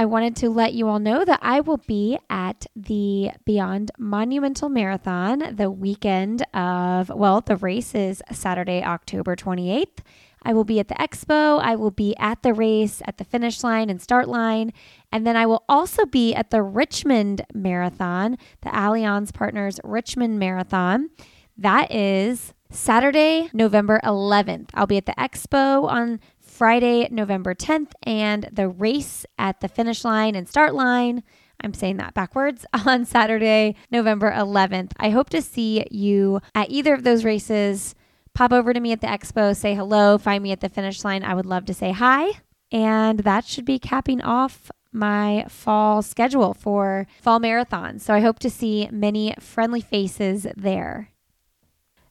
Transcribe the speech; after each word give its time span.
I 0.00 0.06
wanted 0.06 0.34
to 0.36 0.48
let 0.48 0.72
you 0.72 0.88
all 0.88 0.98
know 0.98 1.26
that 1.26 1.40
I 1.42 1.60
will 1.60 1.76
be 1.76 2.18
at 2.30 2.64
the 2.74 3.32
Beyond 3.44 3.90
Monumental 3.98 4.70
Marathon 4.70 5.54
the 5.54 5.70
weekend 5.70 6.42
of, 6.54 7.10
well, 7.10 7.42
the 7.42 7.56
race 7.56 7.94
is 7.94 8.22
Saturday, 8.32 8.82
October 8.82 9.36
28th. 9.36 9.98
I 10.42 10.54
will 10.54 10.64
be 10.64 10.80
at 10.80 10.88
the 10.88 10.94
expo. 10.94 11.60
I 11.60 11.76
will 11.76 11.90
be 11.90 12.16
at 12.16 12.42
the 12.42 12.54
race, 12.54 13.02
at 13.04 13.18
the 13.18 13.24
finish 13.24 13.62
line 13.62 13.90
and 13.90 14.00
start 14.00 14.26
line. 14.26 14.72
And 15.12 15.26
then 15.26 15.36
I 15.36 15.44
will 15.44 15.64
also 15.68 16.06
be 16.06 16.34
at 16.34 16.48
the 16.48 16.62
Richmond 16.62 17.44
Marathon, 17.52 18.38
the 18.62 18.70
Allianz 18.70 19.34
Partners 19.34 19.80
Richmond 19.84 20.38
Marathon. 20.38 21.10
That 21.58 21.92
is 21.92 22.54
Saturday, 22.70 23.50
November 23.52 24.00
11th. 24.02 24.70
I'll 24.72 24.86
be 24.86 24.96
at 24.96 25.04
the 25.04 25.12
expo 25.18 25.84
on 25.84 26.20
Friday, 26.60 27.08
November 27.10 27.54
10th, 27.54 27.92
and 28.02 28.46
the 28.52 28.68
race 28.68 29.24
at 29.38 29.62
the 29.62 29.68
finish 29.68 30.04
line 30.04 30.34
and 30.34 30.46
start 30.46 30.74
line. 30.74 31.22
I'm 31.58 31.72
saying 31.72 31.96
that 31.96 32.12
backwards 32.12 32.66
on 32.84 33.06
Saturday, 33.06 33.76
November 33.90 34.30
11th. 34.30 34.92
I 34.98 35.08
hope 35.08 35.30
to 35.30 35.40
see 35.40 35.86
you 35.90 36.42
at 36.54 36.70
either 36.70 36.92
of 36.92 37.02
those 37.02 37.24
races. 37.24 37.94
Pop 38.34 38.52
over 38.52 38.74
to 38.74 38.80
me 38.80 38.92
at 38.92 39.00
the 39.00 39.06
expo, 39.06 39.56
say 39.56 39.74
hello, 39.74 40.18
find 40.18 40.42
me 40.42 40.52
at 40.52 40.60
the 40.60 40.68
finish 40.68 41.02
line. 41.02 41.24
I 41.24 41.32
would 41.32 41.46
love 41.46 41.64
to 41.64 41.72
say 41.72 41.92
hi. 41.92 42.32
And 42.70 43.20
that 43.20 43.46
should 43.46 43.64
be 43.64 43.78
capping 43.78 44.20
off 44.20 44.70
my 44.92 45.46
fall 45.48 46.02
schedule 46.02 46.52
for 46.52 47.06
fall 47.22 47.38
marathon. 47.38 47.98
So 47.98 48.12
I 48.12 48.20
hope 48.20 48.38
to 48.40 48.50
see 48.50 48.86
many 48.92 49.34
friendly 49.40 49.80
faces 49.80 50.46
there. 50.54 51.08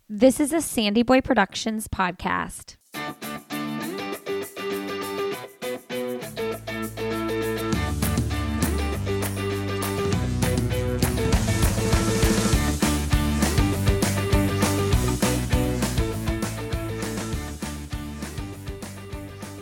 This 0.09 0.39
is 0.39 0.51
a 0.51 0.59
Sandy 0.59 1.03
Boy 1.03 1.21
Productions 1.21 1.87
podcast. 1.87 2.77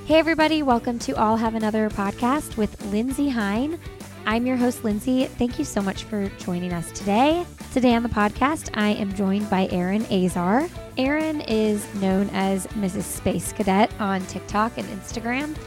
Hey, 0.08 0.20
everybody, 0.20 0.64
welcome 0.64 1.00
to 1.00 1.18
I'll 1.18 1.36
Have 1.36 1.54
Another 1.54 1.90
podcast 1.90 2.56
with 2.56 2.82
Lindsey 2.86 3.28
Hein. 3.28 3.78
I'm 4.26 4.46
your 4.46 4.56
host, 4.56 4.86
Lindsey. 4.86 5.26
Thank 5.26 5.60
you 5.60 5.66
so 5.66 5.82
much 5.82 6.06
for 6.06 6.30
joining 6.38 6.72
us 6.72 6.90
today. 6.94 7.46
Today 7.74 7.94
on 7.94 8.04
the 8.04 8.10
podcast, 8.10 8.70
I 8.74 8.92
am 8.92 9.14
joined 9.16 9.50
by 9.50 9.68
Erin 9.70 10.06
Azar. 10.06 10.70
Erin 10.98 11.42
is 11.42 11.94
known 11.96 12.30
as 12.30 12.68
Mrs. 12.68 13.02
Space 13.02 13.52
Cadet 13.52 13.92
on 14.00 14.26
TikTok 14.28 14.78
and 14.78 14.88
Instagram, 14.88 15.58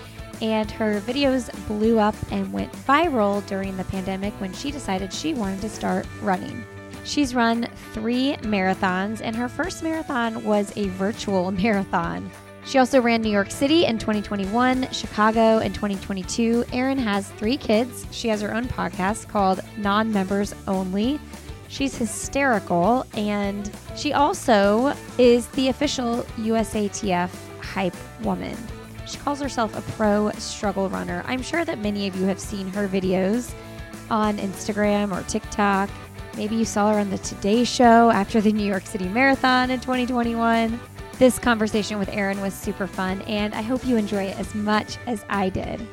and 0.40 0.70
her 0.70 1.02
videos 1.02 1.50
blew 1.66 1.98
up 1.98 2.14
and 2.30 2.50
went 2.50 2.72
viral 2.72 3.46
during 3.46 3.76
the 3.76 3.84
pandemic 3.84 4.32
when 4.40 4.54
she 4.54 4.70
decided 4.70 5.12
she 5.12 5.34
wanted 5.34 5.60
to 5.60 5.68
start 5.68 6.06
running. 6.22 6.64
She's 7.04 7.34
run 7.34 7.68
three 7.92 8.36
marathons, 8.36 9.20
and 9.22 9.36
her 9.36 9.50
first 9.50 9.82
marathon 9.82 10.42
was 10.44 10.74
a 10.78 10.88
virtual 10.88 11.50
marathon. 11.50 12.30
She 12.64 12.78
also 12.78 13.00
ran 13.00 13.22
New 13.22 13.30
York 13.30 13.50
City 13.50 13.86
in 13.86 13.98
2021, 13.98 14.90
Chicago 14.92 15.58
in 15.58 15.72
2022. 15.72 16.64
Erin 16.72 16.98
has 16.98 17.28
three 17.30 17.56
kids. 17.56 18.06
She 18.10 18.28
has 18.28 18.40
her 18.42 18.54
own 18.54 18.66
podcast 18.66 19.28
called 19.28 19.60
Non 19.78 20.12
Members 20.12 20.54
Only. 20.68 21.18
She's 21.68 21.96
hysterical, 21.96 23.06
and 23.14 23.70
she 23.96 24.12
also 24.12 24.94
is 25.18 25.46
the 25.48 25.68
official 25.68 26.24
USATF 26.36 27.30
hype 27.60 27.96
woman. 28.22 28.56
She 29.06 29.18
calls 29.18 29.40
herself 29.40 29.76
a 29.76 29.92
pro 29.92 30.30
struggle 30.32 30.88
runner. 30.88 31.24
I'm 31.26 31.42
sure 31.42 31.64
that 31.64 31.78
many 31.78 32.06
of 32.06 32.16
you 32.16 32.26
have 32.26 32.40
seen 32.40 32.68
her 32.68 32.86
videos 32.86 33.52
on 34.10 34.38
Instagram 34.38 35.16
or 35.16 35.22
TikTok. 35.28 35.90
Maybe 36.36 36.56
you 36.56 36.64
saw 36.64 36.92
her 36.92 37.00
on 37.00 37.10
the 37.10 37.18
Today 37.18 37.64
Show 37.64 38.10
after 38.10 38.40
the 38.40 38.52
New 38.52 38.64
York 38.64 38.86
City 38.86 39.08
Marathon 39.08 39.70
in 39.70 39.80
2021. 39.80 40.78
This 41.20 41.38
conversation 41.38 41.98
with 41.98 42.08
Erin 42.08 42.40
was 42.40 42.54
super 42.54 42.86
fun, 42.86 43.20
and 43.26 43.54
I 43.54 43.60
hope 43.60 43.84
you 43.84 43.98
enjoy 43.98 44.22
it 44.22 44.38
as 44.38 44.54
much 44.54 44.96
as 45.06 45.22
I 45.28 45.50
did. 45.50 45.86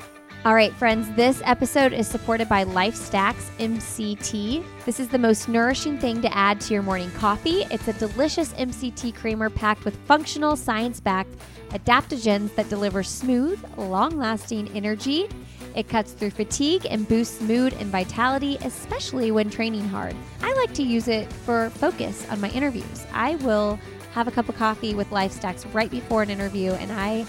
All 0.46 0.54
right, 0.54 0.72
friends, 0.72 1.14
this 1.18 1.42
episode 1.44 1.92
is 1.92 2.08
supported 2.08 2.48
by 2.48 2.64
LifeStacks 2.64 3.50
MCT. 3.58 4.64
This 4.86 5.02
is 5.02 5.10
the 5.10 5.18
most 5.18 5.50
nourishing 5.50 5.98
thing 5.98 6.22
to 6.22 6.34
add 6.34 6.62
to 6.62 6.74
your 6.74 6.82
morning 6.82 7.12
coffee. 7.12 7.66
It's 7.70 7.90
a 7.90 7.94
delicious 7.94 8.54
MCT 8.54 9.16
creamer 9.16 9.50
packed 9.50 9.84
with 9.84 9.98
functional, 10.06 10.56
science 10.56 11.02
backed 11.02 11.36
adaptogens 11.72 12.56
that 12.56 12.70
deliver 12.70 13.04
smooth, 13.04 13.62
long 13.76 14.18
lasting 14.18 14.70
energy. 14.70 15.28
It 15.76 15.90
cuts 15.90 16.14
through 16.14 16.30
fatigue 16.30 16.88
and 16.90 17.06
boosts 17.06 17.42
mood 17.42 17.74
and 17.74 17.92
vitality, 17.92 18.58
especially 18.62 19.32
when 19.32 19.50
training 19.50 19.90
hard. 19.90 20.16
I 20.42 20.54
like 20.54 20.74
to 20.76 20.84
use 20.84 21.10
it 21.10 21.30
for 21.34 21.70
focus 21.72 22.26
on 22.30 22.40
my 22.40 22.50
interviews. 22.52 23.06
I 23.12 23.36
will 23.36 23.78
have 24.18 24.28
a 24.28 24.32
cup 24.32 24.50
of 24.50 24.56
coffee 24.56 24.96
with 24.96 25.08
LifeStacks 25.12 25.72
right 25.76 25.92
before 25.92 26.24
an 26.24 26.32
interview, 26.32 26.72
and 26.72 26.92
I 26.92 27.24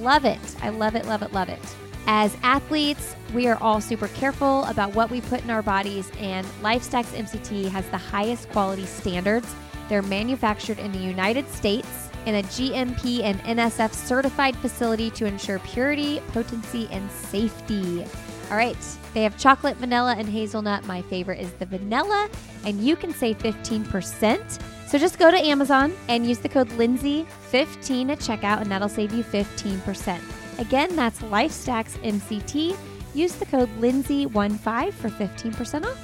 love 0.00 0.24
it. 0.24 0.38
I 0.62 0.70
love 0.70 0.94
it, 0.94 1.04
love 1.04 1.20
it, 1.20 1.34
love 1.34 1.50
it. 1.50 1.58
As 2.06 2.34
athletes, 2.42 3.14
we 3.34 3.46
are 3.46 3.58
all 3.62 3.78
super 3.78 4.08
careful 4.08 4.64
about 4.64 4.94
what 4.94 5.10
we 5.10 5.20
put 5.20 5.44
in 5.44 5.50
our 5.50 5.60
bodies, 5.60 6.10
and 6.18 6.46
LifeStacks 6.62 7.14
MCT 7.14 7.68
has 7.68 7.86
the 7.90 7.98
highest 7.98 8.48
quality 8.52 8.86
standards. 8.86 9.54
They're 9.90 10.00
manufactured 10.00 10.78
in 10.78 10.92
the 10.92 10.98
United 10.98 11.46
States 11.50 12.08
in 12.24 12.36
a 12.36 12.42
GMP 12.44 13.22
and 13.22 13.38
NSF 13.40 13.92
certified 13.92 14.56
facility 14.56 15.10
to 15.10 15.26
ensure 15.26 15.58
purity, 15.58 16.20
potency, 16.28 16.88
and 16.90 17.10
safety. 17.10 18.06
All 18.50 18.56
right, 18.56 18.76
they 19.12 19.24
have 19.24 19.36
chocolate, 19.36 19.76
vanilla, 19.76 20.14
and 20.16 20.26
hazelnut. 20.26 20.86
My 20.86 21.02
favorite 21.02 21.38
is 21.38 21.52
the 21.52 21.66
vanilla, 21.66 22.30
and 22.64 22.80
you 22.80 22.96
can 22.96 23.12
save 23.12 23.38
15%. 23.38 24.58
So 24.90 24.98
just 24.98 25.20
go 25.20 25.30
to 25.30 25.36
Amazon 25.36 25.92
and 26.08 26.26
use 26.26 26.40
the 26.40 26.48
code 26.48 26.68
Lindsey15 26.70 28.10
at 28.10 28.18
checkout, 28.18 28.60
and 28.60 28.72
that'll 28.72 28.88
save 28.88 29.12
you 29.12 29.22
15%. 29.22 30.20
Again, 30.58 30.96
that's 30.96 31.20
LifeStacks 31.20 31.92
MCT. 32.02 32.76
Use 33.14 33.36
the 33.36 33.46
code 33.46 33.68
Lindsey15 33.78 34.92
for 34.92 35.08
15% 35.08 35.84
off. 35.84 35.96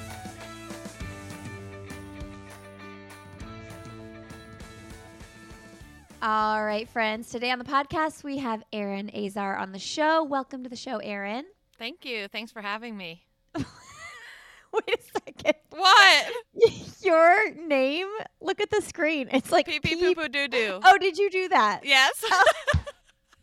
All 6.21 6.63
right, 6.63 6.87
friends. 6.87 7.27
Today 7.29 7.51
on 7.51 7.59
the 7.59 7.65
podcast, 7.65 8.23
we 8.23 8.37
have 8.37 8.63
Erin 8.71 9.11
Azar 9.13 9.57
on 9.57 9.73
the 9.73 9.79
show. 9.79 10.23
Welcome 10.23 10.63
to 10.63 10.69
the 10.69 10.77
show, 10.77 10.99
Erin. 10.99 11.43
Thank 11.77 12.05
you. 12.05 12.29
Thanks 12.29 12.53
for 12.53 12.61
having 12.61 12.95
me. 12.95 13.25
Wait 14.73 14.99
a 14.99 15.19
second. 15.25 15.55
What? 15.69 16.25
Your 17.01 17.53
name? 17.55 18.07
Look 18.41 18.59
at 18.61 18.69
the 18.69 18.81
screen. 18.81 19.29
It's 19.31 19.51
like 19.51 19.65
pee 19.67 19.79
pee 19.79 19.95
poo 19.95 20.15
poo 20.15 20.27
doo 20.27 20.47
doo. 20.47 20.79
Oh, 20.85 20.97
did 20.97 21.17
you 21.17 21.29
do 21.29 21.49
that? 21.49 21.81
Yes. 21.83 22.23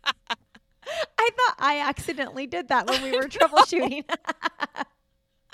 I 0.05 1.29
thought 1.29 1.55
I 1.59 1.79
accidentally 1.79 2.45
did 2.47 2.67
that 2.67 2.87
when 2.87 3.01
we 3.01 3.11
were 3.11 3.27
troubleshooting. 3.27 4.03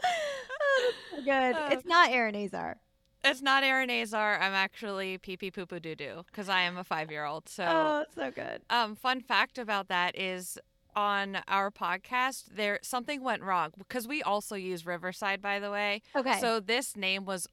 oh, 0.04 0.92
so 1.12 1.18
good. 1.24 1.56
Uh, 1.56 1.70
it's 1.72 1.86
not 1.86 2.12
Erin 2.12 2.36
Azar. 2.36 2.78
It's 3.24 3.42
not 3.42 3.64
Erin 3.64 3.90
Azar. 3.90 4.40
I'm 4.40 4.54
actually 4.54 5.18
pee 5.20 5.38
pee 5.38 5.52
poo 5.52 5.66
poo 5.66 5.80
doo 5.80 5.96
doo 5.96 6.24
because 6.28 6.50
I 6.50 6.62
am 6.64 6.78
a 6.78 6.84
five 6.84 7.12
year 7.12 7.24
old. 7.26 7.48
So, 7.48 7.64
oh, 7.66 8.00
it's 8.02 8.16
so 8.16 8.32
good. 8.32 8.62
um, 8.70 8.96
fun 8.96 9.22
fact 9.22 9.58
about 9.58 9.88
that 9.90 10.18
is 10.18 10.58
on 10.96 11.40
our 11.48 11.72
podcast 11.72 12.46
there 12.56 12.80
something 12.84 13.24
went 13.24 13.42
wrong 13.44 13.72
because 13.78 14.08
we 14.08 14.22
also 14.24 14.56
use 14.56 14.86
Riverside 14.86 15.42
by 15.42 15.60
the 15.60 15.72
way. 15.72 16.02
Okay. 16.16 16.40
So 16.40 16.60
this 16.60 16.96
name 16.96 17.26
was 17.26 17.48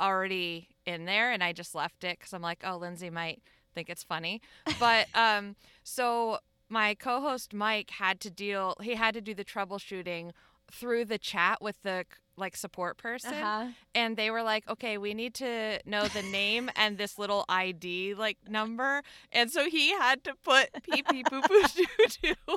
already 0.00 0.68
in 0.86 1.04
there 1.04 1.30
and 1.30 1.42
I 1.42 1.52
just 1.52 1.74
left 1.74 2.04
it 2.04 2.18
because 2.18 2.32
I'm 2.32 2.42
like, 2.42 2.62
oh, 2.64 2.76
Lindsey 2.76 3.10
might 3.10 3.42
think 3.74 3.88
it's 3.88 4.02
funny. 4.02 4.40
But 4.78 5.06
um, 5.14 5.56
so 5.82 6.38
my 6.68 6.94
co-host 6.94 7.52
Mike 7.54 7.90
had 7.90 8.20
to 8.20 8.30
deal. 8.30 8.74
He 8.82 8.94
had 8.94 9.14
to 9.14 9.20
do 9.20 9.34
the 9.34 9.44
troubleshooting 9.44 10.32
through 10.72 11.04
the 11.04 11.18
chat 11.18 11.60
with 11.62 11.80
the 11.82 12.04
like 12.36 12.56
support 12.56 12.96
person 12.98 13.32
Uh-huh. 13.34 13.66
and 13.94 14.16
they 14.16 14.28
were 14.28 14.42
like 14.42 14.68
okay 14.68 14.98
we 14.98 15.14
need 15.14 15.34
to 15.34 15.78
know 15.86 16.08
the 16.08 16.22
name 16.22 16.68
and 16.74 16.98
this 16.98 17.16
little 17.16 17.44
id 17.48 18.14
like 18.14 18.38
number 18.48 19.02
and 19.30 19.52
so 19.52 19.68
he 19.70 19.90
had 19.92 20.24
to 20.24 20.34
put 20.42 20.68
pee 20.82 21.04
pee 21.08 21.22
poo 21.22 21.40
poo 21.42 21.62
doo 21.76 22.34
doo 22.48 22.56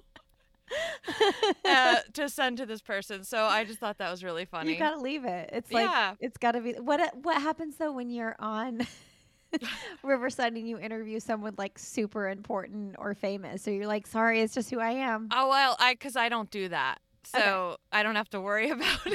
uh, 1.65 1.97
to 2.13 2.27
send 2.29 2.57
to 2.57 2.65
this 2.65 2.81
person 2.81 3.23
so 3.23 3.43
i 3.45 3.63
just 3.63 3.79
thought 3.79 3.97
that 3.97 4.11
was 4.11 4.23
really 4.23 4.45
funny 4.45 4.73
You 4.73 4.79
gotta 4.79 4.99
leave 4.99 5.23
it. 5.25 5.49
It's 5.53 5.71
like 5.71 5.85
Yeah. 5.85 6.15
it's 6.19 6.37
gotta 6.37 6.59
be. 6.61 6.73
What 6.73 7.15
what 7.23 7.41
happens 7.41 7.77
though 7.77 7.91
when 7.93 8.09
you're 8.09 8.35
on 8.39 8.85
Riverside 10.03 10.53
and 10.53 10.67
you 10.67 10.77
interview 10.77 11.19
someone 11.21 11.53
like 11.57 11.79
super 11.79 12.27
important 12.29 12.95
or 12.99 13.13
famous? 13.13 13.61
So 13.63 13.71
you're 13.71 13.87
like, 13.87 14.05
sorry, 14.07 14.41
it's 14.41 14.53
just 14.53 14.69
who 14.69 14.79
I 14.79 14.91
am. 14.91 15.29
oh 15.31 15.47
well 15.49 15.75
i 15.79 15.93
because 15.93 16.15
i 16.15 16.27
don't 16.29 16.49
do 16.51 16.67
that 16.69 16.99
so 17.23 17.39
Okay. 17.39 17.75
i 17.93 18.03
don't 18.03 18.15
have 18.15 18.29
to 18.31 18.41
worry 18.41 18.69
about 18.69 19.07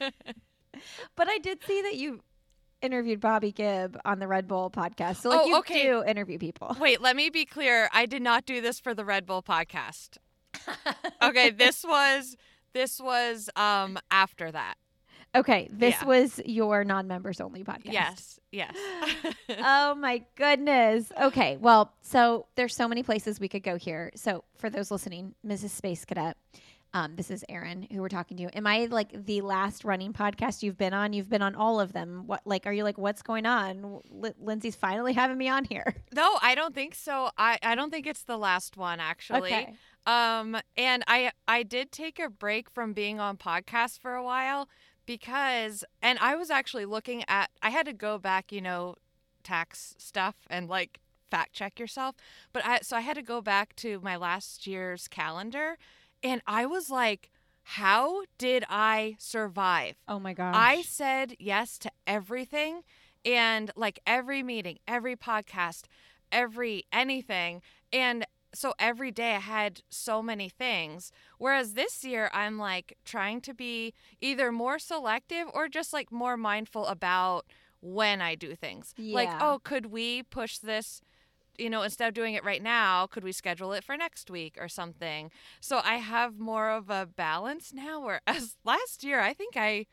it 0.00 0.14
But 1.14 1.28
I 1.28 1.38
did 1.38 1.62
see 1.64 1.82
that 1.82 1.94
you 1.96 2.20
interviewed 2.80 3.20
Bobbi 3.20 3.54
Gibb 3.54 3.96
on 4.04 4.18
the 4.18 4.26
Red 4.26 4.48
Bull 4.48 4.68
podcast. 4.68 5.18
So 5.18 5.28
like 5.30 5.40
Oh, 5.42 5.46
you 5.46 5.58
okay. 5.58 5.84
do 5.84 6.02
interview 6.02 6.38
people. 6.38 6.76
Wait, 6.80 7.00
let 7.00 7.14
me 7.14 7.30
be 7.30 7.44
clear. 7.44 7.88
I 7.92 8.06
did 8.06 8.20
not 8.22 8.46
do 8.46 8.60
this 8.60 8.80
for 8.80 8.92
the 8.94 9.04
Red 9.04 9.24
Bull 9.24 9.42
podcast. 9.44 10.16
Okay, 11.22 11.50
this 11.50 11.84
was 11.84 12.36
This 12.72 13.00
was 13.00 13.50
um 13.56 13.98
after 14.10 14.50
that. 14.50 14.74
Okay, 15.34 15.68
this 15.72 15.94
Yeah. 16.00 16.06
was 16.06 16.40
your 16.44 16.84
non-members 16.84 17.40
only 17.40 17.64
podcast. 17.64 17.92
Yes. 17.92 18.40
Yes. 18.50 18.76
oh 19.64 19.94
my 19.94 20.22
goodness. 20.36 21.10
Okay. 21.18 21.56
Well, 21.58 21.92
so 22.02 22.46
there's 22.56 22.74
so 22.74 22.86
many 22.86 23.02
places 23.02 23.40
we 23.40 23.48
could 23.48 23.62
go 23.62 23.76
here. 23.76 24.10
So 24.14 24.44
for 24.58 24.68
those 24.68 24.90
listening, 24.90 25.34
Mrs. 25.46 25.70
Space 25.70 26.04
Cadet, 26.04 26.36
um, 26.94 27.16
this 27.16 27.30
is 27.30 27.44
Erin 27.48 27.86
who 27.90 28.00
we're 28.00 28.08
talking 28.08 28.36
to. 28.36 28.56
Am 28.56 28.66
I 28.66 28.86
like 28.90 29.24
the 29.26 29.40
last 29.40 29.84
running 29.84 30.12
podcast 30.12 30.62
you've 30.62 30.76
been 30.76 30.92
on? 30.92 31.12
You've 31.12 31.30
been 31.30 31.42
on 31.42 31.54
all 31.54 31.80
of 31.80 31.92
them. 31.92 32.24
What 32.26 32.42
like 32.44 32.66
are 32.66 32.72
you 32.72 32.84
like 32.84 32.98
what's 32.98 33.22
going 33.22 33.46
on? 33.46 33.82
L- 33.82 34.34
Lindsey's 34.38 34.76
finally 34.76 35.12
having 35.14 35.38
me 35.38 35.48
on 35.48 35.64
here. 35.64 35.94
no, 36.14 36.38
I 36.42 36.54
don't 36.54 36.74
think 36.74 36.94
so. 36.94 37.30
I 37.38 37.58
I 37.62 37.74
don't 37.74 37.90
think 37.90 38.06
it's 38.06 38.24
the 38.24 38.36
last 38.36 38.76
one 38.76 39.00
actually. 39.00 39.52
Okay. 39.52 39.74
Um, 40.06 40.58
and 40.76 41.02
I 41.06 41.30
I 41.48 41.62
did 41.62 41.92
take 41.92 42.18
a 42.18 42.28
break 42.28 42.68
from 42.68 42.92
being 42.92 43.20
on 43.20 43.36
podcasts 43.36 43.98
for 43.98 44.14
a 44.14 44.22
while 44.22 44.68
because, 45.06 45.84
and 46.02 46.18
I 46.20 46.34
was 46.34 46.50
actually 46.50 46.84
looking 46.84 47.24
at. 47.28 47.50
I 47.62 47.70
had 47.70 47.86
to 47.86 47.92
go 47.92 48.18
back, 48.18 48.52
you 48.52 48.60
know, 48.60 48.96
tax 49.42 49.94
stuff 49.98 50.34
and 50.50 50.68
like 50.68 51.00
fact 51.30 51.54
check 51.54 51.80
yourself. 51.80 52.16
But 52.52 52.66
I 52.66 52.80
so 52.82 52.96
I 52.96 53.00
had 53.00 53.14
to 53.14 53.22
go 53.22 53.40
back 53.40 53.74
to 53.76 54.00
my 54.02 54.16
last 54.16 54.66
year's 54.66 55.08
calendar, 55.08 55.78
and 56.22 56.42
I 56.46 56.66
was 56.66 56.90
like, 56.90 57.30
how 57.62 58.22
did 58.38 58.64
I 58.68 59.16
survive? 59.18 59.96
Oh 60.08 60.18
my 60.18 60.32
gosh. 60.32 60.54
I 60.56 60.82
said 60.82 61.36
yes 61.38 61.78
to 61.78 61.90
everything 62.06 62.82
and 63.24 63.70
like 63.76 64.00
every 64.06 64.42
meeting, 64.42 64.78
every 64.88 65.16
podcast, 65.16 65.84
every 66.30 66.84
anything. 66.92 67.62
And 67.92 68.26
so 68.54 68.74
every 68.78 69.10
day 69.10 69.36
I 69.36 69.38
had 69.38 69.82
so 69.88 70.22
many 70.22 70.48
things. 70.48 71.12
Whereas 71.38 71.74
this 71.74 72.04
year 72.04 72.30
I'm 72.34 72.58
like 72.58 72.98
trying 73.04 73.40
to 73.42 73.54
be 73.54 73.94
either 74.20 74.52
more 74.52 74.78
selective 74.78 75.46
or 75.54 75.68
just 75.68 75.92
like 75.92 76.10
more 76.12 76.36
mindful 76.36 76.86
about 76.86 77.46
when 77.80 78.20
I 78.20 78.34
do 78.34 78.54
things. 78.54 78.94
Like, 78.98 79.30
oh, 79.40 79.60
could 79.62 79.86
we 79.86 80.22
push 80.22 80.58
this? 80.58 81.00
You 81.58 81.70
know, 81.70 81.82
instead 81.82 82.08
of 82.08 82.14
doing 82.14 82.34
it 82.34 82.44
right 82.44 82.62
now, 82.62 83.06
could 83.06 83.24
we 83.24 83.32
schedule 83.32 83.72
it 83.72 83.84
for 83.84 83.96
next 83.96 84.30
week 84.30 84.56
or 84.60 84.68
something? 84.68 85.30
So 85.60 85.80
I 85.84 85.96
have 85.96 86.38
more 86.38 86.70
of 86.70 86.90
a 86.90 87.06
balance 87.06 87.72
now. 87.72 88.00
Whereas 88.00 88.56
last 88.64 89.04
year, 89.04 89.20
I 89.20 89.32
think 89.32 89.56
I 89.56 89.86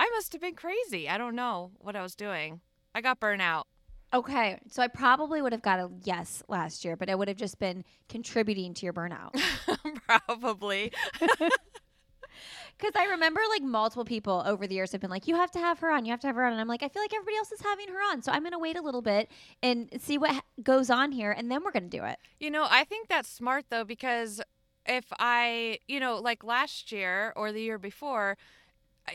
I 0.00 0.10
must 0.14 0.32
have 0.32 0.40
been 0.40 0.54
crazy. 0.54 1.08
I 1.08 1.18
don't 1.18 1.36
know 1.36 1.72
what 1.78 1.94
I 1.96 2.02
was 2.02 2.14
doing. 2.14 2.60
I 2.94 3.00
got 3.00 3.20
burnout. 3.20 3.64
Okay. 4.14 4.58
So 4.68 4.82
I 4.82 4.88
probably 4.88 5.40
would 5.40 5.52
have 5.52 5.62
got 5.62 5.78
a 5.78 5.88
yes 6.04 6.42
last 6.48 6.84
year, 6.84 6.96
but 6.96 7.08
I 7.08 7.14
would 7.14 7.28
have 7.28 7.36
just 7.36 7.58
been 7.58 7.84
contributing 8.08 8.74
to 8.74 8.86
your 8.86 8.92
burnout. 8.92 9.40
Probably. 10.06 10.92
Because 12.82 12.96
I 13.00 13.10
remember 13.12 13.40
like 13.48 13.62
multiple 13.62 14.04
people 14.04 14.42
over 14.44 14.66
the 14.66 14.74
years 14.74 14.90
have 14.90 15.00
been 15.00 15.08
like, 15.10 15.28
you 15.28 15.36
have 15.36 15.52
to 15.52 15.60
have 15.60 15.78
her 15.78 15.90
on, 15.92 16.04
you 16.04 16.10
have 16.10 16.18
to 16.20 16.26
have 16.26 16.34
her 16.34 16.44
on. 16.44 16.50
And 16.52 16.60
I'm 16.60 16.66
like, 16.66 16.82
I 16.82 16.88
feel 16.88 17.00
like 17.00 17.14
everybody 17.14 17.36
else 17.36 17.52
is 17.52 17.60
having 17.62 17.86
her 17.88 17.98
on. 18.10 18.22
So 18.22 18.32
I'm 18.32 18.42
going 18.42 18.50
to 18.52 18.58
wait 18.58 18.76
a 18.76 18.82
little 18.82 19.02
bit 19.02 19.30
and 19.62 19.88
see 20.00 20.18
what 20.18 20.32
ha- 20.32 20.42
goes 20.62 20.90
on 20.90 21.12
here. 21.12 21.30
And 21.30 21.48
then 21.48 21.62
we're 21.64 21.70
going 21.70 21.88
to 21.88 21.96
do 21.96 22.02
it. 22.04 22.18
You 22.40 22.50
know, 22.50 22.66
I 22.68 22.82
think 22.82 23.06
that's 23.08 23.28
smart 23.28 23.66
though 23.70 23.84
because 23.84 24.40
if 24.84 25.04
I, 25.20 25.78
you 25.86 26.00
know, 26.00 26.16
like 26.16 26.42
last 26.42 26.90
year 26.90 27.32
or 27.36 27.52
the 27.52 27.60
year 27.62 27.78
before, 27.78 28.36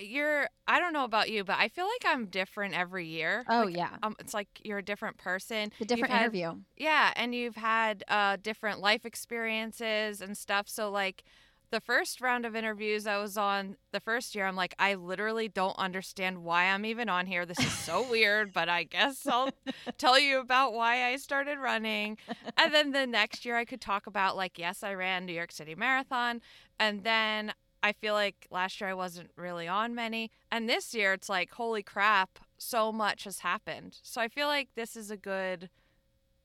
you're 0.02 0.50
I 0.68 0.80
don't 0.80 0.94
know 0.94 1.04
about 1.06 1.30
you, 1.30 1.44
but 1.44 1.58
I 1.60 1.70
feel 1.70 1.86
like 1.86 2.06
I'm 2.14 2.26
different 2.26 2.74
every 2.78 3.08
year. 3.08 3.44
Oh, 3.50 3.64
Like, 3.64 3.76
yeah. 3.78 3.96
Um, 4.04 4.16
it's 4.20 4.34
like 4.34 4.48
you're 4.64 4.78
a 4.80 4.84
different 4.84 5.18
person. 5.18 5.72
The 5.80 5.86
different 5.86 6.14
had- 6.14 6.22
interview. 6.24 6.56
Yeah, 6.76 7.12
and 7.16 7.34
you've 7.34 7.56
had 7.56 8.04
uh, 8.08 8.38
different 8.42 8.80
life 8.80 9.06
experiences 9.06 10.22
and 10.22 10.38
stuff. 10.38 10.68
So, 10.68 10.92
like, 10.92 11.24
the 11.70 11.82
first 11.82 12.22
round 12.22 12.46
of 12.46 12.56
interviews 12.56 13.06
I 13.06 13.18
was 13.18 13.38
on 13.38 13.76
the 13.92 14.00
first 14.00 14.36
year, 14.36 14.46
I'm 14.46 14.56
like, 14.56 14.74
I 14.80 14.94
literally 14.94 15.48
don't 15.48 15.78
understand 15.78 16.44
why 16.44 16.66
I'm 16.66 16.86
even 16.86 17.10
on 17.10 17.26
here. 17.26 17.46
This 17.46 17.60
is 17.60 17.72
so 17.72 18.08
weird, 18.10 18.54
but 18.54 18.70
I 18.70 18.84
guess 18.84 19.28
I'll 19.28 19.50
tell 19.98 20.20
you 20.20 20.40
about 20.40 20.74
why 20.74 21.06
I 21.06 21.18
started 21.18 21.58
running. 21.60 22.18
And 22.58 22.74
then 22.74 22.92
the 22.92 23.06
next 23.06 23.46
year, 23.46 23.58
I 23.58 23.66
could 23.66 23.82
talk 23.82 24.08
about, 24.08 24.38
like, 24.38 24.58
yes, 24.58 24.84
I 24.84 24.94
ran 24.94 25.26
New 25.26 25.34
York 25.34 25.52
City 25.52 25.76
Marathon. 25.76 26.42
And 26.80 27.04
then 27.04 27.54
I 27.84 27.92
feel 27.92 28.14
like 28.14 28.48
last 28.50 28.80
year 28.80 28.90
I 28.90 28.94
wasn't 28.94 29.32
really 29.36 29.68
on 29.68 29.94
many. 29.94 30.32
And 30.52 30.70
this 30.70 30.94
year, 30.94 31.14
it's 31.14 31.30
like, 31.30 31.52
holy 31.52 31.84
crap, 31.84 32.40
so 32.58 32.92
much 32.92 33.26
has 33.26 33.40
happened. 33.40 33.98
So 34.04 34.22
I 34.22 34.30
feel 34.30 34.48
like 34.48 34.70
this 34.76 34.96
is 34.96 35.12
a 35.12 35.18
good, 35.18 35.70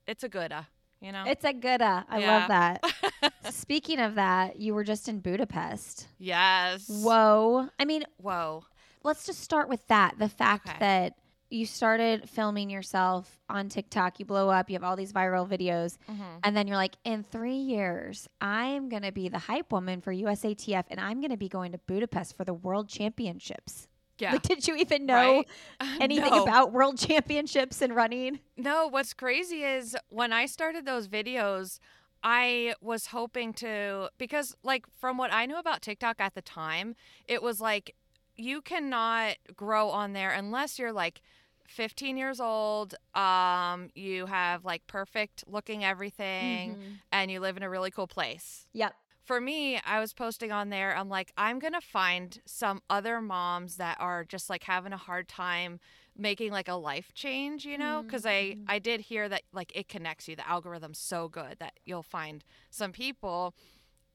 it's 0.06 0.24
a 0.24 0.28
good, 0.28 0.52
uh, 0.52 0.62
you 1.02 1.12
know? 1.12 1.24
It's 1.26 1.44
a 1.44 1.52
good, 1.52 1.82
uh, 1.82 2.04
I 2.08 2.18
Yeah. 2.20 2.30
love 2.38 2.48
that. 2.48 3.32
Speaking 3.52 3.98
of 4.00 4.14
that, 4.14 4.58
you 4.58 4.72
were 4.74 4.84
just 4.84 5.08
in 5.08 5.20
Budapest. 5.20 6.06
yes. 6.18 6.86
Whoa. 6.88 7.68
I 7.78 7.84
mean, 7.84 8.04
Whoa. 8.18 8.64
let's 9.02 9.26
just 9.26 9.40
start 9.40 9.68
with 9.68 9.86
that. 9.88 10.18
The 10.18 10.28
fact 10.28 10.68
Okay. 10.68 10.78
that 10.80 11.14
you 11.50 11.66
started 11.66 12.30
filming 12.30 12.70
yourself 12.70 13.38
on 13.50 13.68
TikTok, 13.68 14.18
you 14.18 14.24
blow 14.24 14.48
up, 14.48 14.70
you 14.70 14.74
have 14.74 14.84
all 14.84 14.96
these 14.96 15.12
viral 15.12 15.46
videos. 15.46 15.98
hmm 16.08 16.22
And 16.42 16.56
then 16.56 16.66
you're 16.66 16.78
like, 16.78 16.96
in 17.04 17.22
three 17.24 17.56
years, 17.56 18.26
I 18.40 18.66
am 18.68 18.88
going 18.88 19.02
to 19.02 19.12
be 19.12 19.28
the 19.28 19.38
hype 19.38 19.70
woman 19.70 20.00
for 20.00 20.14
USATF 20.14 20.84
and 20.90 20.98
I'm 20.98 21.20
going 21.20 21.30
to 21.30 21.36
be 21.36 21.48
going 21.50 21.72
to 21.72 21.78
Budapest 21.78 22.36
for 22.36 22.44
the 22.44 22.54
world 22.54 22.88
championships. 22.88 23.86
Yeah. 24.22 24.32
Like, 24.32 24.42
did 24.42 24.66
you 24.68 24.76
even 24.76 25.06
know 25.06 25.14
Right? 25.16 25.48
anything 26.00 26.30
No. 26.32 26.42
about 26.44 26.72
world 26.72 26.98
championships 27.08 27.82
and 27.82 27.94
running? 27.94 28.38
No, 28.56 28.86
what's 28.86 29.12
crazy 29.12 29.64
is 29.64 29.96
when 30.08 30.32
I 30.32 30.46
started 30.46 30.86
those 30.86 31.08
videos, 31.08 31.78
I 32.22 32.74
was 32.80 33.06
hoping 33.06 33.52
to 33.54 34.08
because 34.18 34.54
like 34.62 34.84
from 35.00 35.16
what 35.18 35.32
I 35.32 35.46
knew 35.46 35.56
about 35.58 35.82
TikTok 35.82 36.20
at 36.20 36.34
the 36.34 36.42
time, 36.42 36.94
it 37.26 37.42
was 37.42 37.60
like 37.60 37.94
you 38.36 38.62
cannot 38.62 39.36
grow 39.56 39.88
on 39.90 40.12
there 40.12 40.30
unless 40.30 40.78
you're 40.78 40.92
like 40.92 41.20
15 41.66 42.16
years 42.16 42.38
old, 42.40 42.94
um 43.14 43.88
you 43.94 44.26
have 44.26 44.64
like 44.64 44.86
perfect 44.86 45.42
looking 45.48 45.84
everything 45.84 46.76
and 47.10 47.30
you 47.30 47.40
live 47.40 47.56
in 47.56 47.62
a 47.64 47.70
really 47.70 47.90
cool 47.90 48.06
place. 48.06 48.66
Yep. 48.72 48.94
For 49.24 49.40
me, 49.40 49.78
I 49.84 50.00
was 50.00 50.12
posting 50.12 50.52
on 50.52 50.70
there. 50.70 50.96
I'm 50.96 51.08
like, 51.08 51.32
I'm 51.36 51.58
gonna 51.58 51.80
find 51.80 52.40
some 52.44 52.82
other 52.90 53.20
moms 53.20 53.76
that 53.76 53.96
are 54.00 54.24
just 54.24 54.50
like 54.50 54.64
having 54.64 54.92
a 54.92 54.96
hard 54.96 55.28
time 55.28 55.78
making 56.16 56.52
like 56.52 56.68
a 56.68 56.74
life 56.74 57.12
change, 57.14 57.64
you 57.64 57.78
know? 57.78 58.02
Because 58.06 58.26
I 58.26 58.56
Mhm. 58.56 58.64
I 58.66 58.78
did 58.78 59.00
hear 59.02 59.28
that 59.28 59.42
like 59.52 59.72
it 59.74 59.88
connects 59.88 60.28
you. 60.28 60.36
The 60.36 60.48
algorithm's 60.48 60.98
so 60.98 61.28
good 61.28 61.58
that 61.58 61.78
you'll 61.84 62.02
find 62.02 62.44
some 62.70 62.92
people, 62.92 63.54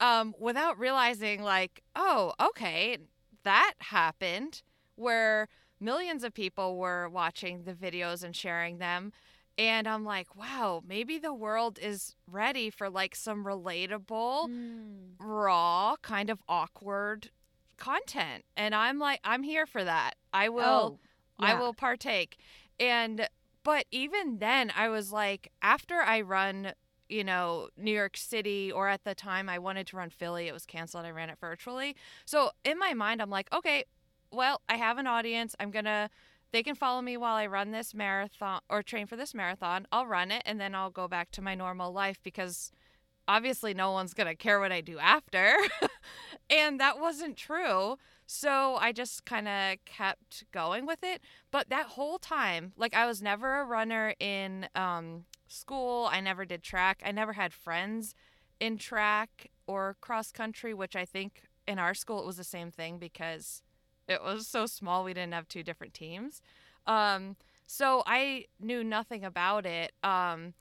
um, 0.00 0.34
without 0.38 0.78
realizing 0.78 1.42
like, 1.42 1.82
oh, 1.96 2.32
okay, 2.40 2.98
that 3.44 3.74
happened 3.80 4.62
where 4.96 5.48
millions 5.80 6.24
of 6.24 6.34
people 6.34 6.76
were 6.76 7.08
watching 7.08 7.64
the 7.64 7.74
videos 7.74 8.22
and 8.24 8.34
sharing 8.36 8.78
them. 8.78 9.12
And 9.58 9.88
I'm 9.88 10.04
like, 10.04 10.36
wow, 10.36 10.82
maybe 10.86 11.18
the 11.18 11.34
world 11.34 11.78
is 11.82 12.14
ready 12.30 12.70
for 12.70 12.88
like 12.88 13.14
some 13.16 13.44
relatable, 13.44 14.48
Mm. 14.48 15.14
raw, 15.18 15.96
kind 16.00 16.30
of 16.30 16.40
awkward 16.48 17.30
content. 17.76 18.44
And 18.56 18.74
I'm 18.74 18.98
like, 19.00 19.20
I'm 19.24 19.42
here 19.42 19.66
for 19.66 19.82
that. 19.82 20.14
I 20.32 20.48
will 20.48 21.00
Oh, 21.40 21.44
I 21.44 21.54
will 21.54 21.74
partake. 21.74 22.38
And 22.78 23.28
but 23.64 23.86
even 23.90 24.38
then 24.38 24.72
I 24.76 24.88
was 24.88 25.12
like 25.12 25.50
after 25.60 25.96
I 26.00 26.20
run, 26.20 26.72
you 27.08 27.24
know, 27.24 27.68
New 27.76 27.90
York 27.92 28.16
City 28.16 28.70
or 28.70 28.88
at 28.88 29.02
the 29.04 29.14
time 29.14 29.48
I 29.48 29.58
wanted 29.58 29.88
to 29.88 29.96
run 29.96 30.10
Philly, 30.10 30.46
it 30.46 30.52
was 30.52 30.66
canceled. 30.66 31.04
I 31.04 31.10
ran 31.10 31.30
it 31.30 31.38
virtually. 31.40 31.96
So 32.24 32.50
in 32.64 32.78
my 32.78 32.94
mind 32.94 33.20
I'm 33.20 33.30
like, 33.30 33.52
okay, 33.52 33.84
well, 34.30 34.60
I 34.68 34.76
have 34.76 34.98
an 34.98 35.06
audience. 35.06 35.56
I'm 35.58 35.70
going 35.70 35.86
to 35.86 36.10
they 36.52 36.62
can 36.62 36.74
follow 36.74 37.02
me 37.02 37.16
while 37.16 37.36
I 37.36 37.46
run 37.46 37.70
this 37.70 37.94
marathon 37.94 38.60
or 38.68 38.82
train 38.82 39.06
for 39.06 39.16
this 39.16 39.34
marathon. 39.34 39.86
I'll 39.92 40.06
run 40.06 40.30
it 40.30 40.42
and 40.46 40.60
then 40.60 40.74
I'll 40.74 40.90
go 40.90 41.08
back 41.08 41.30
to 41.32 41.42
my 41.42 41.54
normal 41.54 41.92
life 41.92 42.18
because 42.22 42.72
obviously 43.26 43.74
no 43.74 43.92
one's 43.92 44.14
going 44.14 44.26
to 44.26 44.34
care 44.34 44.58
what 44.58 44.72
I 44.72 44.80
do 44.80 44.98
after. 44.98 45.56
and 46.50 46.80
that 46.80 46.98
wasn't 46.98 47.36
true. 47.36 47.96
So 48.26 48.76
I 48.76 48.92
just 48.92 49.24
kind 49.24 49.48
of 49.48 49.76
kept 49.84 50.44
going 50.52 50.86
with 50.86 51.02
it. 51.02 51.22
But 51.50 51.68
that 51.68 51.86
whole 51.86 52.18
time, 52.18 52.72
like 52.76 52.94
I 52.94 53.06
was 53.06 53.22
never 53.22 53.60
a 53.60 53.64
runner 53.64 54.14
in 54.18 54.68
um, 54.74 55.24
school. 55.46 56.08
I 56.10 56.20
never 56.20 56.44
did 56.44 56.62
track. 56.62 57.02
I 57.04 57.12
never 57.12 57.34
had 57.34 57.52
friends 57.52 58.14
in 58.60 58.78
track 58.78 59.50
or 59.66 59.96
cross 60.00 60.32
country, 60.32 60.74
which 60.74 60.96
I 60.96 61.04
think 61.04 61.42
in 61.66 61.78
our 61.78 61.94
school 61.94 62.20
it 62.20 62.26
was 62.26 62.38
the 62.38 62.44
same 62.44 62.70
thing 62.70 62.98
because 62.98 63.62
it 64.08 64.22
was 64.22 64.46
so 64.46 64.66
small. 64.66 65.04
We 65.04 65.14
didn't 65.14 65.34
have 65.34 65.48
two 65.48 65.62
different 65.62 65.94
teams. 65.94 66.40
Um, 66.86 67.36
so 67.66 68.02
I 68.06 68.46
knew 68.58 68.82
nothing 68.82 69.24
about 69.24 69.66
it. 69.66 69.92
Um, 70.02 70.54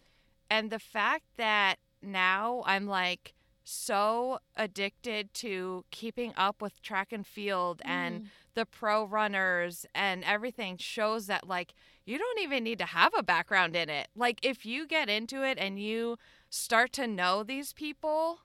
and 0.50 0.70
the 0.70 0.80
fact 0.80 1.24
that 1.38 1.77
now 2.01 2.63
I'm 2.66 2.86
like 2.86 3.34
so 3.63 4.39
addicted 4.56 5.34
to 5.36 5.84
keeping 5.92 6.34
up 6.38 6.62
with 6.62 6.82
track 6.82 7.12
and 7.12 7.25
field 7.27 7.82
and 7.84 8.22
Mm. 8.22 8.27
the 8.54 8.66
pro 8.66 9.04
runners 9.04 9.86
and 9.94 10.24
everything 10.24 10.77
shows 10.77 11.27
that 11.27 11.48
like 11.48 11.74
you 12.06 12.18
don't 12.18 12.39
even 12.39 12.63
need 12.63 12.80
to 12.80 12.86
have 12.86 13.13
a 13.18 13.22
background 13.24 13.75
in 13.75 13.89
it. 13.89 14.08
Like 14.16 14.39
if 14.42 14.66
you 14.66 14.88
get 14.88 15.10
into 15.10 15.44
it 15.44 15.58
and 15.58 15.80
you 15.80 16.18
start 16.50 16.94
to 16.94 17.08
know 17.08 17.44
these 17.44 17.74
people, 17.74 18.39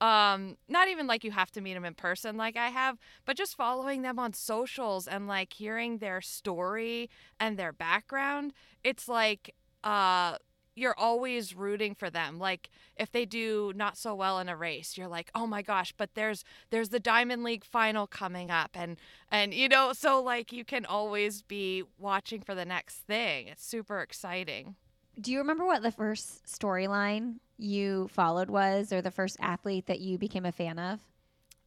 um 0.00 0.56
not 0.68 0.88
even 0.88 1.06
like 1.06 1.24
you 1.24 1.30
have 1.30 1.50
to 1.50 1.60
meet 1.60 1.74
them 1.74 1.84
in 1.84 1.94
person 1.94 2.36
like 2.36 2.56
i 2.56 2.68
have 2.68 2.98
but 3.24 3.36
just 3.36 3.56
following 3.56 4.02
them 4.02 4.18
on 4.18 4.32
socials 4.32 5.08
and 5.08 5.26
like 5.26 5.52
hearing 5.52 5.98
their 5.98 6.20
story 6.20 7.10
and 7.40 7.58
their 7.58 7.72
background 7.72 8.52
it's 8.84 9.08
like 9.08 9.54
uh 9.82 10.36
you're 10.78 10.98
always 10.98 11.54
rooting 11.54 11.94
for 11.94 12.08
them. 12.08 12.38
Like 12.38 12.70
if 12.96 13.10
they 13.10 13.24
do 13.24 13.72
not 13.74 13.98
so 13.98 14.14
well 14.14 14.38
in 14.38 14.48
a 14.48 14.56
race 14.56 14.96
you're 14.96 15.08
like 15.08 15.30
oh 15.34 15.46
my 15.46 15.62
gosh 15.62 15.92
but 15.96 16.14
there's 16.14 16.44
there's 16.70 16.88
the 16.88 17.00
diamond 17.00 17.44
league 17.44 17.64
final 17.64 18.06
coming 18.06 18.50
up 18.50 18.70
and 18.74 18.96
and 19.30 19.52
you 19.52 19.68
know 19.68 19.92
so 19.92 20.22
like 20.22 20.52
you 20.52 20.64
can 20.64 20.86
always 20.86 21.42
be 21.42 21.82
watching 21.98 22.40
for 22.40 22.54
the 22.54 22.64
next 22.64 22.98
thing. 23.06 23.48
It's 23.48 23.66
super 23.66 24.00
exciting 24.00 24.76
Do 25.20 25.32
you 25.32 25.38
remember 25.38 25.64
what 25.66 25.82
the 25.82 25.90
first 25.90 26.46
storyline 26.46 27.36
you 27.58 28.08
followed 28.08 28.50
was, 28.50 28.92
or 28.92 29.02
the 29.02 29.10
first 29.10 29.36
athlete 29.40 29.86
that 29.86 30.00
you 30.00 30.16
became 30.18 30.46
a 30.46 30.52
fan 30.52 30.78
of? 30.78 31.00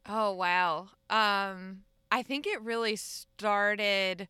Oh 0.06 0.32
wow. 0.32 0.88
Um 1.10 1.82
I 2.10 2.22
think 2.22 2.46
it 2.46 2.60
really 2.60 2.96
started 2.96 4.28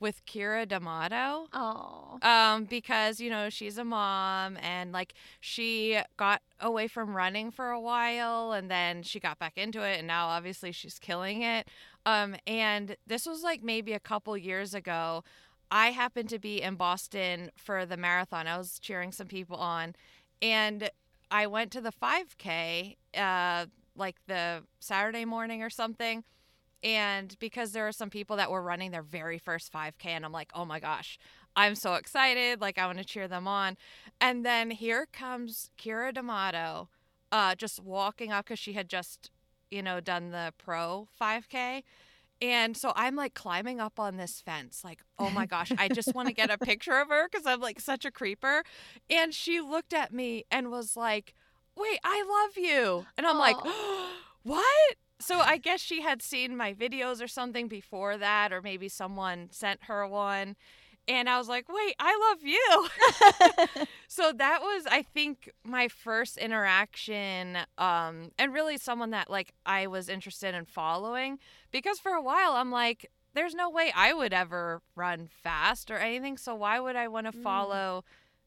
with 0.00 0.26
Keira 0.26 0.66
D'Amato. 0.68 1.46
Oh, 1.52 2.18
Um 2.22 2.64
because 2.64 3.20
you 3.20 3.30
know 3.30 3.48
she's 3.50 3.78
a 3.78 3.84
mom 3.84 4.56
and 4.60 4.92
like 4.92 5.14
she 5.40 5.98
got 6.16 6.42
away 6.60 6.88
from 6.88 7.16
running 7.16 7.50
for 7.50 7.70
a 7.70 7.80
while 7.80 8.52
and 8.52 8.70
then 8.70 9.02
she 9.02 9.20
got 9.20 9.38
back 9.38 9.56
into 9.56 9.82
it 9.82 9.98
and 9.98 10.06
now 10.06 10.26
obviously 10.28 10.72
she's 10.72 10.98
killing 10.98 11.42
it. 11.42 11.68
Um 12.06 12.36
and 12.46 12.96
this 13.06 13.26
was 13.26 13.42
like 13.42 13.62
maybe 13.62 13.92
a 13.92 14.00
couple 14.00 14.36
years 14.36 14.74
ago. 14.74 15.22
I 15.74 15.90
happened 15.90 16.28
to 16.30 16.38
be 16.38 16.62
in 16.62 16.76
Boston 16.76 17.50
for 17.56 17.84
the 17.84 17.96
marathon. 17.96 18.46
I 18.46 18.56
was 18.56 18.78
cheering 18.78 19.12
some 19.12 19.26
people 19.26 19.56
on 19.56 19.94
and 20.40 20.88
I 21.30 21.48
went 21.48 21.72
to 21.72 21.80
the 21.80 21.92
5K 21.92 22.96
uh 23.16 23.66
like 23.96 24.16
the 24.26 24.62
Saturday 24.80 25.24
morning 25.24 25.62
or 25.62 25.70
something. 25.70 26.24
And 26.82 27.36
because 27.38 27.72
there 27.72 27.88
are 27.88 27.92
some 27.92 28.10
people 28.10 28.36
that 28.36 28.50
were 28.50 28.62
running 28.62 28.90
their 28.90 29.02
very 29.02 29.38
first 29.38 29.72
5K, 29.72 30.06
and 30.06 30.24
I'm 30.24 30.32
like, 30.32 30.50
oh 30.54 30.64
my 30.64 30.80
gosh, 30.80 31.18
I'm 31.56 31.74
so 31.74 31.94
excited. 31.94 32.60
Like, 32.60 32.78
I 32.78 32.86
want 32.86 32.98
to 32.98 33.04
cheer 33.04 33.26
them 33.26 33.48
on. 33.48 33.76
And 34.20 34.44
then 34.44 34.70
here 34.70 35.06
comes 35.10 35.70
Keira 35.78 36.12
D'Amato 36.12 36.88
uh, 37.32 37.54
just 37.54 37.80
walking 37.82 38.32
up 38.32 38.44
because 38.44 38.58
she 38.58 38.74
had 38.74 38.88
just, 38.90 39.30
you 39.70 39.82
know, 39.82 40.00
done 40.00 40.30
the 40.30 40.52
pro 40.58 41.08
5K. 41.18 41.82
And 42.42 42.76
so 42.76 42.92
I'm 42.96 43.16
like 43.16 43.34
climbing 43.34 43.80
up 43.80 43.98
on 43.98 44.16
this 44.16 44.40
fence, 44.40 44.82
like, 44.84 45.02
oh 45.18 45.30
my 45.30 45.46
gosh, 45.46 45.72
I 45.78 45.88
just 45.88 46.14
want 46.14 46.28
to 46.28 46.34
get 46.34 46.50
a 46.50 46.58
picture 46.64 46.98
of 46.98 47.08
her 47.08 47.28
because 47.30 47.46
I'm 47.46 47.60
like 47.60 47.80
such 47.80 48.04
a 48.04 48.10
creeper. 48.10 48.62
And 49.08 49.32
she 49.32 49.60
looked 49.60 49.94
at 49.94 50.12
me 50.12 50.44
and 50.50 50.70
was 50.70 50.96
like, 50.96 51.34
wait, 51.76 52.00
I 52.04 52.24
love 52.46 52.56
you. 52.62 53.06
And 53.16 53.26
I'm 53.26 53.38
like, 53.38 53.56
what? 54.42 54.96
So 55.20 55.38
I 55.38 55.56
guess 55.56 55.80
she 55.80 56.02
had 56.02 56.20
seen 56.20 56.56
my 56.56 56.74
videos 56.74 57.22
or 57.22 57.28
something 57.28 57.68
before 57.68 58.18
that, 58.18 58.52
or 58.52 58.60
maybe 58.60 58.88
someone 58.88 59.48
sent 59.50 59.84
her 59.84 60.06
one. 60.06 60.56
And 61.06 61.28
I 61.28 61.38
was 61.38 61.48
like, 61.48 61.68
wait, 61.68 61.94
I 61.98 62.16
love 62.30 62.42
you. 62.42 62.88
so 64.08 64.32
that 64.32 64.60
was, 64.62 64.84
I 64.90 65.02
think, 65.02 65.50
my 65.64 65.88
first 65.88 66.36
interaction, 66.38 67.58
um, 67.78 68.30
and 68.38 68.52
really 68.52 68.76
someone 68.78 69.10
that 69.10 69.30
like 69.30 69.52
I 69.66 69.86
was 69.86 70.08
interested 70.08 70.54
in 70.54 70.64
following 70.64 71.38
because 71.70 71.98
for 71.98 72.12
a 72.12 72.22
while 72.22 72.52
I'm 72.52 72.70
like, 72.70 73.10
there's 73.34 73.54
no 73.54 73.68
way 73.68 73.92
I 73.94 74.12
would 74.12 74.32
ever 74.32 74.80
run 74.94 75.28
fast 75.28 75.90
or 75.90 75.96
anything. 75.98 76.36
So 76.38 76.54
why 76.54 76.78
would 76.80 76.96
I 76.96 77.08
want 77.08 77.26
to 77.26 77.32
Mm. 77.32 77.42
follow 77.42 78.04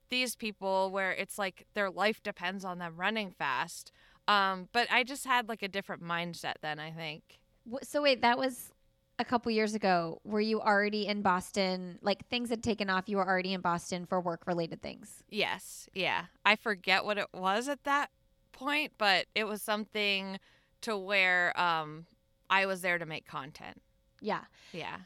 these 0.10 0.36
people 0.36 0.90
where 0.92 1.12
it's 1.12 1.38
like 1.38 1.66
their 1.74 1.90
life 1.90 2.24
depends 2.24 2.64
on 2.64 2.80
them 2.80 2.94
running 2.98 3.32
fast? 3.32 3.92
Um, 4.28 4.70
but 4.72 4.88
I 4.92 5.04
just 5.04 5.26
had 5.26 5.48
like 5.50 5.62
a 5.62 5.68
different 5.68 6.02
mindset 6.04 6.56
then, 6.62 6.80
I 6.80 6.92
think. 6.92 7.40
So 7.84 8.02
wait, 8.02 8.22
that 8.22 8.38
was 8.38 8.72
a 9.20 9.26
couple 9.26 9.52
years 9.52 9.74
ago. 9.76 10.22
Were 10.24 10.42
you 10.42 10.62
already 10.62 11.08
in 11.08 11.22
Boston? 11.22 12.00
Like 12.02 12.28
things 12.28 12.50
had 12.50 12.64
taken 12.64 12.90
off. 12.90 13.08
You 13.08 13.18
were 13.18 13.28
already 13.28 13.54
in 13.54 13.62
Boston 13.62 14.06
for 14.06 14.22
work 14.22 14.46
related 14.46 14.82
things. 14.82 15.24
Yes, 15.30 15.90
yeah. 15.94 16.26
I 16.46 16.56
forget 16.56 17.06
what 17.06 17.18
it 17.18 17.28
was 17.34 17.68
at 17.68 17.84
that 17.84 18.10
point, 18.52 18.94
but 18.98 19.26
it 19.36 19.46
was 19.46 19.62
something 19.62 20.40
to 20.82 20.98
where 20.98 21.60
um 21.60 22.06
I 22.50 22.66
was 22.66 22.82
there 22.82 22.98
to 22.98 23.06
make 23.06 23.28
content. 23.28 23.82
Yeah. 24.22 24.42
Yeah. 24.72 24.98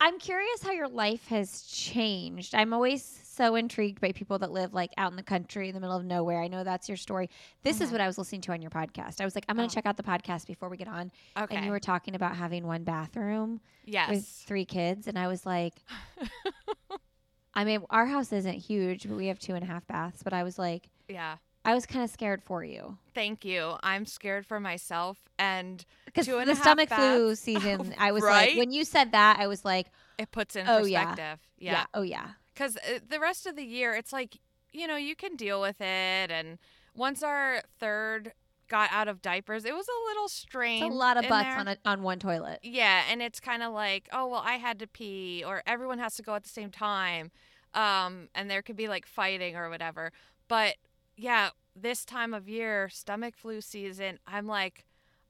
I'm 0.00 0.18
curious 0.18 0.62
how 0.62 0.72
your 0.72 0.88
life 0.88 1.26
has 1.28 1.62
changed. 1.62 2.54
I'm 2.54 2.72
always 2.74 3.02
so 3.04 3.54
intrigued 3.54 4.00
by 4.00 4.12
people 4.12 4.38
that 4.40 4.52
live 4.52 4.74
like 4.74 4.92
out 4.96 5.10
in 5.10 5.16
the 5.16 5.22
country 5.22 5.68
in 5.68 5.74
the 5.74 5.80
middle 5.80 5.96
of 5.96 6.04
nowhere. 6.04 6.40
I 6.42 6.46
know 6.48 6.62
that's 6.62 6.88
your 6.88 6.96
story. 6.96 7.30
This 7.62 7.80
is 7.80 7.88
Mhm. 7.88 7.92
what 7.92 8.00
I 8.00 8.06
was 8.06 8.18
listening 8.18 8.42
to 8.42 8.52
on 8.52 8.60
your 8.62 8.70
podcast. 8.70 9.20
I 9.20 9.24
was 9.24 9.34
like, 9.34 9.44
I'm 9.48 9.56
going 9.56 9.66
Oh. 9.66 9.68
to 9.68 9.74
check 9.74 9.86
out 9.86 9.96
the 9.96 10.02
podcast 10.02 10.46
before 10.46 10.68
we 10.68 10.76
get 10.76 10.88
on. 10.88 11.10
Okay. 11.36 11.56
And 11.56 11.64
you 11.64 11.70
were 11.70 11.80
talking 11.80 12.14
about 12.14 12.36
having 12.36 12.66
one 12.66 12.84
bathroom 12.84 13.60
with 13.86 14.26
three 14.26 14.64
kids. 14.64 15.06
And 15.08 15.18
I 15.18 15.26
was 15.26 15.46
like, 15.46 15.74
I 17.54 17.64
mean, 17.64 17.84
our 17.90 18.06
house 18.06 18.32
isn't 18.32 18.54
huge, 18.58 19.08
but 19.08 19.16
we 19.16 19.26
have 19.28 19.38
two 19.38 19.54
and 19.54 19.62
a 19.64 19.66
half 19.66 19.86
baths. 19.86 20.22
But 20.22 20.32
I 20.32 20.42
was 20.42 20.58
like, 20.58 20.88
yeah. 21.08 21.36
I 21.64 21.74
was 21.74 21.86
kind 21.86 22.04
of 22.04 22.10
scared 22.10 22.42
for 22.42 22.62
you. 22.62 22.98
Thank 23.14 23.44
you. 23.44 23.76
I'm 23.82 24.04
scared 24.06 24.46
for 24.46 24.60
myself 24.60 25.18
and 25.38 25.84
Because 26.04 26.28
and 26.28 26.48
the 26.48 26.54
stomach 26.56 26.90
flu 26.90 27.34
season, 27.36 27.94
I 27.98 28.12
was 28.12 28.22
like, 28.22 28.56
when 28.56 28.70
you 28.72 28.84
said 28.84 29.12
that, 29.12 29.38
I 29.38 29.46
was 29.46 29.64
like, 29.64 29.86
it 30.18 30.30
puts 30.30 30.56
in 30.56 30.68
Oh, 30.68 30.80
perspective. 30.80 31.40
yeah, 31.58 31.72
Yeah. 31.72 31.84
oh 31.94 32.02
yeah. 32.02 32.28
Cuz 32.54 32.76
the 33.08 33.18
rest 33.18 33.46
of 33.46 33.56
the 33.56 33.64
year 33.64 33.94
it's 33.94 34.12
like, 34.12 34.38
you 34.72 34.86
know, 34.86 34.96
you 34.96 35.16
can 35.16 35.36
deal 35.36 35.60
with 35.60 35.80
it 35.80 36.30
and 36.30 36.58
once 36.94 37.22
our 37.22 37.62
third 37.80 38.32
got 38.68 38.90
out 38.92 39.08
of 39.08 39.20
diapers, 39.22 39.64
it 39.64 39.74
was 39.74 39.86
a 39.88 40.08
little 40.08 40.28
strange. 40.28 40.82
A 40.82 40.86
lot 40.86 41.16
of 41.16 41.28
butts 41.28 41.48
there. 41.48 41.58
on 41.58 41.68
a, 41.68 41.76
on 41.84 42.02
one 42.02 42.18
toilet. 42.18 42.60
Yeah, 42.62 43.02
and 43.10 43.20
it's 43.22 43.40
kind 43.40 43.62
of 43.62 43.72
like, 43.72 44.08
oh 44.12 44.26
well, 44.26 44.42
I 44.44 44.54
had 44.54 44.78
to 44.80 44.86
pee, 44.86 45.42
or 45.46 45.62
everyone 45.66 45.98
has 45.98 46.14
to 46.16 46.22
go 46.22 46.34
at 46.34 46.42
the 46.44 46.48
same 46.48 46.70
time, 46.70 47.30
um, 47.74 48.28
and 48.34 48.50
there 48.50 48.62
could 48.62 48.76
be 48.76 48.88
like 48.88 49.06
fighting 49.06 49.56
or 49.56 49.68
whatever. 49.68 50.12
But 50.48 50.76
yeah, 51.16 51.50
this 51.76 52.04
time 52.04 52.34
of 52.34 52.48
year, 52.48 52.88
stomach 52.88 53.34
flu 53.36 53.60
season, 53.60 54.18
I'm 54.26 54.46
like, 54.46 54.84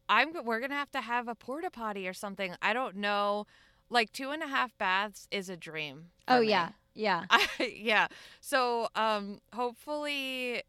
I'm 0.08 0.32
we're 0.44 0.60
gonna 0.60 0.74
have 0.74 0.90
to 0.92 1.00
have 1.00 1.28
a 1.28 1.34
porta 1.34 1.70
potty 1.70 2.06
or 2.08 2.12
something. 2.12 2.54
I 2.60 2.72
don't 2.72 2.96
know. 2.96 3.46
Like 3.90 4.12
two 4.12 4.30
and 4.30 4.42
a 4.42 4.46
half 4.46 4.76
baths 4.78 5.28
is 5.30 5.48
a 5.48 5.56
dream. 5.56 6.06
Oh 6.28 6.40
me. 6.40 6.48
yeah, 6.50 6.70
yeah. 6.94 7.24
I, 7.30 7.46
yeah. 7.76 8.08
So 8.40 8.88
um, 8.94 9.40
hopefully, 9.54 10.62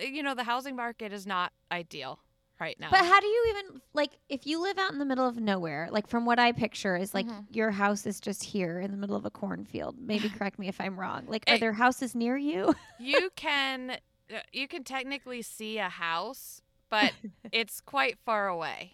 you 0.00 0.22
know, 0.22 0.34
the 0.34 0.44
housing 0.44 0.76
market 0.76 1.12
is 1.12 1.26
not 1.26 1.52
ideal 1.72 2.18
right 2.60 2.78
now. 2.80 2.88
But 2.90 3.04
how 3.04 3.20
do 3.20 3.26
you 3.26 3.46
even 3.50 3.80
like 3.94 4.10
if 4.28 4.46
you 4.46 4.60
live 4.60 4.78
out 4.78 4.92
in 4.92 4.98
the 4.98 5.04
middle 5.04 5.26
of 5.26 5.36
nowhere? 5.38 5.88
Like 5.90 6.06
from 6.08 6.24
what 6.26 6.38
I 6.38 6.52
picture 6.52 6.96
is 6.96 7.14
like 7.14 7.26
Mhm. 7.26 7.44
your 7.50 7.70
house 7.70 8.04
is 8.06 8.20
just 8.20 8.42
here 8.44 8.80
in 8.80 8.90
the 8.90 8.96
middle 8.96 9.16
of 9.16 9.24
a 9.24 9.30
cornfield. 9.30 9.96
Maybe 9.98 10.28
correct 10.36 10.58
me 10.58 10.68
if 10.68 10.80
I'm 10.80 10.98
wrong. 10.98 11.24
Like 11.26 11.44
are 11.48 11.54
It- 11.54 11.60
there 11.60 11.72
houses 11.72 12.14
near 12.14 12.36
you? 12.36 12.74
you 12.98 13.30
can 13.36 13.96
Uh, 14.32 14.38
you 14.52 14.68
can 14.68 14.84
technically 14.84 15.42
see 15.42 15.78
a 15.78 15.88
house 15.88 16.62
but 16.90 17.12
it's 17.52 17.80
quite 17.80 18.18
far 18.24 18.48
away 18.48 18.92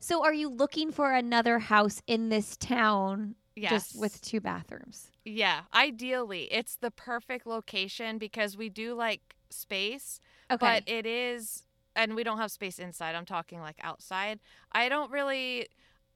so 0.00 0.22
are 0.24 0.34
you 0.34 0.48
looking 0.48 0.90
for 0.92 1.12
another 1.12 1.58
house 1.58 2.02
in 2.06 2.28
this 2.28 2.56
town 2.56 3.34
yes 3.56 3.70
just 3.92 4.00
with 4.00 4.20
two 4.20 4.40
bathrooms? 4.40 5.10
yeah 5.24 5.62
ideally 5.74 6.44
it's 6.52 6.76
the 6.76 6.90
perfect 6.90 7.46
location 7.46 8.18
because 8.18 8.56
we 8.56 8.68
do 8.68 8.94
like 8.94 9.34
space 9.50 10.20
Okay. 10.50 10.58
but 10.66 10.82
it 10.86 11.06
is 11.06 11.62
and 11.96 12.14
we 12.14 12.24
don't 12.24 12.38
have 12.38 12.50
space 12.50 12.78
inside 12.78 13.14
i'm 13.14 13.24
talking 13.24 13.60
like 13.60 13.76
outside 13.82 14.38
i 14.72 14.88
don't 14.88 15.10
really 15.10 15.66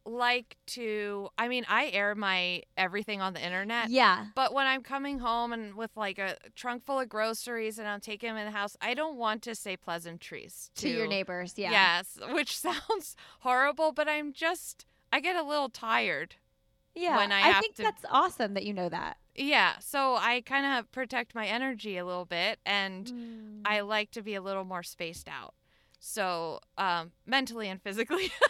like 0.09 0.57
to 0.67 1.29
i 1.39 1.49
mean 1.49 1.65
i 1.69 1.89
air 1.93 2.15
my 2.15 2.63
everything 2.77 3.21
on 3.21 3.33
the 3.35 3.45
internet 3.45 3.91
yeah. 3.91 4.27
But 4.35 4.53
when 4.55 4.67
I'm 4.67 4.83
coming 4.83 5.19
home 5.19 5.53
and 5.53 5.75
with 5.75 5.91
like 5.97 6.19
a 6.19 6.37
trunk 6.55 6.85
full 6.85 7.01
of 7.01 7.09
groceries 7.09 7.79
and 7.79 7.87
I'm 7.89 8.01
taking 8.01 8.29
them 8.29 8.37
in 8.37 8.45
the 8.47 8.51
house, 8.59 8.77
I 8.81 8.95
don't 8.95 9.17
want 9.17 9.43
to 9.43 9.55
say 9.55 9.77
pleasantries 9.77 10.71
To 10.77 10.89
your 10.89 11.07
neighbors, 11.07 11.55
yeah. 11.57 11.71
Yes, 11.71 12.19
which 12.33 12.57
sounds 12.59 13.17
horrible, 13.41 13.93
but 13.93 14.09
I'm 14.09 14.33
just 14.33 14.87
I 15.13 15.21
get 15.21 15.37
a 15.37 15.43
little 15.43 15.69
tired. 15.69 16.37
Yeah. 16.95 17.17
when 17.17 17.31
I 17.33 17.41
have 17.41 17.63
think 17.63 17.77
to- 17.77 17.83
that's 17.83 18.05
awesome 18.11 18.55
that 18.55 18.65
you 18.65 18.73
know 18.75 18.89
that. 18.89 19.19
Yeah, 19.35 19.75
so 19.79 20.17
I 20.17 20.41
kind 20.45 20.67
of 20.79 20.91
protect 20.91 21.35
my 21.35 21.47
energy 21.47 21.97
a 21.97 22.05
little 22.05 22.25
bit 22.27 22.59
and 22.67 23.07
Mm. 23.07 23.61
I 23.65 23.81
like 23.81 24.11
to 24.13 24.23
be 24.23 24.35
a 24.35 24.41
little 24.43 24.65
more 24.65 24.83
spaced 24.83 25.29
out. 25.29 25.55
So, 26.01 26.61
um 26.77 27.13
mentally 27.27 27.69
and 27.69 27.81
physically. 27.83 28.31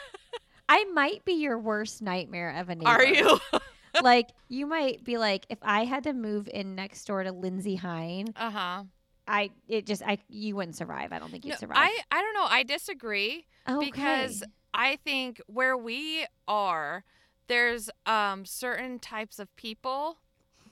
I 0.68 0.84
might 0.92 1.24
be 1.24 1.32
your 1.34 1.58
worst 1.58 2.02
nightmare 2.02 2.50
of 2.58 2.68
a 2.68 2.74
neighbor. 2.74 2.90
Are 2.90 3.04
you? 3.04 3.38
like 4.02 4.28
you 4.48 4.66
might 4.66 5.02
be 5.04 5.18
like, 5.18 5.46
if 5.48 5.58
I 5.62 5.84
had 5.84 6.04
to 6.04 6.12
move 6.12 6.48
in 6.52 6.74
next 6.74 7.04
door 7.06 7.22
to 7.22 7.32
Lindsey 7.32 7.76
Hein, 7.76 8.26
uh-huh. 8.36 8.84
I 9.26 9.50
it 9.68 9.86
just 9.86 10.02
I 10.02 10.18
you 10.28 10.56
wouldn't 10.56 10.76
survive. 10.76 11.12
I 11.12 11.18
don't 11.18 11.30
think 11.30 11.44
you'd 11.44 11.52
No, 11.52 11.56
survive. 11.56 11.78
I 11.78 11.98
I 12.10 12.20
don't 12.22 12.34
know. 12.34 12.46
I 12.48 12.62
disagree. 12.62 13.46
okay. 13.68 13.84
because 13.84 14.42
I 14.74 14.96
think 14.96 15.40
where 15.46 15.76
we 15.76 16.26
are, 16.46 17.04
there's 17.46 17.90
um, 18.06 18.44
certain 18.44 18.98
types 18.98 19.38
of 19.38 19.54
people 19.56 20.18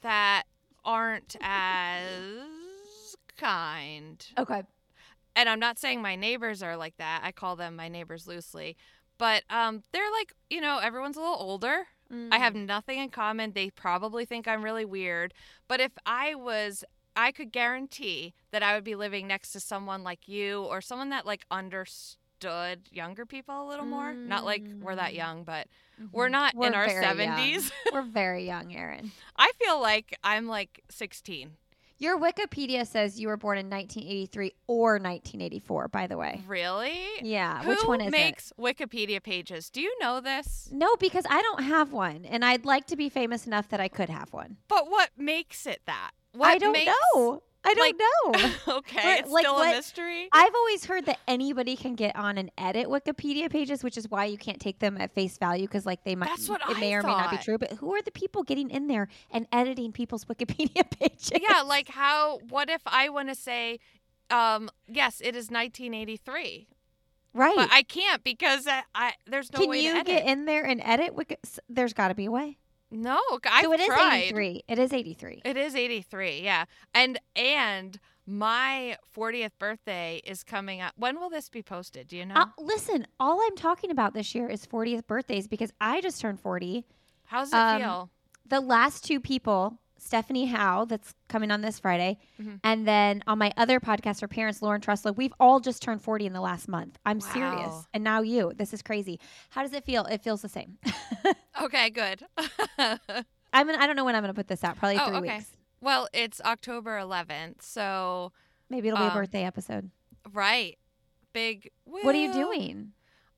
that 0.03 0.45
aren't 0.85 1.37
as 1.41 3.17
kind. 3.37 4.25
okay. 4.39 4.63
and 5.35 5.49
I'm 5.49 5.59
not 5.61 5.79
saying 5.79 6.01
my 6.01 6.17
neighbors 6.17 6.63
are 6.63 6.77
like 6.77 6.97
that. 6.99 7.23
I 7.25 7.33
call 7.33 7.57
them 7.57 7.77
my 7.77 7.89
neighbors 7.89 8.27
loosely. 8.27 8.77
But 9.19 9.43
um, 9.51 9.83
they're 9.93 10.11
like, 10.13 10.33
you 10.51 10.61
know, 10.61 10.79
everyone's 10.79 11.17
a 11.17 11.21
little 11.21 11.37
older. 11.39 11.87
I 12.31 12.39
have 12.39 12.55
Mm. 12.55 12.67
nothing 12.67 12.99
in 13.01 13.09
common. 13.11 13.53
They 13.53 13.71
probably 13.71 14.25
think 14.25 14.47
I'm 14.47 14.63
really 14.63 14.85
weird. 14.85 15.35
But 15.67 15.81
if 15.81 15.91
I 16.07 16.37
was, 16.37 16.85
I 17.17 17.33
could 17.33 17.51
guarantee 17.51 18.33
that 18.53 18.63
I 18.63 18.75
would 18.77 18.85
be 18.85 18.95
living 18.95 19.27
next 19.27 19.51
to 19.53 19.61
someone 19.61 20.05
like 20.05 20.29
you 20.29 20.63
or 20.63 20.81
someone 20.81 21.09
that 21.11 21.27
like 21.27 21.45
understood 21.51 22.83
younger 22.93 23.27
people 23.27 23.67
a 23.67 23.69
little 23.69 23.87
more. 23.87 24.13
Not 24.15 24.45
like 24.45 24.63
we're 24.81 24.95
that 24.95 25.13
Mm. 25.13 25.17
young, 25.17 25.45
but 25.45 25.67
we're 26.13 26.29
Mhm. 26.29 26.33
not 26.33 26.55
in 26.55 26.61
We're 26.61 26.75
our 26.75 26.87
very 26.87 27.01
young. 27.03 27.17
70s. 27.19 27.73
We're 27.93 28.03
very 28.03 28.45
young, 28.53 28.75
Erin. 28.77 29.11
I 29.37 29.51
feel 29.59 29.81
like 29.81 30.17
I'm 30.23 30.47
like 30.47 30.83
16. 30.91 31.57
Your 31.99 32.19
Wikipedia 32.19 32.87
says 32.87 33.19
you 33.19 33.29
were 33.29 33.39
born 33.39 33.57
in 33.57 33.71
1983 33.71 34.53
or 34.67 34.93
1984, 34.95 35.89
by 35.89 36.07
the 36.07 36.19
way. 36.19 36.43
Really? 36.47 37.01
Yeah. 37.23 37.63
Who 37.63 37.71
Which 37.71 37.85
one 37.85 38.01
is 38.03 38.09
it? 38.09 38.11
makes 38.11 38.53
Wikipedia 38.59 39.23
pages? 39.23 39.71
Do 39.71 39.81
you 39.81 39.95
know 39.99 40.21
this? 40.21 40.69
No, 40.71 40.95
because 40.97 41.25
I 41.31 41.41
don't 41.41 41.63
have 41.63 41.93
one, 41.93 42.27
and 42.27 42.45
I'd 42.45 42.67
like 42.67 42.87
to 42.89 42.97
be 42.97 43.09
famous 43.09 43.47
enough 43.47 43.69
that 43.69 43.81
I 43.81 43.89
could 43.89 44.11
have 44.11 44.33
one. 44.33 44.59
But 44.69 44.91
what 44.91 45.11
makes 45.17 45.67
it 45.67 45.81
that? 45.87 46.11
What 46.33 46.49
I 46.49 46.59
don't 46.59 46.73
makes... 46.73 46.93
know. 47.15 47.43
I 47.67 47.75
don't 47.75 48.35
like- 48.35 48.49
know. 48.69 48.77
okay, 48.79 49.19
it's 49.19 49.31
like, 49.31 49.45
still 49.45 49.55
what- 49.55 49.73
a 49.73 49.77
mystery. 49.77 50.29
I've 50.33 50.55
always 50.55 50.85
heard 50.85 51.07
that 51.07 51.19
anybody 51.27 51.77
can 51.77 51.95
get 51.95 52.15
on 52.17 52.39
and 52.39 52.51
edit 52.59 52.87
Wikipedia 52.89 53.51
pages, 53.51 53.83
which 53.83 53.97
is 53.99 54.09
why 54.11 54.25
you 54.27 54.39
can't 54.39 54.61
take 54.61 54.79
them 54.79 54.97
at 55.01 55.13
face 55.15 55.37
value 55.39 55.67
because, 55.67 55.85
like, 55.87 56.05
they 56.05 56.15
might 56.15 56.29
That's 56.31 56.49
what 56.49 56.61
it 56.63 56.77
I 56.77 56.81
may 56.81 56.95
or 56.95 57.03
may 57.03 57.09
not 57.11 57.31
be 57.31 57.39
true. 57.39 57.59
But 57.59 57.73
who 57.73 57.95
are 57.95 58.03
the 58.03 58.11
people 58.11 58.43
getting 58.43 58.71
in 58.71 58.87
there 58.87 59.09
and 59.31 59.47
editing 59.53 59.93
people's 59.93 60.25
Wikipedia 60.31 60.89
pages? 60.99 61.33
yeah, 61.41 61.63
like 61.63 61.89
how? 61.89 62.39
What 62.49 62.71
if 62.71 62.83
I 62.87 63.09
want 63.09 63.29
to 63.29 63.35
say, 63.35 63.79
um, 64.31 64.69
yes, 64.89 65.21
it 65.21 65.35
is 65.37 65.51
1983, 65.51 66.67
right. 67.35 67.55
but 67.57 67.69
I 67.73 67.83
can't 67.83 68.23
because 68.25 68.67
I, 68.67 68.83
I 68.95 69.13
there's 69.27 69.53
no 69.53 69.61
can 69.61 69.69
way 69.71 69.81
you 69.81 69.93
to 69.93 69.99
edit. 69.99 70.07
get 70.07 70.27
in 70.27 70.45
there 70.45 70.65
and 70.65 70.81
edit? 70.85 71.15
There's 71.69 71.93
got 71.93 72.09
to 72.09 72.15
be 72.15 72.27
a 72.27 72.31
way. 72.31 72.59
No, 72.91 73.21
I've 73.45 73.65
so 73.65 73.73
it 73.73 73.81
is 73.81 73.87
tried. 73.87 74.23
83. 74.25 74.63
It 74.69 74.79
is 74.79 74.93
83. 74.93 75.43
It 75.45 75.57
is 75.57 75.75
83, 75.75 76.41
yeah. 76.41 76.65
And 76.95 77.19
and 77.35 77.99
my 78.27 78.97
40th 79.17 79.53
birthday 79.59 80.21
is 80.25 80.43
coming 80.43 80.81
up. 80.81 80.93
When 80.97 81.21
will 81.21 81.31
this 81.31 81.49
be 81.49 81.63
posted? 81.63 82.09
Do 82.09 82.17
you 82.17 82.27
know? 82.27 82.35
Uh, 82.35 82.47
listen, 82.59 83.07
all 83.21 83.41
I'm 83.41 83.57
talking 83.57 83.91
about 83.91 84.15
this 84.15 84.35
year 84.35 84.49
is 84.49 84.67
40th 84.67 85.07
birthdays 85.07 85.47
because 85.47 85.73
I 85.81 86.01
just 86.01 86.21
turned 86.21 86.41
40. 86.41 86.85
How's 87.25 87.53
it 87.53 87.57
um, 87.57 87.81
feel? 87.81 88.11
The 88.47 88.61
last 88.61 89.05
two 89.05 89.21
people, 89.21 89.79
Stephanie 89.99 90.47
Howe, 90.47 90.85
that's 90.85 91.15
coming 91.29 91.51
on 91.51 91.61
this 91.63 91.79
Friday, 91.79 92.19
Mhm. 92.41 92.61
and 92.63 92.87
then 92.87 93.23
on 93.27 93.39
my 93.39 93.53
other 93.57 93.81
podcast, 93.81 94.21
for 94.21 94.29
parents, 94.29 94.63
Lauren 94.63 94.81
Truslow, 94.81 95.13
we've 95.17 95.33
all 95.41 95.59
just 95.61 95.83
turned 95.83 96.03
40 96.03 96.27
in 96.27 96.33
the 96.33 96.41
last 96.41 96.69
month. 96.69 96.99
I'm 97.05 97.21
serious. 97.21 97.87
And 97.95 98.05
now 98.05 98.21
you. 98.23 98.53
This 98.55 98.73
is 98.75 98.83
crazy. 98.83 99.19
How 99.51 99.63
does 99.63 99.73
it 99.73 99.85
feel? 99.85 100.05
It 100.07 100.23
feels 100.23 100.43
the 100.43 100.49
same. 100.49 100.79
Okay, 101.63 101.89
good. 101.89 102.23
I'm 102.79 103.67
gonna, 103.67 103.79
I 103.79 103.87
don't 103.87 103.97
know 103.97 104.05
when 104.05 104.15
I'm 104.15 104.23
going 104.23 104.33
to 104.35 104.39
put 104.39 104.47
this 104.49 104.63
out. 104.63 104.77
Probably 104.77 104.99
Oh, 105.01 105.07
three 105.09 105.17
okay. 105.31 105.37
weeks. 105.39 105.51
well, 105.81 106.07
it's 106.13 106.39
October 106.43 106.99
11th, 106.99 107.63
so 107.63 108.33
Maybe 108.69 108.89
it'll 108.89 108.99
be 108.99 109.05
a 109.05 109.09
Um, 109.09 109.15
birthday 109.15 109.45
episode. 109.45 109.91
right. 110.33 110.77
Big. 111.33 111.71
What 111.85 112.15
are 112.15 112.19
you 112.19 112.31
doing? 112.33 112.93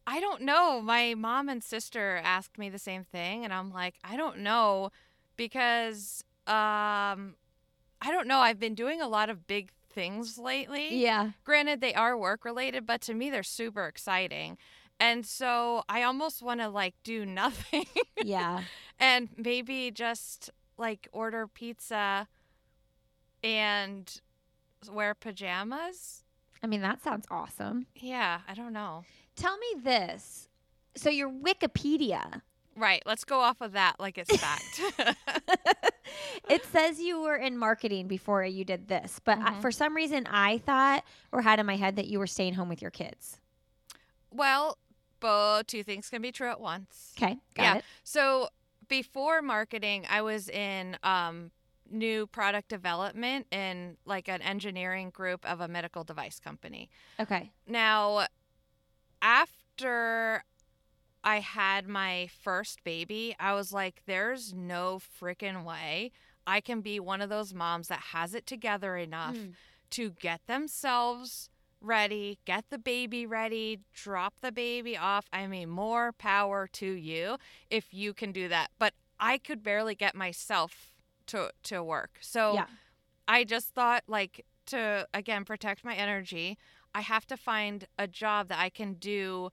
I 0.06 0.18
don't 0.20 0.42
know. 0.42 0.80
My 0.80 1.14
mom 1.14 1.48
and 1.48 1.62
sister 1.62 2.20
asked 2.24 2.58
me 2.58 2.68
the 2.70 2.78
same 2.78 3.04
thing, 3.04 3.44
and 3.44 3.52
I'm 3.52 3.70
like, 3.72 3.94
I 4.02 4.16
don't 4.16 4.38
know, 4.38 4.90
because 5.36 6.24
um, 6.48 7.34
I 8.00 8.10
don't 8.10 8.26
know. 8.28 8.38
I've 8.38 8.58
been 8.60 8.74
doing 8.74 9.00
a 9.00 9.08
lot 9.08 9.28
of 9.30 9.46
big 9.46 9.70
things 9.90 10.38
lately. 10.38 10.96
Yeah. 10.96 11.30
Granted, 11.44 11.80
they 11.80 11.94
are 11.94 12.16
work 12.16 12.44
related, 12.44 12.86
but 12.86 13.00
to 13.02 13.14
me, 13.14 13.30
they're 13.30 13.42
super 13.42 13.86
exciting, 13.86 14.56
and 15.00 15.24
so 15.26 15.82
I 15.88 16.02
almost 16.02 16.42
want 16.42 16.60
to 16.60 16.68
like 16.68 16.94
do 17.04 17.24
nothing 17.42 17.86
Yeah. 18.22 18.62
and 18.98 19.28
maybe 19.36 19.90
just 19.90 20.50
like 20.76 21.08
order 21.12 21.46
pizza 21.46 22.28
and 23.42 24.20
wear 24.90 25.14
pajamas. 25.14 26.24
I 26.62 26.66
mean, 26.66 26.80
that 26.82 27.02
sounds 27.02 27.26
awesome. 27.30 27.86
Yeah, 27.96 28.40
I 28.48 28.54
don't 28.54 28.72
know. 28.72 29.04
Tell 29.36 29.56
me 29.58 29.66
this. 29.82 30.48
So 30.96 31.10
your 31.10 31.30
Wikipedia, 31.30 32.42
Right, 32.78 33.02
let's 33.06 33.24
go 33.24 33.40
off 33.40 33.60
of 33.60 33.72
that 33.72 33.96
like 33.98 34.18
it's 34.18 34.34
fact. 34.36 34.80
it 36.48 36.64
says 36.66 37.00
you 37.00 37.20
were 37.20 37.36
in 37.36 37.58
marketing 37.58 38.06
before 38.06 38.44
you 38.44 38.64
did 38.64 38.86
this, 38.88 39.20
but 39.24 39.38
I, 39.38 39.50
Mhm. 39.52 39.60
for 39.60 39.72
some 39.72 39.96
reason 39.96 40.26
I 40.30 40.58
thought 40.58 41.04
or 41.32 41.42
had 41.42 41.58
in 41.58 41.66
my 41.66 41.76
head 41.76 41.96
that 41.96 42.06
you 42.06 42.18
were 42.20 42.26
staying 42.28 42.54
home 42.54 42.68
with 42.68 42.80
your 42.80 42.90
kids. 42.92 43.40
well, 44.30 44.78
but 45.20 45.66
two 45.66 45.82
things 45.82 46.08
can 46.08 46.22
be 46.22 46.30
true 46.30 46.48
at 46.48 46.60
once. 46.60 47.14
Okay, 47.18 47.38
got 47.54 47.62
Yeah. 47.62 47.74
it. 47.78 47.84
So 48.04 48.48
before 48.86 49.42
marketing, 49.42 50.06
I 50.08 50.22
was 50.22 50.48
in 50.48 50.96
um, 51.02 51.50
new 51.90 52.26
product 52.28 52.68
development 52.68 53.46
in 53.50 53.96
like 54.04 54.28
an 54.28 54.40
engineering 54.42 55.10
group 55.10 55.44
of 55.44 55.60
a 55.60 55.66
medical 55.66 56.04
device 56.04 56.38
company. 56.38 56.88
Okay. 57.18 57.50
Now, 57.66 58.26
after 59.20 60.44
I 61.24 61.40
had 61.40 61.86
my 61.88 62.28
first 62.42 62.82
baby, 62.84 63.34
I 63.38 63.52
was 63.54 63.72
like, 63.72 64.02
there's 64.06 64.54
no 64.54 65.00
freaking 65.20 65.64
way 65.64 66.10
I 66.46 66.60
can 66.62 66.80
be 66.80 66.98
one 66.98 67.20
of 67.20 67.28
those 67.28 67.52
moms 67.52 67.88
that 67.88 68.00
has 68.12 68.34
it 68.34 68.46
together 68.46 68.96
enough 68.96 69.36
Mm. 69.36 69.54
to 69.90 70.10
get 70.10 70.40
themselves 70.46 71.50
ready, 71.80 72.38
get 72.44 72.64
the 72.70 72.78
baby 72.78 73.26
ready, 73.26 73.80
drop 73.92 74.34
the 74.40 74.50
baby 74.52 74.96
off. 74.96 75.26
I 75.32 75.46
mean, 75.46 75.68
more 75.68 76.12
power 76.12 76.66
to 76.72 76.86
you 76.86 77.36
if 77.70 77.92
you 77.92 78.14
can 78.14 78.32
do 78.32 78.48
that. 78.48 78.70
But 78.78 78.94
I 79.20 79.38
could 79.38 79.62
barely 79.62 79.94
get 79.94 80.14
myself 80.14 80.94
to 81.26 81.52
to 81.64 81.82
work. 81.82 82.18
So 82.20 82.54
Yeah. 82.54 82.66
I 83.26 83.44
just 83.44 83.74
thought 83.74 84.04
like 84.06 84.44
to 84.66 85.06
again 85.12 85.44
protect 85.44 85.84
my 85.84 85.94
energy, 85.94 86.56
I 86.94 87.02
have 87.02 87.26
to 87.26 87.36
find 87.36 87.86
a 87.98 88.06
job 88.08 88.48
that 88.48 88.58
I 88.58 88.70
can 88.70 88.94
do 88.94 89.50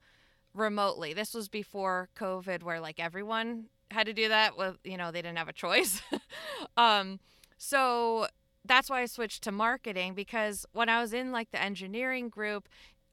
remotely. 0.56 1.12
This 1.12 1.34
was 1.34 1.48
before 1.48 2.08
COVID 2.16 2.62
where 2.62 2.80
like 2.80 2.98
everyone 2.98 3.66
had 3.90 4.06
to 4.06 4.12
do 4.12 4.28
that 4.28 4.56
with 4.56 4.78
you 4.84 4.96
know, 4.96 5.10
they 5.10 5.22
didn't 5.22 5.38
have 5.38 5.48
a 5.48 5.52
choice. 5.52 6.02
um 6.76 7.20
so 7.58 8.26
that's 8.64 8.90
why 8.90 9.02
I 9.02 9.06
switched 9.06 9.42
to 9.44 9.52
marketing 9.52 10.14
because 10.14 10.66
when 10.72 10.88
I 10.88 11.00
was 11.00 11.12
in 11.12 11.32
like 11.32 11.50
the 11.52 11.62
engineering 11.62 12.28
group, 12.28 12.68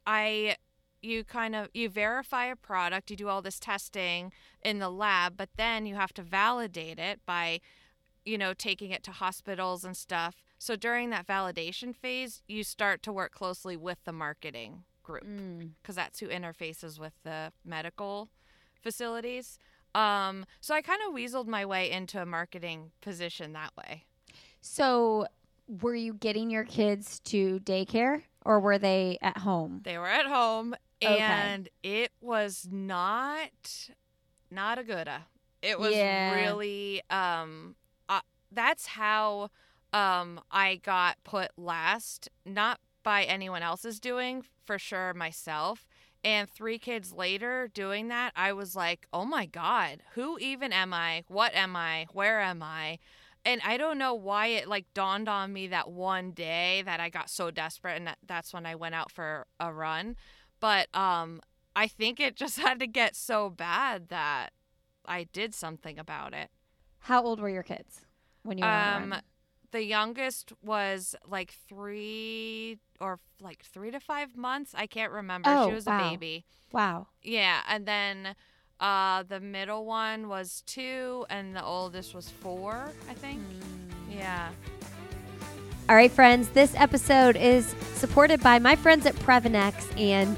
I 0.05 0.57
you 1.01 1.23
kind 1.23 1.55
of 1.55 1.69
you 1.73 1.89
verify 1.89 2.45
a 2.45 2.55
product, 2.55 3.11
you 3.11 3.17
do 3.17 3.27
all 3.27 3.41
this 3.41 3.59
testing 3.59 4.31
in 4.63 4.79
the 4.79 4.89
lab, 4.89 5.37
but 5.37 5.49
then 5.57 5.85
you 5.85 5.95
have 5.95 6.13
to 6.13 6.21
validate 6.21 6.97
it 6.97 7.19
by 7.25 7.59
you 8.25 8.37
know, 8.37 8.53
taking 8.53 8.91
it 8.91 9.03
to 9.03 9.11
hospitals 9.11 9.83
and 9.83 9.97
stuff. 9.97 10.41
So 10.57 10.77
during 10.77 11.09
that 11.09 11.27
validation 11.27 11.93
phase, 11.93 12.41
you 12.47 12.63
start 12.63 13.03
to 13.03 13.11
work 13.11 13.33
closely 13.33 13.75
with 13.75 13.97
the 14.05 14.13
marketing 14.13 14.85
group 15.03 15.23
Mm. 15.25 15.71
because 15.81 15.95
that's 15.95 16.19
who 16.19 16.27
interfaces 16.27 16.99
with 16.99 17.13
the 17.23 17.51
medical 17.65 18.29
facilities. 18.81 19.57
Um, 19.95 20.45
so 20.61 20.73
I 20.73 20.81
kind 20.81 21.01
of 21.07 21.13
weaseled 21.13 21.47
my 21.47 21.65
way 21.65 21.91
into 21.91 22.21
a 22.21 22.25
marketing 22.25 22.91
position 23.01 23.53
that 23.53 23.71
way. 23.77 24.05
So, 24.61 25.27
were 25.67 25.95
you 25.95 26.13
getting 26.13 26.49
your 26.49 26.63
kids 26.63 27.19
to 27.25 27.59
daycare 27.61 28.23
or 28.45 28.59
were 28.59 28.77
they 28.77 29.17
at 29.21 29.37
home? 29.39 29.81
They 29.83 29.97
were 29.97 30.07
at 30.07 30.25
home 30.25 30.75
Okay. 31.03 31.19
and 31.21 31.69
it 31.83 32.11
was 32.21 32.67
not 32.71 33.89
not 34.49 34.77
a 34.77 34.83
good 34.83 35.09
It 35.61 35.79
was 35.79 35.95
Yeah. 35.95 36.31
really 36.31 37.01
um 37.09 37.75
uh, 38.09 38.21
that's 38.51 38.87
how 38.87 39.49
um 39.93 40.39
I 40.51 40.75
got 40.77 41.17
put 41.23 41.51
last, 41.57 42.29
not 42.45 42.79
by 43.03 43.23
anyone 43.23 43.63
else's 43.63 43.99
doing, 43.99 44.43
for 44.65 44.79
sure 44.79 45.13
myself. 45.13 45.87
And 46.23 46.49
3 46.49 46.79
kids 46.79 47.11
later 47.11 47.69
doing 47.73 48.07
that, 48.07 48.31
I 48.35 48.53
was 48.53 48.75
like, 48.75 49.07
"Oh 49.11 49.25
my 49.25 49.45
god, 49.45 50.03
who 50.13 50.37
even 50.39 50.71
am 50.71 50.93
I? 50.93 51.25
What 51.27 51.53
am 51.53 51.75
I? 51.75 52.07
Where 52.13 52.39
am 52.41 52.63
I?" 52.63 52.99
And 53.45 53.61
I 53.65 53.75
don't 53.77 53.97
know 53.97 54.13
why 54.13 54.47
it 54.47 54.67
like 54.69 54.85
dawned 54.93 55.27
on 55.27 55.51
me 55.51 55.67
that 55.67 55.91
one 55.91 56.31
day 56.31 56.81
that 56.85 57.01
I 57.01 57.09
got 57.09 57.29
so 57.29 57.51
desperate 57.51 57.97
and 57.97 58.07
that, 58.07 58.17
that's 58.25 58.53
when 58.53 58.65
I 58.65 58.75
went 58.75 58.95
out 58.95 59.11
for 59.11 59.47
a 59.59 59.71
run. 59.73 60.15
But 60.61 60.87
um 60.95 61.41
I 61.75 61.87
think 61.87 62.19
it 62.19 62.35
just 62.35 62.57
had 62.65 62.79
to 62.79 62.87
get 62.87 63.15
so 63.15 63.49
bad 63.49 64.09
that 64.09 64.53
I 65.05 65.25
did 65.25 65.53
something 65.53 65.99
about 65.99 66.33
it. 66.33 66.49
How 66.99 67.23
old 67.23 67.41
were 67.41 67.49
your 67.49 67.63
kids 67.63 68.05
when 68.43 68.57
you 68.57 68.63
were 68.63 68.69
Um? 68.69 69.15
The 69.73 69.83
youngest 69.83 70.53
was 70.63 71.15
like 71.27 71.53
3 71.67 72.77
or 73.01 73.19
like 73.41 73.63
3 73.65 73.91
to 73.91 73.99
5 73.99 74.37
months. 74.37 74.73
I 74.73 74.87
can't 74.87 75.11
remember. 75.11 75.49
Oh, 75.49 75.67
she 75.67 75.73
was 75.73 75.85
wow. 75.85 75.97
a 75.97 76.11
baby. 76.11 76.45
Wow. 76.71 77.07
Yeah, 77.21 77.61
and 77.67 77.85
then 77.85 78.35
uh 78.79 79.23
the 79.23 79.39
middle 79.39 79.85
one 79.85 80.29
was 80.29 80.63
2 80.67 81.25
and 81.29 81.55
the 81.55 81.63
oldest 81.63 82.15
was 82.15 82.29
4, 82.29 82.91
I 83.09 83.13
think. 83.13 83.41
Mm. 83.41 84.15
Yeah. 84.15 84.49
All 85.89 85.95
right, 85.95 86.11
friends, 86.11 86.47
this 86.49 86.73
episode 86.75 87.35
is 87.35 87.75
supported 87.95 88.41
by 88.41 88.57
my 88.59 88.75
friends 88.75 89.05
at 89.05 89.15
Previnex, 89.15 89.99
and 89.99 90.37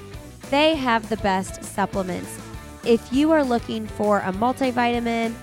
they 0.49 0.75
have 0.75 1.07
the 1.09 1.17
best 1.17 1.63
supplements. 1.63 2.39
If 2.83 3.13
you 3.13 3.31
are 3.31 3.43
looking 3.43 3.85
for 3.85 4.19
a 4.19 4.31
multivitamin, 4.31 5.35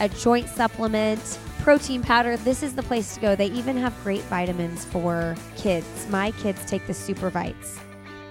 a 0.00 0.08
joint 0.10 0.48
supplement, 0.48 1.38
protein 1.68 2.00
powder, 2.00 2.34
this 2.38 2.62
is 2.62 2.74
the 2.74 2.82
place 2.82 3.12
to 3.12 3.20
go. 3.20 3.36
They 3.36 3.48
even 3.48 3.76
have 3.76 3.94
great 4.02 4.22
vitamins 4.22 4.86
for 4.86 5.36
kids. 5.54 6.06
My 6.08 6.30
kids 6.30 6.64
take 6.64 6.86
the 6.86 6.94
Super 6.94 7.28
Vites. 7.28 7.78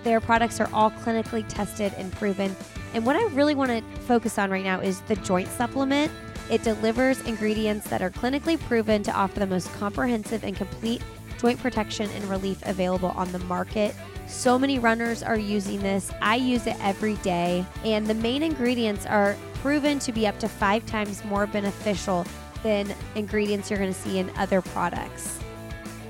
Their 0.03 0.19
products 0.19 0.59
are 0.59 0.67
all 0.73 0.89
clinically 0.89 1.45
tested 1.47 1.93
and 1.97 2.11
proven. 2.13 2.55
And 2.95 3.05
what 3.05 3.15
I 3.15 3.23
really 3.35 3.53
want 3.53 3.69
to 3.69 4.01
focus 4.01 4.39
on 4.39 4.49
right 4.49 4.63
now 4.63 4.79
is 4.79 5.01
the 5.01 5.17
joint 5.17 5.49
supplement. 5.49 6.11
It 6.49 6.63
delivers 6.63 7.21
ingredients 7.27 7.87
that 7.91 8.01
are 8.01 8.09
clinically 8.09 8.59
proven 8.59 9.03
to 9.03 9.11
offer 9.11 9.39
the 9.39 9.45
most 9.45 9.71
comprehensive 9.73 10.43
and 10.43 10.55
complete 10.55 11.03
joint 11.37 11.59
protection 11.59 12.09
and 12.15 12.23
relief 12.23 12.59
available 12.65 13.09
on 13.09 13.31
the 13.31 13.39
market. 13.45 13.93
So 14.27 14.57
many 14.57 14.79
runners 14.79 15.21
are 15.21 15.37
using 15.37 15.79
this. 15.81 16.09
I 16.23 16.37
use 16.37 16.65
it 16.65 16.75
every 16.81 17.17
day, 17.17 17.63
and 17.85 18.07
the 18.07 18.15
main 18.15 18.41
ingredients 18.41 19.05
are 19.05 19.37
proven 19.61 19.99
to 19.99 20.11
be 20.11 20.25
up 20.25 20.39
to 20.39 20.49
five 20.49 20.87
times 20.87 21.23
more 21.23 21.45
beneficial 21.45 22.25
than 22.63 22.93
ingredients 23.15 23.69
you're 23.69 23.79
going 23.79 23.93
to 23.93 23.99
see 23.99 24.19
in 24.19 24.29
other 24.37 24.61
products. 24.61 25.39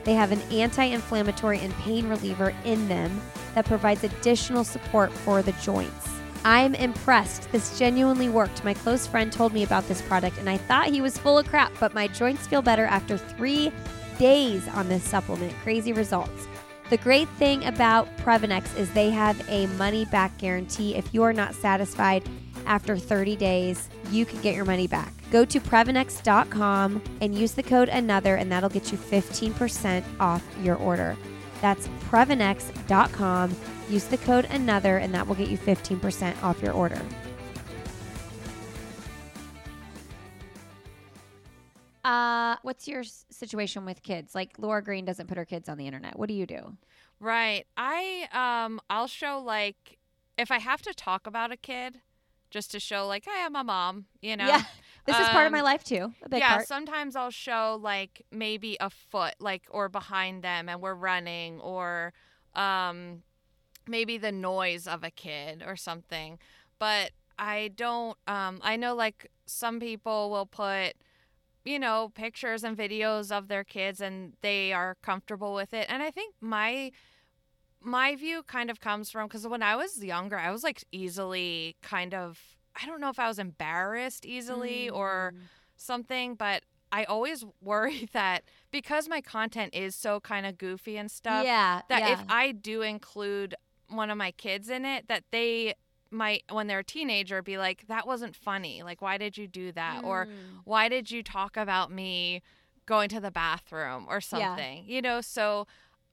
They 0.03 0.13
have 0.13 0.31
an 0.31 0.41
anti 0.51 0.85
inflammatory 0.85 1.59
and 1.59 1.73
pain 1.75 2.07
reliever 2.07 2.55
in 2.63 2.87
them 2.87 3.21
that 3.55 3.65
provides 3.65 4.03
additional 4.03 4.63
support 4.63 5.11
for 5.11 5.41
the 5.41 5.51
joints. 5.53 6.07
I'm 6.45 6.75
impressed. 6.75 7.51
This 7.51 7.77
genuinely 7.77 8.29
worked. 8.29 8.63
My 8.63 8.73
close 8.73 9.05
friend 9.05 9.33
told 9.33 9.51
me 9.51 9.63
about 9.63 9.87
this 9.87 10.01
product 10.01 10.37
and 10.37 10.49
I 10.49 10.57
thought 10.57 10.87
he 10.87 11.01
was 11.01 11.17
full 11.17 11.37
of 11.37 11.47
crap, 11.47 11.73
but 11.79 11.93
my 11.93 12.07
joints 12.07 12.47
feel 12.47 12.61
better 12.61 12.85
after 12.85 13.17
three 13.17 13.71
days 14.17 14.67
on 14.69 14.87
this 14.87 15.03
supplement. 15.03 15.53
Crazy 15.63 15.91
results. 15.91 16.47
The 16.89 16.97
great 16.97 17.27
thing 17.31 17.65
about 17.65 18.07
Previnex 18.19 18.77
is 18.77 18.89
they 18.93 19.09
have 19.09 19.43
a 19.49 19.67
money 19.75 20.05
back 20.05 20.37
guarantee. 20.37 20.95
If 20.95 21.13
you 21.13 21.21
are 21.23 21.33
not 21.33 21.53
satisfied 21.53 22.23
after 22.67 22.97
30 22.97 23.35
days, 23.35 23.89
you 24.11 24.25
can 24.25 24.41
get 24.41 24.55
your 24.55 24.65
money 24.65 24.87
back. 24.87 25.13
Go 25.31 25.43
to 25.45 25.59
Previnex.com 25.59 27.01
and 27.21 27.35
use 27.35 27.53
the 27.53 27.63
code 27.63 27.89
another, 27.89 28.35
and 28.35 28.51
that'll 28.51 28.69
get 28.69 28.91
you 28.91 28.97
15% 28.97 30.03
off 30.19 30.43
your 30.61 30.75
order. 30.75 31.17
That's 31.61 31.87
Previnex.com. 32.09 33.55
Use 33.89 34.05
the 34.05 34.17
code 34.17 34.45
another, 34.45 34.97
and 34.97 35.13
that 35.13 35.27
will 35.27 35.35
get 35.35 35.49
you 35.49 35.57
15% 35.57 36.43
off 36.43 36.61
your 36.61 36.73
order. 36.73 37.01
Uh, 42.07 42.55
what's 42.61 42.87
your 42.87 43.03
situation 43.03 43.83
with 43.83 44.01
kids? 44.01 44.33
Like 44.33 44.53
Laura 44.57 44.81
Green 44.81 45.03
doesn't 45.03 45.27
put 45.27 45.37
her 45.37 45.43
kids 45.43 45.67
on 45.67 45.77
the 45.77 45.85
internet. 45.85 46.17
What 46.17 46.29
do 46.29 46.33
you 46.33 46.45
do? 46.45 46.77
Right. 47.19 47.65
I 47.75 48.29
um 48.31 48.79
I'll 48.89 49.07
show 49.07 49.41
like 49.45 49.97
if 50.37 50.49
I 50.49 50.59
have 50.59 50.81
to 50.83 50.93
talk 50.93 51.27
about 51.27 51.51
a 51.51 51.57
kid 51.57 51.99
just 52.49 52.71
to 52.71 52.79
show 52.79 53.07
like 53.07 53.25
hey, 53.25 53.43
I'm 53.45 53.55
a 53.55 53.63
mom, 53.63 54.05
you 54.21 54.35
know. 54.37 54.57
Yeah, 54.57 54.61
this 55.05 55.19
is 55.19 55.29
part 55.29 55.45
of 55.47 55.51
my 55.51 55.61
Um, 55.61 55.63
life 55.63 55.83
too. 55.83 56.13
A 56.23 56.29
big 56.29 56.45
yeah, 56.45 56.47
part. 56.47 56.69
sometimes 56.69 57.15
I'll 57.15 57.31
show 57.31 57.77
like 57.81 58.23
maybe 58.31 58.77
a 58.79 58.89
foot 58.89 59.35
like 59.39 59.63
or 59.69 59.89
behind 59.89 60.43
them 60.43 60.69
and 60.69 60.81
we're 60.81 60.95
running 60.95 61.59
or 61.59 62.13
um 62.55 63.23
maybe 63.87 64.17
the 64.17 64.31
noise 64.31 64.87
of 64.87 65.03
a 65.03 65.11
kid 65.11 65.63
or 65.65 65.75
something. 65.75 66.39
But 66.79 67.11
I 67.37 67.71
don't 67.75 68.17
um 68.27 68.59
I 68.63 68.75
know 68.77 68.95
like 68.95 69.27
some 69.45 69.79
people 69.79 70.29
will 70.29 70.45
put 70.45 70.93
you 71.65 71.79
know 71.79 72.11
pictures 72.15 72.63
and 72.63 72.77
videos 72.77 73.31
of 73.31 73.47
their 73.47 73.63
kids 73.63 74.01
and 74.01 74.33
they 74.41 74.73
are 74.73 74.95
comfortable 75.03 75.53
with 75.53 75.73
it. 75.73 75.85
And 75.89 76.01
I 76.03 76.11
think 76.11 76.35
my 76.41 76.91
my 77.87 78.15
view 78.15 78.43
kind 78.43 78.69
of 78.69 78.79
comes 78.79 79.09
from 79.09 79.27
because 79.27 79.47
when 79.47 79.63
I 79.63 79.75
was 79.75 80.03
younger, 80.03 80.37
I 80.37 80.51
was 80.51 80.63
like 80.63 80.83
easily 80.91 81.75
kind 81.81 82.13
of 82.13 82.39
I 82.81 82.85
don't 82.85 83.01
know 83.01 83.09
if 83.09 83.17
I 83.17 83.27
was 83.27 83.39
embarrassed 83.39 84.25
easily 84.25 84.89
or 84.89 85.33
Mm. 85.33 85.39
something, 85.77 86.35
but 86.35 86.63
I 86.91 87.05
always 87.05 87.43
worry 87.61 88.07
that 88.13 88.43
because 88.71 89.07
my 89.09 89.21
content 89.21 89.73
is 89.73 89.95
so 89.95 90.19
kind 90.19 90.45
of 90.45 90.57
goofy 90.57 90.97
and 90.97 91.09
stuff, 91.09 91.45
yeah, 91.45 91.81
that 91.89 91.99
yeah. 92.01 92.13
if 92.13 92.23
I 92.29 92.51
do 92.51 92.81
include 92.81 93.55
one 93.89 94.09
of 94.11 94.17
my 94.17 94.31
kids 94.31 94.69
in 94.69 94.85
it, 94.85 95.07
that 95.07 95.23
they 95.31 95.73
might, 96.11 96.43
when 96.51 96.67
they're 96.67 96.79
a 96.79 96.83
teenager, 96.83 97.41
be 97.41 97.57
like, 97.57 97.87
that 97.87 98.05
wasn't 98.05 98.35
funny. 98.35 98.83
Like, 98.83 99.01
why 99.01 99.17
did 99.17 99.37
you 99.37 99.47
do 99.47 99.71
that? 99.73 100.01
Or 100.03 100.25
Mm. 100.27 100.61
why 100.65 100.89
did 100.89 101.09
you 101.09 101.23
talk 101.23 101.57
about 101.57 101.91
me 101.91 102.41
going 102.85 103.09
to 103.09 103.19
the 103.19 103.31
bathroom 103.31 104.05
or 104.09 104.19
something? 104.21 104.85
You 104.87 105.01
know, 105.01 105.19
so 105.21 105.67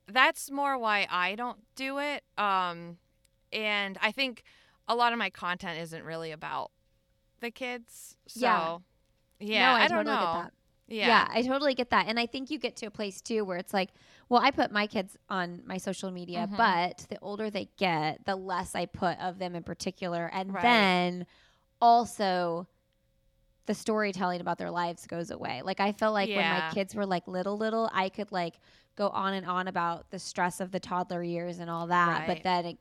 that's 0.06 0.50
more 0.50 0.76
why 0.78 1.06
I 1.10 1.34
don't 1.34 1.58
do 1.76 1.98
it. 1.98 2.22
Um, 2.38 2.98
and 3.52 3.98
I 4.02 4.10
think 4.12 4.42
a 4.88 4.94
lot 4.94 5.12
of 5.12 5.18
my 5.18 5.30
content 5.30 5.78
isn't 5.80 6.04
really 6.04 6.30
about 6.32 6.70
the 7.40 7.50
kids. 7.50 8.16
So, 8.26 8.40
Yeah. 8.40 8.78
yeah, 9.40 9.70
no, 9.72 9.72
I, 9.78 9.84
I, 9.84 9.88
don't 9.88 9.98
totally 10.04 10.14
know. 10.16 10.20
get 10.20 10.42
that. 10.44 10.52
Yeah. 10.86 11.06
Yeah. 11.06 11.28
I 11.30 11.42
totally 11.42 11.74
get 11.74 11.90
that. 11.90 12.06
And 12.08 12.20
I 12.20 12.26
think 12.26 12.50
you 12.50 12.58
get 12.58 12.76
to 12.76 12.86
a 12.86 12.90
place 12.90 13.20
too 13.22 13.44
where 13.44 13.56
it's 13.56 13.72
like, 13.72 13.90
well, 14.28 14.40
I 14.42 14.50
put 14.50 14.70
my 14.70 14.86
kids 14.86 15.16
on 15.30 15.62
my 15.66 15.78
social 15.78 16.10
media, 16.10 16.46
Mhm. 16.50 16.56
but 16.56 17.06
the 17.08 17.18
older 17.20 17.48
they 17.50 17.68
get, 17.78 18.24
the 18.26 18.36
less 18.36 18.74
I 18.74 18.86
put 18.86 19.18
of 19.18 19.38
them 19.38 19.54
in 19.54 19.62
particular. 19.62 20.30
And 20.32 20.52
Right. 20.52 20.62
then 20.62 21.26
also 21.80 22.66
the 23.66 23.74
storytelling 23.74 24.42
about 24.42 24.58
their 24.58 24.70
lives 24.70 25.06
goes 25.06 25.30
away. 25.30 25.62
Like 25.62 25.80
I 25.80 25.92
felt 25.92 26.12
like 26.12 26.28
when 26.28 26.48
my 26.50 26.70
kids 26.74 26.94
were 26.94 27.06
like 27.06 27.26
little 27.26 27.56
little, 27.56 27.88
I 27.94 28.10
could 28.10 28.30
like 28.30 28.56
go 28.96 29.08
on 29.08 29.34
and 29.34 29.46
on 29.46 29.68
about 29.68 30.10
the 30.10 30.18
stress 30.18 30.60
of 30.60 30.70
the 30.70 30.80
toddler 30.80 31.22
years 31.22 31.58
and 31.58 31.68
all 31.70 31.86
that. 31.88 32.26
But 32.26 32.42
then 32.42 32.64
it, 32.66 32.78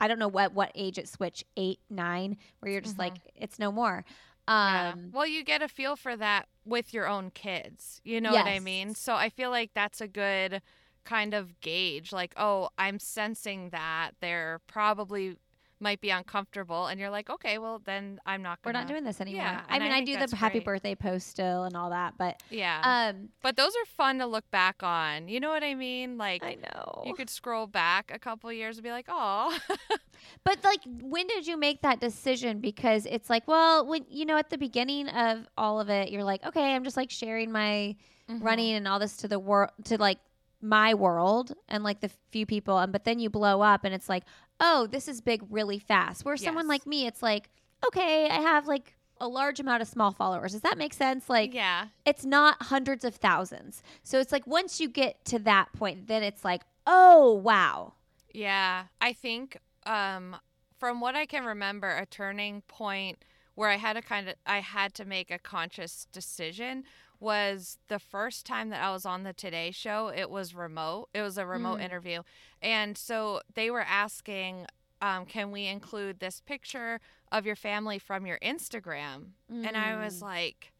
I 0.00 0.08
don't 0.08 0.18
know 0.18 0.28
what 0.28 0.52
what 0.54 0.72
age 0.74 0.98
it 0.98 1.08
switch 1.08 1.44
eight, 1.56 1.80
nine, 1.90 2.36
where 2.60 2.72
you're 2.72 2.80
just 2.80 2.96
Mhm. 2.96 3.00
like, 3.00 3.18
it's 3.34 3.58
no 3.58 3.70
more. 3.72 4.04
Yeah. 4.48 4.92
Um 4.92 5.10
Well, 5.12 5.26
you 5.26 5.44
get 5.44 5.62
a 5.62 5.68
feel 5.68 5.96
for 5.96 6.16
that 6.16 6.48
with 6.64 6.92
your 6.94 7.06
own 7.06 7.30
kids. 7.30 8.00
You 8.04 8.20
know 8.20 8.32
what 8.32 8.46
I 8.46 8.58
mean? 8.60 8.94
So 8.94 9.14
I 9.14 9.28
feel 9.28 9.50
like 9.50 9.72
that's 9.74 10.00
a 10.00 10.08
good 10.08 10.62
kind 11.04 11.34
of 11.34 11.60
gauge. 11.60 12.12
Like, 12.12 12.32
oh, 12.36 12.70
I'm 12.78 12.98
sensing 12.98 13.70
that 13.70 14.12
they're 14.20 14.60
probably 14.66 15.36
might 15.80 16.00
be 16.00 16.10
uncomfortable, 16.10 16.86
and 16.86 17.00
you're 17.00 17.10
like, 17.10 17.30
okay, 17.30 17.58
well 17.58 17.80
then 17.84 18.20
I'm 18.26 18.42
not. 18.42 18.60
gonna 18.62 18.74
we're 18.76 18.80
not 18.80 18.88
doing 18.88 19.04
this 19.04 19.20
anymore. 19.20 19.42
Yeah, 19.42 19.62
I 19.68 19.78
mean, 19.78 19.92
I 19.92 19.98
I, 19.98 20.04
do 20.04 20.16
the 20.16 20.36
happy 20.36 20.58
great. 20.58 20.64
birthday 20.64 20.94
post 20.94 21.28
still 21.28 21.64
and 21.64 21.76
all 21.76 21.90
that, 21.90 22.14
but 22.18 22.42
Yeah. 22.50 22.80
um, 23.12 23.28
but 23.42 23.56
those 23.56 23.72
are 23.72 23.86
fun 23.96 24.18
to 24.18 24.26
look 24.26 24.50
back 24.50 24.82
on. 24.82 25.28
You 25.28 25.40
know 25.40 25.48
what 25.50 25.62
I 25.64 25.74
mean? 25.74 26.18
Like. 26.18 26.44
I 26.44 26.54
know. 26.56 27.02
You 27.06 27.14
could 27.14 27.30
scroll 27.30 27.66
back 27.66 28.10
a 28.14 28.18
couple 28.18 28.52
years 28.52 28.76
and 28.76 28.84
be 28.84 28.90
like, 28.90 29.06
"Oh, 29.08 29.56
But 30.44 30.62
like, 30.64 30.80
when 31.00 31.26
did 31.26 31.46
you 31.46 31.56
make 31.56 31.82
that 31.82 32.00
decision? 32.00 32.60
Because 32.60 33.06
it's 33.06 33.30
like, 33.30 33.46
well, 33.48 33.86
when 33.86 34.04
you 34.08 34.24
know, 34.26 34.36
at 34.36 34.50
the 34.50 34.58
beginning 34.58 35.08
of 35.08 35.46
all 35.56 35.80
of 35.80 35.88
it, 35.88 36.10
you're 36.10 36.24
like, 36.24 36.44
okay, 36.46 36.74
I'm 36.74 36.84
just 36.84 36.96
like 36.96 37.10
sharing 37.10 37.50
my 37.52 37.96
Mm-hmm. 38.30 38.44
running 38.46 38.74
and 38.74 38.86
all 38.86 39.00
this 39.00 39.16
to 39.16 39.26
the 39.28 39.40
world, 39.40 39.70
to 39.86 39.98
like 39.98 40.18
my 40.60 40.94
world 40.94 41.52
and 41.68 41.82
like 41.84 42.00
the 42.00 42.10
few 42.30 42.46
people, 42.46 42.78
and 42.78 42.92
but 42.92 43.04
then 43.04 43.18
you 43.18 43.30
blow 43.30 43.60
up, 43.60 43.84
and 43.84 43.94
it's 43.94 44.08
like, 44.08 44.24
oh, 44.60 44.86
this 44.86 45.08
is 45.08 45.20
big 45.20 45.42
really 45.50 45.78
fast. 45.78 46.24
Where 46.24 46.36
someone 46.36 46.68
like 46.68 46.86
me, 46.86 47.06
it's 47.06 47.22
like, 47.22 47.50
okay, 47.86 48.28
I 48.28 48.40
have 48.40 48.66
like 48.66 48.94
a 49.20 49.28
large 49.28 49.60
amount 49.60 49.82
of 49.82 49.88
small 49.88 50.12
followers. 50.12 50.52
Does 50.52 50.62
that 50.62 50.78
make 50.78 50.94
sense? 50.94 51.28
Like, 51.28 51.54
yeah, 51.54 51.86
it's 52.04 52.24
not 52.24 52.62
hundreds 52.62 53.04
of 53.04 53.14
thousands. 53.16 53.82
So 54.02 54.18
it's 54.18 54.32
like 54.32 54.46
once 54.46 54.80
you 54.80 54.88
get 54.88 55.24
to 55.26 55.38
that 55.40 55.72
point, 55.72 56.08
then 56.08 56.22
it's 56.22 56.44
like, 56.44 56.62
oh 56.86 57.34
wow. 57.34 57.94
Yeah, 58.32 58.84
I 59.00 59.12
think 59.12 59.58
um, 59.86 60.36
from 60.78 61.00
what 61.00 61.16
I 61.16 61.26
can 61.26 61.44
remember, 61.44 61.88
a 61.88 62.06
turning 62.06 62.62
point 62.62 63.18
where 63.54 63.68
I 63.68 63.76
had 63.76 63.94
to 63.94 64.02
kind 64.02 64.28
of 64.28 64.34
I 64.46 64.60
had 64.60 64.94
to 64.94 65.04
make 65.04 65.30
a 65.30 65.38
conscious 65.38 66.06
decision 66.12 66.84
was 67.20 67.78
the 67.88 67.98
first 67.98 68.46
time 68.46 68.70
that 68.70 68.82
I 68.82 68.90
was 68.92 69.04
on 69.06 69.22
the 69.24 69.32
Today 69.32 69.70
Show. 69.70 70.08
It 70.08 70.30
was 70.30 70.54
remote. 70.54 71.08
It 71.14 71.22
was 71.22 71.38
a 71.38 71.46
remote 71.46 71.76
Mm. 71.76 71.80
interview, 71.80 72.22
and 72.62 72.96
so 72.98 73.40
they 73.54 73.70
were 73.70 73.82
asking, 73.82 74.66
um, 75.02 75.26
"Can 75.26 75.50
we 75.52 75.66
include 75.66 76.20
this 76.20 76.40
picture 76.40 77.00
of 77.32 77.46
your 77.46 77.56
family 77.56 77.98
from 77.98 78.26
your 78.26 78.38
Instagram?" 78.40 79.32
And 79.62 79.76
I 79.76 79.96
was 79.96 80.20
Mm. 80.20 80.22
like, 80.22 80.72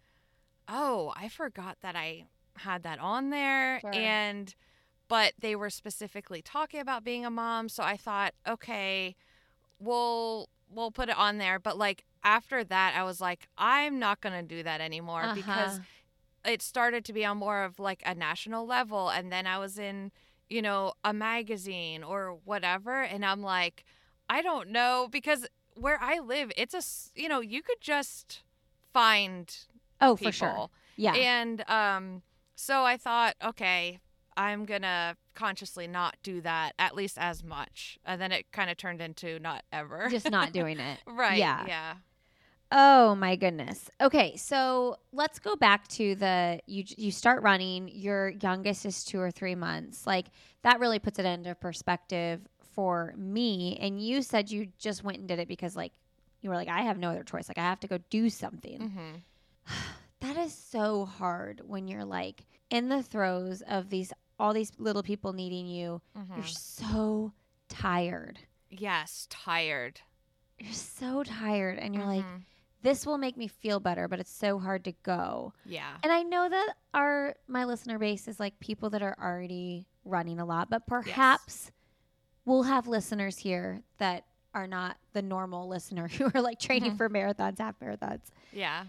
"Oh, 0.68 1.12
I 1.16 1.28
forgot 1.28 1.78
that 1.82 1.96
I 1.96 2.26
had 2.58 2.82
that 2.84 2.98
on 2.98 3.30
there." 3.30 3.82
Sure. 3.82 3.92
And 3.92 4.54
but 5.08 5.34
they 5.38 5.56
were 5.56 5.70
specifically 5.70 6.42
talking 6.42 6.80
about 6.80 7.04
being 7.04 7.24
a 7.26 7.30
mom, 7.30 7.68
so 7.68 7.82
I 7.82 7.96
thought, 7.96 8.34
"Okay, 8.46 9.16
we'll 9.78 10.48
we'll 10.68 10.90
put 10.92 11.08
it 11.08 11.16
on 11.16 11.38
there." 11.38 11.58
But 11.58 11.78
like 11.78 12.04
after 12.24 12.64
that, 12.64 12.94
I 12.96 13.02
was 13.04 13.20
like, 13.20 13.48
"I'm 13.58 13.98
not 13.98 14.20
going 14.20 14.34
to 14.46 14.56
do 14.56 14.62
that 14.62 14.80
anymore 14.80 15.28
because 15.28 15.78
Uh-huh. 15.78 15.84
It 16.44 16.62
started 16.62 17.04
to 17.06 17.12
be 17.12 17.24
on 17.24 17.36
more 17.38 17.62
of 17.62 17.78
like 17.78 18.02
a 18.06 18.14
national 18.14 18.66
level 18.66 19.08
and 19.08 19.30
then 19.32 19.46
I 19.46 19.58
was 19.58 19.78
in, 19.78 20.10
you 20.48 20.62
know, 20.62 20.94
a 21.04 21.12
magazine 21.12 22.02
or 22.02 22.38
whatever 22.44 23.02
and 23.02 23.24
I'm 23.24 23.42
like, 23.42 23.84
I 24.28 24.42
don't 24.42 24.70
know 24.70 25.08
because 25.10 25.46
where 25.74 25.98
I 26.00 26.18
live, 26.20 26.50
it's 26.56 26.74
a 26.74 27.20
you 27.20 27.28
know, 27.28 27.40
you 27.40 27.62
could 27.62 27.80
just 27.80 28.42
find 28.92 29.54
oh 30.00 30.16
people. 30.16 30.32
for 30.32 30.32
sure. 30.32 30.70
Yeah. 30.96 31.14
And 31.14 31.68
um 31.68 32.22
so 32.54 32.84
I 32.84 32.96
thought, 32.96 33.36
okay, 33.42 34.00
I'm 34.36 34.64
going 34.64 34.82
to 34.82 35.16
consciously 35.34 35.86
not 35.86 36.16
do 36.22 36.40
that 36.42 36.72
at 36.78 36.94
least 36.94 37.18
as 37.18 37.42
much. 37.42 37.98
And 38.04 38.20
then 38.20 38.32
it 38.32 38.52
kind 38.52 38.70
of 38.70 38.76
turned 38.76 39.00
into 39.00 39.38
not 39.38 39.64
ever. 39.72 40.08
Just 40.10 40.30
not 40.30 40.52
doing 40.52 40.78
it. 40.90 40.98
right. 41.06 41.38
Yeah. 41.38 41.64
Yeah. 41.66 41.94
Oh 42.72 43.14
my 43.16 43.34
goodness. 43.36 43.90
Okay, 44.00 44.36
so 44.36 44.96
let's 45.12 45.38
go 45.40 45.56
back 45.56 45.88
to 45.88 46.14
the 46.14 46.60
you 46.66 46.84
you 46.96 47.10
start 47.10 47.42
running, 47.42 47.88
your 47.88 48.28
youngest 48.28 48.86
is 48.86 49.04
2 49.04 49.18
or 49.20 49.30
3 49.30 49.54
months. 49.56 50.06
Like 50.06 50.26
that 50.62 50.78
really 50.78 50.98
puts 51.00 51.18
it 51.18 51.24
into 51.24 51.54
perspective 51.54 52.40
for 52.74 53.12
me 53.16 53.76
and 53.80 54.00
you 54.00 54.22
said 54.22 54.50
you 54.50 54.68
just 54.78 55.02
went 55.02 55.18
and 55.18 55.26
did 55.26 55.40
it 55.40 55.48
because 55.48 55.74
like 55.74 55.92
you 56.42 56.48
were 56.50 56.54
like 56.56 56.68
I 56.68 56.82
have 56.82 56.98
no 56.98 57.10
other 57.10 57.24
choice. 57.24 57.48
Like 57.48 57.58
I 57.58 57.62
have 57.62 57.80
to 57.80 57.88
go 57.88 57.98
do 58.10 58.30
something. 58.30 58.90
hmm 59.66 59.72
That 60.20 60.36
is 60.36 60.52
so 60.54 61.06
hard 61.06 61.62
when 61.66 61.88
you're 61.88 62.04
like 62.04 62.44
in 62.68 62.88
the 62.90 63.02
throes 63.02 63.62
of 63.66 63.88
these 63.90 64.12
all 64.38 64.52
these 64.52 64.70
little 64.78 65.02
people 65.02 65.32
needing 65.32 65.66
you. 65.66 66.00
hmm 66.14 66.34
You're 66.36 66.44
so 66.44 67.32
tired. 67.68 68.38
Yes. 68.70 69.26
Tired. 69.30 70.00
You're 70.58 70.72
so 70.74 71.22
tired 71.24 71.78
and 71.78 71.94
you're 71.94 72.04
like 72.06 72.24
Mhm. 72.24 72.42
This 72.82 73.06
will 73.06 73.18
make 73.18 73.36
me 73.36 73.46
feel 73.48 73.80
better, 73.80 74.08
but 74.08 74.20
it's 74.20 74.30
so 74.32 74.58
hard 74.58 74.84
to 74.84 74.92
go. 75.02 75.52
yeah. 75.66 75.96
And 76.02 76.12
I 76.12 76.22
know 76.22 76.48
that 76.48 76.74
our 76.94 77.34
my 77.46 77.64
listener 77.64 77.98
base 77.98 78.26
is 78.28 78.40
like 78.40 78.58
people 78.60 78.90
that 78.90 79.02
are 79.02 79.16
already 79.22 79.86
running 80.04 80.38
a 80.40 80.44
lot, 80.44 80.70
but 80.70 80.86
perhaps 80.86 81.70
we'll 82.44 82.62
have 82.62 82.88
listeners 82.88 83.36
here 83.38 83.82
that 83.98 84.24
are 84.54 84.66
not 84.66 84.96
the 85.12 85.22
normal 85.22 85.68
listener 85.68 86.08
who 86.16 86.30
are 86.34 86.40
like 86.40 86.58
training 86.58 86.92
Mhm. 86.92 86.96
for 86.96 87.08
marathons, 87.10 87.58
half 87.58 87.78
marathons. 87.80 88.22
Yeah. 88.52 88.84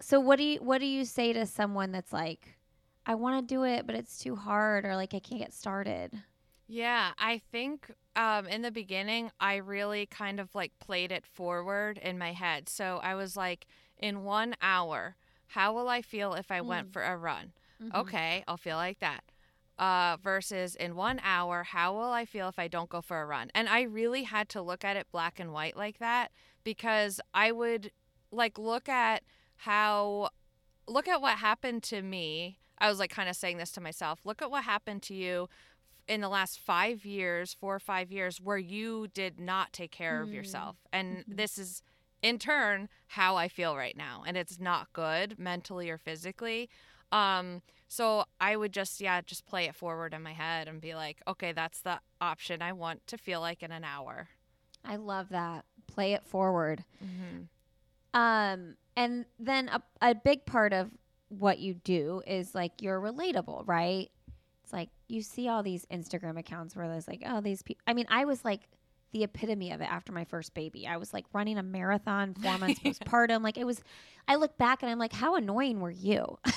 So 0.00 0.20
what 0.20 0.36
do 0.36 0.44
you 0.44 0.58
what 0.58 0.78
do 0.78 0.86
you 0.86 1.04
say 1.04 1.32
to 1.32 1.46
someone 1.46 1.92
that's 1.92 2.12
like 2.12 2.58
I 3.06 3.14
want 3.16 3.46
to 3.46 3.54
do 3.54 3.64
it, 3.64 3.86
but 3.86 3.94
it's 3.94 4.18
too 4.18 4.34
hard 4.36 4.84
or 4.84 4.96
like 4.96 5.14
I 5.14 5.18
can't 5.18 5.40
get 5.40 5.52
started? 5.54 6.10
Yeah, 6.68 7.12
I 7.18 7.40
think 7.52 7.90
um, 8.16 8.46
in 8.46 8.62
the 8.62 8.70
beginning, 8.70 9.30
I 9.40 9.56
really 9.56 10.06
kind 10.06 10.38
of 10.40 10.54
like 10.54 10.72
played 10.78 11.10
it 11.12 11.26
forward 11.26 11.98
in 11.98 12.18
my 12.18 12.32
head. 12.32 12.68
So 12.68 13.00
I 13.02 13.14
was 13.14 13.36
like, 13.36 13.66
in 13.98 14.24
one 14.24 14.54
hour, 14.60 15.16
how 15.48 15.72
will 15.72 15.88
I 15.88 16.02
feel 16.02 16.34
if 16.34 16.50
I 16.50 16.60
Mm. 16.60 16.66
went 16.66 16.92
for 16.92 17.02
a 17.02 17.16
run? 17.16 17.52
Mm-hmm. 17.82 17.96
Okay, 17.96 18.44
I'll 18.46 18.56
feel 18.56 18.76
like 18.76 19.00
that. 19.00 19.24
Uh, 19.78 20.16
versus 20.22 20.76
in 20.76 20.94
one 20.94 21.20
hour, 21.24 21.64
how 21.64 21.92
will 21.92 22.12
I 22.12 22.24
feel 22.24 22.48
if 22.48 22.58
I 22.58 22.68
don't 22.68 22.88
go 22.88 23.00
for 23.00 23.20
a 23.20 23.26
run? 23.26 23.50
And 23.54 23.68
I 23.68 23.82
really 23.82 24.22
had 24.22 24.48
to 24.50 24.62
look 24.62 24.84
at 24.84 24.96
it 24.96 25.08
black 25.10 25.40
and 25.40 25.52
white 25.52 25.76
like 25.76 25.98
that 25.98 26.30
because 26.62 27.20
I 27.34 27.50
would 27.50 27.90
like 28.30 28.56
look 28.58 28.88
at 28.88 29.22
how, 29.56 30.30
look 30.86 31.08
at 31.08 31.20
what 31.20 31.38
happened 31.38 31.82
to 31.84 32.02
me. 32.02 32.58
I 32.78 32.88
was 32.88 32.98
like 32.98 33.10
kind 33.10 33.28
of 33.28 33.36
saying 33.36 33.58
this 33.58 33.72
to 33.72 33.80
myself. 33.80 34.20
Look 34.24 34.42
at 34.42 34.50
what 34.50 34.64
happened 34.64 35.02
to 35.04 35.14
you 35.14 35.48
in 36.08 36.20
the 36.20 36.28
last 36.28 36.58
five 36.60 37.04
years, 37.04 37.54
four 37.54 37.74
or 37.74 37.80
five 37.80 38.12
years, 38.12 38.40
where 38.40 38.58
you 38.58 39.08
did 39.08 39.40
not 39.40 39.72
take 39.72 39.90
care 39.90 40.20
of 40.22 40.28
Mm. 40.28 40.34
yourself. 40.34 40.76
And 40.92 41.18
Mhm. 41.24 41.36
this 41.36 41.58
is 41.58 41.82
in 42.22 42.38
turn 42.38 42.88
how 43.08 43.36
I 43.36 43.48
feel 43.48 43.76
right 43.76 43.96
now. 43.96 44.22
And 44.26 44.36
it's 44.36 44.58
not 44.58 44.92
good 44.92 45.38
mentally 45.38 45.90
or 45.90 45.98
physically. 45.98 46.68
Um, 47.12 47.62
so 47.86 48.24
I 48.40 48.56
would 48.56 48.72
just, 48.72 49.00
yeah, 49.00 49.20
just 49.20 49.46
play 49.46 49.66
it 49.66 49.74
forward 49.74 50.14
in 50.14 50.22
my 50.22 50.32
head 50.32 50.68
and 50.68 50.80
be 50.80 50.94
like, 50.94 51.22
okay, 51.28 51.52
that's 51.52 51.80
the 51.80 52.00
option 52.20 52.60
I 52.62 52.72
want 52.72 53.06
to 53.08 53.18
feel 53.18 53.40
like 53.40 53.62
in 53.62 53.70
an 53.72 53.84
hour. 53.84 54.30
I 54.84 54.96
love 54.96 55.28
that. 55.30 55.64
Play 55.86 56.14
it 56.14 56.24
forward. 56.24 56.84
Mm-hmm. 57.02 57.44
Um, 58.18 58.76
and 58.96 59.26
then 59.38 59.68
a, 59.68 59.82
a 60.00 60.14
big 60.14 60.44
part 60.46 60.72
of 60.72 60.90
what 61.28 61.58
you 61.58 61.74
do 61.74 62.22
is 62.26 62.54
like 62.54 62.80
you're 62.80 63.00
relatable, 63.00 63.66
right? 63.66 64.10
You 65.08 65.22
see 65.22 65.48
all 65.48 65.62
these 65.62 65.86
Instagram 65.86 66.38
accounts 66.38 66.74
where 66.74 66.88
there's 66.88 67.08
like, 67.08 67.22
oh, 67.26 67.40
these 67.40 67.62
people. 67.62 67.82
I 67.86 67.94
mean, 67.94 68.06
I 68.08 68.24
was 68.24 68.44
like 68.44 68.62
the 69.12 69.22
epitome 69.22 69.70
of 69.70 69.80
it 69.80 69.90
after 69.90 70.12
my 70.12 70.24
first 70.24 70.54
baby. 70.54 70.86
I 70.86 70.96
was 70.96 71.14
like 71.14 71.24
running 71.32 71.56
a 71.56 71.62
marathon 71.62 72.34
four 72.34 72.58
months 72.58 72.80
postpartum. 72.80 73.42
Like 73.42 73.56
it 73.56 73.64
was, 73.64 73.80
I 74.26 74.36
look 74.36 74.58
back 74.58 74.82
and 74.82 74.90
I'm 74.90 74.98
like, 74.98 75.12
how 75.12 75.36
annoying 75.36 75.80
were 75.80 75.90
you? 75.90 76.38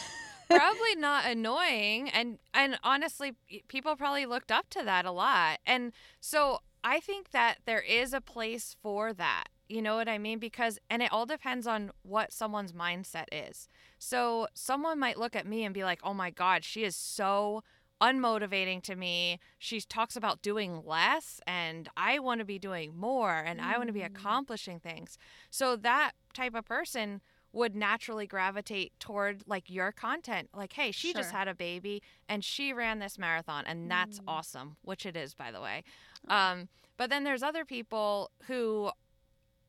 probably 0.49 0.95
not 0.95 1.25
annoying 1.25 2.09
and 2.09 2.37
and 2.53 2.79
honestly 2.83 3.33
people 3.67 3.95
probably 3.95 4.25
looked 4.25 4.51
up 4.51 4.69
to 4.69 4.83
that 4.83 5.05
a 5.05 5.11
lot 5.11 5.59
and 5.65 5.91
so 6.19 6.59
i 6.83 6.99
think 6.99 7.31
that 7.31 7.57
there 7.65 7.81
is 7.81 8.13
a 8.13 8.21
place 8.21 8.75
for 8.81 9.13
that 9.13 9.45
you 9.67 9.81
know 9.81 9.95
what 9.95 10.07
i 10.07 10.17
mean 10.17 10.39
because 10.39 10.79
and 10.89 11.01
it 11.01 11.11
all 11.11 11.25
depends 11.25 11.67
on 11.67 11.91
what 12.03 12.31
someone's 12.31 12.71
mindset 12.71 13.25
is 13.31 13.67
so 13.99 14.47
someone 14.53 14.97
might 14.97 15.19
look 15.19 15.35
at 15.35 15.45
me 15.45 15.65
and 15.65 15.73
be 15.73 15.83
like 15.83 15.99
oh 16.03 16.13
my 16.13 16.29
god 16.29 16.63
she 16.63 16.83
is 16.83 16.95
so 16.95 17.61
unmotivating 18.01 18.81
to 18.83 18.95
me 18.95 19.39
she 19.57 19.81
talks 19.81 20.15
about 20.15 20.41
doing 20.41 20.81
less 20.85 21.41
and 21.47 21.89
i 21.97 22.19
want 22.19 22.39
to 22.39 22.45
be 22.45 22.59
doing 22.59 22.95
more 22.95 23.33
and 23.35 23.59
i 23.59 23.75
want 23.77 23.87
to 23.87 23.93
be 23.93 24.01
Mm. 24.01 24.05
accomplishing 24.07 24.79
things 24.79 25.17
so 25.49 25.75
that 25.75 26.11
type 26.33 26.53
of 26.53 26.63
person 26.65 27.21
would 27.53 27.75
naturally 27.75 28.27
gravitate 28.27 28.91
toward 28.99 29.41
like 29.47 29.67
your 29.69 29.91
content. 29.91 30.49
Like, 30.53 30.73
hey, 30.73 30.91
she 30.91 31.11
just 31.13 31.31
had 31.31 31.47
a 31.47 31.55
baby 31.55 32.03
and 32.29 32.43
she 32.43 32.71
ran 32.71 32.99
this 32.99 33.17
marathon 33.17 33.63
and 33.65 33.89
that's 33.89 34.19
Mm. 34.19 34.23
awesome, 34.27 34.77
which 34.83 35.05
it 35.07 35.15
is 35.17 35.33
by 35.33 35.49
the 35.51 35.61
way. 35.61 35.83
Oh. 36.29 36.35
Um, 36.35 36.69
but 36.97 37.09
then 37.09 37.23
there's 37.23 37.41
other 37.41 37.65
people 37.65 38.29
who 38.43 38.91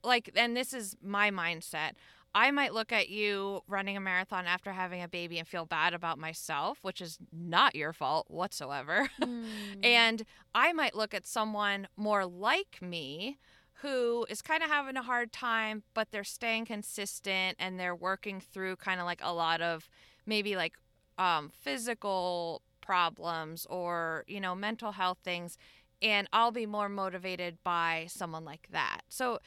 like 0.05 0.31
and 0.37 0.55
this 0.57 0.75
is 0.75 0.97
my 1.03 1.31
mindset. 1.31 1.93
I 2.35 2.51
might 2.51 2.75
look 2.75 2.93
at 2.93 3.09
you 3.09 3.63
running 3.67 3.97
a 3.97 4.01
marathon 4.01 4.47
after 4.47 4.73
having 4.73 5.03
a 5.03 5.09
baby 5.09 5.39
and 5.39 5.49
feel 5.49 5.67
bad 5.67 5.95
about 5.95 6.19
myself, 6.19 6.79
which 6.83 7.01
is 7.01 7.19
not 7.33 7.75
your 7.75 7.93
fault 7.93 8.27
whatsoever. 8.29 9.11
Mm. 9.19 9.85
And 9.85 10.25
I 10.55 10.73
might 10.73 10.95
look 10.95 11.13
at 11.13 11.27
someone 11.27 11.89
more 11.97 12.25
like 12.25 12.79
me 12.81 13.39
who 13.83 14.27
is 14.29 14.43
kind 14.43 14.63
of 14.63 14.71
having 14.71 14.97
a 14.97 15.03
hard 15.03 15.33
time, 15.33 15.83
but 15.93 16.11
they're 16.11 16.25
staying 16.25 16.65
consistent 16.67 17.57
and 17.59 17.79
they're 17.79 17.95
working 17.95 18.41
through 18.41 18.77
kind 18.77 19.01
of 19.01 19.07
like 19.07 19.21
a 19.23 19.33
lot 19.33 19.61
of 19.61 19.89
maybe 20.27 20.57
like 20.57 20.75
um, 21.19 21.51
physical 21.53 22.63
problems 22.81 23.67
or, 23.69 24.25
you 24.27 24.41
know, 24.41 24.55
mental 24.55 24.93
health 24.93 25.19
things. 25.23 25.59
And 26.01 26.29
I'll 26.33 26.53
be 26.53 26.67
more 26.67 26.89
motivated 26.89 27.59
by 27.63 28.07
someone 28.09 28.45
like 28.45 28.69
that. 28.71 29.03
So 29.09 29.39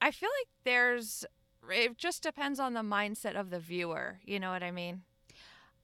I 0.00 0.10
feel 0.10 0.30
like 0.40 0.48
there's, 0.64 1.24
it 1.70 1.96
just 1.98 2.22
depends 2.22 2.58
on 2.60 2.74
the 2.74 2.80
mindset 2.80 3.38
of 3.38 3.50
the 3.50 3.58
viewer. 3.60 4.18
You 4.24 4.40
know 4.40 4.50
what 4.50 4.62
I 4.62 4.70
mean? 4.70 5.02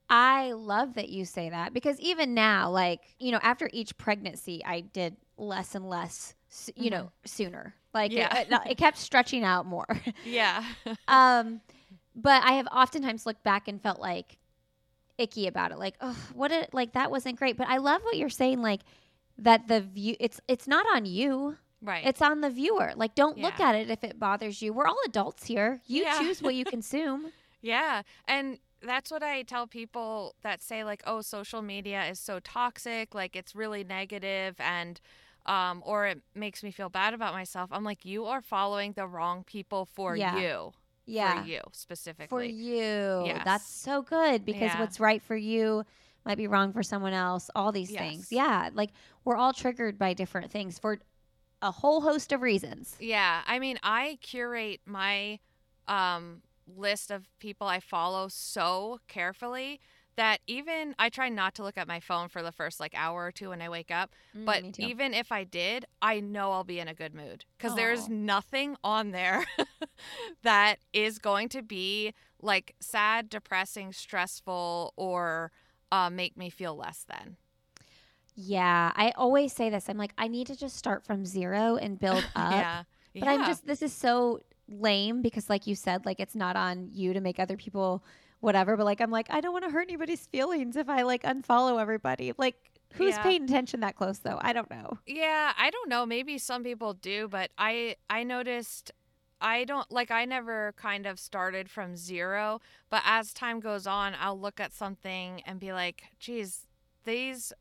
I 0.09 0.51
love 0.51 0.95
that 0.95 1.09
you 1.09 1.23
say 1.23 1.49
that 1.49 1.73
because 1.73 1.99
even 1.99 2.33
now, 2.33 2.69
like, 2.69 3.15
you 3.19 3.31
know, 3.31 3.39
after 3.41 3.69
each 3.71 3.97
pregnancy, 3.97 4.61
I 4.65 4.81
did 4.81 5.15
less 5.37 5.73
and 5.73 5.87
less, 5.89 6.35
you 6.75 6.89
know, 6.89 7.11
sooner. 7.23 7.73
Like, 7.93 8.11
Yeah. 8.11 8.39
it, 8.39 8.49
it, 8.51 8.61
it 8.71 8.77
kept 8.77 8.97
stretching 8.97 9.43
out 9.43 9.65
more. 9.65 9.87
Yeah. 10.25 10.63
um, 11.07 11.61
but 12.13 12.43
I 12.43 12.53
have 12.53 12.67
oftentimes 12.67 13.25
looked 13.25 13.43
back 13.43 13.69
and 13.69 13.81
felt 13.81 13.99
like 13.99 14.37
icky 15.17 15.47
about 15.47 15.71
it. 15.71 15.79
Like, 15.79 15.95
oh, 16.01 16.17
what 16.33 16.51
it 16.51 16.73
like 16.73 16.93
that 16.93 17.09
wasn't 17.09 17.37
great. 17.39 17.55
But 17.55 17.69
I 17.69 17.77
love 17.77 18.01
what 18.03 18.17
you're 18.17 18.29
saying. 18.29 18.61
Like 18.61 18.81
that 19.37 19.67
the 19.69 19.79
view, 19.81 20.15
it's 20.19 20.41
it's 20.49 20.67
not 20.67 20.85
on 20.93 21.05
you. 21.05 21.57
Right. 21.81 22.05
It's 22.05 22.21
on 22.21 22.41
the 22.41 22.49
viewer. 22.49 22.93
Like, 22.95 23.15
don't 23.15 23.37
look 23.37 23.59
at 23.59 23.75
it 23.75 23.89
if 23.89 24.03
it 24.03 24.19
bothers 24.19 24.61
you. 24.61 24.73
We're 24.73 24.87
all 24.87 24.99
adults 25.05 25.45
here. 25.45 25.81
You 25.87 26.03
Yeah. 26.03 26.19
choose 26.19 26.41
what 26.41 26.55
you 26.55 26.65
consume. 26.77 27.31
Yeah. 27.61 28.01
And 28.27 28.59
that's 28.81 29.11
what 29.11 29.21
I 29.23 29.43
tell 29.43 29.67
people 29.67 30.35
that 30.41 30.61
say 30.61 30.83
like, 30.83 31.03
"Oh, 31.05 31.21
social 31.21 31.61
media 31.61 32.05
is 32.05 32.19
so 32.19 32.39
toxic, 32.39 33.13
like 33.13 33.35
it's 33.35 33.55
really 33.55 33.83
negative 33.83 34.55
and 34.59 34.99
um 35.45 35.81
or 35.85 36.05
it 36.07 36.21
makes 36.35 36.61
me 36.63 36.71
feel 36.71 36.89
bad 36.89 37.13
about 37.13 37.33
myself." 37.33 37.69
I'm 37.71 37.83
like, 37.83 38.05
"You 38.05 38.25
are 38.25 38.41
following 38.41 38.93
the 38.93 39.07
wrong 39.07 39.43
people 39.43 39.85
for 39.85 40.15
Yeah. 40.15 40.37
you." 40.39 40.73
Yeah. 41.05 41.41
For 41.43 41.47
you 41.47 41.61
specifically. 41.73 42.27
For 42.27 42.43
you. 42.53 43.23
Yes. 43.25 43.41
That's 43.45 43.67
so 43.67 44.01
good 44.01 44.45
because 44.45 44.71
Yeah. 44.73 44.79
what's 44.79 44.99
right 44.99 45.21
for 45.21 45.35
you 45.35 45.83
might 46.25 46.37
be 46.37 46.47
wrong 46.47 46.71
for 46.73 46.83
someone 46.83 47.13
else. 47.13 47.49
All 47.55 47.71
these 47.71 47.91
things. 47.91 48.31
Yeah. 48.31 48.69
Like 48.73 48.91
we're 49.25 49.35
all 49.35 49.51
triggered 49.53 49.97
by 49.99 50.13
different 50.13 50.51
things 50.51 50.77
for 50.79 50.99
a 51.61 51.71
whole 51.71 52.01
host 52.01 52.31
of 52.31 52.41
reasons. 52.41 52.95
Yeah, 52.99 53.41
I 53.45 53.59
mean, 53.59 53.77
I 53.83 54.17
curate 54.21 54.81
my 54.85 55.39
um, 55.87 56.41
list 56.75 57.11
of 57.11 57.27
people 57.39 57.67
I 57.67 57.79
follow 57.79 58.27
so 58.29 58.99
carefully 59.07 59.79
that 60.17 60.39
even 60.45 60.93
I 60.99 61.09
try 61.09 61.29
not 61.29 61.55
to 61.55 61.63
look 61.63 61.77
at 61.77 61.87
my 61.87 61.99
phone 61.99 62.27
for 62.27 62.43
the 62.43 62.51
first 62.51 62.79
like 62.79 62.93
hour 62.95 63.25
or 63.25 63.31
two 63.31 63.49
when 63.49 63.61
I 63.61 63.69
wake 63.69 63.91
up. 63.91 64.11
Mm, 64.35 64.45
But 64.45 64.79
even 64.79 65.13
if 65.13 65.31
I 65.31 65.43
did, 65.45 65.85
I 66.01 66.19
know 66.19 66.51
I'll 66.51 66.63
be 66.65 66.79
in 66.79 66.87
a 66.87 66.93
good 66.93 67.13
mood 67.15 67.45
because 67.57 67.75
there's 67.75 68.09
nothing 68.09 68.75
on 68.83 69.11
there 69.11 69.45
that 70.43 70.77
is 70.93 71.17
going 71.17 71.49
to 71.49 71.61
be 71.61 72.13
like 72.41 72.75
sad, 72.79 73.29
depressing, 73.29 73.93
stressful, 73.93 74.93
or 74.95 75.51
uh, 75.91 76.09
make 76.09 76.37
me 76.37 76.49
feel 76.49 76.75
less 76.75 77.05
than. 77.07 77.37
Yeah, 78.41 78.91
I 78.95 79.11
always 79.15 79.53
say 79.53 79.69
this. 79.69 79.89
I'm 79.89 79.97
like, 79.97 80.13
I 80.17 80.27
need 80.27 80.47
to 80.47 80.55
just 80.55 80.75
start 80.77 81.03
from 81.05 81.25
zero 81.25 81.75
and 81.77 81.99
build 81.99 82.23
up. 82.35 82.51
yeah. 82.51 82.83
But 83.15 83.27
I'm 83.27 83.45
just, 83.45 83.65
this 83.67 83.81
is 83.81 83.91
so 83.93 84.39
lame 84.69 85.21
because, 85.21 85.49
like 85.49 85.67
you 85.67 85.75
said, 85.75 86.05
like 86.05 86.19
it's 86.19 86.35
not 86.35 86.55
on 86.55 86.87
you 86.91 87.13
to 87.13 87.19
make 87.21 87.39
other 87.39 87.57
people 87.57 88.03
whatever. 88.39 88.75
But 88.77 88.85
like, 88.85 89.01
I'm 89.01 89.11
like, 89.11 89.27
I 89.29 89.41
don't 89.41 89.51
want 89.53 89.65
to 89.65 89.71
hurt 89.71 89.83
anybody's 89.83 90.25
feelings 90.27 90.75
if 90.75 90.89
I 90.89 91.01
like 91.03 91.23
unfollow 91.23 91.79
everybody. 91.81 92.33
Like, 92.37 92.55
who's 92.93 93.15
Yeah. 93.15 93.23
paying 93.23 93.43
attention 93.43 93.81
that 93.81 93.95
close 93.95 94.19
though? 94.19 94.39
I 94.41 94.53
don't 94.53 94.69
know. 94.71 94.97
Yeah, 95.05 95.51
I 95.57 95.69
don't 95.69 95.89
know. 95.89 96.05
Maybe 96.05 96.37
some 96.37 96.63
people 96.63 96.93
do, 96.93 97.27
but 97.27 97.51
I 97.57 97.97
I 98.09 98.23
noticed 98.23 98.91
I 99.41 99.65
don't 99.65 99.91
like 99.91 100.09
I 100.09 100.25
never 100.25 100.73
kind 100.77 101.05
of 101.05 101.19
started 101.19 101.69
from 101.69 101.95
zero, 101.97 102.61
but 102.89 103.01
as 103.05 103.33
time 103.33 103.59
goes 103.59 103.85
on, 103.87 104.13
I'll 104.19 104.39
look 104.39 104.59
at 104.59 104.71
something 104.73 105.41
and 105.45 105.59
be 105.59 105.73
like, 105.73 106.03
"Geez, 106.19 106.67
these 107.03 107.51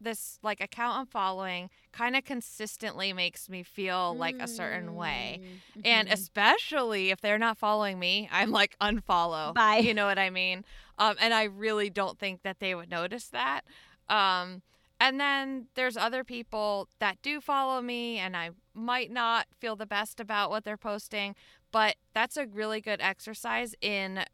this 0.00 0.38
like 0.42 0.60
account 0.60 0.98
I'm 0.98 1.06
following 1.06 1.70
kind 1.92 2.16
of 2.16 2.24
consistently 2.24 3.12
makes 3.12 3.48
me 3.48 3.62
feel 3.62 4.16
like 4.16 4.36
a 4.40 4.48
certain 4.48 4.94
way." 4.94 5.40
And 5.82 6.08
Mhm. 6.08 6.12
especially 6.12 7.10
if 7.10 7.20
they're 7.20 7.38
not 7.38 7.58
following 7.58 7.98
me, 7.98 8.28
I'm 8.32 8.50
like 8.50 8.76
unfollow. 8.80 9.54
Bye. 9.54 9.78
You 9.78 9.94
know 9.94 10.06
what 10.06 10.18
I 10.18 10.30
mean? 10.30 10.64
Um, 10.98 11.16
and 11.20 11.34
I 11.34 11.44
really 11.44 11.90
don't 11.90 12.18
think 12.18 12.42
that 12.42 12.60
they 12.60 12.74
would 12.74 12.90
notice 12.90 13.28
that. 13.30 13.62
Um, 14.08 14.62
and 15.00 15.20
then 15.20 15.68
there's 15.74 15.96
other 15.96 16.24
people 16.24 16.88
that 17.00 17.20
do 17.22 17.40
follow 17.40 17.80
me, 17.82 18.18
and 18.18 18.36
I 18.36 18.50
might 18.74 19.10
not 19.10 19.46
feel 19.58 19.76
the 19.76 19.86
best 19.86 20.20
about 20.20 20.50
what 20.50 20.64
they're 20.64 20.76
posting, 20.76 21.34
but 21.72 21.96
that's 22.14 22.36
a 22.36 22.46
really 22.46 22.80
good 22.80 23.00
exercise 23.00 23.74
in 23.80 24.24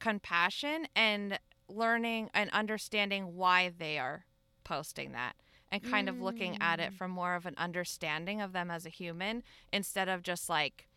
compassion 0.00 0.86
and 0.96 1.38
learning 1.68 2.30
and 2.34 2.50
understanding 2.50 3.34
why 3.36 3.70
they 3.76 3.98
are 3.98 4.24
posting 4.64 5.12
that 5.12 5.34
and 5.70 5.82
kind 5.82 6.08
of 6.08 6.20
looking 6.20 6.56
at 6.62 6.80
it 6.80 6.92
Mm. 6.92 6.96
from 6.96 7.10
more 7.10 7.34
of 7.34 7.44
an 7.46 7.54
understanding 7.58 8.40
of 8.40 8.52
them 8.52 8.70
as 8.70 8.86
a 8.86 8.88
human 8.90 9.42
instead 9.72 10.08
of 10.08 10.22
just 10.22 10.48
like 10.48 10.88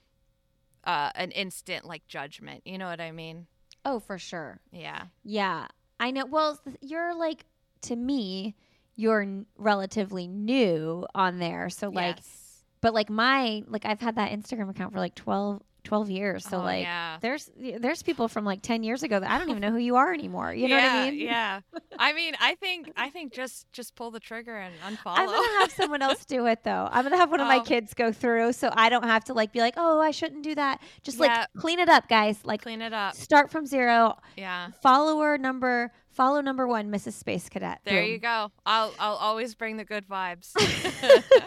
uh, 0.85 1.11
an 1.15 1.31
instant 1.31 1.85
like 1.85 2.07
judgment. 2.07 2.61
You 2.65 2.77
know 2.77 2.87
what 2.87 3.01
I 3.01 3.11
mean? 3.11 3.47
oh, 3.83 3.99
for 3.99 4.17
sure. 4.19 4.59
Yeah. 4.71 5.05
Yeah, 5.23 5.67
I 5.99 6.11
know. 6.11 6.25
Well, 6.25 6.57
th- 6.63 6.77
you're 6.81 7.15
like 7.15 7.45
to 7.81 7.95
me, 7.95 8.55
you're 8.95 9.21
n- 9.23 9.47
relatively 9.57 10.27
new 10.27 11.05
on 11.15 11.39
there. 11.39 11.69
So 11.69 11.89
like, 11.89 12.17
Yes. 12.17 12.63
but 12.81 12.93
like 12.93 13.09
my 13.09 13.63
like 13.67 13.85
I've 13.85 13.99
had 14.01 14.15
that 14.17 14.31
Instagram 14.31 14.69
account 14.69 14.93
for 14.93 14.99
like 14.99 15.15
12, 15.15 15.61
12 15.83 16.09
years. 16.11 16.45
So 16.45 16.59
Oh, 16.59 16.63
like, 16.63 16.83
yeah. 16.83 17.17
there's 17.21 17.49
there's 17.57 18.03
people 18.03 18.27
from 18.27 18.45
like 18.45 18.61
ten 18.61 18.83
years 18.83 19.01
ago 19.03 19.19
that 19.19 19.29
I 19.29 19.37
don't 19.39 19.49
even 19.49 19.61
know 19.61 19.71
who 19.71 19.77
you 19.79 19.95
are 19.95 20.13
anymore. 20.13 20.53
You 20.53 20.67
know 20.67 20.75
yeah, 20.77 20.95
what 20.99 21.07
I 21.07 21.11
mean? 21.11 21.19
Yeah. 21.21 21.59
I 21.99 22.13
mean, 22.13 22.35
I 22.39 22.55
think 22.55 22.91
I 22.95 23.09
think 23.09 23.33
just 23.33 23.71
just 23.71 23.95
pull 23.95 24.11
the 24.11 24.19
trigger 24.19 24.55
and 24.57 24.73
unfollow. 24.85 25.17
I'm 25.17 25.25
gonna 25.25 25.59
have 25.61 25.71
someone 25.71 26.01
else 26.01 26.23
do 26.25 26.45
it 26.45 26.63
though. 26.63 26.87
I'm 26.91 27.03
gonna 27.03 27.17
have 27.17 27.31
one 27.31 27.39
of 27.41 27.47
my 27.47 27.57
Oh. 27.57 27.63
kids 27.63 27.93
go 27.93 28.11
through, 28.11 28.53
so 28.53 28.69
I 28.73 28.89
don't 28.89 29.03
have 29.05 29.23
to 29.25 29.33
like 29.33 29.51
be 29.51 29.59
like, 29.59 29.73
oh, 29.77 29.99
I 29.99 30.11
shouldn't 30.11 30.43
do 30.43 30.53
that. 30.55 30.81
Just 31.03 31.17
Yeah. 31.19 31.25
like 31.25 31.47
clean 31.57 31.79
it 31.79 31.89
up, 31.89 32.07
guys. 32.07 32.39
Like 32.43 32.61
Clean 32.61 32.81
it 32.81 32.93
up. 32.93 33.15
start 33.15 33.49
from 33.51 33.65
zero. 33.65 34.17
Yeah. 34.37 34.69
Follower 34.83 35.37
number, 35.37 35.91
follow 36.11 36.41
number 36.41 36.67
one, 36.67 36.91
Mrs. 36.91 37.13
Space 37.13 37.49
Cadet. 37.49 37.79
There 37.85 38.01
Boom. 38.03 38.11
you 38.11 38.17
go. 38.19 38.51
I'll 38.65 38.93
I'll 38.99 39.15
always 39.15 39.55
bring 39.55 39.77
the 39.77 39.85
good 39.85 40.07
vibes. 40.07 40.51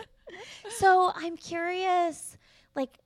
So 0.79 1.12
I'm 1.14 1.37
curious, 1.37 2.37
like 2.75 2.99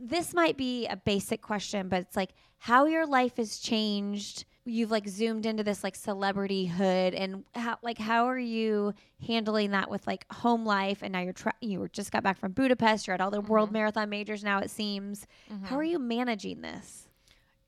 this 0.00 0.32
might 0.34 0.56
be 0.56 0.86
a 0.86 0.96
basic 0.96 1.42
question, 1.42 1.88
but 1.88 2.00
it's 2.02 2.16
like 2.16 2.30
how 2.58 2.86
your 2.86 3.06
life 3.06 3.36
has 3.36 3.58
changed. 3.58 4.44
You've 4.66 4.90
like 4.90 5.06
zoomed 5.06 5.44
into 5.44 5.62
this 5.62 5.84
like 5.84 5.94
celebrity 5.94 6.64
hood, 6.66 7.12
and 7.14 7.44
how 7.54 7.76
like 7.82 7.98
how 7.98 8.24
are 8.26 8.38
you 8.38 8.94
handling 9.26 9.72
that 9.72 9.90
with 9.90 10.06
like 10.06 10.24
home 10.32 10.64
life? 10.64 11.02
And 11.02 11.12
now 11.12 11.20
you're 11.20 11.34
tra- 11.34 11.52
you 11.60 11.80
were 11.80 11.88
just 11.88 12.10
got 12.12 12.22
back 12.22 12.38
from 12.38 12.52
Budapest. 12.52 13.06
You're 13.06 13.14
at 13.14 13.20
all 13.20 13.30
the 13.30 13.42
world 13.42 13.68
Mhm. 13.68 13.72
marathon 13.72 14.08
majors 14.08 14.42
now. 14.42 14.60
It 14.60 14.70
seems. 14.70 15.26
How 15.64 15.76
Mhm. 15.76 15.78
are 15.78 15.84
you 15.84 15.98
managing 15.98 16.62
this? 16.62 17.08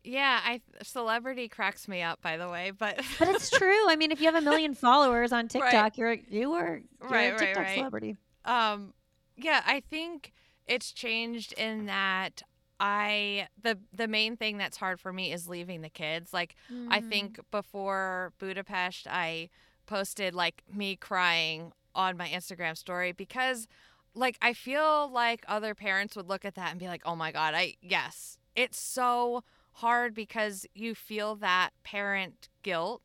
Yeah, 0.05 0.40
I 0.42 0.62
celebrity 0.83 1.49
cracks 1.49 1.87
me 1.88 2.01
up 2.01 2.23
by 2.23 2.37
the 2.38 2.49
way, 2.49 2.71
but 2.71 2.97
But 3.19 3.29
it's 3.29 3.51
true. 3.51 3.90
I 3.90 3.97
mean, 3.97 4.11
if 4.11 4.21
you 4.21 4.27
have 4.27 4.35
a 4.37 4.40
million 4.40 4.73
followers 4.87 5.33
on 5.33 5.49
TikTok, 5.49 5.73
Right. 5.75 5.99
you're 5.99 6.12
you 6.12 6.53
are 6.55 6.81
you're 7.03 7.11
Right, 7.11 7.25
a 7.27 7.31
right, 7.33 7.38
TikTok 7.38 7.64
right. 7.64 7.75
celebrity. 7.77 8.16
um 8.47 8.95
yeah 9.37 9.61
i 9.66 9.81
think 9.81 10.33
it's 10.66 10.92
changed 10.92 11.52
in 11.55 11.87
that 11.87 12.42
i 12.81 13.46
the 13.62 13.79
the 13.92 14.07
main 14.09 14.37
thing 14.37 14.57
that's 14.59 14.76
hard 14.76 15.00
for 15.00 15.12
me 15.12 15.33
is 15.33 15.48
leaving 15.48 15.81
the 15.83 15.88
kids 15.88 16.33
like 16.33 16.55
i 16.88 17.00
Mm. 17.00 17.09
think 17.09 17.40
before 17.50 18.33
budapest 18.38 19.07
i 19.09 19.48
posted 19.87 20.35
like 20.35 20.62
me 20.72 20.96
crying 20.96 21.72
on 21.94 22.16
my 22.16 22.29
instagram 22.29 22.76
story 22.76 23.12
because 23.12 23.66
like 24.14 24.37
i 24.42 24.52
feel 24.52 25.09
like 25.11 25.44
other 25.48 25.74
parents 25.74 26.16
would 26.16 26.29
look 26.29 26.44
at 26.44 26.55
that 26.55 26.70
and 26.70 26.79
be 26.81 26.88
like 26.88 27.02
oh 27.05 27.16
my 27.16 27.33
god 27.33 27.55
i 27.55 27.74
yes 27.81 28.38
it's 28.55 28.79
so 28.79 29.42
hard 29.74 30.14
because 30.14 30.66
you 30.74 30.94
feel 30.94 31.35
that 31.37 31.70
parent 31.85 32.48
guilt 32.62 33.02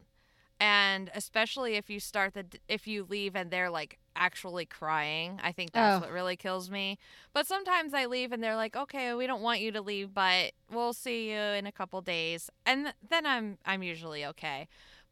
and 0.59 1.09
especially 1.15 1.75
if 1.75 1.89
you 1.89 1.99
start 1.99 2.33
the 2.33 2.45
if 2.67 2.87
you 2.87 3.03
leave 3.09 3.35
and 3.35 3.51
they're 3.51 3.69
like 3.69 3.97
actually 4.15 4.65
crying. 4.65 5.39
I 5.43 5.51
think 5.51 5.71
that's 5.71 5.97
Oh. 5.97 6.01
what 6.05 6.11
really 6.11 6.35
kills 6.35 6.69
me. 6.69 6.97
But 7.33 7.47
sometimes 7.47 7.93
i 7.93 8.05
leave 8.05 8.31
and 8.31 8.43
they're 8.43 8.55
like 8.55 8.75
okay 8.75 9.13
we 9.13 9.25
don't 9.27 9.41
want 9.41 9.59
you 9.61 9.71
to 9.71 9.81
leave 9.81 10.13
but 10.13 10.51
we'll 10.71 10.93
see 10.93 11.31
you 11.31 11.37
in 11.39 11.65
a 11.65 11.71
couple 11.71 12.01
days. 12.01 12.49
And 12.65 12.93
then 13.09 13.25
i'm 13.25 13.57
i'm 13.65 13.83
usually 13.83 14.25
okay. 14.25 14.67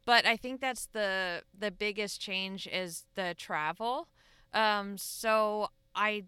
But 0.06 0.26
i 0.26 0.36
think 0.36 0.60
that's 0.60 0.86
the 0.86 1.42
the 1.58 1.70
biggest 1.70 2.20
change 2.20 2.66
is 2.66 3.04
the 3.14 3.34
travel. 3.38 4.08
Um 4.54 4.96
so 4.98 5.68
i 5.94 6.24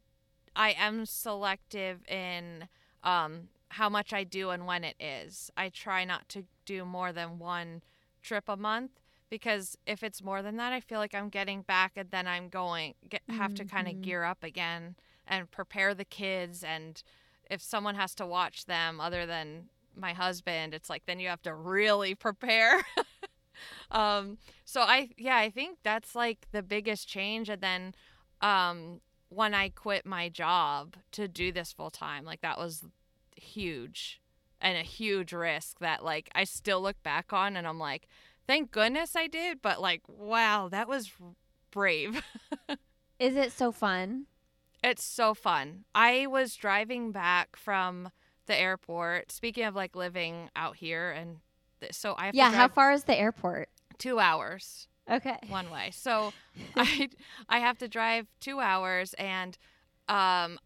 i 0.56 0.72
am 0.72 1.06
selective 1.06 2.06
in 2.08 2.68
um 3.04 3.48
how 3.70 3.88
much 3.88 4.12
i 4.12 4.24
do 4.24 4.50
and 4.50 4.66
when 4.66 4.85
it 4.85 4.96
is. 5.00 5.50
I 5.56 5.68
try 5.68 6.04
not 6.04 6.28
to 6.30 6.44
do 6.66 6.85
more 6.85 7.12
than 7.12 7.38
one 7.38 7.82
trip 8.22 8.44
a 8.48 8.56
month 8.56 8.92
because 9.33 9.79
if 9.87 10.03
it's 10.03 10.23
more 10.23 10.42
than 10.42 10.59
that, 10.59 10.75
I 10.75 10.81
feel 10.81 10.99
like 10.99 11.14
I'm 11.14 11.31
getting 11.31 11.62
back 11.62 11.92
and 11.97 12.11
then 12.11 12.27
I'm 12.27 12.51
going 12.51 12.92
get, 13.09 13.23
have 13.31 13.55
to 13.55 13.64
kind 13.64 13.88
of 13.88 14.03
gear 14.03 14.25
up 14.25 14.45
again 14.45 14.95
and 15.27 15.51
prepare 15.51 15.95
the 15.95 16.05
kids. 16.05 16.62
And 16.62 17.03
if 17.51 17.62
someone 17.62 17.95
has 17.95 18.14
to 18.16 18.27
watch 18.27 18.66
them 18.66 19.01
other 19.01 19.25
than 19.25 19.71
my 19.97 20.12
husband, 20.12 20.75
it's 20.75 20.90
like 20.90 21.07
then 21.07 21.18
you 21.18 21.29
have 21.29 21.40
to 21.45 21.55
really 21.55 22.14
prepare. 22.27 22.83
um 23.90 24.37
so 24.66 24.83
I 24.83 25.09
yeah, 25.16 25.38
I 25.38 25.49
think 25.49 25.79
that's 25.83 26.14
like 26.14 26.47
the 26.53 26.62
biggest 26.62 27.09
change. 27.09 27.49
And 27.49 27.62
then 27.62 27.95
um 28.42 29.01
when 29.31 29.55
I 29.55 29.71
quit 29.71 30.05
my 30.05 30.29
job 30.29 30.97
to 31.12 31.27
do 31.27 31.53
this 31.53 31.73
full 31.73 31.90
time, 31.90 32.27
like 32.27 32.42
that 32.42 32.59
was 32.59 32.85
huge 33.35 34.21
and 34.61 34.77
a 34.77 34.83
huge 34.83 35.33
risk 35.33 35.79
that 35.79 36.05
like 36.05 36.29
I 36.35 36.45
still 36.45 36.83
look 36.83 37.03
back 37.03 37.33
on 37.33 37.57
and 37.57 37.66
I'm 37.66 37.79
like 37.79 38.09
thank 38.46 38.70
goodness 38.70 39.14
I 39.16 39.26
did, 39.26 39.62
but 39.62 39.81
like, 39.81 40.02
wow, 40.09 40.68
that 40.70 40.88
was 40.88 41.11
brave. 41.70 42.22
Is 43.18 43.37
it 43.37 43.52
so 43.52 43.72
fun? 43.72 44.26
it's 44.85 45.05
so 45.05 45.33
fun. 45.33 45.85
I 45.94 46.26
was 46.26 46.57
driving 46.57 47.12
back 47.12 47.55
from 47.55 48.11
the 48.46 48.59
airport. 48.59 49.31
Speaking 49.31 49.64
of 49.64 49.76
like 49.76 49.94
living 49.94 50.50
out 50.57 50.74
here, 50.76 51.12
and 51.12 51.37
th- 51.81 51.94
so 51.94 52.14
I 52.18 52.26
have 52.26 52.35
Yeah. 52.35 52.50
How 52.50 52.66
far 52.68 52.90
is 52.92 53.05
the 53.05 53.16
airport? 53.18 53.68
two 53.98 54.18
hours 54.18 54.88
Okay. 55.09 55.37
one 55.48 55.70
way. 55.70 55.90
So 55.92 56.33
I 56.76 57.09
I 57.48 57.61
have 57.61 57.78
to 57.78 57.87
drive 57.88 58.26
two 58.40 58.59
hours, 58.59 59.14
and 59.14 59.57
um, 60.09 60.59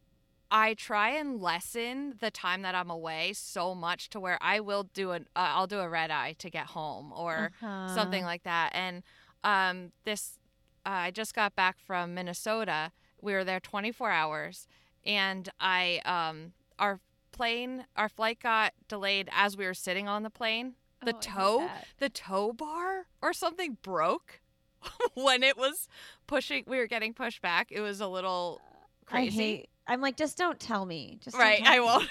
I 0.51 0.75
try 0.75 1.11
and 1.11 1.41
lessen 1.41 2.15
the 2.21 2.31
time 2.31 2.63
that 2.63 2.75
I'm 2.75 2.91
away 2.91 3.33
so 3.35 3.75
much 3.75 4.09
to 4.11 4.21
where 4.21 4.39
I 4.41 4.61
will 4.61 4.85
do 4.85 5.11
an 5.13 5.27
uh, 5.37 5.51
I'll 5.55 5.67
do 5.67 5.81
a 5.81 5.89
red 5.89 6.11
eye 6.11 6.35
to 6.39 6.51
get 6.51 6.67
home 6.67 7.13
or 7.13 7.51
something 7.87 8.23
Uh-huh. 8.23 8.31
like 8.31 8.43
that. 8.45 8.71
And 8.75 9.03
um, 9.45 9.93
this, 10.05 10.39
uh, 10.85 10.91
I 10.91 11.11
just 11.11 11.35
got 11.35 11.55
back 11.57 11.77
from 11.79 12.15
Minnesota. 12.15 12.93
We 13.21 13.33
were 13.33 13.45
there 13.45 13.61
24 13.61 14.11
hours, 14.11 14.67
and 15.05 15.49
I, 15.61 16.01
um, 16.05 16.53
our 16.79 17.01
plane, 17.33 17.87
our 17.97 18.09
flight 18.09 18.41
got 18.41 18.73
delayed 18.89 19.29
as 19.33 19.57
we 19.57 19.65
were 19.67 19.75
sitting 19.75 20.07
on 20.09 20.23
the 20.23 20.31
plane. 20.31 20.75
The 21.05 21.13
Oh, 21.13 21.19
toe, 21.21 21.59
the 21.99 22.09
tow 22.09 22.53
bar 22.53 23.07
or 23.23 23.33
something 23.33 23.79
broke 23.83 24.41
when 25.15 25.43
it 25.43 25.57
was 25.57 25.89
pushing. 26.27 26.65
We 26.67 26.79
were 26.79 26.87
getting 26.87 27.15
pushed 27.15 27.43
back. 27.43 27.71
It 27.71 27.81
was 27.81 28.01
a 28.01 28.09
little 28.09 28.61
crazy. 29.05 29.69
I'm 29.87 30.01
like, 30.01 30.17
just 30.17 30.37
don't 30.37 30.59
tell 30.59 30.85
me. 30.85 31.19
Just 31.23 31.37
right, 31.37 31.63
I 31.65 31.81
won't. 31.81 32.09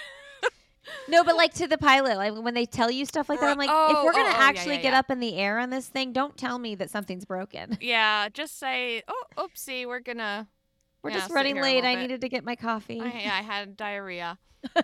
No, 1.08 1.24
but 1.24 1.36
like 1.36 1.54
to 1.56 1.68
the 1.68 1.78
pilot, 1.78 2.18
like 2.18 2.36
when 2.36 2.54
they 2.54 2.66
tell 2.66 2.92
you 2.92 3.06
stuff 3.06 3.30
like 3.30 3.40
that, 3.40 3.52
I'm 3.52 3.58
like, 3.58 3.70
if 3.70 3.76
Oh, 3.76 4.06
we're 4.06 4.12
gonna 4.12 4.26
oh, 4.26 4.34
oh, 4.36 4.40
yeah, 4.40 4.46
actually 4.46 4.76
yeah, 4.76 4.82
get 4.82 4.94
yeah. 4.94 5.00
up 5.00 5.12
in 5.12 5.20
the 5.20 5.36
air 5.36 5.60
on 5.60 5.70
this 5.70 5.88
thing, 5.88 6.14
don't 6.14 6.38
tell 6.38 6.60
me 6.60 6.76
that 6.76 6.90
something's 6.90 7.26
broken. 7.26 7.78
yeah, 7.82 8.30
just 8.30 8.60
say, 8.60 9.02
oh, 9.08 9.24
oopsie, 9.38 9.88
we're 9.88 10.00
gonna. 10.00 10.48
We're 11.02 11.12
just 11.12 11.32
running 11.32 11.62
late. 11.62 11.84
I 11.84 11.94
bit. 11.96 12.02
needed 12.02 12.22
to 12.22 12.30
get 12.30 12.44
my 12.44 12.56
coffee. 12.56 13.00
I, 13.00 13.06
I 13.06 13.42
had 13.44 13.78
diarrhea. 13.78 14.40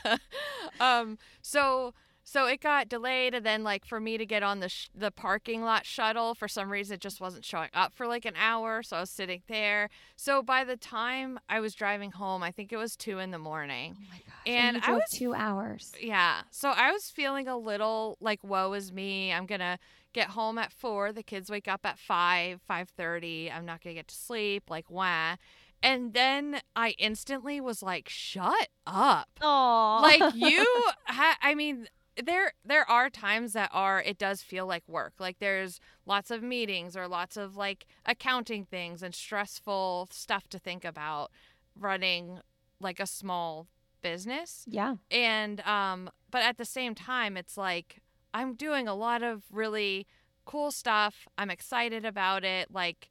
um, 0.80 1.18
so 1.40 1.94
so 2.32 2.46
it 2.46 2.60
got 2.62 2.88
delayed, 2.88 3.34
and 3.34 3.44
then 3.44 3.62
like 3.62 3.84
for 3.84 4.00
me 4.00 4.16
to 4.16 4.24
get 4.24 4.42
on 4.42 4.60
the 4.60 4.68
sh- 4.70 4.88
the 4.94 5.10
parking 5.10 5.62
lot 5.62 5.84
shuttle, 5.84 6.34
for 6.34 6.48
some 6.48 6.70
reason 6.70 6.94
it 6.94 7.00
just 7.00 7.20
wasn't 7.20 7.44
showing 7.44 7.68
up 7.74 7.92
for 7.92 8.06
like 8.06 8.24
an 8.24 8.32
hour. 8.38 8.82
So 8.82 8.96
I 8.96 9.00
was 9.00 9.10
sitting 9.10 9.42
there. 9.48 9.90
So 10.16 10.42
by 10.42 10.64
the 10.64 10.76
time 10.78 11.38
I 11.50 11.60
was 11.60 11.74
driving 11.74 12.12
home, 12.12 12.42
I 12.42 12.50
think 12.50 12.72
it 12.72 12.78
was 12.78 12.96
two 12.96 13.18
in 13.18 13.32
the 13.32 13.38
morning. 13.38 13.96
Oh 13.98 14.04
my 14.10 14.16
gosh. 14.16 14.34
And 14.46 14.76
you 14.76 14.82
I 14.86 14.92
was- 14.92 15.10
two 15.10 15.34
hours. 15.34 15.92
Yeah. 16.00 16.40
So 16.50 16.70
I 16.70 16.90
was 16.92 17.10
feeling 17.10 17.48
a 17.48 17.58
little 17.58 18.16
like 18.20 18.42
woe 18.42 18.72
is 18.72 18.92
me. 18.92 19.30
I'm 19.32 19.44
gonna 19.44 19.78
get 20.14 20.28
home 20.28 20.56
at 20.56 20.72
four. 20.72 21.12
The 21.12 21.22
kids 21.22 21.50
wake 21.50 21.68
up 21.68 21.82
at 21.84 21.98
five, 21.98 22.62
five 22.62 22.88
thirty. 22.88 23.50
I'm 23.50 23.66
not 23.66 23.82
gonna 23.82 23.94
get 23.94 24.08
to 24.08 24.14
sleep. 24.14 24.70
Like 24.70 24.90
wah. 24.90 25.36
And 25.84 26.14
then 26.14 26.60
I 26.76 26.90
instantly 26.98 27.60
was 27.60 27.82
like, 27.82 28.08
"Shut 28.08 28.68
up!" 28.86 29.28
Oh, 29.40 29.98
Like 30.00 30.34
you. 30.34 30.64
Ha- 31.06 31.36
I 31.42 31.54
mean, 31.56 31.88
there 32.22 32.52
there 32.64 32.88
are 32.90 33.08
times 33.08 33.52
that 33.52 33.70
are 33.72 34.02
it 34.02 34.18
does 34.18 34.42
feel 34.42 34.66
like 34.66 34.82
work. 34.88 35.14
Like 35.18 35.38
there's 35.38 35.80
lots 36.06 36.30
of 36.30 36.42
meetings 36.42 36.96
or 36.96 37.08
lots 37.08 37.36
of 37.36 37.56
like 37.56 37.86
accounting 38.04 38.64
things 38.64 39.02
and 39.02 39.14
stressful 39.14 40.08
stuff 40.10 40.48
to 40.48 40.58
think 40.58 40.84
about 40.84 41.30
running 41.78 42.40
like 42.80 43.00
a 43.00 43.06
small 43.06 43.68
business 44.02 44.64
yeah. 44.68 44.96
and 45.10 45.60
um 45.60 46.10
but 46.30 46.42
at 46.42 46.58
the 46.58 46.64
same 46.64 46.94
time 46.94 47.36
it's 47.36 47.56
like 47.56 48.02
i'm 48.34 48.54
doing 48.54 48.88
a 48.88 48.94
lot 48.94 49.22
of 49.22 49.44
really 49.52 50.06
cool 50.44 50.70
stuff 50.70 51.28
i'm 51.38 51.50
excited 51.50 52.04
about 52.04 52.44
it 52.44 52.68
like 52.72 53.08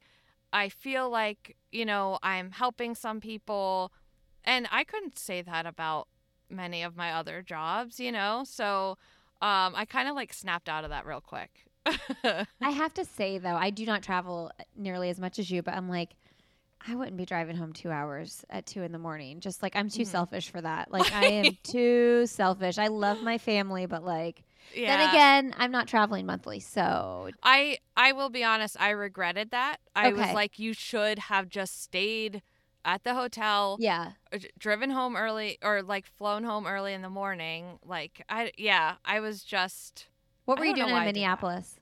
i 0.52 0.68
feel 0.68 1.08
like 1.08 1.56
you 1.72 1.84
know 1.84 2.18
i'm 2.22 2.50
helping 2.50 2.94
some 2.94 3.20
people 3.20 3.90
and 4.44 4.68
i 4.70 4.84
couldn't 4.84 5.18
say 5.18 5.40
that 5.40 5.64
about 5.64 6.06
many 6.52 6.82
of 6.82 6.96
my 6.96 7.12
other 7.12 7.42
jobs 7.42 7.98
you 7.98 8.12
know 8.12 8.42
so 8.46 8.90
um 9.40 9.72
i 9.74 9.84
kind 9.88 10.08
of 10.08 10.14
like 10.14 10.32
snapped 10.32 10.68
out 10.68 10.84
of 10.84 10.90
that 10.90 11.06
real 11.06 11.20
quick 11.20 11.50
I 12.60 12.70
have 12.70 12.94
to 12.94 13.04
say 13.04 13.38
though, 13.38 13.56
I 13.56 13.70
do 13.70 13.84
not 13.86 14.02
travel 14.02 14.50
nearly 14.76 15.10
as 15.10 15.18
much 15.18 15.38
as 15.38 15.50
you, 15.50 15.62
but 15.62 15.74
I'm 15.74 15.88
like, 15.88 16.10
I 16.86 16.94
wouldn't 16.94 17.16
be 17.16 17.24
driving 17.24 17.56
home 17.56 17.72
two 17.72 17.90
hours 17.90 18.44
at 18.50 18.66
two 18.66 18.82
in 18.82 18.92
the 18.92 18.98
morning. 18.98 19.40
Just 19.40 19.62
like 19.62 19.76
I'm 19.76 19.88
too 19.88 20.02
Mhm. 20.02 20.06
selfish 20.06 20.50
for 20.50 20.60
that. 20.60 20.90
Like 20.92 21.12
I 21.12 21.26
am 21.26 21.56
too 21.62 22.26
selfish. 22.26 22.78
I 22.78 22.88
love 22.88 23.22
my 23.22 23.38
family, 23.38 23.86
but 23.86 24.04
like 24.04 24.42
yeah 24.74 24.96
then 24.96 25.08
again, 25.08 25.54
I'm 25.58 25.70
not 25.72 25.86
traveling 25.88 26.26
monthly, 26.26 26.60
so 26.60 27.30
I 27.42 27.78
I 27.96 28.12
will 28.12 28.30
be 28.30 28.44
honest, 28.44 28.76
I 28.80 28.90
regretted 28.90 29.50
that. 29.50 29.78
I 29.94 30.12
was 30.12 30.32
like 30.34 30.58
you 30.58 30.72
should 30.72 31.18
have 31.18 31.48
just 31.48 31.82
stayed 31.82 32.42
at 32.84 33.04
the 33.04 33.14
hotel, 33.14 33.76
yeah. 33.80 34.12
uh, 34.32 34.38
driven 34.58 34.90
home 34.90 35.16
early 35.16 35.58
or 35.62 35.82
like 35.82 36.06
flown 36.06 36.44
home 36.44 36.66
early 36.66 36.92
in 36.92 37.02
the 37.02 37.10
morning. 37.10 37.78
Like 37.84 38.24
I 38.28 38.52
yeah, 38.58 38.94
I 39.04 39.20
was 39.20 39.42
just 39.44 40.06
What 40.44 40.58
were 40.58 40.64
you 40.64 40.74
doing 40.74 40.88
in 40.88 40.94
I. 40.94 41.04
Minneapolis? 41.06 41.76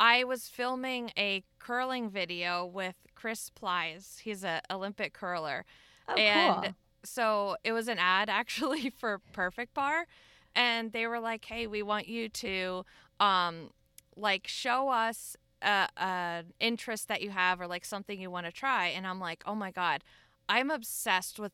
I 0.00 0.24
was 0.24 0.48
filming 0.48 1.10
a 1.18 1.42
curling 1.58 2.08
video 2.08 2.64
with 2.64 2.94
Chris 3.14 3.50
Plys. 3.50 4.20
He's 4.20 4.44
a 4.44 4.60
Olympic 4.70 5.12
curler. 5.12 5.64
Oh, 6.08 6.14
and 6.14 6.62
cool. 6.62 6.74
so 7.04 7.56
it 7.64 7.72
was 7.72 7.88
an 7.88 7.98
ad 7.98 8.28
actually 8.30 8.90
for 8.90 9.20
Perfect 9.32 9.74
Bar, 9.74 10.06
and 10.54 10.92
they 10.92 11.06
were 11.06 11.20
like, 11.20 11.44
"Hey, 11.44 11.66
we 11.66 11.82
want 11.82 12.08
you 12.08 12.28
to, 12.28 12.84
um, 13.20 13.70
like 14.16 14.46
show 14.46 14.88
us 14.88 15.36
a, 15.62 15.88
a 15.96 16.44
interest 16.60 17.08
that 17.08 17.20
you 17.22 17.30
have 17.30 17.60
or 17.60 17.66
like 17.66 17.84
something 17.84 18.20
you 18.20 18.30
want 18.30 18.46
to 18.46 18.52
try." 18.52 18.86
And 18.86 19.06
I'm 19.06 19.18
like, 19.20 19.42
"Oh 19.46 19.54
my 19.56 19.70
god, 19.72 20.04
I'm 20.48 20.70
obsessed 20.70 21.38
with. 21.38 21.52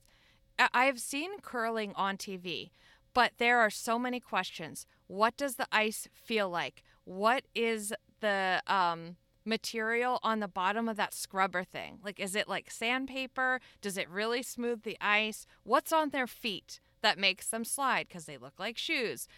I- 0.58 0.68
I've 0.72 1.00
seen 1.00 1.40
curling 1.40 1.92
on 1.94 2.16
TV." 2.16 2.70
But 3.14 3.34
there 3.38 3.60
are 3.60 3.70
so 3.70 3.98
many 3.98 4.18
questions. 4.18 4.86
What 5.06 5.36
does 5.36 5.54
the 5.54 5.68
ice 5.70 6.08
feel 6.12 6.50
like? 6.50 6.82
What 7.04 7.44
is 7.54 7.92
the 8.20 8.60
um, 8.66 9.16
material 9.44 10.18
on 10.22 10.40
the 10.40 10.48
bottom 10.48 10.88
of 10.88 10.96
that 10.96 11.14
scrubber 11.14 11.62
thing? 11.62 12.00
Like, 12.02 12.18
is 12.18 12.34
it 12.34 12.48
like 12.48 12.70
sandpaper? 12.70 13.60
Does 13.80 13.96
it 13.96 14.10
really 14.10 14.42
smooth 14.42 14.82
the 14.82 14.96
ice? 15.00 15.46
What's 15.62 15.92
on 15.92 16.10
their 16.10 16.26
feet 16.26 16.80
that 17.02 17.18
makes 17.18 17.46
them 17.46 17.64
slide? 17.64 18.08
Because 18.08 18.24
they 18.24 18.36
look 18.36 18.58
like 18.58 18.76
shoes. 18.78 19.28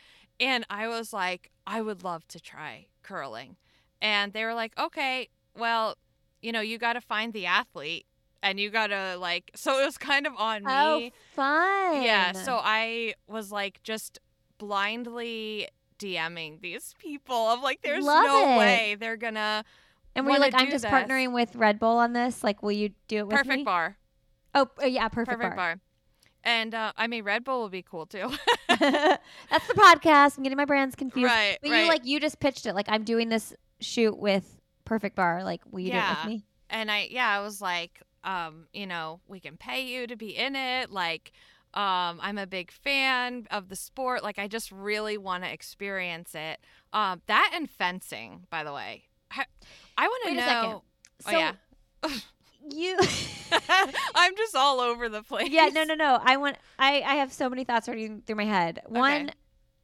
And 0.41 0.65
I 0.71 0.89
was 0.89 1.13
like, 1.13 1.51
I 1.67 1.83
would 1.83 2.03
love 2.03 2.27
to 2.29 2.41
try 2.41 2.87
curling. 3.03 3.57
And 4.01 4.33
they 4.33 4.45
were 4.45 4.55
like, 4.55 4.73
okay, 4.79 5.29
well, 5.57 5.97
you 6.41 6.53
know, 6.53 6.61
you 6.61 6.79
got 6.79 6.93
to 6.95 7.01
find 7.01 7.33
the 7.33 7.47
athlete 7.47 8.07
and 8.43 8.59
you 8.61 8.71
got 8.71 8.89
to 8.89 9.17
like, 9.19 9.51
so 9.55 9.81
it 9.81 9.85
was 9.85 9.99
kind 9.99 10.27
of 10.27 10.35
on 10.37 10.63
me. 10.65 10.71
Oh, 10.73 11.11
fun. 11.35 12.03
Yeah, 12.03 12.33
so 12.33 12.61
I 12.63 13.15
was 13.27 13.51
like 13.53 13.83
just 13.83 14.19
blindly 14.59 15.69
DMing 15.99 16.61
these 16.61 16.95
people. 16.99 17.37
I'm 17.37 17.63
like, 17.63 17.81
there's 17.83 18.05
Love 18.05 18.25
no 18.27 18.55
it. 18.55 18.59
way 18.59 18.97
they're 18.99 19.17
gonna 19.17 19.65
and 20.15 20.27
we're 20.27 20.39
like, 20.39 20.55
I'm 20.55 20.71
just 20.71 20.83
this. 20.85 20.91
partnering 20.91 21.33
with 21.35 21.55
Red 21.57 21.79
Bull 21.79 21.99
on 21.99 22.13
this? 22.15 22.43
Like, 22.43 22.63
will 22.63 22.73
you 22.73 22.91
do 23.09 23.19
it 23.19 23.27
with 23.27 23.33
me? 23.33 23.37
perfect 23.39 23.57
me? 23.59 23.65
bar, 23.65 23.97
Oh, 24.55 24.69
uh, 24.83 24.87
yeah, 24.87 25.09
perfect, 25.09 25.39
perfect 25.39 25.57
bar. 25.57 25.75
bar. 25.75 25.81
And 26.43 26.75
uh, 26.75 26.93
I 26.97 27.07
mean, 27.07 27.25
Red 27.25 27.45
Bull 27.45 27.61
will 27.61 27.69
be 27.69 27.83
cool 27.83 28.07
too. 28.07 28.31
That's 28.69 29.67
the 29.67 29.75
podcast. 29.75 30.37
I'm 30.37 30.43
getting 30.43 30.57
my 30.57 30.65
brands 30.65 30.95
confused. 30.95 31.27
right, 31.31 31.59
But 31.63 31.71
right. 31.71 31.83
you 31.83 31.89
like 31.89 32.05
you 32.07 32.21
just 32.21 32.41
pitched 32.41 32.67
it. 32.67 32.75
Like 32.75 32.87
I'm 32.89 33.05
doing 33.05 33.29
this 33.29 33.53
shoot 33.81 34.17
with 34.19 34.59
Perfect 34.85 35.17
Bar. 35.17 35.45
Like, 35.45 35.61
will 35.71 35.81
you 35.81 35.91
do 35.93 35.99
it 35.99 36.09
with 36.19 36.27
me? 36.27 36.45
and 36.71 36.91
I 36.91 37.09
yeah, 37.11 37.29
I 37.29 37.41
was 37.43 37.61
like, 37.61 38.01
um, 38.27 38.67
you 38.73 38.87
know, 38.87 39.21
we 39.27 39.41
can 39.41 39.57
pay 39.57 39.87
you 39.87 40.07
to 40.07 40.17
be 40.17 40.37
in 40.37 40.57
it. 40.57 40.91
Like, 40.91 41.33
um, 41.73 42.19
I'm 42.21 42.37
a 42.37 42.47
big 42.47 42.71
fan 42.71 43.47
of 43.51 43.69
the 43.69 43.77
sport. 43.77 44.23
Like, 44.23 44.39
I 44.39 44.49
just 44.49 44.71
really 44.73 45.17
want 45.17 45.45
to 45.45 45.53
experience 45.53 46.35
it. 46.35 46.59
Um, 46.93 47.23
that 47.27 47.53
and 47.55 47.71
fencing, 47.71 48.47
by 48.51 48.65
the 48.65 48.73
way. 48.73 49.05
I, 49.31 49.45
I 49.97 50.07
want 50.09 50.25
to 50.27 50.35
know. 50.35 50.83
a 51.21 51.23
second. 51.23 51.57
Oh, 52.03 52.09
yeah. 52.09 52.15
you 52.75 52.99
I'm 54.15 54.37
just 54.37 54.57
all 54.57 54.81
over 54.81 55.09
the 55.09 55.23
place. 55.23 55.51
Yeah, 55.51 55.69
no, 55.73 55.85
no, 55.85 55.95
no. 55.95 56.19
I 56.23 56.37
want 56.37 56.57
I 56.79 57.03
I 57.03 57.15
have 57.17 57.33
so 57.33 57.49
many 57.49 57.65
thoughts 57.65 57.89
running 57.89 58.23
through 58.27 58.37
my 58.37 58.45
head. 58.45 58.83
One 58.87 59.31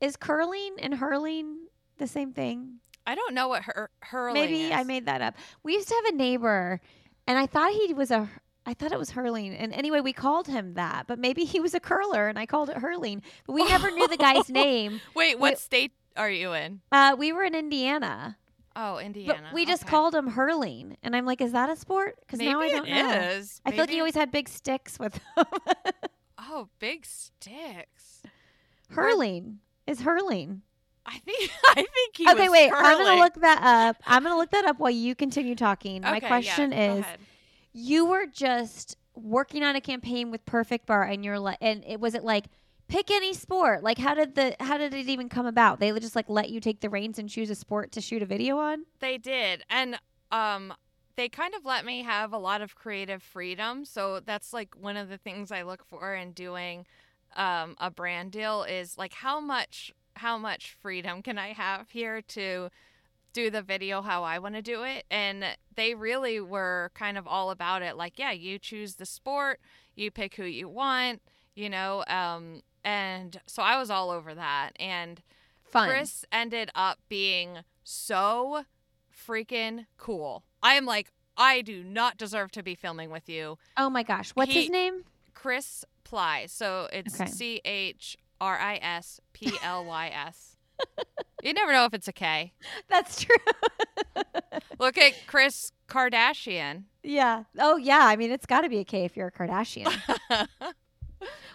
is 0.01 0.17
curling 0.17 0.77
and 0.81 0.95
hurling 0.95 1.67
the 1.99 2.07
same 2.07 2.33
thing. 2.33 2.81
I 3.07 3.15
don't 3.15 3.35
know 3.35 3.49
what 3.49 3.63
hur- 3.63 3.91
hurling 4.01 4.35
Maybe 4.35 4.65
is. 4.65 4.73
I 4.73 4.85
made 4.85 5.07
that 5.07 5.23
up. 5.23 5.35
We 5.63 5.75
used 5.75 5.89
to 5.89 5.95
have 5.95 6.15
a 6.15 6.17
neighbor 6.17 6.81
and 7.27 7.39
I 7.39 7.47
thought 7.47 7.73
he 7.73 7.93
was 7.95 8.11
a 8.11 8.29
I 8.65 8.75
thought 8.75 8.93
it 8.93 8.99
was 8.99 9.11
hurling. 9.11 9.55
And 9.55 9.73
anyway, 9.73 10.01
we 10.01 10.13
called 10.13 10.47
him 10.47 10.75
that, 10.75 11.07
but 11.09 11.19
maybe 11.19 11.45
he 11.45 11.59
was 11.59 11.75
a 11.75 11.81
curler 11.81 12.29
and 12.29 12.39
I 12.39 12.47
called 12.47 12.71
it 12.71 12.77
hurling. 12.77 13.23
But 13.47 13.55
we 13.55 13.65
never 13.65 13.91
knew 13.91 14.07
the 14.07 14.17
guy's 14.17 14.49
name. 14.65 15.01
Wait, 15.17 15.37
what 15.39 15.53
Wait. 15.53 15.59
state 15.59 15.93
are 16.17 16.31
you 16.31 16.53
in? 16.53 16.81
Uh, 16.93 17.17
we 17.19 17.33
were 17.33 17.43
in 17.43 17.57
Indiana, 17.57 18.37
Oh, 18.77 18.99
Indiana. 18.99 19.41
but 19.47 19.53
we 19.55 19.67
just 19.67 19.83
Okay. 19.83 19.91
called 19.91 20.15
him 20.15 20.29
hurling. 20.29 20.97
And 21.03 21.17
I'm 21.17 21.27
like, 21.27 21.41
is 21.41 21.51
that 21.53 21.71
a 21.71 21.77
sport? 21.77 22.19
Because 22.21 22.39
now 22.39 22.61
I 22.61 22.69
don't 22.69 22.87
it 22.87 22.95
know. 23.03 23.11
is. 23.33 23.61
I 23.67 23.73
feel 23.73 23.81
like 23.81 23.91
he 23.91 23.99
always 23.99 24.15
had 24.15 24.31
big 24.31 24.49
sticks 24.49 24.97
with 24.99 25.15
him. 25.37 25.45
Oh, 26.55 26.69
big 26.79 27.07
sticks. 27.07 28.23
hurling 28.91 29.59
is 29.87 30.03
hurling. 30.03 30.63
I 31.07 31.19
think. 31.19 31.51
I 31.69 31.75
think 31.75 32.17
he. 32.17 32.29
okay, 32.29 32.49
wait. 32.49 32.71
I'm 32.75 32.99
gonna 32.99 33.21
look 33.21 33.35
that 33.35 33.63
up. 33.63 34.03
I'm 34.07 34.23
gonna 34.23 34.37
look 34.37 34.51
that 34.51 34.65
up 34.65 34.79
while 34.79 34.91
you 34.91 35.15
continue 35.15 35.55
talking. 35.55 36.03
My 36.03 36.17
Okay, 36.17 36.21
yeah, 36.23 36.29
question 36.29 36.71
go 36.71 36.77
is. 36.77 37.05
You 37.73 38.07
were 38.07 38.27
just 38.27 38.97
working 39.15 39.63
on 39.63 39.77
a 39.77 39.81
campaign 39.81 40.31
with 40.31 40.45
Perfect 40.47 40.87
Bar, 40.87 41.05
and 41.05 41.25
you're 41.25 41.39
like, 41.39 41.59
and 41.61 41.85
it 41.87 42.01
was 42.01 42.15
it 42.15 42.25
like 42.25 42.47
pick 42.89 43.11
any 43.11 43.33
sport? 43.33 43.83
Like, 43.83 43.99
how 43.99 44.15
did 44.15 44.35
the 44.35 44.55
how 44.61 44.79
did 44.79 44.95
it 44.95 45.09
even 45.09 45.29
come 45.29 45.47
about? 45.47 45.81
They 45.81 45.91
just 45.99 46.15
like 46.15 46.29
let 46.29 46.51
you 46.51 46.61
take 46.61 46.81
the 46.81 46.91
reins 46.91 47.19
and 47.19 47.29
choose 47.29 47.51
a 47.51 47.55
sport 47.55 47.93
to 47.93 48.01
shoot 48.01 48.23
a 48.23 48.27
video 48.27 48.59
on. 48.59 48.85
They 49.01 49.19
did, 49.19 49.65
and 49.71 49.99
um, 50.31 50.75
they 51.17 51.29
kind 51.29 51.55
of 51.55 51.65
let 51.65 51.85
me 51.85 52.03
have 52.03 52.33
a 52.33 52.39
lot 52.39 52.61
of 52.61 52.75
creative 52.75 53.23
freedom. 53.23 53.85
So 53.85 54.21
that's 54.21 54.53
like 54.53 54.75
one 54.79 54.97
of 54.97 55.09
the 55.09 55.19
things 55.19 55.51
I 55.51 55.63
look 55.63 55.85
for 55.85 56.15
in 56.15 56.33
doing 56.33 56.87
um, 57.35 57.77
a 57.79 57.91
brand 57.91 58.33
deal 58.33 58.63
is 58.63 58.99
like 58.99 59.15
how 59.15 59.41
much 59.41 59.93
how 60.15 60.39
much 60.39 60.77
freedom 60.81 61.23
can 61.23 61.39
I 61.39 61.53
have 61.53 61.91
here 61.91 62.23
to 62.23 62.71
do 63.33 63.51
the 63.51 63.63
video 63.63 64.03
how 64.03 64.23
I 64.25 64.39
want 64.39 64.55
to 64.57 64.63
do 64.63 64.83
it. 64.83 65.05
And 65.11 65.45
they 65.75 65.95
really 65.95 66.39
were 66.41 66.91
kind 66.95 67.17
of 67.17 67.27
all 67.27 67.51
about 67.51 67.81
it. 67.83 67.97
Like, 67.97 68.19
yeah, 68.19 68.33
you 68.33 68.59
choose 68.59 68.97
the 68.97 69.07
sport, 69.07 69.59
you 69.95 70.11
pick 70.11 70.35
who 70.35 70.45
you 70.45 70.69
want, 70.69 71.23
you 71.55 71.71
know. 71.71 72.05
Um, 72.09 72.63
and 72.85 73.41
so 73.47 73.63
I 73.63 73.79
was 73.79 73.91
all 73.91 74.11
over 74.11 74.35
that. 74.35 74.73
And 74.79 75.23
Fun. 75.65 75.89
Chris 75.89 76.27
ended 76.31 76.71
up 76.75 76.99
being 77.09 77.61
so 77.83 78.65
freaking 79.27 79.87
cool. 79.97 80.45
I 80.63 80.75
am 80.75 80.85
like, 80.85 81.11
I 81.37 81.63
do 81.63 81.83
not 81.83 82.19
deserve 82.19 82.51
to 82.53 82.63
be 82.63 82.75
filming 82.75 83.11
with 83.11 83.29
you. 83.29 83.57
oh 83.79 83.89
my 83.89 84.03
gosh, 84.03 84.31
what's 84.33 84.53
He- 84.53 84.63
his 84.63 84.71
name? 84.71 85.05
Chris 85.35 85.85
Ply. 86.05 86.45
So 86.47 86.89
it's 86.93 87.17
C 87.35 87.61
H 87.65 88.19
R 88.43 88.59
I 88.59 88.79
S 88.83 89.21
P 89.33 89.53
L 89.63 89.85
Y 89.87 90.09
S. 90.13 90.57
You 91.45 91.53
never 91.55 91.73
know 91.73 91.85
if 91.87 91.93
it's 91.93 92.07
a 92.07 92.13
K. 92.13 92.53
That's 92.89 93.21
true. 93.21 93.35
Look 94.79 94.97
at 94.97 95.15
Chris 95.27 95.73
Kardashian. 95.89 96.85
yeah. 97.03 97.43
Oh 97.59 97.77
yeah. 97.77 98.07
I 98.07 98.15
mean, 98.15 98.31
it's 98.31 98.47
got 98.47 98.61
to 98.61 98.69
be 98.69 98.79
a 98.79 98.85
K 98.85 99.05
if 99.05 99.17
you're 99.17 99.27
a 99.27 99.33
Kardashian. 99.33 99.93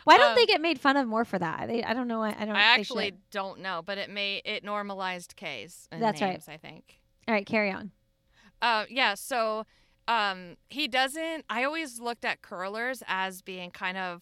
Why 0.03 0.17
don't 0.17 0.31
Um, 0.31 0.35
they 0.35 0.45
get 0.45 0.59
made 0.59 0.77
fun 0.79 0.97
of 0.97 1.07
more 1.07 1.23
for 1.25 1.39
that? 1.39 1.67
They, 1.69 1.83
I 1.83 1.93
don't 1.93 2.07
know. 2.09 2.21
I, 2.21 2.35
I 2.37 2.45
don't. 2.45 2.55
I 2.55 2.61
actually 2.61 3.13
don't 3.31 3.59
know, 3.61 3.81
but 3.85 3.97
it 3.97 4.09
may 4.09 4.41
it 4.43 4.63
normalized 4.63 5.35
K's 5.37 5.87
and 5.91 6.01
That's 6.01 6.21
right. 6.21 6.41
I 6.47 6.57
think. 6.57 6.99
All 7.27 7.33
right, 7.33 7.45
carry 7.45 7.71
on. 7.71 7.91
Uh, 8.61 8.85
yeah. 8.89 9.13
So, 9.15 9.65
um, 10.07 10.55
he 10.69 10.87
doesn't. 10.89 11.45
I 11.49 11.63
always 11.63 11.99
looked 12.01 12.25
at 12.25 12.41
curlers 12.41 13.03
as 13.07 13.41
being 13.41 13.71
kind 13.71 13.97
of, 13.97 14.21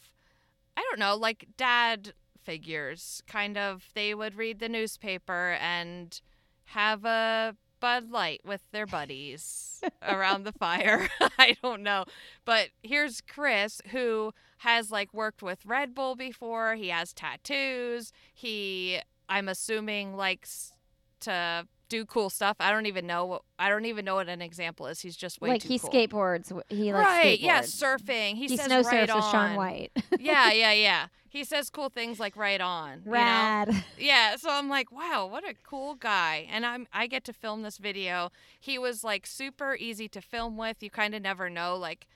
I 0.78 0.82
don't 0.89 0.99
know, 0.99 1.16
like 1.16 1.45
dad 1.57 2.13
figures. 2.46 3.22
Kind 3.28 3.58
of, 3.58 3.89
they 3.93 4.14
would 4.14 4.36
read 4.36 4.60
the 4.60 4.70
newspaper 4.70 5.58
and 5.60 6.20
have 6.66 7.06
a 7.06 7.56
Bud 7.80 8.10
Light 8.10 8.41
with 8.46 8.62
their 8.72 8.86
buddies 8.86 9.82
around 10.02 10.43
the 10.43 10.52
fire. 10.52 11.10
I 11.39 11.56
don't 11.62 11.84
know, 11.84 12.06
but 12.46 12.70
here's 12.84 13.22
Chris 13.22 13.82
who 13.91 14.34
has 14.60 14.91
like 14.91 15.14
worked 15.14 15.43
with 15.43 15.66
Red 15.66 15.93
Bull 15.93 16.16
before. 16.16 16.76
He 16.76 16.89
has 16.89 17.14
tattoos. 17.14 18.12
He, 18.34 19.00
I'm 19.30 19.48
assuming, 19.48 20.16
likes 20.16 20.74
to 21.22 21.68
do 21.89 22.06
cool 22.06 22.30
stuff. 22.30 22.58
I 22.60 22.72
don't 22.72 22.86
even 22.86 23.06
know 23.06 23.26
what 23.26 23.41
I 23.60 23.70
don't 23.70 23.86
even 23.86 24.06
know 24.06 24.16
what 24.16 24.28
an 24.28 24.41
example 24.41 24.88
is. 24.88 25.00
He's 25.02 25.16
just 25.16 25.41
way 25.41 25.50
like 25.50 25.64
he 25.64 25.80
cool. 25.80 25.89
skateboards. 25.89 26.52
He 26.70 26.93
likes 26.93 27.08
right? 27.08 27.39
Yeah, 27.39 27.62
surfing. 27.62 28.36
He, 28.36 28.48
He, 28.48 28.58
says 28.58 28.66
snow 28.66 28.82
right 28.82 29.08
surfs 29.08 29.16
with 29.16 29.26
Shaun 29.26 29.52
on. 29.52 29.56
White. 29.56 29.91
yeah, 30.20 30.52
yeah, 30.52 30.72
yeah. 30.72 31.08
He 31.36 31.44
says 31.44 31.70
cool 31.70 31.90
things 31.90 32.18
like 32.18 32.38
right 32.38 32.62
on. 32.62 33.00
you 33.00 33.06
know? 33.08 33.12
Rad. 33.12 33.84
Yeah, 34.00 34.38
so 34.38 34.50
I'm 34.50 34.70
like, 34.70 34.90
wow, 34.90 35.28
what 35.30 35.44
a 35.44 35.54
cool 35.64 35.96
guy. 35.96 36.48
And 36.50 36.66
I'm 36.66 36.88
I 36.94 37.08
get 37.08 37.26
to 37.26 37.34
film 37.34 37.62
this 37.62 37.78
video. 37.78 38.32
He 38.58 38.80
was 38.80 39.04
like 39.04 39.28
super 39.28 39.76
easy 39.76 40.08
to 40.10 40.22
film 40.22 40.56
with. 40.56 40.82
You 40.82 40.90
kind 40.90 41.14
of 41.14 41.22
never 41.22 41.50
know 41.50 41.76
like 41.76 42.08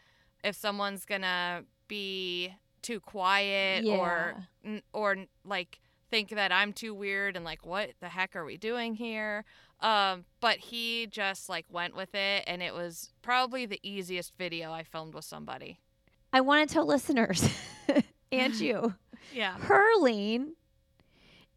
if 0.41 0.55
someone's 0.55 1.03
going 1.03 1.23
to 1.23 1.65
be 1.89 2.53
too 2.81 3.01
quiet 3.01 3.85
or 3.85 4.35
or 4.93 5.17
like 5.43 5.81
think 6.09 6.29
that 6.29 6.53
I'm 6.53 6.71
too 6.71 6.93
weird 6.93 7.35
and 7.35 7.43
like 7.43 7.65
what 7.65 7.89
the 7.99 8.07
heck 8.07 8.37
are 8.37 8.45
we 8.45 8.55
doing 8.55 8.95
here? 8.95 9.43
Um 9.81 10.23
but 10.39 10.59
he 10.59 11.07
just 11.07 11.49
like 11.49 11.65
went 11.69 11.93
with 11.93 12.15
it 12.15 12.45
and 12.47 12.63
it 12.63 12.73
was 12.73 13.11
probably 13.21 13.65
the 13.65 13.81
easiest 13.83 14.37
video 14.37 14.71
I 14.71 14.83
filmed 14.83 15.13
with 15.13 15.25
somebody. 15.25 15.81
I 16.31 16.39
want 16.39 16.69
to 16.69 16.73
tell 16.73 16.85
listeners 16.85 17.49
and 18.31 18.55
you, 18.59 18.93
Yeah. 19.33 19.57
hurling 19.59 20.53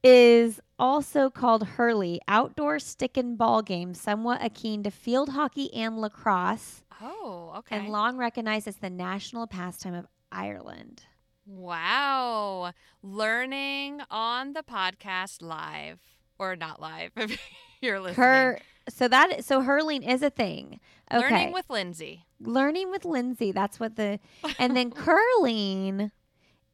is 0.04 0.60
also 0.78 1.30
called 1.30 1.66
hurley, 1.66 2.20
outdoor 2.26 2.78
stick 2.78 3.16
and 3.16 3.38
ball 3.38 3.62
game, 3.62 3.94
somewhat 3.94 4.44
akin 4.44 4.82
to 4.82 4.90
field 4.90 5.30
hockey 5.30 5.72
and 5.74 5.98
lacrosse, 6.00 6.82
Oh, 7.00 7.52
okay. 7.58 7.76
and 7.76 7.88
long 7.88 8.16
recognized 8.16 8.66
as 8.66 8.76
the 8.76 8.90
national 8.90 9.46
pastime 9.46 9.94
of 9.94 10.06
Ireland. 10.32 11.04
Wow. 11.46 12.72
Learning 13.02 14.00
on 14.10 14.52
the 14.52 14.62
podcast 14.62 15.42
live 15.42 16.00
or 16.38 16.56
not 16.56 16.80
live 16.80 17.12
if 17.16 17.38
you're 17.80 18.00
listening. 18.00 18.24
Her, 18.26 18.58
so 18.88 19.06
that 19.08 19.44
so 19.44 19.60
hurling 19.62 20.02
is 20.02 20.22
a 20.22 20.30
thing. 20.30 20.80
Okay. 21.12 21.20
Learning 21.28 21.52
with 21.52 21.68
Lindsey. 21.70 22.24
learning 22.40 22.90
with 22.90 23.04
Lindsey. 23.04 23.52
That's 23.52 23.78
what 23.78 23.96
the 23.96 24.18
and 24.58 24.76
then 24.76 24.90
curling 24.90 26.10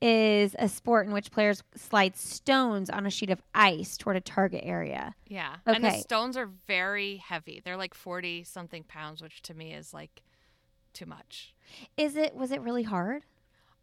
is 0.00 0.54
a 0.58 0.68
sport 0.68 1.06
in 1.06 1.12
which 1.12 1.30
players 1.30 1.62
slide 1.74 2.16
stones 2.16 2.88
on 2.88 3.06
a 3.06 3.10
sheet 3.10 3.30
of 3.30 3.42
ice 3.54 3.96
toward 3.96 4.16
a 4.16 4.20
target 4.20 4.62
area. 4.64 5.14
Yeah. 5.26 5.56
And 5.66 5.82
the 5.84 5.98
stones 5.98 6.36
are 6.36 6.48
very 6.66 7.16
heavy. 7.16 7.60
They're 7.64 7.76
like 7.76 7.94
40 7.94 8.44
something 8.44 8.84
pounds, 8.84 9.22
which 9.22 9.42
to 9.42 9.54
me 9.54 9.72
is 9.72 9.92
like 9.92 10.22
too 10.92 11.06
much. 11.06 11.54
Is 11.96 12.16
it 12.16 12.34
was 12.34 12.52
it 12.52 12.60
really 12.60 12.84
hard? 12.84 13.24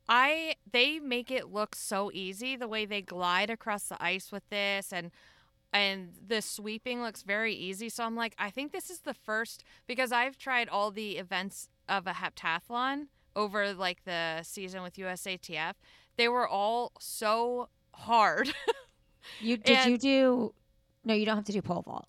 I 0.08 0.56
they 0.72 1.00
make 1.00 1.32
it 1.32 1.52
look 1.52 1.76
so 1.76 2.12
easy 2.14 2.56
the 2.56 2.68
way 2.68 2.86
they 2.86 3.02
glide 3.02 3.50
across 3.50 3.88
the 3.88 4.02
ice 4.02 4.32
with 4.32 4.48
this 4.50 4.94
and 4.94 5.12
and 5.74 6.14
the 6.26 6.42
sweeping 6.42 7.02
looks 7.02 7.24
very 7.24 7.54
easy. 7.54 7.90
So 7.90 8.06
I'm 8.06 8.16
like, 8.16 8.34
I 8.40 8.50
think 8.50 8.72
this 8.72 8.90
is 8.90 9.00
the 9.00 9.14
first 9.14 9.66
because 9.88 10.14
I've 10.14 10.38
tried 10.38 10.70
all 10.70 10.90
the 10.90 11.18
events 11.18 11.68
of 11.90 12.08
a 12.08 12.14
heptathlon 12.14 13.08
over 13.36 13.74
like 13.74 14.06
the 14.06 14.42
season 14.44 14.84
with 14.84 14.96
USATF. 14.96 15.74
They 16.18 16.28
were 16.30 16.48
all 16.48 16.92
so 17.00 17.70
hard. 17.94 18.54
You 19.42 19.58
did 19.58 19.86
you 19.88 19.98
do 19.98 20.54
No, 21.04 21.14
you 21.16 21.26
don't 21.26 21.36
have 21.36 21.46
to 21.46 21.52
do 21.52 21.62
pole 21.62 21.82
vault. 21.82 22.06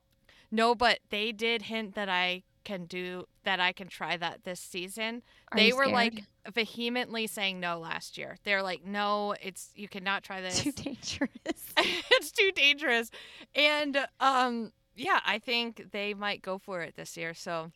no, 0.51 0.75
but 0.75 0.99
they 1.09 1.33
did 1.33 1.63
hint 1.63 1.95
that 1.95 2.11
I 2.11 2.43
can 2.63 2.85
do 2.85 3.25
that 3.45 3.59
I 3.59 3.73
can 3.73 3.89
try 3.89 4.17
that 4.19 4.45
this 4.45 4.61
season. 4.61 5.23
Are 5.51 5.57
they 5.59 5.73
were 5.73 5.85
scared? 5.85 5.95
like 5.95 6.25
vehemently 6.55 7.27
saying 7.27 7.59
no 7.59 7.79
last 7.79 8.19
year. 8.19 8.37
They're 8.45 8.63
like, 8.63 8.85
"No, 8.85 9.35
it's 9.41 9.71
you 9.75 9.89
cannot 9.89 10.25
try 10.25 10.41
this." 10.43 10.63
too 10.63 10.73
dangerous. 10.77 11.31
it's 11.79 12.31
too 12.33 12.53
dangerous. 12.55 13.11
And 13.55 14.07
um 14.21 14.73
yeah, 14.95 15.21
I 15.25 15.39
think 15.39 15.93
they 15.93 16.13
might 16.13 16.43
go 16.43 16.59
for 16.59 16.83
it 16.83 16.97
this 16.97 17.17
year. 17.17 17.33
So 17.33 17.73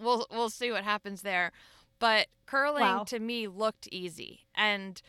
we'll 0.00 0.26
we'll 0.32 0.50
see 0.50 0.72
what 0.72 0.82
happens 0.84 1.22
there. 1.22 1.52
But 2.00 2.26
curling 2.46 2.82
Wow. 2.82 3.04
to 3.04 3.18
me 3.20 3.46
looked 3.46 3.88
easy. 3.92 4.40
And 4.54 5.00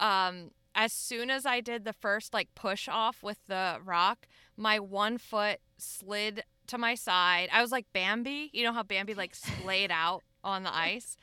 um 0.00 0.50
as 0.74 0.92
soon 0.92 1.30
as 1.30 1.46
I 1.46 1.60
did 1.60 1.84
the 1.84 1.92
first 1.92 2.34
like 2.34 2.54
push 2.54 2.88
off 2.88 3.22
with 3.22 3.38
the 3.46 3.78
rock, 3.84 4.26
my 4.56 4.78
one 4.78 5.18
foot 5.18 5.60
slid 5.78 6.42
to 6.66 6.78
my 6.78 6.94
side. 6.94 7.48
I 7.52 7.62
was 7.62 7.70
like 7.70 7.86
Bambi. 7.92 8.50
You 8.52 8.64
know 8.64 8.72
how 8.72 8.82
Bambi 8.82 9.14
like 9.14 9.34
splayed 9.34 9.90
out 9.92 10.22
on 10.42 10.62
the 10.64 10.74
ice? 10.74 11.16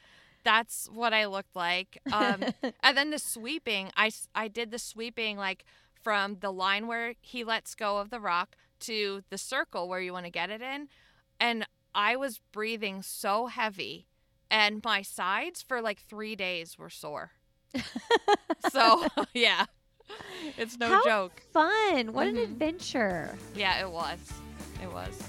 That's 0.44 0.88
what 0.92 1.14
I 1.14 1.26
looked 1.26 1.56
like. 1.56 2.00
Um 2.12 2.44
and 2.84 2.98
then 2.98 3.10
the 3.12 3.20
sweeping, 3.20 3.92
I, 3.98 4.12
I 4.34 4.48
did 4.48 4.72
the 4.72 4.80
sweeping 4.80 5.38
like 5.38 5.66
from 6.02 6.38
the 6.40 6.52
line 6.52 6.88
where 6.88 7.14
he 7.22 7.44
lets 7.44 7.76
go 7.76 7.98
of 7.98 8.10
the 8.10 8.20
rock 8.20 8.56
to 8.82 9.22
the 9.30 9.38
circle 9.38 9.88
where 9.88 10.00
you 10.02 10.14
want 10.14 10.26
to 10.26 10.32
get 10.32 10.50
it 10.50 10.62
in. 10.62 10.88
And 11.40 11.66
I 11.94 12.16
was 12.16 12.40
breathing 12.52 13.02
so 13.02 13.48
heavy, 13.48 14.08
and 14.50 14.82
my 14.84 15.02
sides 15.02 15.62
for 15.62 15.82
like 15.82 16.00
three 16.00 16.36
days 16.36 16.78
were 16.78 16.90
sore. 16.90 17.32
So, 18.72 19.06
yeah, 19.34 19.66
it's 20.58 20.78
no 20.78 20.88
How 20.88 21.04
joke. 21.04 21.42
Fun. 21.54 22.14
What 22.14 22.28
an 22.28 22.36
Mhm. 22.36 22.44
adventure. 22.44 23.36
Yeah, 23.56 23.80
it 23.82 23.90
was. 23.90 24.20
It 24.82 24.92
was. 24.92 25.22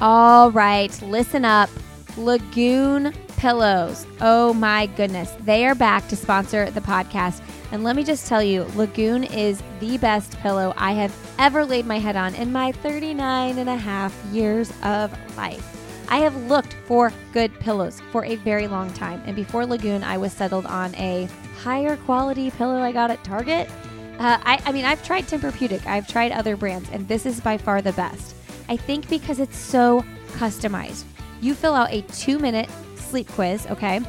All 0.00 0.50
right, 0.50 0.90
listen 1.02 1.44
up. 1.44 1.70
Lagoon 2.16 3.12
Pillows. 3.36 4.04
Oh 4.20 4.52
my 4.52 4.86
goodness. 4.86 5.30
They 5.40 5.64
are 5.66 5.74
back 5.76 6.08
to 6.08 6.16
sponsor 6.16 6.68
the 6.70 6.80
podcast. 6.80 7.40
And 7.72 7.84
let 7.84 7.94
me 7.94 8.02
just 8.02 8.26
tell 8.26 8.42
you, 8.42 8.64
Lagoon 8.74 9.22
is 9.24 9.62
the 9.78 9.96
best 9.98 10.36
pillow 10.40 10.74
I 10.76 10.92
have 10.92 11.14
ever 11.38 11.64
laid 11.64 11.86
my 11.86 11.98
head 12.00 12.16
on 12.16 12.34
in 12.34 12.50
my 12.52 12.72
39 12.72 13.58
and 13.58 13.68
a 13.70 13.76
half 13.76 14.12
years 14.32 14.72
of 14.82 15.12
life. 15.36 15.79
I 16.10 16.18
have 16.18 16.36
looked 16.48 16.74
for 16.86 17.12
good 17.32 17.54
pillows 17.60 18.02
for 18.10 18.24
a 18.24 18.34
very 18.36 18.66
long 18.66 18.92
time. 18.92 19.22
And 19.26 19.36
before 19.36 19.64
Lagoon, 19.64 20.02
I 20.02 20.18
was 20.18 20.32
settled 20.32 20.66
on 20.66 20.92
a 20.96 21.28
higher 21.62 21.96
quality 21.98 22.50
pillow 22.50 22.80
I 22.80 22.90
got 22.90 23.12
at 23.12 23.22
Target. 23.22 23.70
Uh, 24.18 24.38
I, 24.42 24.60
I 24.66 24.72
mean, 24.72 24.84
I've 24.84 25.04
tried 25.04 25.24
Tempur-Pedic, 25.24 25.86
I've 25.86 26.08
tried 26.08 26.32
other 26.32 26.56
brands, 26.56 26.90
and 26.90 27.06
this 27.08 27.24
is 27.24 27.40
by 27.40 27.56
far 27.56 27.80
the 27.80 27.92
best. 27.92 28.34
I 28.68 28.76
think 28.76 29.08
because 29.08 29.38
it's 29.38 29.56
so 29.56 30.04
customized. 30.32 31.04
You 31.40 31.54
fill 31.54 31.74
out 31.74 31.92
a 31.92 32.02
two 32.02 32.38
minute 32.38 32.68
sleep 32.96 33.28
quiz, 33.28 33.66
okay? 33.68 34.00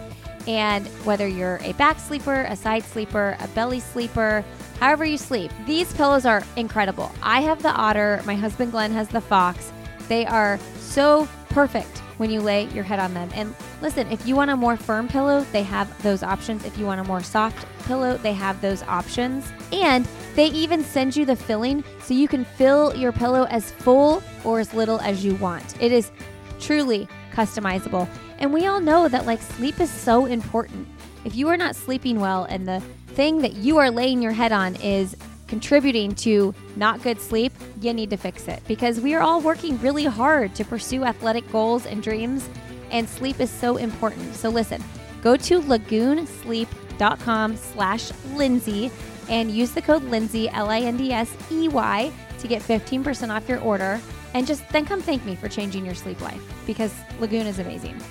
And 0.47 0.87
whether 1.05 1.27
you're 1.27 1.59
a 1.61 1.73
back 1.73 1.99
sleeper, 1.99 2.45
a 2.49 2.55
side 2.55 2.83
sleeper, 2.83 3.37
a 3.39 3.47
belly 3.49 3.79
sleeper, 3.79 4.43
however 4.79 5.05
you 5.05 5.17
sleep, 5.17 5.51
these 5.67 5.93
pillows 5.93 6.25
are 6.25 6.43
incredible. 6.55 7.11
I 7.21 7.41
have 7.41 7.61
the 7.61 7.71
Otter, 7.71 8.21
my 8.25 8.35
husband 8.35 8.71
Glenn 8.71 8.91
has 8.91 9.07
the 9.07 9.21
Fox. 9.21 9.71
They 10.07 10.25
are 10.25 10.59
so 10.79 11.27
perfect 11.51 11.99
when 12.17 12.29
you 12.29 12.41
lay 12.41 12.65
your 12.69 12.83
head 12.83 12.99
on 12.99 13.13
them. 13.13 13.29
And 13.33 13.53
listen, 13.81 14.07
if 14.11 14.27
you 14.27 14.35
want 14.35 14.51
a 14.51 14.55
more 14.55 14.77
firm 14.77 15.07
pillow, 15.07 15.45
they 15.51 15.63
have 15.63 16.01
those 16.03 16.23
options. 16.23 16.65
If 16.65 16.77
you 16.77 16.85
want 16.85 17.01
a 17.01 17.03
more 17.03 17.23
soft 17.23 17.65
pillow, 17.85 18.17
they 18.17 18.33
have 18.33 18.61
those 18.61 18.83
options. 18.83 19.51
And 19.71 20.07
they 20.35 20.47
even 20.47 20.83
send 20.83 21.15
you 21.15 21.25
the 21.25 21.35
filling 21.35 21.83
so 22.01 22.13
you 22.13 22.27
can 22.27 22.45
fill 22.45 22.95
your 22.95 23.11
pillow 23.11 23.45
as 23.45 23.71
full 23.71 24.23
or 24.43 24.59
as 24.59 24.73
little 24.73 24.99
as 25.01 25.25
you 25.25 25.35
want. 25.35 25.81
It 25.81 25.91
is 25.91 26.11
truly 26.59 27.07
customizable. 27.33 28.07
And 28.39 28.53
we 28.53 28.65
all 28.65 28.79
know 28.79 29.07
that 29.07 29.25
like 29.25 29.41
sleep 29.41 29.79
is 29.79 29.89
so 29.89 30.25
important. 30.25 30.87
If 31.25 31.35
you 31.35 31.47
are 31.49 31.57
not 31.57 31.75
sleeping 31.75 32.19
well 32.19 32.45
and 32.45 32.67
the 32.67 32.81
thing 33.07 33.39
that 33.41 33.53
you 33.53 33.77
are 33.77 33.91
laying 33.91 34.21
your 34.21 34.31
head 34.31 34.51
on 34.51 34.75
is 34.77 35.15
contributing 35.51 36.15
to 36.15 36.55
not 36.77 37.03
good 37.03 37.19
sleep, 37.19 37.51
you 37.81 37.93
need 37.93 38.09
to 38.09 38.15
fix 38.15 38.47
it 38.47 38.63
because 38.69 39.01
we 39.01 39.13
are 39.13 39.21
all 39.21 39.41
working 39.41 39.77
really 39.81 40.05
hard 40.05 40.55
to 40.55 40.63
pursue 40.63 41.03
athletic 41.03 41.51
goals 41.51 41.85
and 41.85 42.01
dreams, 42.01 42.47
and 42.89 43.07
sleep 43.07 43.37
is 43.41 43.49
so 43.49 43.75
important. 43.75 44.33
So 44.33 44.47
listen, 44.47 44.81
go 45.21 45.35
to 45.35 45.59
lagoonsleep.com 45.59 47.57
slash 47.57 48.11
Lindsey 48.33 48.89
and 49.27 49.51
use 49.51 49.71
the 49.73 49.81
code 49.81 50.03
Lindsey, 50.03 50.47
L-I-N-D-S-E-Y, 50.47 52.11
to 52.39 52.47
get 52.47 52.61
15% 52.61 53.29
off 53.29 53.49
your 53.49 53.59
order. 53.59 53.99
And 54.33 54.47
just 54.47 54.65
then 54.69 54.85
come 54.85 55.01
thank 55.01 55.25
me 55.25 55.35
for 55.35 55.49
changing 55.49 55.85
your 55.85 55.95
sleep 55.95 56.21
life 56.21 56.41
because 56.65 56.95
Lagoon 57.19 57.45
is 57.45 57.59
amazing. 57.59 58.01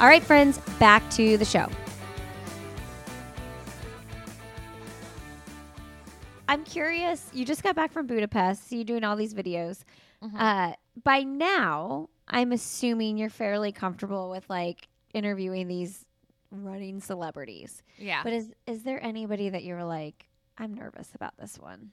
All 0.00 0.08
right, 0.08 0.22
friends, 0.22 0.58
back 0.80 1.08
to 1.10 1.36
the 1.36 1.44
show. 1.44 1.68
I'm 6.48 6.64
curious. 6.64 7.30
You 7.32 7.44
just 7.44 7.62
got 7.62 7.76
back 7.76 7.92
from 7.92 8.06
Budapest. 8.06 8.68
So 8.68 8.74
you're 8.76 8.84
doing 8.84 9.04
all 9.04 9.16
these 9.16 9.34
videos. 9.34 9.82
Mhm. 10.22 10.34
Uh, 10.38 10.74
by 11.04 11.22
now, 11.22 12.08
I'm 12.26 12.52
assuming 12.52 13.18
you're 13.18 13.30
fairly 13.30 13.70
comfortable 13.72 14.30
with 14.30 14.48
like 14.50 14.88
interviewing 15.14 15.68
these 15.68 16.04
running 16.50 17.00
celebrities. 17.00 17.82
yeah. 17.98 18.22
But 18.22 18.32
is 18.32 18.50
is 18.66 18.82
there 18.82 19.02
anybody 19.04 19.48
that 19.50 19.62
you're 19.64 19.84
like, 19.84 20.28
I'm 20.56 20.74
nervous 20.74 21.14
about 21.14 21.36
this 21.36 21.58
one? 21.58 21.92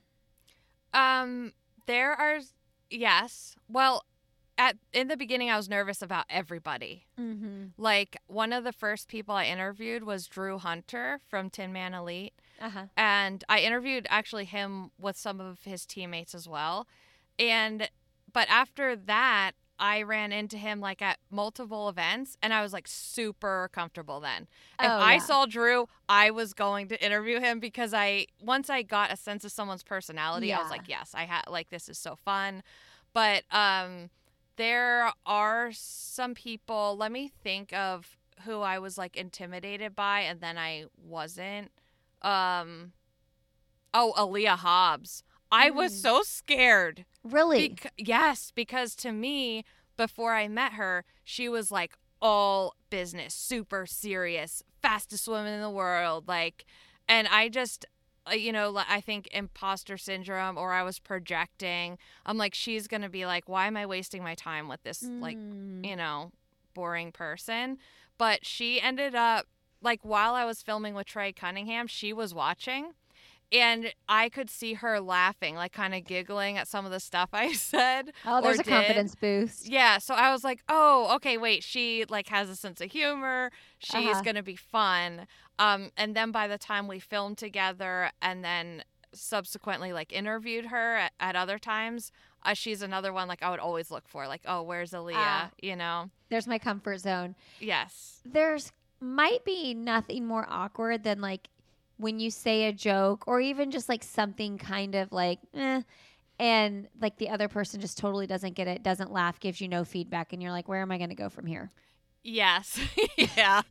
Um, 0.94 1.54
there 1.86 2.14
are 2.14 2.40
yes. 2.90 3.56
Well, 3.70 4.04
at 4.58 4.78
in 4.94 5.10
the 5.10 5.18
beginning, 5.18 5.50
I 5.50 5.58
was 5.58 5.68
nervous 5.70 6.02
about 6.02 6.26
everybody. 6.30 7.06
Mm-hmm. 7.20 7.66
Like 7.78 8.18
one 8.28 8.54
of 8.54 8.64
the 8.64 8.72
first 8.72 9.08
people 9.10 9.36
I 9.36 9.46
interviewed 9.46 10.04
was 10.04 10.28
Drew 10.28 10.58
Hunter 10.58 11.20
from 11.28 11.50
Tinman 11.50 11.94
Elite, 11.94 12.34
Uh 12.60 12.70
huh. 12.70 12.86
and 12.98 13.44
I 13.50 13.60
interviewed 13.60 14.08
actually 14.10 14.46
him 14.46 14.92
with 15.00 15.18
some 15.18 15.40
of 15.42 15.64
his 15.64 15.86
teammates 15.86 16.34
as 16.36 16.48
well. 16.48 16.88
And 17.40 17.90
but 18.32 18.48
after 18.50 18.96
that, 18.96 19.52
I 19.80 20.02
ran 20.04 20.32
into 20.32 20.58
him 20.58 20.80
like 20.80 21.02
at 21.02 21.18
multiple 21.30 21.90
events, 21.90 22.38
and 22.42 22.54
I 22.54 22.62
was 22.62 22.74
like 22.74 22.88
super 22.88 23.70
comfortable 23.74 24.20
then. 24.20 24.48
If 24.82 24.94
Oh, 24.94 25.00
I 25.00 25.18
yeah. 25.18 25.20
saw 25.20 25.46
Drew, 25.46 25.88
I 26.10 26.32
was 26.32 26.54
going 26.54 26.88
to 26.90 27.04
interview 27.06 27.40
him 27.40 27.60
because 27.60 27.94
I 27.94 28.28
once 28.42 28.70
I 28.70 28.84
got 28.84 29.12
a 29.12 29.18
sense 29.18 29.44
of 29.46 29.52
someone's 29.52 29.84
personality, 29.84 30.54
I 30.54 30.60
was 30.60 30.70
like, 30.70 30.88
yes, 30.88 31.12
I 31.14 31.24
had 31.26 31.44
like 31.50 31.70
this 31.70 31.90
is 31.90 31.98
so 31.98 32.16
fun. 32.16 32.64
But 33.14 33.44
um 33.52 34.10
there 34.58 35.12
are 35.26 35.70
some 35.74 36.34
people, 36.34 36.96
let 36.98 37.12
me 37.12 37.28
think 37.44 37.74
of 37.74 38.18
who 38.46 38.62
I 38.62 38.80
was 38.80 38.98
like 38.98 39.16
intimidated 39.18 39.96
by 39.96 40.22
and 40.22 40.40
then 40.42 40.58
I 40.58 40.86
wasn't. 40.98 41.72
Um 42.26 42.92
Oh, 43.94 44.14
Aleia 44.18 44.58
Hobbs. 44.58 45.24
I 45.52 45.70
was 45.70 45.94
Mm. 45.94 46.02
so 46.02 46.22
scared. 46.24 47.06
Really? 47.24 47.70
Bec- 47.70 47.94
yes, 47.98 48.52
because 48.54 48.94
to 48.98 49.12
me, 49.14 49.64
before 49.96 50.34
I 50.34 50.50
met 50.50 50.74
her, 50.74 51.06
she 51.24 51.48
was 51.48 51.72
like 51.72 51.96
all 52.22 52.76
business, 52.90 53.34
super 53.34 53.86
serious, 53.86 54.64
fastest 54.82 55.28
woman 55.30 55.54
in 55.54 55.62
the 55.62 55.70
world. 55.70 56.28
Like, 56.28 56.66
and 57.08 57.28
I 57.30 57.48
just, 57.48 57.86
uh, 58.30 58.34
you 58.34 58.52
know, 58.52 58.76
I 58.90 59.00
think 59.00 59.28
imposter 59.32 59.98
syndrome 59.98 60.58
or 60.58 60.74
I 60.74 60.84
was 60.84 61.00
projecting. 61.00 61.98
I'm 62.26 62.38
like, 62.38 62.54
she's 62.56 62.88
going 62.88 63.04
to 63.04 63.10
be 63.10 63.26
like, 63.26 63.48
why 63.48 63.68
am 63.68 63.78
I 63.78 63.86
wasting 63.86 64.24
my 64.24 64.36
time 64.36 64.68
with 64.68 64.84
this, 64.84 65.04
like, 65.04 65.38
Mm. 65.38 65.86
you 65.86 65.96
know, 65.96 66.32
boring 66.74 67.14
person? 67.14 67.78
But 68.18 68.46
she 68.46 68.82
ended 68.82 69.16
up, 69.16 69.46
like, 69.82 70.00
while 70.04 70.34
I 70.34 70.46
was 70.46 70.62
filming 70.62 70.94
with 70.96 71.08
Trey 71.08 71.32
Cunningham, 71.32 71.88
she 71.88 72.14
was 72.14 72.34
watching. 72.34 72.92
And 73.52 73.94
I 74.10 74.30
could 74.30 74.50
see 74.50 74.74
her 74.74 75.00
laughing, 75.00 75.56
like 75.56 75.72
kind 75.72 75.94
of 75.94 76.04
giggling 76.04 76.58
at 76.58 76.68
some 76.68 76.84
of 76.84 76.92
the 76.92 77.00
stuff 77.00 77.30
I 77.32 77.54
said. 77.72 78.12
oh, 78.26 78.42
there's 78.42 78.60
a 78.60 78.64
did. 78.64 78.70
confidence 78.72 79.14
boost. 79.16 79.68
Yeah, 79.70 80.00
so 80.00 80.16
I 80.16 80.32
was 80.32 80.44
like, 80.44 80.64
"Oh, 80.68 81.14
okay, 81.18 81.38
wait, 81.38 81.64
she 81.64 82.06
like 82.10 82.28
has 82.30 82.50
a 82.50 82.56
sense 82.56 82.82
of 82.82 82.92
humor. 82.92 83.52
She's 83.78 84.08
Uh-huh. 84.08 84.22
going 84.24 84.36
to 84.36 84.44
be 84.44 84.56
fun." 84.56 85.28
Um 85.60 85.92
and 85.96 86.16
then 86.16 86.32
by 86.32 86.48
the 86.48 86.58
time 86.58 86.88
we 86.88 87.00
filmed 87.00 87.38
together 87.38 88.10
and 88.20 88.44
then 88.44 88.84
subsequently 89.14 89.94
like 89.94 90.12
interviewed 90.12 90.66
her 90.66 90.96
at, 90.98 91.14
at 91.20 91.36
other 91.36 91.58
times, 91.60 92.12
uh, 92.44 92.54
she's 92.56 92.82
another 92.82 93.14
one 93.14 93.28
like 93.28 93.42
I 93.44 93.52
would 93.52 93.60
always 93.60 93.92
look 93.92 94.08
for 94.08 94.28
like, 94.28 94.42
"Oh, 94.48 94.64
where's 94.64 94.92
Aleia?" 94.92 95.14
Ah. 95.18 95.52
you 95.62 95.76
know. 95.76 96.10
There's 96.30 96.48
my 96.48 96.58
comfort 96.58 96.98
zone. 97.00 97.36
Yes. 97.60 98.22
There's 98.26 98.72
might 99.00 99.44
be 99.46 99.74
nothing 99.74 100.26
more 100.26 100.46
awkward 100.50 101.04
than 101.04 101.22
like 101.22 101.50
when 101.98 102.20
you 102.20 102.30
say 102.30 102.66
a 102.68 102.74
joke 102.74 103.28
or 103.28 103.40
even 103.40 103.72
just 103.72 103.88
like 103.88 104.04
something 104.04 104.58
kind 104.58 104.96
of 104.96 105.12
like 105.12 105.40
eh, 105.54 105.82
and 106.40 106.88
like 107.00 107.18
the 107.18 107.30
other 107.30 107.48
person 107.48 107.80
just 107.80 107.98
totally 107.98 108.28
doesn't 108.28 108.54
get 108.54 108.68
it, 108.68 108.84
doesn't 108.84 109.12
laugh, 109.12 109.40
gives 109.40 109.62
you 109.62 109.68
no 109.68 109.86
feedback, 109.86 110.34
and 110.34 110.42
you're 110.42 110.52
like, 110.52 110.68
where 110.68 110.82
am 110.82 110.92
I 110.92 110.98
going 110.98 111.10
to 111.10 111.16
go 111.16 111.30
from 111.30 111.46
here? 111.46 111.72
Yes. 112.24 112.80
yeah. 113.38 113.62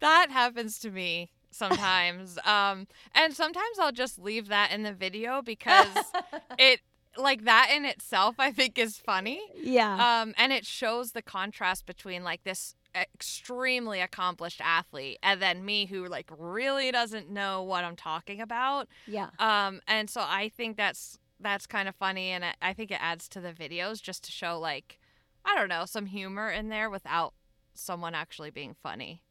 That 0.00 0.30
happens 0.30 0.78
to 0.80 0.90
me 0.90 1.30
sometimes. 1.50 2.38
um 2.44 2.86
and 3.14 3.34
sometimes 3.34 3.78
I'll 3.80 3.92
just 3.92 4.18
leave 4.18 4.48
that 4.48 4.72
in 4.72 4.82
the 4.82 4.92
video 4.92 5.42
because 5.42 5.88
it 6.58 6.80
like 7.16 7.44
that 7.44 7.70
in 7.74 7.84
itself 7.84 8.36
I 8.38 8.52
think 8.52 8.78
is 8.78 8.96
funny. 8.96 9.40
yeah. 9.56 10.20
Um 10.22 10.34
and 10.36 10.52
it 10.52 10.66
shows 10.66 11.12
the 11.12 11.22
contrast 11.22 11.86
between 11.86 12.22
like 12.24 12.44
this 12.44 12.74
extremely 12.94 14.00
accomplished 14.00 14.60
athlete 14.62 15.18
and 15.22 15.40
then 15.40 15.64
me 15.64 15.86
who 15.86 16.06
like 16.06 16.28
really 16.36 16.90
doesn't 16.90 17.30
know 17.30 17.62
what 17.62 17.84
I'm 17.84 17.96
talking 17.96 18.40
about. 18.40 18.88
yeah. 19.06 19.28
Um 19.38 19.80
and 19.86 20.08
so 20.10 20.20
I 20.22 20.50
think 20.56 20.76
that's 20.76 21.18
that's 21.38 21.66
kind 21.66 21.88
of 21.88 21.94
funny 21.96 22.30
and 22.30 22.44
I- 22.44 22.54
I 22.60 22.72
think 22.72 22.90
it 22.90 22.98
adds 23.00 23.28
to 23.30 23.40
the 23.40 23.52
videos 23.52 24.02
just 24.02 24.24
to 24.24 24.32
show 24.32 24.58
like 24.58 24.98
I 25.44 25.54
don't 25.54 25.68
know, 25.68 25.84
some 25.86 26.06
humor 26.06 26.50
in 26.50 26.68
there 26.68 26.90
without 26.90 27.32
someone 27.74 28.14
actually 28.14 28.50
being 28.50 28.74
funny. 28.74 29.22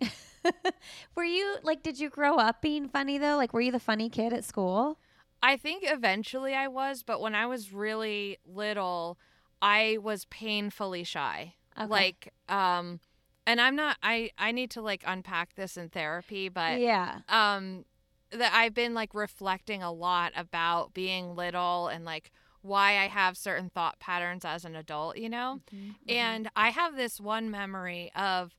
were 1.14 1.24
you 1.24 1.56
like, 1.62 1.82
did 1.82 1.98
you 1.98 2.08
grow 2.10 2.36
up 2.36 2.62
being 2.62 2.88
funny 2.88 3.18
though? 3.18 3.36
Like, 3.36 3.52
were 3.52 3.60
you 3.60 3.72
the 3.72 3.80
funny 3.80 4.08
kid 4.08 4.32
at 4.32 4.44
school? 4.44 4.98
I 5.42 5.56
think 5.56 5.82
eventually 5.86 6.54
I 6.54 6.68
was, 6.68 7.02
but 7.02 7.20
when 7.20 7.34
I 7.34 7.46
was 7.46 7.72
really 7.72 8.38
little, 8.46 9.18
I 9.60 9.98
was 10.00 10.24
painfully 10.26 11.04
shy. 11.04 11.54
Okay. 11.78 11.88
Like, 11.88 12.32
um, 12.48 13.00
and 13.46 13.60
I'm 13.60 13.76
not. 13.76 13.96
I 14.02 14.30
I 14.38 14.52
need 14.52 14.70
to 14.72 14.82
like 14.82 15.02
unpack 15.06 15.54
this 15.54 15.76
in 15.76 15.88
therapy, 15.88 16.48
but 16.48 16.80
yeah. 16.80 17.20
um, 17.28 17.84
that 18.32 18.52
I've 18.52 18.74
been 18.74 18.94
like 18.94 19.14
reflecting 19.14 19.82
a 19.82 19.92
lot 19.92 20.32
about 20.36 20.92
being 20.92 21.34
little 21.34 21.88
and 21.88 22.04
like 22.04 22.32
why 22.62 22.98
I 22.98 23.06
have 23.06 23.36
certain 23.36 23.70
thought 23.70 24.00
patterns 24.00 24.44
as 24.44 24.64
an 24.64 24.74
adult. 24.74 25.16
You 25.16 25.28
know. 25.28 25.60
Mm-hmm. 25.74 25.90
And 26.08 26.50
I 26.56 26.70
have 26.70 26.96
this 26.96 27.20
one 27.20 27.50
memory 27.50 28.10
of 28.16 28.56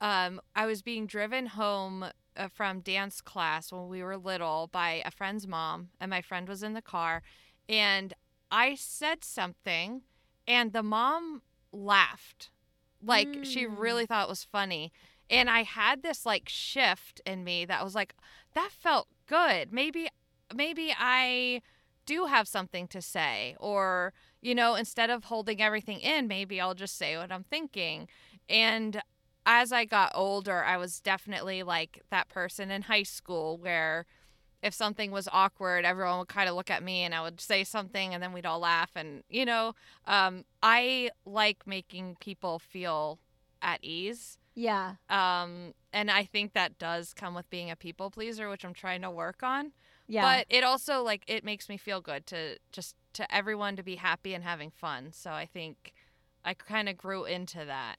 um, 0.00 0.40
I 0.54 0.66
was 0.66 0.82
being 0.82 1.06
driven 1.06 1.46
home 1.46 2.06
uh, 2.36 2.48
from 2.48 2.80
dance 2.80 3.20
class 3.20 3.72
when 3.72 3.88
we 3.88 4.02
were 4.02 4.16
little 4.16 4.68
by 4.70 5.02
a 5.04 5.10
friend's 5.10 5.46
mom, 5.46 5.88
and 5.98 6.10
my 6.10 6.20
friend 6.20 6.48
was 6.48 6.62
in 6.62 6.74
the 6.74 6.82
car. 6.82 7.22
And 7.68 8.12
I 8.50 8.74
said 8.74 9.24
something, 9.24 10.02
and 10.46 10.72
the 10.72 10.82
mom 10.82 11.42
laughed. 11.72 12.50
Like 13.02 13.38
she 13.42 13.66
Mm. 13.66 13.78
really 13.78 14.06
thought 14.06 14.26
it 14.26 14.30
was 14.30 14.44
funny. 14.44 14.92
And 15.28 15.50
I 15.50 15.62
had 15.64 16.02
this 16.02 16.24
like 16.24 16.48
shift 16.48 17.20
in 17.26 17.44
me 17.44 17.64
that 17.64 17.84
was 17.84 17.94
like, 17.94 18.14
that 18.54 18.70
felt 18.72 19.08
good. 19.26 19.72
Maybe, 19.72 20.08
maybe 20.54 20.94
I 20.96 21.62
do 22.06 22.26
have 22.26 22.46
something 22.48 22.86
to 22.88 23.02
say. 23.02 23.56
Or, 23.58 24.12
you 24.40 24.54
know, 24.54 24.74
instead 24.74 25.10
of 25.10 25.24
holding 25.24 25.60
everything 25.60 26.00
in, 26.00 26.28
maybe 26.28 26.60
I'll 26.60 26.74
just 26.74 26.96
say 26.96 27.16
what 27.16 27.32
I'm 27.32 27.44
thinking. 27.44 28.08
And 28.48 29.00
as 29.44 29.72
I 29.72 29.84
got 29.84 30.12
older, 30.14 30.62
I 30.64 30.76
was 30.76 31.00
definitely 31.00 31.62
like 31.62 32.02
that 32.10 32.28
person 32.28 32.70
in 32.70 32.82
high 32.82 33.02
school 33.04 33.58
where 33.58 34.06
if 34.62 34.74
something 34.74 35.10
was 35.10 35.28
awkward, 35.32 35.84
everyone 35.84 36.18
would 36.18 36.28
kind 36.28 36.48
of 36.48 36.54
look 36.54 36.70
at 36.70 36.82
me 36.82 37.02
and 37.02 37.14
I 37.14 37.22
would 37.22 37.40
say 37.40 37.64
something 37.64 38.14
and 38.14 38.22
then 38.22 38.32
we'd 38.32 38.46
all 38.46 38.60
laugh. 38.60 38.90
And, 38.96 39.22
you 39.28 39.44
know, 39.44 39.74
um, 40.06 40.44
I 40.62 41.10
like 41.24 41.66
making 41.66 42.16
people 42.20 42.58
feel 42.58 43.18
at 43.62 43.82
ease. 43.82 44.38
Yeah. 44.54 44.94
Um, 45.10 45.74
and 45.92 46.10
I 46.10 46.24
think 46.24 46.54
that 46.54 46.78
does 46.78 47.12
come 47.12 47.34
with 47.34 47.48
being 47.50 47.70
a 47.70 47.76
people 47.76 48.10
pleaser, 48.10 48.48
which 48.48 48.64
I'm 48.64 48.74
trying 48.74 49.02
to 49.02 49.10
work 49.10 49.42
on. 49.42 49.72
Yeah. 50.08 50.22
But 50.22 50.46
it 50.48 50.64
also 50.64 51.02
like 51.02 51.22
it 51.26 51.44
makes 51.44 51.68
me 51.68 51.76
feel 51.76 52.00
good 52.00 52.26
to 52.28 52.58
just 52.72 52.96
to 53.14 53.34
everyone 53.34 53.76
to 53.76 53.82
be 53.82 53.96
happy 53.96 54.34
and 54.34 54.44
having 54.44 54.70
fun. 54.70 55.12
So 55.12 55.30
I 55.30 55.46
think 55.46 55.92
I 56.44 56.54
kind 56.54 56.88
of 56.88 56.96
grew 56.96 57.24
into 57.24 57.64
that. 57.64 57.96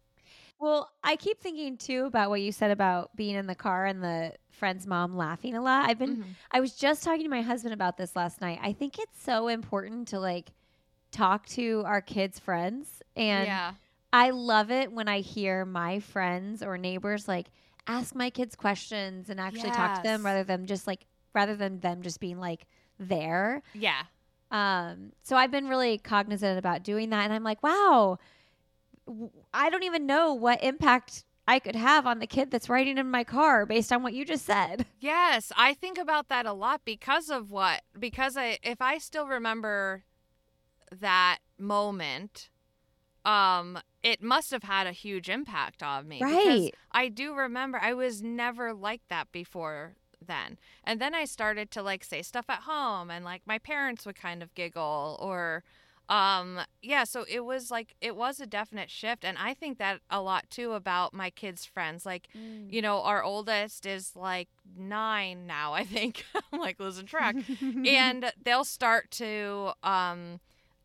Well, 0.59 0.91
I 1.03 1.15
keep 1.15 1.39
thinking 1.39 1.77
too 1.77 2.05
about 2.05 2.29
what 2.29 2.41
you 2.41 2.51
said 2.51 2.71
about 2.71 3.15
being 3.15 3.35
in 3.35 3.45
the 3.47 3.55
car 3.55 3.85
and 3.85 4.03
the 4.03 4.33
friend's 4.49 4.87
mom 4.87 5.15
laughing 5.15 5.55
a 5.55 5.61
lot. 5.61 5.89
I've 5.89 5.99
been 5.99 6.17
Mhm. 6.17 6.35
I 6.51 6.59
was 6.59 6.75
just 6.75 7.03
talking 7.03 7.23
to 7.23 7.29
my 7.29 7.41
husband 7.43 7.73
about 7.73 7.97
this 7.97 8.15
last 8.15 8.41
night. 8.41 8.59
I 8.61 8.73
think 8.73 8.97
it's 8.97 9.21
so 9.21 9.47
important 9.49 10.07
to 10.09 10.19
like 10.19 10.51
talk 11.11 11.45
to 11.47 11.83
our 11.85 12.01
kids' 12.01 12.39
friends 12.39 13.01
and 13.15 13.45
yeah. 13.47 13.73
I 14.11 14.31
love 14.31 14.71
it 14.71 14.91
when 14.91 15.07
I 15.07 15.19
hear 15.19 15.63
my 15.65 15.99
friends 15.99 16.63
or 16.63 16.77
neighbors 16.77 17.27
like 17.27 17.51
ask 17.85 18.15
my 18.15 18.29
kids 18.29 18.55
questions 18.55 19.29
and 19.29 19.39
actually 19.39 19.71
talk 19.71 19.93
to 19.95 20.01
them 20.01 20.25
rather 20.25 20.43
than 20.43 20.65
just 20.65 20.87
like 20.87 21.05
rather 21.33 21.55
than 21.55 21.79
them 21.81 22.01
just 22.01 22.19
being 22.19 22.39
like 22.39 22.65
there. 22.97 23.61
Yeah. 23.73 24.03
Um, 24.49 25.11
so 25.23 25.35
I've 25.35 25.51
been 25.51 25.67
really 25.67 25.97
cognizant 25.97 26.57
about 26.57 26.81
doing 26.83 27.09
that, 27.09 27.25
and 27.25 27.33
I'm 27.33 27.43
like, 27.43 27.61
wow, 27.61 28.17
I 29.53 29.69
don't 29.69 29.83
even 29.83 30.05
know 30.05 30.33
what 30.33 30.63
impact 30.63 31.23
I 31.47 31.59
could 31.59 31.75
have 31.75 32.05
on 32.05 32.19
the 32.19 32.27
kid 32.27 32.51
that's 32.51 32.69
riding 32.69 32.97
in 32.97 33.09
my 33.09 33.23
car 33.23 33.65
based 33.65 33.91
on 33.93 34.03
what 34.03 34.13
you 34.13 34.25
just 34.25 34.45
said. 34.45 34.85
Yes, 34.99 35.51
I 35.55 35.73
think 35.73 35.97
about 35.97 36.27
that 36.29 36.45
a 36.45 36.53
lot 36.53 36.81
because 36.83 37.29
of 37.29 37.51
what 37.51 37.83
because 37.97 38.35
I 38.35 38.57
if 38.63 38.81
I 38.81 38.97
still 38.97 39.27
remember 39.27 40.03
that 40.91 41.39
moment 41.57 42.49
um 43.25 43.77
it 44.03 44.21
must 44.23 44.51
have 44.51 44.63
had 44.63 44.87
a 44.87 44.91
huge 44.91 45.29
impact 45.29 45.83
on 45.83 46.07
me 46.07 46.25
because 46.25 46.69
Right. 46.69 46.75
I 46.91 47.09
do 47.09 47.33
remember 47.33 47.79
I 47.81 47.93
was 47.93 48.21
never 48.23 48.73
like 48.73 49.01
that 49.09 49.31
before 49.31 49.95
then. 50.25 50.57
And 50.83 50.99
then 50.99 51.13
I 51.13 51.25
started 51.25 51.71
to 51.71 51.81
like 51.83 52.03
say 52.03 52.21
stuff 52.21 52.45
at 52.49 52.61
home 52.61 53.09
and 53.11 53.23
like 53.25 53.43
my 53.45 53.59
parents 53.59 54.05
would 54.05 54.15
kind 54.15 54.41
of 54.41 54.53
giggle 54.55 55.17
or 55.21 55.63
um 56.09 56.59
yeah, 56.81 57.03
so 57.03 57.25
it 57.27 57.41
was 57.41 57.69
like 57.69 57.95
it 58.01 58.15
was 58.15 58.39
a 58.39 58.45
definite 58.45 58.89
shift 58.89 59.25
and 59.25 59.37
I 59.37 59.53
think 59.53 59.77
that 59.79 59.99
a 60.09 60.21
lot 60.21 60.49
too 60.49 60.73
about 60.73 61.13
my 61.13 61.29
kids' 61.29 61.65
friends. 61.65 62.05
Like, 62.05 62.29
you 62.69 62.81
know, 62.81 63.01
our 63.01 63.23
oldest 63.23 63.85
is 63.85 64.15
like 64.15 64.47
9 64.77 65.45
now, 65.45 65.73
I 65.73 65.83
think. 65.83 66.25
I'm 66.53 66.59
like 66.59 66.79
losing 66.79 67.05
track. 67.05 67.35
and 67.85 68.31
they'll 68.43 68.63
start 68.63 69.11
to 69.11 69.73
um 69.83 70.39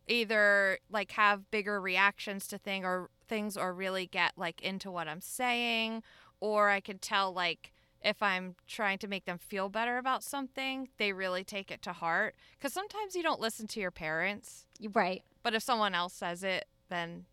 either 0.09 0.79
like 0.91 1.13
have 1.13 1.51
bigger 1.51 1.81
reactions 1.81 2.47
to 2.49 2.59
thing 2.59 2.85
or 2.85 3.09
things 3.29 3.57
or 3.57 3.73
really 3.73 4.07
get 4.07 4.33
like 4.37 4.61
into 4.61 4.91
what 4.91 5.09
I'm 5.09 5.21
saying 5.21 6.03
or 6.41 6.69
I 6.69 6.81
can 6.81 6.99
tell 6.99 7.33
like 7.33 7.73
if 8.05 8.23
I'm 8.23 8.57
trying 8.67 8.99
to 8.99 9.09
make 9.09 9.25
them 9.25 9.39
feel 9.39 9.69
better 9.69 9.99
about 9.99 10.23
something, 10.23 10.89
they 10.99 11.13
really 11.13 11.45
take 11.45 11.71
it 11.71 11.83
to 11.83 11.93
heart 11.93 12.35
cuz 12.61 12.73
sometimes 12.73 13.15
you 13.15 13.23
don't 13.23 13.41
listen 13.41 13.67
to 13.69 13.81
your 13.81 13.91
parents, 13.91 14.67
right. 14.93 15.23
but 15.43 15.55
if 15.55 15.63
someone 15.63 15.95
else 15.95 16.15
says 16.15 16.43
it, 16.43 16.69
then 16.89 17.27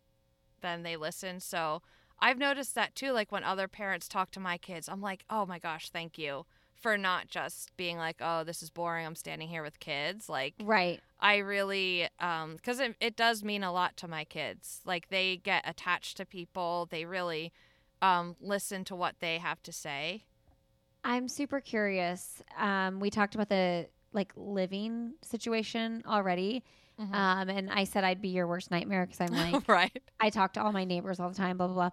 then 0.60 0.82
they 0.82 0.96
listen. 0.96 1.40
So 1.40 1.82
I've 2.18 2.38
noticed 2.38 2.74
that 2.74 2.94
too 2.94 3.12
like 3.12 3.32
when 3.32 3.44
other 3.44 3.68
parents 3.68 4.08
talk 4.08 4.30
to 4.32 4.40
my 4.40 4.58
kids, 4.58 4.88
I'm 4.88 5.00
like, 5.00 5.24
"Oh 5.30 5.46
my 5.46 5.58
gosh, 5.58 5.90
thank 5.90 6.18
you." 6.18 6.46
For 6.74 6.96
not 6.96 7.28
just 7.28 7.76
being 7.76 7.98
like, 7.98 8.16
oh, 8.22 8.42
this 8.42 8.62
is 8.62 8.70
boring. 8.70 9.04
I'm 9.04 9.14
standing 9.14 9.48
here 9.48 9.62
with 9.62 9.80
kids. 9.80 10.30
Like, 10.30 10.54
Right. 10.62 11.02
I 11.20 11.36
really, 11.36 12.08
um, 12.20 12.56
because 12.56 12.80
it, 12.80 12.96
it 13.00 13.16
does 13.16 13.44
mean 13.44 13.62
a 13.62 13.70
lot 13.70 13.98
to 13.98 14.08
my 14.08 14.24
kids. 14.24 14.80
Like 14.86 15.10
they 15.10 15.36
get 15.36 15.68
attached 15.68 16.16
to 16.16 16.24
people. 16.24 16.88
They 16.90 17.04
really 17.04 17.52
um, 18.00 18.36
listen 18.40 18.84
to 18.84 18.96
what 18.96 19.16
they 19.20 19.38
have 19.38 19.62
to 19.64 19.72
say. 19.72 20.24
I'm 21.04 21.28
super 21.28 21.60
curious. 21.60 22.42
Um, 22.58 23.00
we 23.00 23.10
talked 23.10 23.34
about 23.34 23.48
the 23.48 23.88
like 24.12 24.32
living 24.36 25.14
situation 25.22 26.02
already. 26.06 26.62
Mhm. 27.00 27.14
Um, 27.14 27.48
and 27.48 27.70
I 27.70 27.84
said 27.84 28.04
I'd 28.04 28.20
be 28.20 28.28
your 28.28 28.46
worst 28.46 28.70
nightmare 28.70 29.06
because 29.06 29.20
I'm 29.20 29.36
like, 29.52 29.68
right. 29.68 30.02
I 30.20 30.30
talk 30.30 30.52
to 30.54 30.62
all 30.62 30.72
my 30.72 30.84
neighbors 30.84 31.20
all 31.20 31.28
the 31.30 31.36
time, 31.36 31.56
blah, 31.56 31.66
blah, 31.68 31.74
blah. 31.74 31.90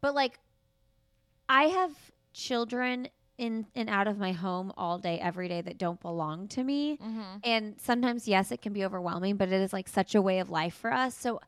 But 0.00 0.14
like, 0.14 0.38
I 1.48 1.64
have 1.64 1.92
children 2.32 3.08
in 3.38 3.66
and 3.74 3.88
out 3.88 4.06
of 4.08 4.18
my 4.18 4.32
home 4.32 4.72
all 4.76 4.98
day, 4.98 5.18
every 5.20 5.48
day 5.48 5.60
that 5.60 5.78
don't 5.78 6.00
belong 6.00 6.48
to 6.48 6.62
me. 6.64 6.96
hmm 6.96 7.22
And 7.44 7.80
sometimes, 7.80 8.26
yes, 8.28 8.50
it 8.52 8.60
can 8.62 8.72
be 8.72 8.84
overwhelming, 8.84 9.36
but 9.36 9.48
it 9.48 9.60
is 9.60 9.72
like 9.72 9.88
such 9.88 10.14
a 10.14 10.22
way 10.22 10.40
of 10.40 10.50
life 10.50 10.74
for 10.74 10.92
us. 10.92 11.14
So 11.16 11.40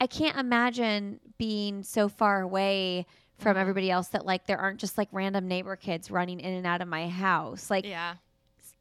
I 0.00 0.06
can't 0.06 0.36
imagine 0.36 1.20
being 1.38 1.82
so 1.82 2.08
far 2.08 2.40
away 2.42 3.06
from 3.38 3.56
everybody 3.56 3.90
else 3.90 4.08
that 4.08 4.26
like 4.26 4.46
there 4.46 4.58
aren't 4.58 4.80
just 4.80 4.98
like 4.98 5.08
random 5.12 5.46
neighbor 5.48 5.76
kids 5.76 6.10
running 6.10 6.40
in 6.40 6.52
and 6.54 6.66
out 6.66 6.80
of 6.82 6.88
my 6.88 7.08
house. 7.08 7.70
Like 7.70 7.84
Yeah. 7.86 8.14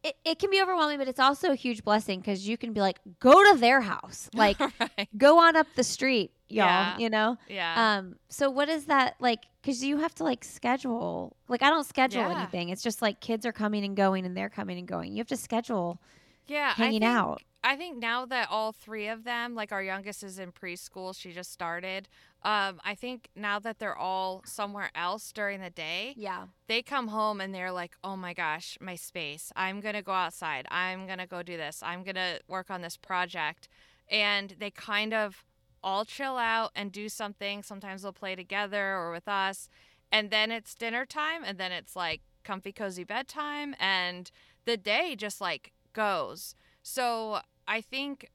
it, 0.04 0.16
it 0.26 0.40
can 0.40 0.50
be 0.50 0.62
overwhelming, 0.62 0.98
but 0.98 1.08
it's 1.08 1.20
also 1.20 1.52
a 1.52 1.56
huge 1.56 1.84
blessing 1.84 2.20
because 2.20 2.48
you 2.48 2.58
can 2.58 2.74
be 2.74 2.80
like, 2.82 3.00
go 3.20 3.52
to 3.54 3.58
their 3.60 3.82
house, 3.82 4.30
like 4.34 4.60
right. 4.60 5.08
go 5.18 5.40
on 5.40 5.56
up 5.56 5.68
the 5.76 5.84
street, 5.84 6.32
y'all. 6.50 6.66
Yeah. 6.66 6.98
You 6.98 7.10
know. 7.10 7.38
Yeah. 7.48 7.98
Um. 8.00 8.16
So 8.30 8.50
what 8.50 8.68
is 8.70 8.86
that 8.86 9.16
like? 9.20 9.44
Because 9.62 9.84
you 9.84 9.98
have 9.98 10.16
to 10.16 10.24
like 10.24 10.44
schedule. 10.44 11.36
Like 11.48 11.62
I 11.62 11.70
don't 11.70 11.86
schedule 11.86 12.22
Yeah. 12.22 12.38
anything. 12.42 12.70
It's 12.70 12.82
just 12.84 13.02
like 13.02 13.20
kids 13.20 13.46
are 13.46 13.52
coming 13.54 13.84
and 13.84 13.96
going, 13.96 14.26
and 14.26 14.36
they're 14.36 14.50
coming 14.50 14.78
and 14.80 14.88
going. 14.88 15.12
You 15.12 15.18
have 15.20 15.28
to 15.28 15.38
schedule 15.38 16.02
yeah. 16.48 16.70
I 16.78 16.82
hanging 16.82 17.02
think, 17.02 17.12
out. 17.12 17.42
I 17.64 17.76
think 17.76 17.98
now 17.98 18.26
that 18.28 18.48
all 18.50 18.72
three 18.72 19.08
of 19.10 19.24
them, 19.26 19.54
like 19.56 19.72
our 19.74 19.84
youngest 19.84 20.24
is 20.24 20.40
in 20.40 20.52
preschool, 20.54 21.14
she 21.20 21.32
just 21.34 21.52
started. 21.52 22.08
Um, 22.48 22.80
I 22.86 22.96
think 22.96 23.30
now 23.36 23.60
that 23.60 23.78
they're 23.78 23.98
all 23.98 24.42
somewhere 24.46 24.90
else 24.96 25.34
during 25.34 25.60
the 25.60 25.70
day, 25.70 26.14
Yeah. 26.16 26.46
they 26.68 26.82
come 26.82 27.10
home 27.10 27.42
and 27.42 27.54
they're 27.54 27.74
like, 27.74 27.96
oh 28.06 28.16
my 28.16 28.34
gosh, 28.34 28.78
my 28.80 28.96
space. 28.96 29.52
I'm 29.58 29.82
going 29.82 29.96
to 29.96 30.02
go 30.02 30.14
outside. 30.14 30.66
I'm 30.72 31.06
going 31.08 31.18
to 31.18 31.28
go 31.28 31.44
do 31.44 31.58
this. 31.58 31.84
I'm 31.84 32.04
going 32.04 32.16
to 32.16 32.40
work 32.48 32.72
on 32.72 32.82
this 32.82 32.96
project. 32.96 33.68
And 34.10 34.56
they 34.60 34.72
kind 34.72 35.14
of 35.14 35.44
all 35.84 36.06
chill 36.06 36.38
out 36.38 36.72
and 36.74 36.90
do 36.90 37.10
something. 37.10 37.64
Sometimes 37.64 38.04
they'll 38.04 38.14
play 38.14 38.36
together 38.36 38.96
or 38.96 39.12
with 39.12 39.28
us. 39.28 39.68
And 40.10 40.32
then 40.32 40.50
it's 40.50 40.74
dinner 40.74 41.06
time. 41.06 41.44
And 41.44 41.58
then 41.58 41.74
it's 41.74 41.98
like 41.98 42.22
comfy, 42.46 42.72
cozy 42.72 43.04
bedtime. 43.04 43.76
And 43.78 44.32
the 44.64 44.78
day 44.78 45.16
just 45.18 45.42
like 45.42 45.74
goes. 45.92 46.56
So 46.82 47.42
I 47.68 47.82
think. 47.82 48.30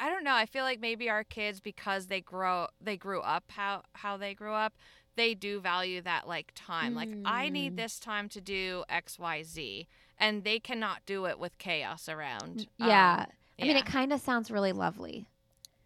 I 0.00 0.08
don't 0.08 0.24
know. 0.24 0.34
I 0.34 0.46
feel 0.46 0.64
like 0.64 0.80
maybe 0.80 1.08
our 1.10 1.24
kids, 1.24 1.60
because 1.60 2.06
they 2.06 2.20
grow, 2.20 2.68
they 2.80 2.96
grew 2.96 3.20
up 3.20 3.44
how 3.48 3.82
how 3.94 4.16
they 4.16 4.34
grew 4.34 4.52
up, 4.54 4.74
they 5.16 5.34
do 5.34 5.60
value 5.60 6.00
that 6.02 6.26
like 6.28 6.52
time. 6.54 6.94
Like 6.94 7.10
I 7.24 7.48
need 7.48 7.74
Mm. 7.74 7.76
this 7.76 7.98
time 7.98 8.28
to 8.30 8.40
do 8.40 8.84
X, 8.88 9.18
Y, 9.18 9.42
Z, 9.42 9.86
and 10.18 10.44
they 10.44 10.58
cannot 10.58 11.04
do 11.06 11.26
it 11.26 11.38
with 11.38 11.58
chaos 11.58 12.08
around. 12.08 12.66
Yeah. 12.78 13.26
Um, 13.28 13.34
I 13.60 13.64
mean, 13.66 13.76
it 13.76 13.86
kind 13.86 14.12
of 14.12 14.20
sounds 14.20 14.50
really 14.50 14.72
lovely. 14.72 15.26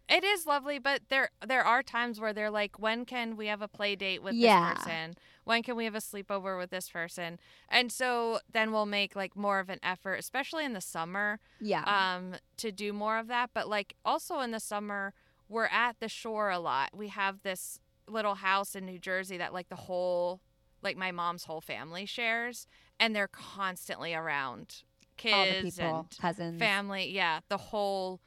it 0.07 0.23
is 0.23 0.45
lovely, 0.45 0.77
but 0.79 1.01
there 1.09 1.29
there 1.45 1.63
are 1.63 1.81
times 1.81 2.19
where 2.19 2.31
they're 2.31 2.51
like, 2.51 2.77
when 2.79 3.05
can 3.05 3.35
we 3.35 3.47
have 3.47 3.61
a 3.61 3.67
play 3.67 3.95
date 3.95 4.21
with 4.21 4.35
Yeah. 4.35 4.73
this 4.75 4.83
person? 4.83 5.15
When 5.45 5.63
can 5.63 5.75
we 5.75 5.85
have 5.85 5.95
a 5.95 5.99
sleepover 5.99 6.57
with 6.57 6.71
this 6.71 6.89
person? 6.89 7.39
And 7.69 7.91
so 7.91 8.39
then 8.51 8.71
we'll 8.71 8.85
make 8.85 9.15
like 9.15 9.35
more 9.35 9.59
of 9.59 9.69
an 9.69 9.79
effort, 9.81 10.15
especially 10.15 10.65
in 10.65 10.73
the 10.73 10.81
summer, 10.81 11.39
Yeah. 11.61 11.83
um, 11.85 12.35
to 12.57 12.71
do 12.71 12.91
more 12.91 13.17
of 13.17 13.27
that. 13.27 13.51
But 13.53 13.69
like 13.69 13.95
also 14.03 14.39
in 14.41 14.51
the 14.51 14.59
summer, 14.59 15.13
we're 15.47 15.67
at 15.67 15.99
the 15.99 16.09
shore 16.09 16.49
a 16.49 16.59
lot. 16.59 16.89
We 16.93 17.07
have 17.09 17.41
this 17.43 17.79
little 18.07 18.35
house 18.35 18.75
in 18.75 18.85
New 18.85 18.99
Jersey 18.99 19.37
that 19.37 19.53
like 19.53 19.69
the 19.69 19.75
whole, 19.75 20.41
like 20.81 20.97
my 20.97 21.11
mom's 21.11 21.45
whole 21.45 21.61
family 21.61 22.05
shares, 22.05 22.67
and 22.99 23.15
they're 23.15 23.27
constantly 23.27 24.13
around 24.13 24.83
kids 25.17 25.77
people, 25.77 25.99
and 25.99 26.17
cousins. 26.19 26.59
family. 26.59 27.09
Yeah, 27.11 27.41
the 27.49 27.57
whole, 27.57 28.19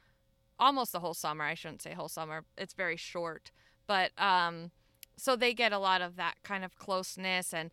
almost 0.57 0.93
the 0.93 0.99
whole 1.01 1.13
summer. 1.13 1.43
I 1.43 1.53
shouldn't 1.53 1.81
say 1.81 1.93
whole 1.93 2.09
summer. 2.09 2.45
It's 2.57 2.73
very 2.73 2.95
short, 2.97 3.51
but 3.87 4.11
um, 4.17 4.71
so 5.19 5.35
they 5.35 5.53
get 5.53 5.71
a 5.71 5.79
lot 5.79 6.01
of 6.01 6.15
that 6.17 6.35
kind 6.43 6.63
of 6.63 6.77
closeness 6.77 7.53
and. 7.53 7.71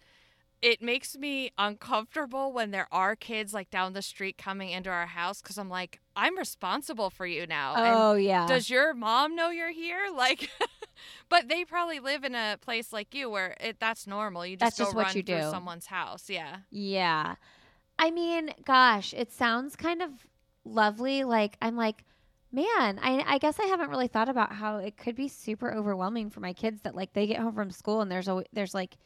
It 0.63 0.81
makes 0.81 1.15
me 1.19 1.51
uncomfortable 1.59 2.51
when 2.51 2.71
there 2.71 2.89
are 2.91 3.15
kids 3.15 3.53
like 3.53 3.71
down 3.71 3.93
the 3.93 4.01
street 4.01 4.39
coming 4.39 4.71
into 4.71 4.89
our 4.89 5.05
house 5.05 5.43
because 5.43 5.59
I'm 5.59 5.69
like, 5.69 6.01
I'm 6.17 6.37
responsible 6.39 7.11
for 7.11 7.27
you 7.27 7.47
now. 7.47 7.75
and 7.77 7.95
Oh 7.95 8.15
yeah. 8.15 8.47
does 8.47 8.71
your 8.71 8.95
mom 8.95 9.37
know 9.37 9.51
you're 9.51 9.71
here? 9.71 9.99
Like, 10.17 10.49
but 11.29 11.49
they 11.49 11.67
probably 11.67 12.01
live 12.01 12.25
in 12.25 12.35
a 12.35 12.57
place 12.59 12.91
like 12.91 13.15
you 13.15 13.29
where 13.29 13.55
it 13.61 13.79
that's 13.79 14.07
normal. 14.07 14.47
You 14.47 14.57
That's 14.57 14.79
just 14.79 14.89
just 14.89 14.93
go 14.93 14.97
what 14.97 15.07
run 15.09 15.17
you 15.17 15.23
through 15.23 15.41
do. 15.43 15.51
someone's 15.51 15.87
house. 15.87 16.31
Yeah. 16.31 16.57
Yeah. 16.71 17.35
I 17.99 18.11
mean, 18.11 18.55
gosh, 18.65 19.13
it 19.13 19.31
sounds 19.33 19.77
kind 19.77 20.01
of 20.01 20.11
lovely. 20.65 21.23
Like, 21.23 21.59
I'm 21.61 21.77
like, 21.77 22.03
man, 22.57 22.99
I, 23.03 23.23
I 23.27 23.39
guess 23.39 23.61
I 23.61 23.67
haven't 23.67 23.91
really 23.91 24.09
thought 24.09 24.29
about 24.29 24.53
how 24.53 24.79
it 24.79 24.97
could 24.97 25.15
be 25.15 25.29
super 25.29 25.73
overwhelming 25.73 26.31
for 26.31 26.41
my 26.41 26.53
kids 26.53 26.81
that, 26.83 26.97
like, 26.97 27.13
they 27.13 27.27
get 27.27 27.39
home 27.39 27.55
from 27.55 27.71
school 27.71 28.01
and 28.01 28.11
there's, 28.11 28.27
a, 28.27 28.43
there's 28.53 28.75
like 28.75 28.97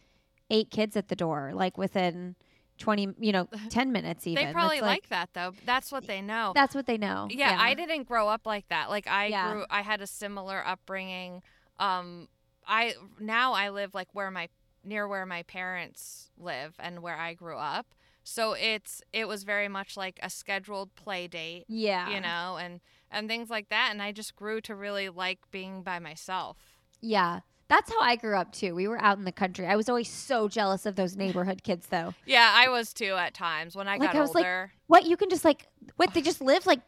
eight 0.49 0.71
kids 0.71 0.97
at 0.97 1.09
the 1.09 1.17
door, 1.17 1.51
like 1.53 1.77
within 1.77 2.37
20, 2.79 3.15
you 3.19 3.33
know, 3.33 3.49
10 3.71 3.93
minutes 3.93 4.27
even. 4.27 4.47
They 4.47 4.53
probably 4.53 4.77
That's, 4.81 4.87
like, 4.87 5.09
that 5.09 5.31
though. 5.35 5.53
That's 5.67 5.93
what 5.93 6.07
they 6.07 6.23
know. 6.23 6.53
That's 6.55 6.75
what 6.75 6.87
they 6.87 6.97
know. 6.97 7.29
yeah, 7.31 7.57
I 7.61 7.75
didn't 7.75 8.05
grow 8.05 8.29
up 8.29 8.47
like 8.47 8.69
that. 8.69 8.89
Like 8.89 9.07
I 9.07 9.27
Yeah. 9.27 9.53
grew 9.53 9.65
I 9.69 9.83
had 9.83 10.01
a 10.01 10.07
similar 10.07 10.67
upbringing. 10.67 11.43
Um 11.79 12.29
I 12.67 12.95
now 13.19 13.53
I 13.53 13.69
live 13.71 13.95
like 13.95 14.09
where 14.13 14.31
my 14.31 14.49
near 14.85 15.07
where 15.07 15.27
my 15.27 15.43
parents 15.43 16.31
live 16.39 16.75
and 16.79 17.01
where 17.01 17.17
I 17.17 17.35
grew 17.35 17.57
up. 17.57 17.95
So 18.23 18.55
it's 18.55 19.03
it 19.13 19.29
was 19.29 19.45
very 19.45 19.69
much 19.69 19.97
like 19.97 20.19
a 20.23 20.31
scheduled 20.31 20.95
play 20.95 21.29
date. 21.29 21.65
Yeah. 21.69 22.09
you 22.11 22.21
know, 22.21 22.57
and 22.61 22.81
and 23.11 23.29
things 23.29 23.51
like 23.51 23.69
that. 23.71 23.89
And 23.91 24.01
I 24.03 24.13
just 24.13 24.37
grew 24.37 24.61
to 24.63 24.75
really 24.75 25.09
like 25.09 25.39
being 25.51 25.83
by 25.83 25.99
myself. 25.99 26.57
Yeah. 27.01 27.41
That's 27.69 27.89
how 27.91 28.01
I 28.01 28.17
grew 28.17 28.37
up 28.37 28.53
too. 28.53 28.75
We 28.75 28.89
were 28.89 29.01
out 29.01 29.19
in 29.19 29.25
the 29.25 29.31
country. 29.33 29.67
I 29.67 29.77
was 29.77 29.89
always 29.89 30.09
so 30.09 30.49
jealous 30.49 30.87
of 30.87 30.97
those 30.97 31.17
neighborhood 31.17 31.63
kids 31.63 31.87
though. 31.87 32.15
Yeah, 32.27 32.51
I 32.53 32.69
was 32.69 32.93
too 32.93 33.15
at 33.15 33.33
times 33.33 33.77
when 33.77 33.87
I 33.87 33.93
Like, 33.97 34.13
got 34.13 34.17
I 34.17 34.21
was 34.21 34.35
like, 34.35 34.45
older, 34.45 34.73
What? 34.89 35.05
You 35.07 35.17
can 35.17 35.31
just 35.31 35.45
like, 35.45 35.67
what? 35.97 36.13
They 36.13 36.21
just 36.21 36.41
live 36.41 36.67
like 36.67 36.81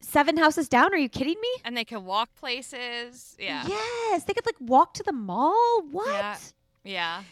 seven 0.00 0.38
houses 0.38 0.66
down? 0.66 0.94
Are 0.94 0.96
you 0.98 1.10
kidding 1.10 1.36
me? 1.40 1.48
and 1.62 1.76
they 1.76 1.84
could 1.84 2.02
walk 2.04 2.34
places. 2.36 3.36
Yeah, 3.38 3.64
Yes, 3.68 4.24
they 4.24 4.32
could 4.32 4.46
like 4.46 4.56
walk 4.60 4.94
to 4.94 5.02
the 5.02 5.12
mall. 5.12 5.82
What? 5.90 6.06
Yeah. 6.08 6.36
yeah, 6.84 7.22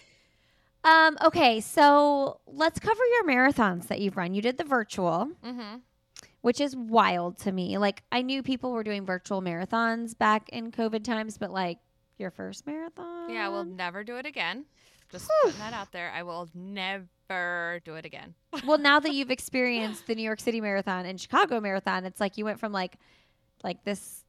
Um. 0.85 1.17
Okay, 1.25 1.61
so 1.61 2.41
let's 2.47 2.79
cover 2.79 3.03
your 3.15 3.25
marathons 3.27 3.87
that 3.89 4.01
you've 4.01 4.19
run. 4.19 4.35
You 4.35 4.43
did 4.43 4.59
the 4.59 4.65
virtual, 4.65 5.31
mm-hmm. 5.43 5.77
Which 6.49 6.63
is 6.63 6.75
wild 6.75 7.37
to 7.37 7.53
me. 7.53 7.77
Like 7.77 8.03
I 8.11 8.23
knew 8.23 8.43
people 8.43 8.73
were 8.73 8.83
doing 8.83 9.05
virtual 9.05 9.43
marathons 9.43 10.17
back 10.17 10.49
in 10.49 10.73
COVID 10.73 11.05
times, 11.05 11.37
but 11.37 11.51
like 11.51 11.77
your 12.17 12.31
first 12.31 12.67
marathon. 12.67 13.29
yeah. 13.29 13.49
We'll 13.49 13.67
never 13.67 14.03
do 14.03 14.17
it 14.17 14.25
again. 14.25 14.65
Just 15.13 15.31
putting 15.43 15.59
that 15.59 15.75
out 15.75 15.93
there. 15.93 16.11
I 16.11 16.23
will 16.23 16.49
never 16.55 17.83
do 17.85 17.97
it 17.97 18.07
again. 18.07 18.35
well, 18.67 18.79
now 18.79 18.99
that 18.99 19.13
you've 19.13 19.31
experienced 19.31 20.07
the 20.07 20.15
New 20.15 20.23
York 20.23 20.41
City 20.41 20.63
Marathon 20.63 21.05
and 21.05 21.21
Chicago 21.21 21.61
Marathon, 21.61 22.07
it's 22.07 22.19
like 22.19 22.39
you 22.39 22.47
went 22.47 22.59
from 22.59 22.73
like, 22.73 22.97
like 23.63 23.85
this 23.85 24.25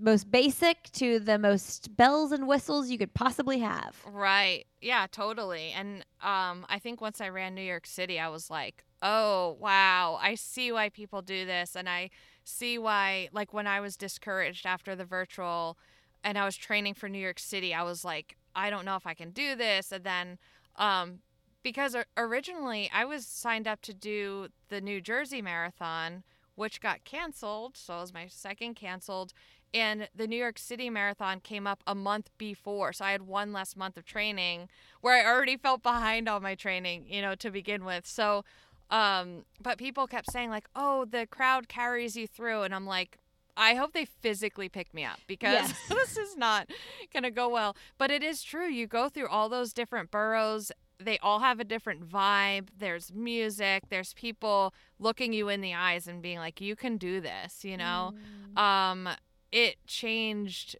most 0.00 0.30
basic 0.30 0.90
to 0.92 1.18
the 1.20 1.38
most 1.38 1.94
bells 1.94 2.32
and 2.32 2.48
whistles 2.48 2.88
you 2.88 2.96
could 2.96 3.12
possibly 3.12 3.58
have. 3.58 3.96
Right. 4.06 4.64
Yeah, 4.80 5.08
totally. 5.12 5.72
And 5.76 6.06
um 6.22 6.64
I 6.70 6.78
think 6.78 7.02
once 7.02 7.20
I 7.20 7.28
ran 7.28 7.54
New 7.54 7.60
York 7.60 7.86
City, 7.86 8.18
I 8.18 8.28
was 8.30 8.48
like, 8.48 8.82
oh, 9.02 9.56
wow, 9.60 10.18
I 10.20 10.34
see 10.34 10.72
why 10.72 10.88
people 10.88 11.22
do 11.22 11.44
this. 11.46 11.76
And 11.76 11.88
I 11.88 12.10
see 12.44 12.78
why, 12.78 13.28
like, 13.32 13.52
when 13.52 13.66
I 13.66 13.80
was 13.80 13.96
discouraged 13.96 14.66
after 14.66 14.94
the 14.94 15.04
virtual 15.04 15.78
and 16.22 16.36
I 16.36 16.44
was 16.44 16.56
training 16.56 16.94
for 16.94 17.08
New 17.08 17.18
York 17.18 17.38
City, 17.38 17.72
I 17.72 17.82
was 17.82 18.04
like, 18.04 18.36
I 18.54 18.70
don't 18.70 18.84
know 18.84 18.96
if 18.96 19.06
I 19.06 19.14
can 19.14 19.30
do 19.30 19.54
this. 19.54 19.92
And 19.92 20.04
then, 20.04 20.38
um, 20.76 21.20
because 21.62 21.96
originally 22.16 22.90
I 22.92 23.04
was 23.04 23.26
signed 23.26 23.68
up 23.68 23.80
to 23.82 23.94
do 23.94 24.48
the 24.68 24.80
New 24.80 25.00
Jersey 25.00 25.42
Marathon, 25.42 26.24
which 26.54 26.80
got 26.80 27.04
canceled. 27.04 27.76
So 27.76 27.98
it 27.98 28.00
was 28.00 28.14
my 28.14 28.26
second 28.28 28.74
canceled. 28.74 29.32
And 29.72 30.08
the 30.14 30.26
New 30.26 30.36
York 30.36 30.58
City 30.58 30.90
Marathon 30.90 31.40
came 31.40 31.66
up 31.66 31.82
a 31.86 31.94
month 31.94 32.30
before. 32.38 32.92
So 32.92 33.04
I 33.04 33.12
had 33.12 33.22
one 33.22 33.52
less 33.52 33.76
month 33.76 33.96
of 33.96 34.04
training 34.04 34.68
where 35.00 35.14
I 35.14 35.30
already 35.30 35.56
felt 35.56 35.82
behind 35.82 36.28
on 36.28 36.42
my 36.42 36.54
training, 36.54 37.06
you 37.08 37.22
know, 37.22 37.34
to 37.36 37.50
begin 37.50 37.84
with. 37.84 38.06
So, 38.06 38.44
um, 38.90 39.44
but 39.60 39.78
people 39.78 40.06
kept 40.06 40.30
saying, 40.30 40.50
like, 40.50 40.68
oh, 40.74 41.04
the 41.04 41.26
crowd 41.26 41.68
carries 41.68 42.16
you 42.16 42.26
through. 42.26 42.62
And 42.62 42.74
I'm 42.74 42.86
like, 42.86 43.18
I 43.56 43.74
hope 43.74 43.92
they 43.92 44.04
physically 44.04 44.68
pick 44.68 44.92
me 44.94 45.04
up 45.04 45.18
because 45.26 45.68
yes. 45.68 45.74
this 45.88 46.16
is 46.16 46.36
not 46.36 46.70
going 47.12 47.22
to 47.22 47.30
go 47.30 47.48
well. 47.48 47.76
But 47.98 48.10
it 48.10 48.22
is 48.22 48.42
true. 48.42 48.68
You 48.68 48.86
go 48.86 49.08
through 49.08 49.28
all 49.28 49.48
those 49.48 49.72
different 49.72 50.10
boroughs 50.10 50.72
they 51.02 51.18
all 51.18 51.40
have 51.40 51.60
a 51.60 51.64
different 51.64 52.08
vibe. 52.08 52.68
There's 52.78 53.12
music, 53.12 53.84
there's 53.88 54.12
people 54.14 54.74
looking 54.98 55.32
you 55.32 55.48
in 55.48 55.60
the 55.60 55.74
eyes 55.74 56.06
and 56.06 56.22
being 56.22 56.38
like, 56.38 56.60
you 56.60 56.76
can 56.76 56.98
do 56.98 57.20
this, 57.20 57.64
you 57.64 57.76
know? 57.76 58.12
Mm. 58.54 58.60
Um, 58.60 59.08
it 59.50 59.76
changed 59.86 60.76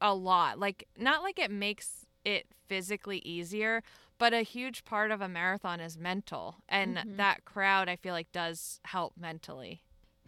a 0.00 0.14
lot. 0.14 0.58
Like, 0.58 0.86
not 0.98 1.22
like 1.22 1.38
it 1.38 1.50
makes 1.50 2.06
it 2.24 2.46
physically 2.68 3.18
easier, 3.24 3.82
but 4.22 4.32
a 4.32 4.42
huge 4.42 4.84
part 4.84 5.10
of 5.10 5.20
a 5.20 5.26
marathon 5.26 5.80
is 5.80 5.98
mental. 5.98 6.54
And 6.68 6.96
mm-hmm. 6.96 7.16
that 7.16 7.44
crowd, 7.44 7.88
I 7.88 7.96
feel 7.96 8.12
like, 8.12 8.30
does 8.30 8.78
help 8.84 9.14
mentally. 9.18 9.82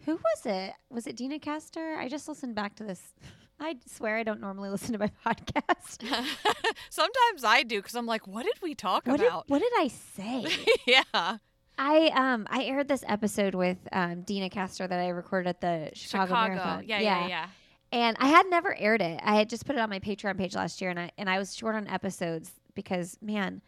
Who 0.05 0.15
was 0.15 0.45
it? 0.45 0.73
Was 0.89 1.07
it 1.07 1.15
Deena 1.15 1.39
Kastor? 1.39 1.97
I 1.97 2.09
just 2.09 2.27
listened 2.27 2.55
back 2.55 2.75
to 2.75 2.83
this 2.83 3.13
I 3.57 3.77
swear 3.87 4.17
I 4.17 4.23
don't 4.23 4.41
normally 4.41 4.67
listen 4.75 4.91
to 4.91 4.99
my 4.99 5.09
podcast. 5.25 6.03
Sometimes 6.89 7.45
I 7.45 7.63
do 7.63 7.77
because 7.79 7.95
I'm 7.95 8.05
like, 8.05 8.27
what 8.27 8.43
did 8.43 8.61
we 8.61 8.75
talk 8.75 9.07
what 9.07 9.21
about? 9.21 9.47
Did, 9.47 9.51
what 9.51 9.61
did 9.61 9.71
I 9.77 9.87
say? 10.17 10.45
yeah. 10.85 11.37
I 11.79 12.07
um 12.07 12.47
I 12.49 12.65
aired 12.65 12.89
this 12.89 13.05
episode 13.07 13.55
with 13.55 13.77
um 13.93 14.23
Deena 14.23 14.49
Kastor 14.49 14.89
that 14.89 14.99
I 14.99 15.07
recorded 15.07 15.47
at 15.47 15.61
the 15.61 15.91
Chicago, 15.93 16.25
Chicago. 16.25 16.55
Marathon. 16.55 16.83
Yeah, 16.85 16.99
yeah, 16.99 17.21
yeah, 17.21 17.27
yeah. 17.27 17.47
And 17.93 18.17
I 18.19 18.27
had 18.27 18.45
never 18.49 18.75
aired 18.77 19.01
it. 19.01 19.21
I 19.23 19.37
had 19.37 19.49
just 19.49 19.65
put 19.65 19.77
it 19.77 19.79
on 19.79 19.89
my 19.89 19.99
Patreon 20.01 20.37
page 20.37 20.53
last 20.53 20.81
year 20.81 20.89
and 20.89 20.99
I 20.99 21.11
and 21.17 21.29
I 21.29 21.39
was 21.39 21.55
short 21.55 21.75
on 21.75 21.87
episodes 21.87 22.51
because 22.75 23.17
man, 23.21 23.61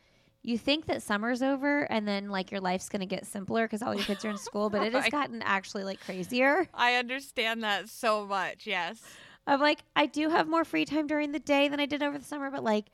you 0.48 0.58
think 0.58 0.86
that 0.86 1.04
summer's 1.04 1.42
over 1.42 1.82
and 1.92 2.08
then 2.08 2.30
like 2.30 2.52
your 2.52 2.62
life's 2.62 2.88
going 2.88 3.02
to 3.02 3.06
get 3.06 3.26
simpler 3.26 3.66
because 3.66 3.82
all 3.82 3.94
your 3.94 4.06
kids 4.06 4.24
are 4.24 4.30
in 4.30 4.38
school, 4.38 4.70
but 4.70 4.82
it 4.82 4.94
has 4.94 5.10
gotten 5.10 5.42
actually 5.42 5.84
like 5.84 6.00
crazier. 6.00 6.66
I 6.74 6.96
understand 6.96 7.66
that 7.66 7.90
so 7.90 8.26
much. 8.26 8.66
Yes. 8.66 9.02
I'm 9.46 9.60
like, 9.60 9.80
I 9.94 10.06
do 10.06 10.30
have 10.30 10.48
more 10.48 10.64
free 10.64 10.86
time 10.86 11.06
during 11.06 11.34
the 11.34 11.40
day 11.40 11.68
than 11.68 11.82
I 11.82 11.86
did 11.86 12.02
over 12.02 12.18
the 12.18 12.24
summer, 12.24 12.50
but 12.50 12.64
like, 12.64 12.86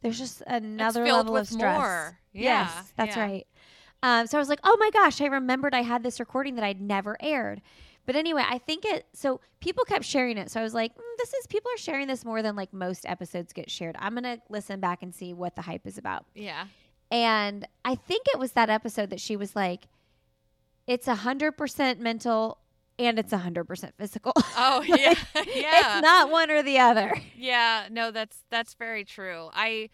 there's 0.00 0.18
just 0.18 0.42
another 0.46 1.04
level 1.04 1.36
of 1.36 1.46
stress. 1.46 1.76
More. 1.76 2.18
Yeah, 2.32 2.42
yes, 2.42 2.92
that's 2.96 3.16
yeah. 3.16 3.22
right. 3.22 3.46
Um, 4.02 4.26
so 4.26 4.38
I 4.38 4.40
was 4.40 4.48
like, 4.48 4.60
oh 4.64 4.78
my 4.80 4.90
gosh, 4.90 5.20
I 5.20 5.26
remembered 5.26 5.74
I 5.74 5.82
had 5.82 6.02
this 6.02 6.18
recording 6.18 6.54
that 6.54 6.64
I'd 6.64 6.80
never 6.80 7.18
aired. 7.20 7.60
But 8.06 8.16
anyway, 8.16 8.42
I 8.48 8.56
think 8.56 8.86
it. 8.86 9.06
So 9.12 9.40
people 9.60 9.84
kept 9.84 10.06
sharing 10.06 10.38
it. 10.38 10.50
So 10.50 10.60
I 10.60 10.62
was 10.62 10.74
like, 10.74 10.94
mm, 10.94 11.02
this 11.18 11.34
is 11.34 11.46
people 11.46 11.70
are 11.72 11.78
sharing 11.78 12.08
this 12.08 12.24
more 12.24 12.42
than 12.42 12.56
like 12.56 12.72
most 12.72 13.04
episodes 13.06 13.52
get 13.52 13.70
shared. 13.70 13.96
I'm 13.98 14.14
gonna 14.14 14.38
listen 14.48 14.80
back 14.80 15.02
and 15.02 15.14
see 15.14 15.34
what 15.34 15.54
the 15.56 15.62
hype 15.62 15.86
is 15.86 15.98
about. 15.98 16.24
Yeah. 16.34 16.64
And 17.12 17.68
I 17.84 17.94
think 17.94 18.26
it 18.32 18.38
was 18.38 18.52
that 18.52 18.70
episode 18.70 19.10
that 19.10 19.20
she 19.20 19.36
was 19.36 19.54
like, 19.54 19.86
it's 20.86 21.06
a 21.06 21.16
hundred 21.16 21.52
percent 21.52 22.00
mental 22.00 22.56
and 22.98 23.18
it's 23.18 23.32
100% 23.32 23.92
physical. 23.98 24.32
Oh, 24.56 24.82
yeah. 24.86 25.14
yeah. 25.34 25.44
It's 25.44 26.02
not 26.02 26.30
one 26.30 26.50
or 26.50 26.62
the 26.62 26.78
other. 26.78 27.14
Yeah, 27.36 27.88
no, 27.90 28.10
that's 28.10 28.44
that's 28.50 28.74
very 28.74 29.04
true. 29.04 29.50
I 29.52 29.90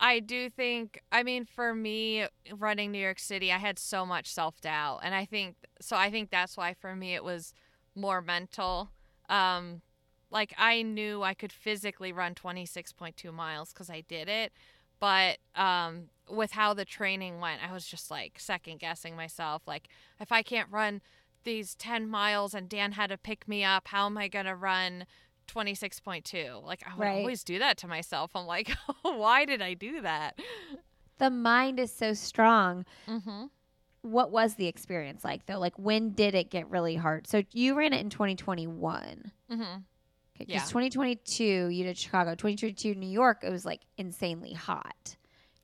I 0.00 0.20
do 0.20 0.48
think 0.48 1.00
I 1.12 1.22
mean 1.22 1.44
for 1.44 1.74
me 1.74 2.26
running 2.56 2.90
New 2.90 2.98
York 2.98 3.18
City, 3.18 3.52
I 3.52 3.58
had 3.58 3.78
so 3.78 4.06
much 4.06 4.32
self-doubt 4.32 5.00
and 5.02 5.14
I 5.14 5.26
think 5.26 5.56
so 5.80 5.96
I 5.96 6.10
think 6.10 6.30
that's 6.30 6.56
why 6.56 6.72
for 6.74 6.96
me 6.96 7.14
it 7.14 7.24
was 7.24 7.52
more 7.94 8.22
mental. 8.22 8.90
Um 9.28 9.82
like 10.30 10.54
I 10.56 10.80
knew 10.82 11.22
I 11.22 11.34
could 11.34 11.52
physically 11.52 12.12
run 12.12 12.34
26.2 12.34 13.32
miles 13.32 13.72
cuz 13.72 13.90
I 13.90 14.02
did 14.02 14.28
it, 14.28 14.52
but 15.00 15.38
um 15.54 16.08
with 16.28 16.52
how 16.52 16.74
the 16.74 16.84
training 16.84 17.40
went, 17.40 17.60
I 17.68 17.72
was 17.72 17.86
just 17.86 18.10
like 18.10 18.38
second 18.38 18.78
guessing 18.78 19.16
myself 19.16 19.62
like 19.66 19.88
if 20.20 20.32
I 20.32 20.42
can't 20.42 20.70
run 20.70 21.02
these 21.44 21.74
10 21.74 22.08
miles 22.08 22.54
and 22.54 22.68
Dan 22.68 22.92
had 22.92 23.08
to 23.08 23.18
pick 23.18 23.48
me 23.48 23.64
up. 23.64 23.88
How 23.88 24.06
am 24.06 24.18
I 24.18 24.28
going 24.28 24.46
to 24.46 24.54
run 24.54 25.06
26.2? 25.48 26.62
Like, 26.64 26.82
I 26.86 26.96
would 26.96 27.04
right. 27.04 27.18
always 27.18 27.44
do 27.44 27.58
that 27.58 27.78
to 27.78 27.88
myself. 27.88 28.30
I'm 28.34 28.46
like, 28.46 28.70
why 29.02 29.44
did 29.44 29.62
I 29.62 29.74
do 29.74 30.00
that? 30.02 30.38
The 31.18 31.30
mind 31.30 31.78
is 31.78 31.92
so 31.92 32.14
strong. 32.14 32.84
Mm-hmm. 33.08 33.46
What 34.02 34.30
was 34.32 34.54
the 34.54 34.66
experience 34.66 35.24
like, 35.24 35.46
though? 35.46 35.58
Like, 35.58 35.78
when 35.78 36.10
did 36.10 36.34
it 36.34 36.50
get 36.50 36.68
really 36.68 36.96
hard? 36.96 37.26
So, 37.26 37.42
you 37.52 37.74
ran 37.74 37.92
it 37.92 38.00
in 38.00 38.10
2021. 38.10 39.32
Mm-hmm. 39.50 39.62
Because 40.38 40.54
yeah. 40.54 40.60
2022, 40.60 41.44
you 41.68 41.84
did 41.84 41.96
Chicago. 41.96 42.32
2022, 42.32 42.94
New 42.94 43.08
York, 43.08 43.44
it 43.44 43.50
was 43.50 43.64
like 43.64 43.82
insanely 43.96 44.54
hot. 44.54 45.16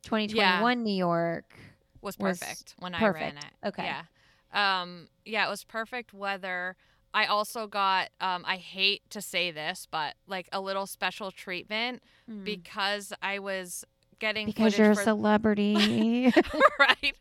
2021, 0.09 0.79
yeah. 0.79 0.83
New 0.83 0.97
York 0.97 1.55
was 2.01 2.17
perfect 2.17 2.75
was 2.79 2.83
when 2.83 2.93
perfect. 2.93 3.23
I 3.23 3.27
ran 3.27 3.37
it. 3.37 3.69
Okay. 3.69 3.85
Yeah. 3.85 4.81
Um, 4.81 5.09
yeah, 5.27 5.47
it 5.47 5.51
was 5.51 5.65
perfect 5.65 6.15
weather. 6.15 6.77
I 7.13 7.27
also 7.27 7.67
got, 7.67 8.09
um, 8.21 8.45
I 8.47 8.57
hate 8.57 9.03
to 9.11 9.21
say 9.21 9.51
this, 9.51 9.87
but 9.91 10.15
like 10.27 10.49
a 10.53 10.61
little 10.61 10.87
special 10.87 11.31
treatment 11.31 12.03
mm. 12.31 12.45
because 12.45 13.13
I 13.23 13.39
was 13.39 13.85
getting 14.19 14.47
because 14.47 14.77
you're 14.79 14.93
a 14.93 14.97
celebrity, 14.97 16.33
right? 16.79 17.14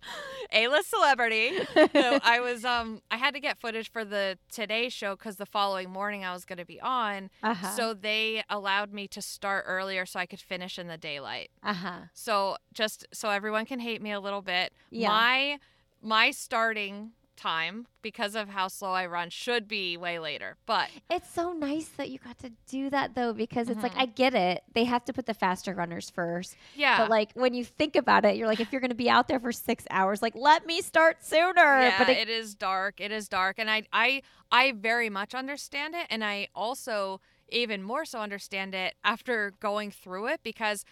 A-list 0.52 0.90
celebrity. 0.90 1.60
so 1.76 2.20
I 2.24 2.40
was, 2.44 2.64
um, 2.64 3.02
I 3.12 3.18
had 3.18 3.34
to 3.34 3.40
get 3.40 3.58
footage 3.58 3.92
for 3.92 4.06
the 4.06 4.38
Today 4.52 4.90
Show 4.90 5.16
because 5.16 5.36
the 5.36 5.46
following 5.46 5.90
morning 5.90 6.24
I 6.24 6.34
was 6.34 6.46
going 6.46 6.60
to 6.60 6.66
be 6.66 6.80
on. 6.80 7.30
Uh-huh. 7.44 7.70
So 7.72 7.94
they 7.94 8.44
allowed 8.50 8.94
me 8.94 9.08
to 9.10 9.22
start 9.22 9.66
earlier 9.68 10.06
so 10.06 10.20
I 10.20 10.26
could 10.26 10.40
finish 10.40 10.80
in 10.80 10.88
the 10.88 10.98
daylight. 10.98 11.50
Uh 11.64 11.74
huh. 11.74 12.00
So 12.14 12.58
just 12.74 13.06
so 13.14 13.30
everyone 13.30 13.66
can 13.66 13.80
hate 13.80 14.02
me 14.02 14.12
a 14.12 14.20
little 14.20 14.42
bit, 14.42 14.74
yeah. 14.90 15.10
my 15.10 15.60
my 16.02 16.32
starting 16.32 17.12
time 17.38 17.88
because 18.02 18.36
of 18.36 18.50
how 18.50 18.68
slow 18.68 18.92
I 18.92 19.06
run 19.06 19.30
should 19.30 19.68
be 19.68 19.96
way 19.96 20.20
later. 20.20 20.58
But 20.66 20.90
it's 21.10 21.32
so 21.32 21.54
nice 21.54 21.88
that 21.98 22.10
you 22.10 22.20
got 22.20 22.38
to 22.40 22.52
do 22.68 22.90
that 22.90 23.16
though 23.16 23.34
because 23.34 23.70
it's 23.70 23.78
mm-hmm. 23.78 23.96
like 23.96 23.96
I 23.96 24.08
get 24.08 24.34
it. 24.34 24.64
They 24.74 24.84
have 24.84 25.06
to 25.06 25.14
put 25.14 25.26
the 25.26 25.34
faster 25.34 25.74
runners 25.74 26.10
first. 26.10 26.56
Yeah. 26.76 26.98
But 26.98 27.10
like 27.10 27.32
when 27.34 27.54
you 27.54 27.64
think 27.64 27.96
about 27.96 28.26
it, 28.26 28.36
you're 28.36 28.48
like 28.48 28.60
if 28.60 28.72
you're 28.72 28.82
to 28.88 28.96
be 28.96 29.10
out 29.10 29.28
there 29.28 29.40
for 29.40 29.52
6 29.52 29.86
hours, 29.90 30.22
like 30.22 30.36
let 30.36 30.66
me 30.66 30.82
start 30.82 31.24
sooner. 31.24 31.62
Yeah, 31.62 31.98
but 31.98 32.10
it, 32.10 32.18
it 32.18 32.30
is 32.30 32.56
dark. 32.56 33.00
It 33.00 33.12
is 33.12 33.28
dark 33.28 33.60
and 33.60 33.70
I 33.70 33.84
I 33.94 34.22
I 34.52 34.74
very 34.74 35.10
much 35.10 35.36
understand 35.36 35.96
it 35.96 36.08
and 36.10 36.24
I 36.24 36.48
also 36.56 37.22
even 37.50 37.82
more 37.84 38.06
so 38.06 38.20
understand 38.20 38.76
it 38.76 38.96
after 39.04 39.54
going 39.60 39.92
through 39.92 40.28
it 40.28 40.42
because 40.44 40.84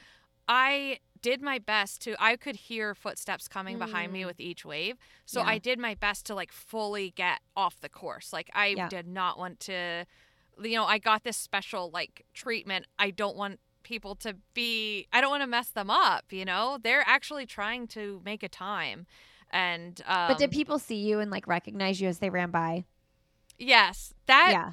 I 0.48 1.00
did 1.26 1.41
my 1.41 1.57
best 1.57 2.01
to 2.01 2.15
I 2.19 2.36
could 2.36 2.55
hear 2.55 2.93
footsteps 2.93 3.47
coming 3.47 3.78
mm. 3.78 3.80
behind 3.80 4.13
me 4.13 4.21
mm. 4.21 4.28
with 4.28 4.39
each 4.39 4.63
wave. 4.63 4.95
So 5.26 5.39
yeah. 5.39 5.47
I 5.47 5.57
did 5.57 5.80
my 5.80 5.95
best 5.95 6.28
to 6.28 6.36
like 6.36 6.51
fully 6.51 7.09
get 7.09 7.39
off 7.57 7.82
the 7.82 7.89
course. 7.89 8.32
Like 8.32 8.51
I 8.53 8.67
yeah. 8.67 8.89
did 8.89 9.07
not 9.07 9.39
want 9.39 9.59
to 9.61 10.05
you 10.61 10.76
know, 10.76 10.86
I 10.86 10.99
got 10.99 11.23
this 11.23 11.36
special 11.36 11.89
like 11.89 12.26
treatment. 12.36 12.86
I 12.99 13.09
don't 13.09 13.36
want 13.36 13.59
people 13.82 14.13
to 14.17 14.36
be 14.53 15.07
I 15.11 15.19
don't 15.19 15.32
want 15.32 15.41
to 15.41 15.47
mess 15.47 15.69
them 15.69 15.89
up, 15.89 16.26
you 16.30 16.45
know? 16.45 16.78
They're 16.82 17.03
actually 17.07 17.47
trying 17.47 17.88
to 17.88 18.21
make 18.23 18.43
a 18.43 18.49
time. 18.49 19.07
And 19.49 19.99
um, 20.05 20.28
But 20.28 20.38
did 20.38 20.51
people 20.51 20.78
see 20.78 20.97
you 20.97 21.19
and 21.19 21.32
like 21.32 21.47
recognize 21.47 21.99
you 21.99 22.07
as 22.07 22.19
they 22.19 22.30
ran 22.30 22.51
by? 22.51 22.86
Yes. 23.57 24.13
That 24.28 24.51
yeah. 24.51 24.71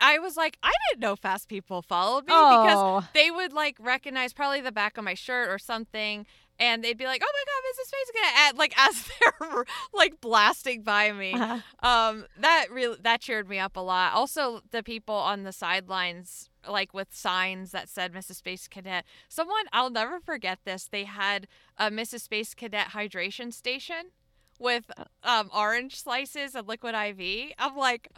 I 0.00 0.18
was 0.18 0.36
like, 0.36 0.58
I 0.62 0.72
didn't 0.90 1.02
know 1.02 1.16
fast 1.16 1.48
people 1.48 1.82
followed 1.82 2.26
me 2.26 2.32
oh. 2.32 3.00
because 3.00 3.04
they 3.14 3.30
would 3.30 3.52
like 3.52 3.76
recognize 3.80 4.32
probably 4.32 4.60
the 4.60 4.72
back 4.72 4.98
of 4.98 5.04
my 5.04 5.14
shirt 5.14 5.48
or 5.48 5.58
something. 5.58 6.26
And 6.58 6.82
they'd 6.82 6.96
be 6.96 7.04
like, 7.04 7.22
"Oh 7.22 7.30
my 7.30 7.44
God, 7.44 7.62
Mrs. 7.68 7.88
Space 7.88 8.12
Cadet 8.14 8.56
like 8.56 8.72
as 8.78 9.10
they're 9.20 9.64
like 9.92 10.20
blasting 10.22 10.82
by 10.82 11.12
me." 11.12 11.34
Uh-huh. 11.34 11.58
Um, 11.86 12.24
that 12.38 12.66
really 12.70 12.96
that 13.02 13.20
cheered 13.20 13.46
me 13.46 13.58
up 13.58 13.76
a 13.76 13.80
lot. 13.80 14.14
Also, 14.14 14.62
the 14.70 14.82
people 14.82 15.14
on 15.14 15.42
the 15.42 15.52
sidelines, 15.52 16.48
like 16.66 16.94
with 16.94 17.14
signs 17.14 17.72
that 17.72 17.90
said 17.90 18.14
"Mrs. 18.14 18.36
Space 18.36 18.68
Cadet." 18.68 19.04
Someone 19.28 19.66
I'll 19.70 19.90
never 19.90 20.18
forget 20.18 20.60
this. 20.64 20.88
They 20.90 21.04
had 21.04 21.46
a 21.76 21.90
Mrs. 21.90 22.20
Space 22.20 22.54
Cadet 22.54 22.88
hydration 22.88 23.52
station 23.52 24.12
with 24.58 24.90
uh. 24.96 25.04
um, 25.22 25.50
orange 25.54 26.00
slices 26.00 26.54
and 26.54 26.66
liquid 26.66 26.94
IV. 26.94 27.52
I'm 27.58 27.76
like, 27.76 28.10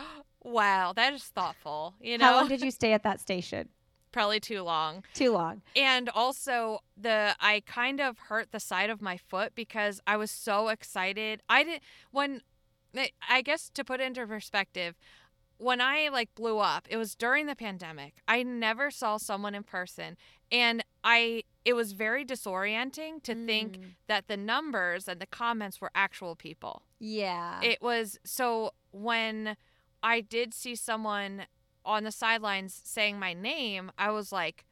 Wow, 0.53 0.93
that 0.95 1.13
is 1.13 1.25
thoughtful. 1.25 1.95
You 2.01 2.19
know, 2.19 2.25
how 2.27 2.37
long 2.37 2.49
did 2.49 2.63
you 2.63 2.71
stay 2.71 2.93
at 2.93 3.03
that 3.03 3.21
station? 3.21 3.69
Probably 4.13 4.41
too 4.41 4.63
long. 4.63 5.05
Too 5.13 5.33
long. 5.33 5.61
And 5.77 6.09
also 6.09 6.81
the 6.97 7.37
I 7.41 7.63
kind 7.67 8.01
of 8.01 8.19
hurt 8.19 8.53
the 8.53 8.61
side 8.61 8.89
of 8.91 9.03
my 9.03 9.17
foot 9.19 9.55
because 9.55 10.01
I 10.07 10.17
was 10.17 10.31
so 10.31 10.69
excited. 10.69 11.43
I 11.49 11.63
did 11.65 11.81
when 12.11 12.41
I- 13.29 13.43
guess 13.43 13.69
to 13.75 13.85
put 13.85 14.01
it 14.01 14.05
into 14.05 14.27
perspective, 14.27 14.97
when 15.59 15.81
I 15.81 16.09
like 16.09 16.35
blew 16.35 16.59
up, 16.59 16.87
it 16.89 16.97
was 16.97 17.15
during 17.15 17.47
the 17.47 17.55
pandemic. 17.55 18.15
I 18.27 18.43
never 18.43 18.91
saw 18.91 19.19
someone 19.19 19.55
in 19.55 19.63
person 19.63 20.17
and 20.51 20.83
I 21.05 21.43
it 21.67 21.75
was 21.75 21.93
very 21.93 22.25
disorienting 22.25 23.23
to 23.25 23.35
think 23.35 23.77
Mm. 23.79 23.85
that 24.07 24.27
the 24.27 24.39
numbers 24.39 25.07
and 25.07 25.21
the 25.21 25.27
comments 25.27 25.83
were 25.83 25.91
actual 25.95 26.35
people. 26.35 26.83
Yeah. 26.99 27.61
It 27.63 27.83
was 27.83 28.19
so 28.25 28.73
when 28.91 29.57
I 30.03 30.21
did 30.21 30.55
see 30.55 30.75
someone 30.75 31.47
on 31.85 32.05
the 32.05 32.13
sidelines 32.13 32.81
saying 32.85 33.19
my 33.19 33.33
name, 33.33 33.91
I 33.99 34.11
was 34.11 34.33
like, 34.33 34.65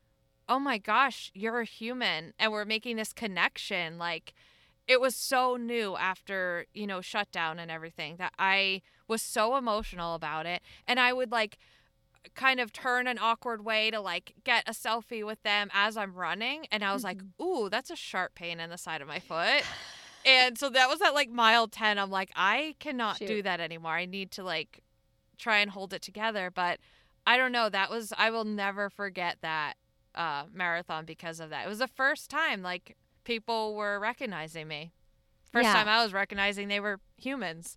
"Oh 0.48 0.58
my 0.58 0.78
gosh, 0.78 1.30
you're 1.34 1.60
a 1.60 1.64
human 1.64 2.34
and 2.38 2.52
we're 2.52 2.64
making 2.64 2.96
this 2.96 3.12
connection." 3.12 3.98
Like 3.98 4.34
it 4.86 5.00
was 5.00 5.16
so 5.16 5.56
new 5.56 5.96
after, 5.96 6.66
you 6.72 6.86
know, 6.86 7.00
shutdown 7.00 7.58
and 7.58 7.70
everything 7.70 8.16
that 8.16 8.32
I 8.38 8.82
was 9.08 9.22
so 9.22 9.56
emotional 9.56 10.14
about 10.14 10.46
it 10.46 10.62
and 10.86 11.00
I 11.00 11.12
would 11.12 11.32
like 11.32 11.58
kind 12.34 12.58
of 12.60 12.72
turn 12.72 13.06
an 13.06 13.18
awkward 13.20 13.64
way 13.64 13.90
to 13.90 14.00
like 14.00 14.34
get 14.44 14.68
a 14.68 14.72
selfie 14.72 15.24
with 15.24 15.42
them 15.42 15.70
as 15.72 15.96
I'm 15.96 16.14
running 16.14 16.66
and 16.72 16.84
I 16.84 16.92
was 16.92 17.04
like, 17.04 17.18
mm-hmm. 17.18 17.42
"Ooh, 17.42 17.70
that's 17.70 17.90
a 17.90 17.96
sharp 17.96 18.34
pain 18.34 18.60
in 18.60 18.70
the 18.70 18.78
side 18.78 19.00
of 19.00 19.08
my 19.08 19.20
foot." 19.20 19.64
And 20.26 20.58
so 20.58 20.68
that 20.70 20.88
was 20.88 21.00
at 21.00 21.14
like 21.14 21.30
mile 21.30 21.68
10. 21.68 22.00
I'm 22.00 22.10
like, 22.10 22.32
I 22.34 22.74
cannot 22.80 23.20
do 23.20 23.42
that 23.42 23.60
anymore. 23.60 23.92
I 23.92 24.06
need 24.06 24.32
to 24.32 24.42
like 24.42 24.82
try 25.38 25.58
and 25.58 25.70
hold 25.70 25.92
it 25.92 26.02
together. 26.02 26.50
But 26.54 26.78
I 27.26 27.36
don't 27.36 27.52
know. 27.52 27.68
That 27.68 27.90
was, 27.90 28.12
I 28.16 28.30
will 28.30 28.44
never 28.44 28.88
forget 28.90 29.38
that 29.42 29.74
uh, 30.14 30.44
marathon 30.52 31.04
because 31.04 31.40
of 31.40 31.50
that. 31.50 31.66
It 31.66 31.68
was 31.68 31.78
the 31.80 31.88
first 31.88 32.30
time 32.30 32.62
like 32.62 32.96
people 33.24 33.74
were 33.74 33.98
recognizing 33.98 34.68
me. 34.68 34.92
First 35.52 35.64
Yeah. 35.66 35.74
time 35.74 35.88
I 35.88 36.02
was 36.02 36.12
recognizing 36.12 36.68
they 36.68 36.80
were 36.80 37.00
humans. 37.16 37.76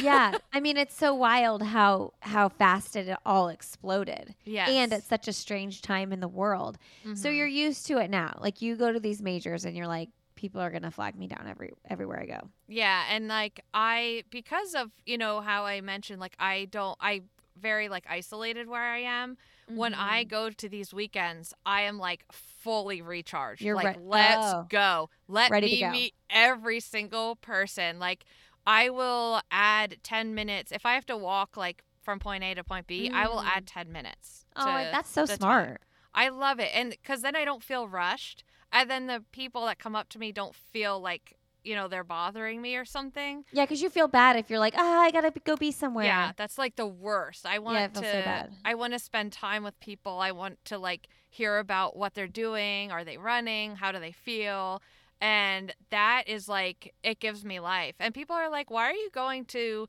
yeah. 0.00 0.36
I 0.52 0.60
mean, 0.60 0.76
it's 0.76 0.96
so 0.96 1.14
wild 1.14 1.62
how 1.62 2.12
how 2.20 2.48
fast 2.48 2.96
it 2.96 3.14
all 3.24 3.48
exploded. 3.48 4.34
Yes. 4.44 4.68
And 4.70 4.92
it's 4.92 5.06
such 5.06 5.28
a 5.28 5.32
strange 5.32 5.82
time 5.82 6.12
in 6.12 6.20
the 6.20 6.28
world. 6.28 6.78
So 7.14 7.28
Mhm. 7.28 7.36
you're 7.36 7.46
used 7.46 7.86
to 7.86 7.98
it 7.98 8.10
now. 8.10 8.38
Like 8.40 8.62
you 8.62 8.74
go 8.76 8.92
to 8.92 8.98
these 9.00 9.22
majors 9.22 9.64
and 9.64 9.76
you're 9.76 9.86
like, 9.86 10.08
people 10.40 10.60
are 10.60 10.70
gonna 10.70 10.90
flag 10.90 11.14
me 11.16 11.26
down 11.26 11.46
every 11.46 11.72
everywhere 11.88 12.18
I 12.20 12.26
go. 12.26 12.48
Yeah, 12.66 13.04
and 13.10 13.28
like 13.28 13.60
I 13.74 14.24
because 14.30 14.74
of, 14.74 14.90
you 15.04 15.18
know, 15.18 15.40
how 15.42 15.66
I 15.66 15.82
mentioned 15.82 16.18
like 16.20 16.34
I 16.38 16.66
don't 16.70 16.96
I 17.00 17.22
very 17.60 17.88
like 17.90 18.06
isolated 18.08 18.66
where 18.68 18.82
I 18.82 19.00
am. 19.00 19.36
When 19.68 19.94
I 19.94 20.24
Mhm. 20.24 20.28
go 20.28 20.50
to 20.50 20.68
these 20.68 20.92
weekends, 20.94 21.52
I 21.66 21.82
am 21.82 21.98
like 21.98 22.24
fully 22.32 23.02
recharged. 23.02 23.60
You're 23.62 23.76
like 23.76 23.96
re- 23.96 24.02
let's 24.02 24.46
oh. 24.46 24.66
go. 24.68 25.10
Let 25.28 25.50
Ready 25.50 25.68
to 25.68 25.74
me 25.74 25.80
go. 25.80 25.90
meet 25.90 26.14
every 26.30 26.80
single 26.80 27.36
person. 27.36 27.98
Like 27.98 28.24
I 28.66 28.88
will 28.88 29.42
add 29.50 29.98
10 30.02 30.34
minutes 30.34 30.72
if 30.72 30.86
I 30.86 30.94
have 30.94 31.06
to 31.06 31.16
walk 31.18 31.56
like 31.56 31.82
from 32.02 32.18
point 32.18 32.42
A 32.42 32.54
to 32.54 32.64
point 32.64 32.86
B, 32.86 33.10
I 33.12 33.28
will 33.28 33.42
Mm. 33.42 33.56
add 33.56 33.66
10 33.66 33.92
minutes. 33.92 34.46
Oh, 34.56 34.64
that's 34.90 35.10
so 35.10 35.22
the 35.22 35.28
time. 35.28 35.36
smart. 35.36 35.82
I 36.14 36.30
love 36.30 36.58
it. 36.58 36.70
And 36.74 36.90
because 36.90 37.20
then 37.22 37.36
I 37.36 37.44
don't 37.44 37.62
feel 37.62 37.86
rushed. 37.86 38.42
And 38.72 38.90
then 38.90 39.06
the 39.06 39.24
people 39.32 39.66
that 39.66 39.78
come 39.78 39.96
up 39.96 40.08
to 40.10 40.18
me 40.18 40.32
don't 40.32 40.54
feel 40.54 41.00
like, 41.00 41.36
you 41.64 41.74
know, 41.74 41.88
they're 41.88 42.04
bothering 42.04 42.62
me 42.62 42.76
or 42.76 42.84
something. 42.84 43.44
Yeah, 43.52 43.64
because 43.64 43.82
you 43.82 43.90
feel 43.90 44.08
bad 44.08 44.36
if 44.36 44.48
you're 44.48 44.58
like, 44.58 44.74
ah, 44.76 45.00
I 45.00 45.10
gotta 45.10 45.32
go 45.44 45.56
be 45.56 45.72
somewhere. 45.72 46.04
Yeah, 46.04 46.32
that's 46.36 46.56
like 46.56 46.76
the 46.76 46.86
worst. 46.86 47.46
I 47.46 47.58
want 47.58 47.92
feels 47.92 48.04
to 48.04 48.12
so 48.12 48.22
bad. 48.22 48.52
I 48.64 48.74
want 48.74 48.92
to 48.92 48.98
spend 48.98 49.32
time 49.32 49.64
with 49.64 49.78
people. 49.80 50.18
I 50.18 50.32
want 50.32 50.64
to 50.66 50.78
like 50.78 51.08
hear 51.28 51.58
about 51.58 51.96
what 51.96 52.14
they're 52.14 52.26
doing. 52.26 52.90
Are 52.90 53.04
they 53.04 53.18
running? 53.18 53.76
How 53.76 53.92
do 53.92 53.98
they 53.98 54.12
feel? 54.12 54.82
And 55.20 55.74
that 55.90 56.24
is 56.26 56.48
like 56.48 56.94
it 57.02 57.20
gives 57.20 57.44
me 57.44 57.60
life. 57.60 57.94
And 57.98 58.14
people 58.14 58.36
are 58.36 58.48
like, 58.48 58.70
"Why 58.70 58.84
are 58.84 58.94
you 58.94 59.10
going 59.12 59.44
to 59.46 59.86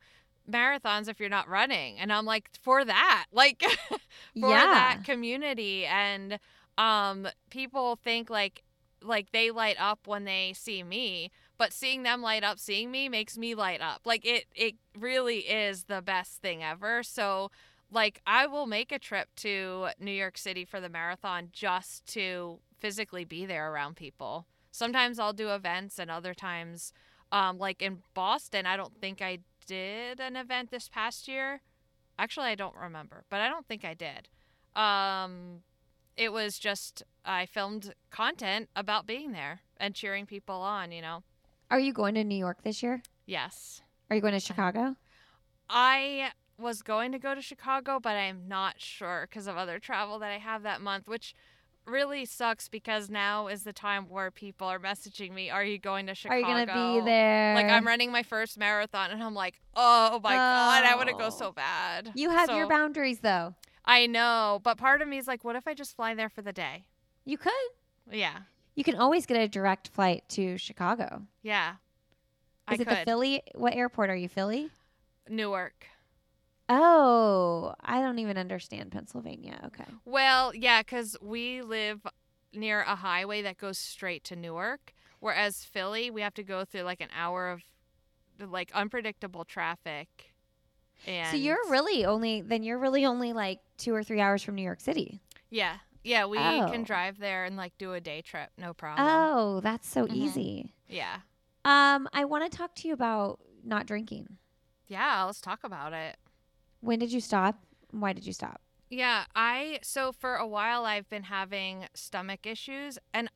marathons 0.49 1.07
if 1.07 1.19
you're 1.19 1.29
not 1.29 1.47
running?" 1.47 1.99
And 1.99 2.11
I'm 2.11 2.25
like, 2.25 2.49
"For 2.61 2.83
that." 2.83 3.25
Like 3.33 3.63
for 4.39 4.49
yeah. 4.49 4.65
that 4.65 5.03
community 5.05 5.85
and 5.85 6.37
um 6.77 7.27
people 7.49 7.95
think 7.95 8.29
like 8.29 8.63
like 9.01 9.31
they 9.31 9.51
light 9.51 9.77
up 9.79 10.07
when 10.07 10.25
they 10.25 10.53
see 10.55 10.83
me 10.83 11.31
but 11.57 11.73
seeing 11.73 12.01
them 12.01 12.23
light 12.23 12.43
up 12.43 12.57
seeing 12.57 12.89
me 12.89 13.07
makes 13.07 13.37
me 13.37 13.53
light 13.53 13.81
up. 13.81 14.01
Like 14.03 14.25
it 14.25 14.45
it 14.55 14.75
really 14.97 15.39
is 15.41 15.83
the 15.83 16.01
best 16.01 16.41
thing 16.41 16.63
ever. 16.63 17.03
So 17.03 17.51
like 17.91 18.21
i 18.25 18.47
will 18.47 18.65
make 18.65 18.91
a 18.91 18.97
trip 18.97 19.27
to 19.35 19.89
new 19.99 20.11
york 20.11 20.37
city 20.37 20.65
for 20.65 20.79
the 20.79 20.89
marathon 20.89 21.49
just 21.51 22.05
to 22.05 22.59
physically 22.79 23.25
be 23.25 23.45
there 23.45 23.71
around 23.71 23.95
people. 23.95 24.47
Sometimes 24.71 25.19
i'll 25.19 25.33
do 25.33 25.49
events 25.49 25.99
and 25.99 26.09
other 26.09 26.33
times 26.33 26.93
um 27.31 27.57
like 27.57 27.81
in 27.81 27.99
boston 28.13 28.65
i 28.65 28.75
don't 28.75 28.99
think 28.99 29.21
i 29.21 29.39
did 29.67 30.19
an 30.19 30.35
event 30.35 30.71
this 30.71 30.89
past 30.89 31.27
year. 31.27 31.61
Actually 32.17 32.47
i 32.47 32.55
don't 32.55 32.75
remember 32.75 33.23
but 33.29 33.41
i 33.41 33.49
don't 33.49 33.67
think 33.67 33.85
i 33.85 33.93
did. 33.93 34.29
Um 34.75 35.61
it 36.17 36.31
was 36.33 36.59
just 36.59 37.03
i 37.25 37.45
filmed 37.45 37.93
content 38.09 38.69
about 38.75 39.05
being 39.07 39.31
there 39.31 39.61
and 39.77 39.93
cheering 39.95 40.25
people 40.25 40.55
on 40.55 40.91
you 40.91 41.01
know 41.01 41.23
Are 41.69 41.79
you 41.79 41.93
going 41.93 42.15
to 42.15 42.23
New 42.23 42.35
York 42.37 42.63
this 42.63 42.81
year? 42.83 43.01
yes 43.25 43.81
Are 44.09 44.15
you 44.15 44.21
going 44.21 44.33
to 44.33 44.39
Chicago? 44.39 44.95
i 45.69 46.31
was 46.57 46.81
going 46.81 47.11
to 47.11 47.17
go 47.19 47.33
to 47.33 47.41
chicago 47.41 47.99
but 47.99 48.15
i'm 48.15 48.47
not 48.47 48.75
sure 48.79 49.27
because 49.29 49.47
of 49.47 49.57
other 49.57 49.79
travel 49.79 50.19
that 50.19 50.29
i 50.31 50.37
have 50.37 50.63
that 50.63 50.81
month 50.81 51.07
which 51.07 51.33
really 51.87 52.25
sucks 52.25 52.67
because 52.67 53.09
now 53.09 53.47
is 53.47 53.63
the 53.63 53.73
time 53.73 54.05
where 54.07 54.29
people 54.29 54.67
are 54.67 54.77
messaging 54.79 55.31
me 55.33 55.49
are 55.49 55.63
you 55.63 55.79
going 55.79 56.05
to 56.07 56.13
chicago 56.13 56.35
Are 56.45 56.59
you 56.59 56.65
gonna 56.67 56.99
be 56.99 57.05
there? 57.05 57.55
like 57.55 57.65
i'm 57.65 57.87
running 57.87 58.11
my 58.11 58.21
first 58.21 58.57
marathon 58.59 59.09
and 59.11 59.23
i'm 59.23 59.33
like 59.33 59.59
oh 59.75 60.19
my 60.23 60.35
god 60.35 60.83
i 60.83 60.95
want 60.95 61.07
to 61.09 61.15
go 61.15 61.25
Oh. 61.27 61.29
so 61.29 61.51
bad 61.51 62.11
You 62.15 62.29
have 62.29 62.49
your 62.51 62.67
boundaries 62.67 63.19
though. 63.19 63.55
I 63.85 64.05
know 64.07 64.59
but 64.63 64.77
part 64.77 65.01
of 65.01 65.07
me 65.07 65.17
is 65.17 65.27
like 65.27 65.43
what 65.43 65.55
if 65.55 65.67
i 65.67 65.73
just 65.73 65.95
fly 65.95 66.13
there 66.13 66.29
for 66.29 66.41
the 66.41 66.53
day 66.53 66.83
You 67.25 67.37
could. 67.37 67.51
yeah 68.11 68.39
You 68.75 68.83
can 68.83 68.95
always 68.95 69.25
get 69.25 69.37
a 69.37 69.47
direct 69.47 69.89
flight 69.89 70.23
to 70.29 70.57
Chicago. 70.57 71.23
yeah 71.43 71.73
Is 72.71 72.79
I 72.79 72.83
it 72.83 72.89
the. 72.89 72.95
Philly? 73.05 73.41
What 73.55 73.73
airport 73.73 74.09
are 74.09 74.15
you? 74.15 74.29
Philly? 74.29 74.69
Newark. 75.29 75.85
Oh, 76.69 77.73
I 77.83 78.01
don't 78.01 78.19
even 78.19 78.37
understand 78.37 78.91
Pennsylvania. 78.91 79.59
Okay. 79.67 79.83
Well, 80.05 80.55
yeah, 80.55 80.81
because 80.81 81.17
we 81.21 81.61
live 81.61 82.05
near 82.53 82.81
a 82.81 82.95
highway 82.95 83.41
that 83.41 83.57
goes 83.57 83.77
straight 83.77 84.23
to 84.25 84.35
Newark, 84.37 84.93
whereas 85.19 85.63
Philly, 85.65 86.09
we 86.09 86.21
have 86.21 86.33
to 86.35 86.43
go 86.43 86.63
through 86.63 86.83
like 86.83 87.01
an 87.01 87.09
hour 87.15 87.49
of 87.51 87.61
like 88.39 88.71
unpredictable 88.73 89.43
traffic. 89.43 90.30
And 91.07 91.29
So 91.29 91.37
you're 91.37 91.57
really 91.69 92.05
only 92.05 92.41
then 92.41 92.63
you're 92.63 92.77
really 92.79 93.05
only 93.05 93.33
like 93.33 93.59
two 93.77 93.93
or 93.93 94.03
three 94.03 94.21
hours 94.21 94.43
from 94.43 94.55
New 94.55 94.61
York 94.63 94.79
City. 94.81 95.21
yeah, 95.49 95.77
yeah. 96.03 96.25
We 96.25 96.37
Oh. 96.39 96.67
can 96.71 96.83
drive 96.83 97.17
there 97.19 97.45
and 97.45 97.57
like 97.57 97.77
do 97.77 97.93
a 97.93 98.01
day 98.01 98.21
trip, 98.21 98.49
no 98.57 98.73
problem. 98.73 99.07
Oh, 99.07 99.59
that's 99.61 99.87
so 99.87 100.05
Mhm. 100.05 100.15
easy. 100.15 100.73
Yeah, 100.87 101.21
Um, 101.65 102.09
I 102.13 102.25
want 102.25 102.49
to 102.49 102.55
talk 102.57 102.75
to 102.75 102.87
you 102.87 102.93
about 102.93 103.39
not 103.63 103.85
drinking. 103.85 104.37
yeah. 104.87 105.23
Let's 105.23 105.39
talk 105.41 105.63
about 105.63 105.93
it. 105.93 106.17
When 106.81 106.99
did 106.99 107.11
you 107.11 107.21
stop? 107.21 107.63
Why 107.91 108.13
did 108.13 108.25
you 108.25 108.33
stop? 108.33 108.61
Yeah, 108.89 109.25
I 109.35 109.79
so 109.83 110.11
for 110.11 110.35
a 110.35 110.45
while 110.47 110.85
I've 110.85 111.07
been 111.09 111.23
having 111.23 111.87
stomach 111.93 112.45
issues 112.45 112.97
and 113.13 113.29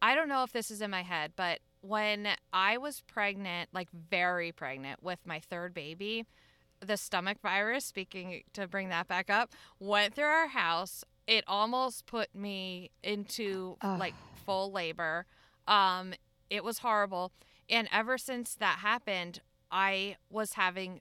I 0.00 0.14
don't 0.14 0.28
know 0.28 0.42
if 0.44 0.52
this 0.52 0.70
is 0.70 0.80
in 0.80 0.90
my 0.90 1.02
head, 1.02 1.32
but 1.36 1.60
when 1.82 2.28
I 2.52 2.78
was 2.78 3.00
pregnant, 3.02 3.68
like 3.74 3.88
very 3.90 4.50
pregnant 4.52 5.02
with 5.02 5.18
my 5.26 5.40
third 5.40 5.74
baby, 5.74 6.24
the 6.80 6.96
stomach 6.96 7.38
virus, 7.42 7.84
speaking 7.84 8.42
to 8.52 8.66
bring 8.66 8.88
that 8.90 9.08
back 9.08 9.30
up, 9.30 9.52
went 9.78 10.14
through 10.14 10.24
our 10.24 10.48
house. 10.48 11.04
It 11.26 11.44
almost 11.46 12.06
put 12.06 12.34
me 12.34 12.90
into 13.02 13.76
like 13.98 14.14
full 14.44 14.70
labor. 14.72 15.26
Um 15.66 16.14
it 16.50 16.62
was 16.64 16.78
horrible. 16.78 17.32
And 17.70 17.88
ever 17.90 18.18
since 18.18 18.54
that 18.56 18.78
happened, 18.80 19.40
I 19.70 20.16
was 20.30 20.54
having 20.54 21.00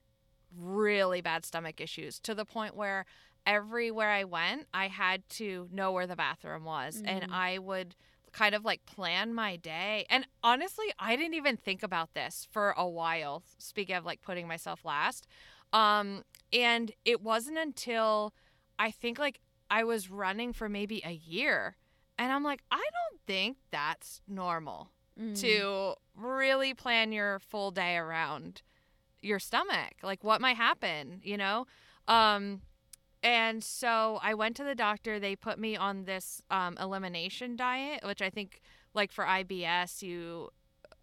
really 0.58 1.22
bad 1.22 1.46
stomach 1.46 1.82
issues 1.82 2.20
to 2.22 2.34
the 2.34 2.46
point 2.46 2.76
where 2.76 3.06
everywhere 3.46 4.10
I 4.10 4.24
went, 4.24 4.68
I 4.74 4.88
had 4.88 5.28
to 5.32 5.68
know 5.72 5.92
where 5.92 6.08
the 6.08 6.16
bathroom 6.16 6.64
was. 6.64 7.02
And 7.06 7.26
Mhm. 7.26 7.32
I 7.34 7.58
would 7.60 7.96
kind 8.32 8.56
of 8.56 8.64
like 8.64 8.86
plan 8.86 9.34
my 9.34 9.58
day. 9.58 10.06
And 10.10 10.26
honestly, 10.44 10.92
I 10.98 11.16
didn't 11.16 11.34
even 11.36 11.58
think 11.58 11.84
about 11.84 12.14
this 12.14 12.48
for 12.52 12.72
a 12.78 12.88
while. 12.88 13.44
Speaking 13.58 13.96
of 13.96 14.06
like 14.06 14.22
putting 14.22 14.48
myself 14.48 14.86
last. 14.86 15.28
Um, 15.74 16.24
and 16.54 16.92
it 17.04 17.22
wasn't 17.22 17.58
until 17.58 18.34
I 18.80 18.92
think 18.92 19.18
like 19.20 19.40
I 19.70 19.84
was 19.84 20.10
running 20.10 20.54
for 20.54 20.70
maybe 20.70 21.02
a 21.04 21.12
year. 21.14 21.76
And 22.18 22.32
I'm 22.32 22.44
like, 22.44 22.62
I 22.72 22.78
don't 22.78 23.22
think 23.28 23.58
that's 23.72 24.22
normal 24.28 24.90
Mm. 25.20 25.40
to 25.42 25.94
really 26.16 26.74
plan 26.74 27.12
your 27.12 27.38
full 27.38 27.70
day 27.70 27.98
around 27.98 28.64
your 29.22 29.38
stomach 29.38 29.94
like 30.02 30.24
what 30.24 30.42
might 30.42 30.58
happen 30.58 31.22
you 31.24 31.38
know 31.38 31.68
um 32.08 32.62
and 33.22 33.64
so 33.64 34.18
i 34.24 34.34
went 34.34 34.56
to 34.56 34.64
the 34.64 34.74
doctor 34.74 35.20
they 35.20 35.36
put 35.36 35.60
me 35.60 35.78
on 35.78 36.06
this 36.06 36.42
um, 36.50 36.76
elimination 36.82 37.56
diet 37.56 38.04
which 38.04 38.24
i 38.24 38.30
think 38.32 38.60
like 38.96 39.12
for 39.12 39.24
ibs 39.24 40.02
you 40.02 40.50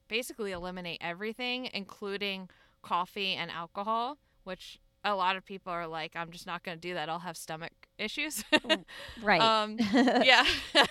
basically 0.08 0.50
eliminate 0.50 0.98
everything 1.00 1.68
including 1.72 2.50
coffee 2.82 3.34
and 3.34 3.48
alcohol, 3.48 4.18
which 4.50 4.80
a 5.04 5.14
lot 5.14 5.36
of 5.36 5.46
people 5.46 5.72
are 5.72 5.86
like, 5.86 6.16
I'm 6.16 6.32
just 6.32 6.44
not 6.44 6.64
going 6.64 6.76
to 6.76 6.80
do 6.80 6.94
that. 6.94 7.08
I'll 7.08 7.20
have 7.20 7.36
stomach 7.36 7.72
issues. 7.98 8.44
right. 9.22 9.40
um, 9.40 9.76
yeah. 9.94 10.44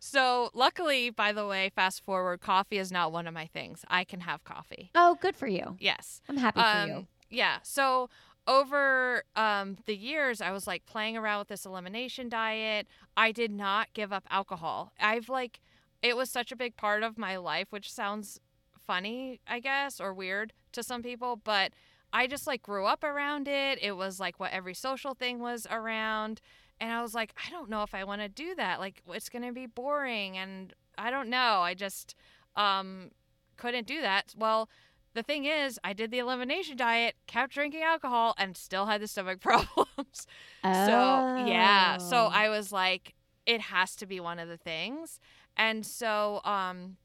so, 0.00 0.50
luckily, 0.54 1.10
by 1.10 1.32
the 1.32 1.46
way, 1.46 1.70
fast 1.74 2.02
forward, 2.02 2.40
coffee 2.40 2.78
is 2.78 2.90
not 2.90 3.12
one 3.12 3.26
of 3.26 3.34
my 3.34 3.44
things. 3.46 3.84
I 3.88 4.04
can 4.04 4.20
have 4.20 4.44
coffee. 4.44 4.90
Oh, 4.94 5.18
good 5.20 5.36
for 5.36 5.46
you. 5.46 5.76
Yes. 5.78 6.22
I'm 6.26 6.38
happy 6.38 6.58
for 6.58 6.86
you. 6.86 6.94
Um, 6.94 7.06
yeah. 7.28 7.58
So, 7.62 8.08
over 8.48 9.24
um, 9.36 9.76
the 9.84 9.94
years, 9.94 10.40
I 10.40 10.52
was 10.52 10.66
like 10.66 10.86
playing 10.86 11.18
around 11.18 11.40
with 11.40 11.48
this 11.48 11.66
elimination 11.66 12.30
diet. 12.30 12.86
I 13.14 13.30
did 13.30 13.50
not 13.50 13.88
give 13.92 14.10
up 14.10 14.24
alcohol. 14.30 14.92
I've 14.98 15.28
like, 15.28 15.60
it 16.02 16.16
was 16.16 16.30
such 16.30 16.50
a 16.50 16.56
big 16.56 16.76
part 16.76 17.02
of 17.02 17.18
my 17.18 17.36
life, 17.36 17.66
which 17.68 17.92
sounds 17.92 18.40
funny, 18.86 19.40
I 19.46 19.60
guess, 19.60 20.00
or 20.00 20.14
weird 20.14 20.54
to 20.72 20.82
some 20.82 21.02
people, 21.02 21.36
but 21.36 21.72
I 22.12 22.26
just 22.26 22.46
like 22.46 22.62
grew 22.62 22.86
up 22.86 23.04
around 23.04 23.48
it. 23.48 23.78
It 23.82 23.92
was 23.92 24.18
like 24.18 24.40
what 24.40 24.52
every 24.52 24.74
social 24.74 25.14
thing 25.14 25.38
was 25.38 25.66
around. 25.70 26.40
And 26.80 26.92
I 26.92 27.02
was 27.02 27.14
like, 27.14 27.32
I 27.46 27.50
don't 27.50 27.70
know 27.70 27.82
if 27.82 27.94
I 27.94 28.04
want 28.04 28.20
to 28.20 28.28
do 28.28 28.54
that. 28.56 28.80
Like, 28.80 29.02
it's 29.08 29.28
going 29.28 29.44
to 29.44 29.52
be 29.52 29.66
boring. 29.66 30.36
And 30.36 30.74
I 30.98 31.10
don't 31.10 31.30
know. 31.30 31.60
I 31.60 31.74
just 31.74 32.14
um, 32.54 33.10
couldn't 33.56 33.86
do 33.86 34.00
that. 34.02 34.34
Well, 34.36 34.68
the 35.14 35.22
thing 35.22 35.46
is, 35.46 35.80
I 35.82 35.94
did 35.94 36.10
the 36.10 36.18
elimination 36.18 36.76
diet, 36.76 37.14
kept 37.26 37.54
drinking 37.54 37.82
alcohol, 37.82 38.34
and 38.36 38.56
still 38.56 38.86
had 38.86 39.00
the 39.00 39.08
stomach 39.08 39.40
problems. 39.42 40.26
Oh. 40.62 40.86
So, 40.86 41.46
yeah. 41.46 41.96
So 41.96 42.26
I 42.26 42.50
was 42.50 42.72
like, 42.72 43.14
it 43.46 43.62
has 43.62 43.96
to 43.96 44.06
be 44.06 44.20
one 44.20 44.38
of 44.38 44.48
the 44.48 44.58
things. 44.58 45.18
And 45.56 45.86
so 45.86 46.42
um, 46.44 46.96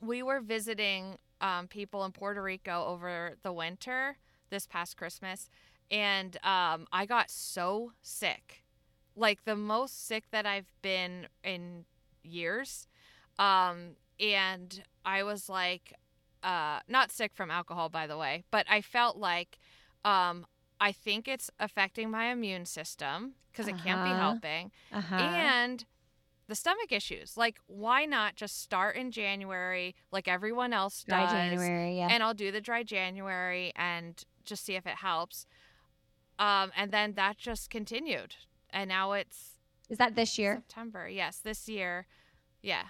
we 0.00 0.22
were 0.22 0.40
visiting 0.40 1.18
um, 1.42 1.68
people 1.68 2.04
in 2.06 2.12
Puerto 2.12 2.42
Rico 2.42 2.86
over 2.86 3.36
the 3.42 3.52
winter 3.52 4.16
this 4.52 4.68
past 4.68 4.96
Christmas, 4.96 5.50
and 5.90 6.36
um, 6.44 6.86
I 6.92 7.04
got 7.06 7.28
so 7.32 7.90
sick, 8.02 8.62
like 9.16 9.44
the 9.44 9.56
most 9.56 10.06
sick 10.06 10.24
that 10.30 10.46
I've 10.46 10.70
been 10.82 11.26
in 11.42 11.84
years. 12.22 12.86
Um, 13.40 13.96
and 14.20 14.84
I 15.04 15.24
was 15.24 15.48
like, 15.48 15.94
uh, 16.44 16.78
not 16.86 17.10
sick 17.10 17.32
from 17.34 17.50
alcohol, 17.50 17.88
by 17.88 18.06
the 18.06 18.16
way, 18.16 18.44
but 18.52 18.66
I 18.70 18.80
felt 18.82 19.16
like 19.16 19.58
um, 20.04 20.46
I 20.80 20.92
think 20.92 21.26
it's 21.26 21.50
affecting 21.58 22.10
my 22.10 22.26
immune 22.26 22.66
system 22.66 23.34
because 23.50 23.66
it 23.68 23.76
can't 23.78 24.04
be 24.04 24.10
Uh-huh. 24.10 24.20
helping, 24.20 24.70
uh-huh. 24.92 25.14
and 25.16 25.84
the 26.48 26.54
stomach 26.54 26.90
issues. 26.92 27.36
Like, 27.36 27.58
why 27.66 28.04
not 28.04 28.34
just 28.36 28.60
start 28.62 28.96
in 28.96 29.10
January 29.10 29.94
like 30.10 30.28
everyone 30.28 30.72
else 30.72 31.04
dry 31.04 31.22
does? 31.24 31.32
January, 31.32 31.96
yeah. 31.98 32.08
and 32.10 32.22
I'll 32.22 32.34
do 32.34 32.50
the 32.52 32.60
dry 32.60 32.82
January 32.82 33.72
and 33.76 34.22
just 34.44 34.64
see 34.64 34.74
if 34.74 34.86
it 34.86 34.96
helps. 34.96 35.46
Um, 36.38 36.72
and 36.76 36.90
then 36.90 37.14
that 37.14 37.38
just 37.38 37.70
continued, 37.70 38.34
and 38.70 38.88
now 38.88 39.12
it's 39.12 39.58
Is 39.88 39.98
that 39.98 40.14
this 40.16 40.38
year? 40.38 40.56
September. 40.66 41.08
Yes, 41.08 41.38
this 41.38 41.68
year. 41.68 42.06
Yeah. 42.62 42.84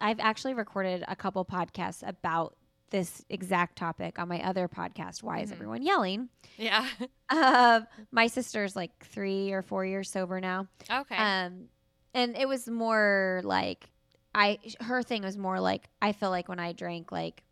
I've 0.00 0.20
actually 0.20 0.54
recorded 0.54 1.04
a 1.08 1.16
couple 1.16 1.44
podcasts 1.44 2.06
about 2.06 2.56
this 2.90 3.24
exact 3.28 3.76
topic 3.76 4.18
on 4.18 4.28
my 4.28 4.42
other 4.42 4.66
podcast. 4.68 5.22
Why 5.22 5.40
is 5.40 5.50
Mhm. 5.50 5.54
everyone 5.54 5.82
yelling? 5.82 6.28
Yeah. 6.56 6.88
Uh, 7.28 7.82
my 8.10 8.26
sister's 8.28 8.74
like 8.74 9.04
three 9.04 9.52
or 9.52 9.62
four 9.62 9.84
years 9.84 10.10
sober 10.10 10.40
now. 10.40 10.66
okay. 10.90 11.16
Um, 11.16 11.68
and 12.14 12.36
it 12.36 12.48
was 12.48 12.68
more 12.68 13.42
like 13.44 13.90
I 14.34 14.58
her 14.80 15.02
thing 15.02 15.22
was 15.22 15.36
more 15.36 15.60
like 15.60 15.88
I 16.00 16.12
feel 16.12 16.30
like 16.30 16.48
when 16.48 16.58
I 16.60 16.72
drank 16.72 17.12
like 17.12 17.42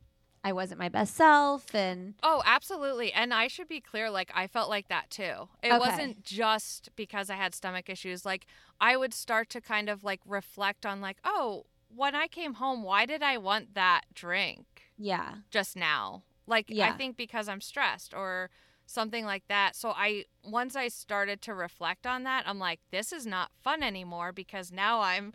I 0.47 0.53
wasn't 0.53 0.78
my 0.78 0.88
best 0.88 1.16
self 1.16 1.74
and 1.74 2.14
oh, 2.22 2.40
absolutely. 2.47 3.12
And 3.12 3.34
I 3.34 3.49
should 3.49 3.68
be 3.68 3.80
clear. 3.80 4.11
Like, 4.11 4.30
I 4.34 4.47
felt 4.47 4.70
like 4.70 4.88
that 4.88 5.11
too. 5.11 5.49
It 5.62 5.72
Okay. 5.72 5.78
wasn't 5.78 6.22
just 6.24 6.90
because 6.97 7.30
I 7.30 7.34
had 7.34 7.55
stomach 7.55 7.88
issues. 7.88 8.24
Like, 8.24 8.47
I 8.80 8.97
would 8.97 9.12
start 9.12 9.49
to 9.51 9.61
kind 9.61 9.88
of 9.88 10.05
like 10.05 10.20
reflect 10.26 10.86
on, 10.86 11.01
like, 11.01 11.18
oh, 11.24 11.66
when 11.94 12.14
I 12.14 12.28
came 12.28 12.55
home, 12.55 12.82
why 12.84 13.07
did 13.07 13.22
I 13.22 13.38
want 13.38 13.74
that 13.74 14.03
drink? 14.14 14.66
yeah 14.99 15.34
just 15.51 15.76
now. 15.76 16.22
Like 16.47 16.72
I 16.80 16.92
think 16.92 17.16
because 17.16 17.49
I'm 17.49 17.61
stressed 17.61 18.14
or 18.14 18.51
something 18.86 19.24
like 19.24 19.44
that. 19.49 19.74
So 19.76 19.90
I 19.90 20.24
once 20.44 20.76
I 20.76 20.88
started 20.88 21.42
to 21.42 21.55
reflect 21.55 22.07
on 22.07 22.22
that, 22.24 22.44
I'm 22.47 22.59
like 22.59 22.80
this 22.90 23.12
is 23.12 23.26
not 23.26 23.51
fun 23.62 23.82
anymore 23.82 24.32
because 24.32 24.70
now 24.72 25.01
I'm 25.01 25.32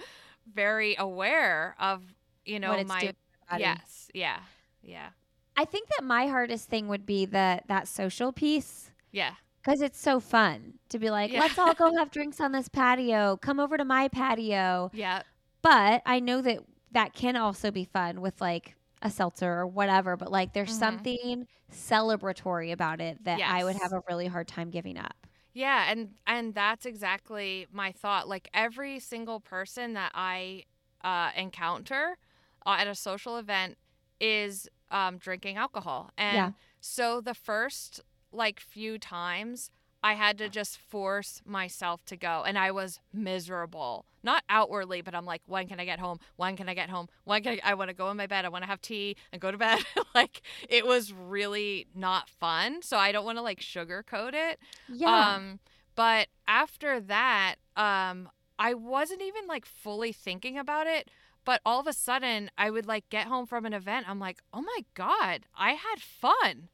very 0.52 0.96
aware 0.98 1.76
of, 1.80 2.16
you 2.46 2.60
know, 2.60 2.84
my 2.84 3.02
doing. 3.02 3.14
to 3.14 3.16
my 3.50 3.58
body. 3.58 3.64
Yes. 3.64 4.10
Yeah. 4.14 4.40
Yeah. 4.84 5.10
I 5.58 5.66
think 5.66 5.88
that 5.90 6.04
my 6.04 6.28
hardest 6.28 6.70
thing 6.70 6.88
would 6.88 7.06
be 7.06 7.26
the 7.26 7.62
that 7.68 7.88
social 7.88 8.32
piece 8.32 8.92
Yeah. 9.12 9.34
because 9.62 9.82
it's 9.82 10.00
so 10.00 10.20
fun 10.20 10.80
to 10.90 10.98
be 11.00 11.10
like, 11.10 11.32
Yeah. 11.32 11.42
let's 11.42 11.58
all 11.60 11.74
go 11.74 11.94
have 11.98 12.12
drinks 12.12 12.40
on 12.40 12.52
this 12.52 12.68
patio. 12.70 13.38
Come 13.38 13.60
over 13.60 13.78
to 13.78 13.86
my 13.86 14.08
patio. 14.08 14.90
Yeah. 14.94 15.24
But 15.62 16.02
I 16.06 16.20
know 16.20 16.42
that 16.42 16.60
that 16.94 17.14
can 17.14 17.36
also 17.36 17.72
be 17.72 17.86
fun 17.86 18.22
with 18.22 18.40
like 18.42 18.76
a 19.02 19.10
seltzer 19.12 19.52
or 19.52 19.68
whatever. 19.68 20.16
But 20.18 20.32
like, 20.32 20.54
there's 20.54 20.72
Mhm. 20.76 20.80
something 20.80 21.48
celebratory 21.72 22.72
about 22.72 23.02
it 23.02 23.24
that 23.24 23.40
I 23.42 23.64
would 23.64 23.76
have 23.78 23.94
a 23.94 24.02
really 24.10 24.28
hard 24.28 24.48
time 24.48 24.70
giving 24.70 24.98
up. 24.98 25.28
Yeah, 25.54 25.92
and 25.92 26.14
and 26.26 26.54
that's 26.56 26.86
exactly 26.86 27.68
my 27.72 27.92
thought. 27.92 28.28
Like 28.30 28.50
every 28.54 29.00
single 29.00 29.40
person 29.42 29.94
that 29.94 30.12
I 30.16 30.64
uh, 31.04 31.32
encounter 31.36 32.18
uh, 32.66 32.78
at 32.80 32.88
a 32.88 32.96
social 32.96 33.38
event 33.38 33.78
is 34.22 34.70
um, 34.92 35.18
drinking 35.18 35.58
alcohol, 35.58 36.12
and 36.18 36.36
Yeah. 36.36 36.52
so 36.80 37.20
the 37.22 37.34
first 37.34 38.02
like 38.32 38.60
few 38.62 38.98
times 38.98 39.72
I 40.04 40.14
had 40.14 40.38
to 40.40 40.50
just 40.50 40.78
force 40.78 41.42
myself 41.46 42.04
to 42.06 42.18
go, 42.18 42.44
and 42.46 42.58
I 42.58 42.72
was 42.72 43.00
miserable. 43.14 44.06
Not 44.24 44.44
outwardly, 44.50 45.02
but 45.02 45.14
I'm 45.16 45.26
like, 45.26 45.42
when 45.48 45.68
can 45.68 45.80
I 45.80 45.86
get 45.86 46.00
home? 46.00 46.20
When 46.38 46.56
can 46.56 46.70
I 46.70 46.74
get 46.76 46.90
home? 46.90 47.08
When 47.24 47.44
can 47.44 47.54
I? 47.64 47.72
I 47.72 47.74
want 47.76 47.90
to 47.90 47.96
go 47.96 48.10
in 48.12 48.18
my 48.18 48.28
bed. 48.28 48.46
I 48.46 48.50
want 48.50 48.64
to 48.64 48.68
have 48.68 48.82
tea 48.82 49.16
and 49.32 49.42
go 49.42 49.52
to 49.52 49.58
bed. 49.58 49.80
like 50.16 50.42
it 50.70 50.86
was 50.88 51.12
really 51.14 51.88
not 51.96 52.30
fun. 52.30 52.82
So 52.82 52.98
I 52.98 53.12
don't 53.12 53.26
want 53.26 53.38
to 53.38 53.42
like 53.44 53.60
sugarcoat 53.60 54.34
it. 54.34 54.60
Yeah. 54.88 55.36
Um, 55.36 55.60
but 55.96 56.28
after 56.48 57.00
that, 57.02 57.56
um, 57.76 58.30
I 58.58 58.74
wasn't 58.76 59.22
even 59.24 59.48
like 59.48 59.66
fully 59.66 60.12
thinking 60.14 60.58
about 60.58 60.88
it. 60.88 61.10
But 61.44 61.62
all 61.66 61.80
of 61.80 61.88
a 61.88 61.94
sudden, 61.94 62.52
I 62.58 62.70
would 62.70 62.86
like 62.86 63.10
get 63.10 63.28
home 63.28 63.46
from 63.46 63.66
an 63.66 63.74
event. 63.74 64.08
I'm 64.10 64.20
like, 64.20 64.40
oh 64.54 64.62
my 64.62 64.80
god, 64.94 65.46
I 65.58 65.72
had 65.72 66.00
fun. 66.00 66.70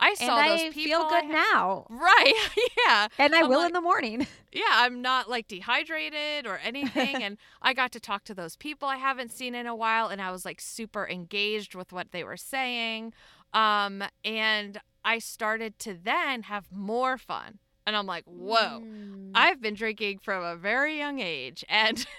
I 0.00 0.10
and 0.10 0.18
saw 0.18 0.34
I 0.36 0.48
those 0.48 0.60
people. 0.74 0.82
feel 0.82 1.00
I 1.02 1.08
good 1.10 1.24
had- 1.26 1.32
now. 1.52 1.86
Right? 1.90 2.34
yeah. 2.86 3.08
And 3.18 3.34
I 3.34 3.40
I'm 3.42 3.48
will 3.48 3.58
like- 3.58 3.68
in 3.68 3.72
the 3.72 3.80
morning. 3.80 4.26
Yeah. 4.52 4.64
I'm 4.70 5.00
not 5.00 5.30
like 5.30 5.48
dehydrated 5.48 6.46
or 6.46 6.58
anything, 6.62 7.22
and 7.22 7.38
I 7.62 7.72
got 7.72 7.90
to 7.92 8.00
talk 8.00 8.24
to 8.24 8.34
those 8.34 8.54
people 8.56 8.86
I 8.86 8.96
haven't 8.98 9.32
seen 9.32 9.54
in 9.54 9.66
a 9.66 9.74
while, 9.74 10.08
and 10.08 10.20
I 10.20 10.30
was 10.30 10.44
like 10.44 10.60
super 10.60 11.08
engaged 11.08 11.74
with 11.74 11.90
what 11.92 12.12
they 12.12 12.22
were 12.22 12.36
saying. 12.36 13.14
Um, 13.54 14.02
and 14.24 14.78
I 15.04 15.18
started 15.20 15.78
to 15.80 15.94
then 15.94 16.42
have 16.44 16.66
more 16.70 17.16
fun, 17.16 17.58
and 17.86 17.96
I'm 17.96 18.06
like, 18.06 18.24
whoa. 18.26 18.80
Mm. 18.82 19.30
I've 19.34 19.60
been 19.60 19.74
drinking 19.74 20.18
from 20.18 20.44
a 20.44 20.56
very 20.56 20.98
young 20.98 21.18
age 21.20 21.64
and 21.68 22.06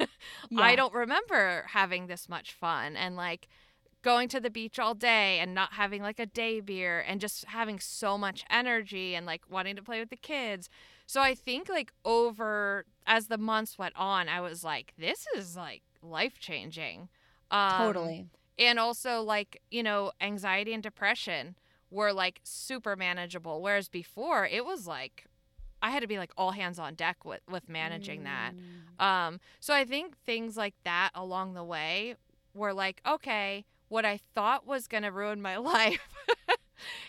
Yeah. 0.49 0.61
I 0.61 0.75
don't 0.75 0.93
remember 0.93 1.65
having 1.69 2.07
this 2.07 2.27
much 2.29 2.53
fun 2.53 2.95
and 2.95 3.15
like 3.15 3.47
going 4.01 4.27
to 4.29 4.39
the 4.39 4.49
beach 4.49 4.79
all 4.79 4.93
day 4.93 5.39
and 5.39 5.53
not 5.53 5.73
having 5.73 6.01
like 6.01 6.19
a 6.19 6.25
day 6.25 6.59
beer 6.59 6.99
and 7.07 7.21
just 7.21 7.45
having 7.45 7.79
so 7.79 8.17
much 8.17 8.43
energy 8.49 9.15
and 9.15 9.25
like 9.25 9.41
wanting 9.49 9.75
to 9.75 9.81
play 9.81 9.99
with 9.99 10.09
the 10.09 10.17
kids. 10.17 10.69
So 11.05 11.21
I 11.21 11.35
think 11.35 11.69
like 11.69 11.91
over 12.03 12.85
as 13.05 13.27
the 13.27 13.37
months 13.37 13.77
went 13.77 13.93
on, 13.95 14.27
I 14.29 14.41
was 14.41 14.63
like, 14.63 14.93
this 14.97 15.25
is 15.35 15.55
like 15.55 15.83
life 16.01 16.39
changing. 16.39 17.09
Um, 17.51 17.77
totally. 17.77 18.27
and 18.57 18.79
also 18.79 19.21
like 19.21 19.61
you 19.69 19.83
know 19.83 20.11
anxiety 20.19 20.73
and 20.73 20.81
depression 20.81 21.55
were 21.91 22.11
like 22.11 22.39
super 22.43 22.95
manageable 22.95 23.61
whereas 23.61 23.89
before 23.89 24.47
it 24.47 24.65
was 24.65 24.87
like 24.87 25.25
i 25.83 25.91
had 25.91 26.01
to 26.01 26.07
be 26.07 26.17
like 26.17 26.31
all 26.37 26.51
hands 26.51 26.79
on 26.79 26.95
deck 26.95 27.23
with 27.25 27.41
with 27.47 27.69
managing 27.69 28.23
that. 28.23 28.53
Mm. 28.55 29.05
um 29.05 29.39
so 29.59 29.73
i 29.75 29.85
think 29.85 30.17
things 30.25 30.57
like 30.57 30.73
that 30.83 31.11
along 31.13 31.53
the 31.53 31.63
way 31.63 32.15
were 32.55 32.73
like 32.73 33.01
okay 33.05 33.65
what 33.89 34.05
i 34.05 34.19
thought 34.33 34.65
was 34.65 34.87
going 34.87 35.03
to 35.03 35.11
ruin 35.11 35.39
my 35.41 35.57
life. 35.73 35.99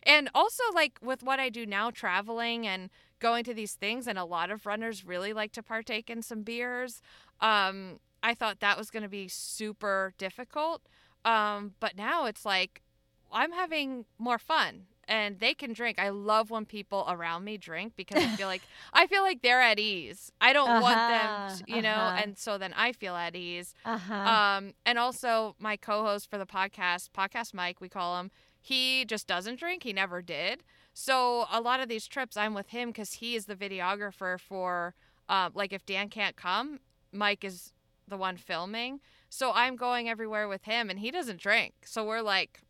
And 0.05 0.29
also 0.35 0.63
like 0.75 0.99
with 1.03 1.23
what 1.23 1.41
i 1.41 1.49
do 1.49 1.65
now 1.65 1.91
traveling 1.91 2.67
and 2.67 2.91
going 3.21 3.45
to 3.45 3.55
these 3.55 3.73
things 3.73 4.07
and 4.07 4.19
a 4.19 4.25
lot 4.25 4.51
of 4.51 4.67
runners 4.67 5.05
really 5.05 5.33
like 5.33 5.53
to 5.53 5.63
partake 5.63 6.11
in 6.11 6.21
some 6.21 6.43
beers 6.43 7.01
um 7.41 7.99
i 8.23 8.35
thought 8.35 8.61
that 8.61 8.77
was 8.77 8.91
going 8.91 9.03
to 9.03 9.09
be 9.09 9.29
super 9.29 10.13
difficult. 10.19 10.83
Um 11.25 11.73
but 11.81 11.97
now 11.97 12.27
it's 12.27 12.45
like 12.45 12.83
i'm 13.33 13.53
having 13.53 14.05
more 14.19 14.39
fun 14.39 14.87
and 15.09 15.39
they 15.41 15.55
can 15.55 15.73
drink 15.73 15.99
i 15.99 16.09
love 16.09 16.51
when 16.51 16.65
people 16.65 17.05
around 17.09 17.45
me 17.45 17.57
drink 17.57 17.93
because 17.97 18.23
i 18.23 18.29
feel 18.37 18.47
like 18.49 18.63
i 18.93 19.07
feel 19.07 19.23
like 19.23 19.43
they're 19.43 19.61
at 19.63 19.79
ease 19.79 20.33
i 20.41 20.53
don't 20.53 20.81
want 20.83 20.97
them 20.97 21.27
Uh-huh, 21.31 21.57
to, 21.57 21.65
you 21.75 21.83
know 21.83 21.91
uh-huh. 21.91 22.21
and 22.23 22.39
so 22.39 22.59
then 22.59 22.73
i 22.77 22.93
feel 22.93 23.15
at 23.17 23.35
ease 23.37 23.75
Uh-huh. 23.85 24.15
um, 24.15 24.73
and 24.87 24.99
also 24.99 25.55
my 25.59 25.77
co-host 25.77 26.29
for 26.31 26.39
the 26.39 26.47
podcast, 26.47 27.11
podcast 27.17 27.55
Mike, 27.55 27.81
we 27.81 27.89
call 27.89 28.19
him. 28.21 28.31
he 28.61 29.05
just 29.05 29.27
doesn't 29.27 29.59
drink. 29.59 29.83
He 29.83 29.93
never 29.93 30.23
did. 30.23 30.63
So 30.95 31.47
a 31.53 31.61
lot 31.61 31.81
of 31.81 31.89
these 31.89 32.07
trips, 32.07 32.37
I'm 32.37 32.55
with 32.55 32.69
him 32.71 32.89
because 32.91 33.15
he 33.15 33.35
is 33.35 33.47
the 33.47 33.57
videographer 33.57 34.39
for, 34.41 34.95
uh, 35.29 35.51
like, 35.55 35.73
if 35.73 35.85
Dan 35.85 36.09
can't 36.09 36.37
come, 36.37 36.81
Mike 37.13 37.45
is 37.45 37.73
the 38.09 38.17
one 38.17 38.37
filming. 38.37 39.01
So 39.29 39.53
I'm 39.55 39.77
going 39.77 40.09
everywhere 40.09 40.47
with 40.49 40.65
him, 40.65 40.89
and 40.91 40.99
he 41.01 41.11
doesn't 41.11 41.41
drink. 41.41 41.75
So 41.85 42.05
we're 42.07 42.23
like, 42.23 42.63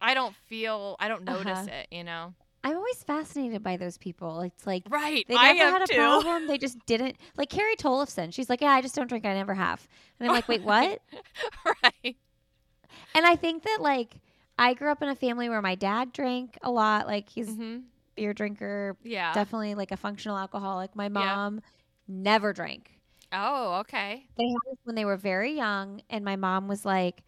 I 0.00 0.14
don't 0.14 0.34
feel, 0.48 0.96
I 1.00 1.08
don't 1.08 1.24
notice 1.24 1.58
Uh-huh. 1.58 1.70
it, 1.70 1.88
you 1.90 2.04
know? 2.04 2.34
I'm 2.64 2.76
always 2.76 3.02
fascinated 3.04 3.62
by 3.62 3.76
those 3.76 3.96
people. 3.96 4.40
It's 4.40 4.66
like 4.66 4.82
Right. 4.88 5.24
they 5.28 5.36
I 5.36 5.52
never 5.52 5.70
had 5.72 5.82
a 5.82 5.86
too. 5.86 5.96
problem. 5.96 6.46
They 6.48 6.58
just 6.58 6.84
didn't. 6.86 7.16
Like 7.36 7.48
Carrie 7.48 7.76
Tollefson, 7.76 8.32
she's 8.34 8.50
like, 8.50 8.60
yeah, 8.60 8.72
I 8.72 8.80
just 8.82 8.94
don't 8.96 9.06
drink. 9.08 9.24
I 9.24 9.34
never 9.34 9.54
have. 9.54 9.86
And 10.18 10.28
I'm 10.28 10.34
like, 10.34 10.48
wait, 10.48 10.62
what? 10.62 11.00
right. 11.82 12.16
and 13.14 13.26
I 13.26 13.36
think 13.36 13.62
that 13.64 13.78
like 13.80 14.14
I 14.58 14.74
grew 14.74 14.90
up 14.90 15.02
in 15.02 15.08
a 15.08 15.14
family 15.14 15.48
where 15.48 15.62
my 15.62 15.74
dad 15.76 16.12
drank 16.12 16.58
a 16.62 16.70
lot. 16.70 17.06
Like 17.06 17.28
he's 17.28 17.48
hmm 17.48 17.78
beer 18.16 18.32
drinker, 18.32 18.96
Yeah. 19.04 19.32
definitely 19.34 19.74
like 19.74 19.92
a 19.92 19.96
functional 19.96 20.36
alcoholic. 20.38 20.96
My 20.96 21.08
mom 21.08 21.60
never 22.08 22.52
drank. 22.52 22.90
oh, 23.32 23.74
okay. 23.80 24.26
They 24.38 24.44
had 24.48 24.76
when 24.84 24.94
they 24.96 25.04
were 25.04 25.16
very 25.16 25.52
young, 25.52 26.00
and 26.10 26.24
my 26.24 26.36
mom 26.36 26.66
was 26.68 26.84
like, 26.84 27.22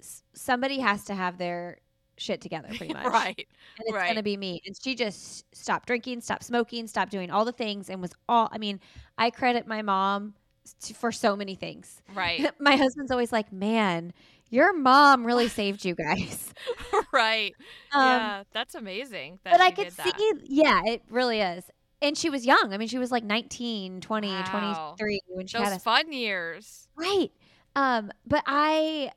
"S- 0.00 0.22
somebody 0.34 0.78
has 0.80 1.04
to 1.06 1.14
have 1.14 1.36
their 1.38 1.78
shit 2.16 2.40
together, 2.40 2.68
pretty 2.68 2.92
much. 2.94 3.06
right. 3.06 3.46
and 3.78 3.86
it's 3.86 3.92
right. 3.94 4.08
gonna 4.08 4.22
be 4.22 4.36
me. 4.36 4.60
And 4.66 4.76
she 4.80 4.94
just 4.94 5.44
stopped 5.54 5.86
drinking, 5.86 6.20
stopped 6.20 6.44
smoking, 6.44 6.86
stopped 6.86 7.10
doing 7.12 7.30
all 7.30 7.44
the 7.44 7.52
things, 7.52 7.90
and 7.90 8.00
was 8.00 8.12
all. 8.28 8.48
I 8.52 8.58
mean, 8.58 8.80
I 9.18 9.30
credit 9.30 9.66
my 9.66 9.82
mom 9.82 10.34
to, 10.82 10.94
for 10.94 11.12
so 11.12 11.36
many 11.36 11.54
things. 11.54 12.02
Right. 12.14 12.50
my 12.60 12.76
husband's 12.76 13.10
always 13.10 13.32
like, 13.32 13.52
"Man, 13.52 14.12
your 14.50 14.72
mom 14.72 15.24
really 15.26 15.48
saved 15.48 15.84
you 15.84 15.94
guys." 15.94 16.52
right. 17.12 17.54
Um, 17.92 18.02
yeah. 18.02 18.42
That's 18.52 18.74
amazing. 18.74 19.38
That 19.44 19.52
but 19.52 19.60
I 19.60 19.70
could 19.70 19.92
see, 19.92 20.12
yeah, 20.44 20.82
it 20.84 21.02
really 21.10 21.40
is. 21.40 21.64
And 22.02 22.18
she 22.18 22.28
was 22.28 22.44
young. 22.44 22.74
I 22.74 22.76
mean, 22.76 22.88
she 22.88 22.98
was 22.98 23.10
like 23.10 23.24
19, 23.24 24.02
20, 24.02 24.28
Wow. 24.28 24.94
23 24.96 25.20
when 25.28 25.46
she 25.46 25.56
Those 25.56 25.64
had 25.68 25.72
us. 25.76 25.82
fun 25.82 26.12
years. 26.12 26.86
Right. 26.96 27.30
Um, 27.76 28.12
but 28.26 28.42
I 28.46 29.10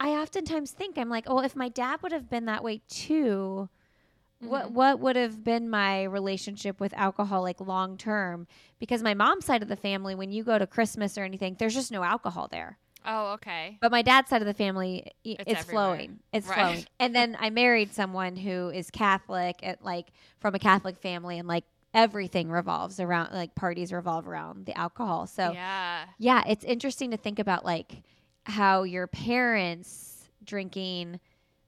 I 0.00 0.10
oftentimes 0.12 0.70
think 0.70 0.96
I'm 0.98 1.10
like, 1.10 1.24
oh, 1.26 1.40
if 1.40 1.54
my 1.54 1.68
dad 1.68 2.02
would 2.02 2.12
have 2.12 2.28
been 2.30 2.46
that 2.46 2.64
way 2.64 2.80
too, 2.88 3.68
what 4.40 4.68
Mhm. 4.68 4.72
what 4.72 5.00
would 5.00 5.16
have 5.16 5.44
been 5.44 5.68
my 5.68 6.02
relationship 6.04 6.80
with 6.80 6.94
alcohol 6.94 7.42
like 7.42 7.60
long 7.60 7.98
term? 7.98 8.46
Because 8.78 9.02
my 9.02 9.12
mom's 9.12 9.44
side 9.44 9.62
of 9.62 9.68
the 9.68 9.76
family, 9.76 10.14
when 10.14 10.32
you 10.32 10.42
go 10.42 10.58
to 10.58 10.66
Christmas 10.66 11.18
or 11.18 11.24
anything, 11.24 11.56
there's 11.58 11.74
just 11.74 11.92
no 11.92 12.02
alcohol 12.02 12.48
there. 12.50 12.78
Oh, 13.04 13.32
okay. 13.32 13.76
But 13.80 13.90
my 13.92 14.02
dad's 14.02 14.30
side 14.30 14.40
of 14.42 14.46
the 14.46 14.54
family, 14.54 15.12
It's 15.24 15.42
it's, 15.46 15.64
flowing. 15.64 16.20
It's 16.32 16.46
Right. 16.46 16.56
flowing. 16.56 16.86
And 16.98 17.14
then 17.14 17.36
I 17.38 17.50
married 17.50 17.92
someone 17.92 18.36
who 18.36 18.70
is 18.70 18.90
Catholic, 18.90 19.60
at 19.62 19.84
like 19.84 20.08
from 20.38 20.54
a 20.54 20.58
Catholic 20.58 20.96
family, 20.98 21.38
and 21.38 21.46
like 21.46 21.64
everything 21.92 22.50
revolves 22.50 23.00
around 23.00 23.32
like 23.32 23.54
parties 23.54 23.92
revolve 23.92 24.26
around 24.28 24.64
the 24.66 24.76
alcohol. 24.78 25.26
So 25.26 25.52
yeah. 25.52 26.06
yeah, 26.18 26.42
it's 26.46 26.64
interesting 26.64 27.10
to 27.10 27.16
think 27.18 27.38
about 27.38 27.64
like 27.64 28.02
how 28.50 28.82
your 28.82 29.06
parents 29.06 30.28
drinking 30.44 31.20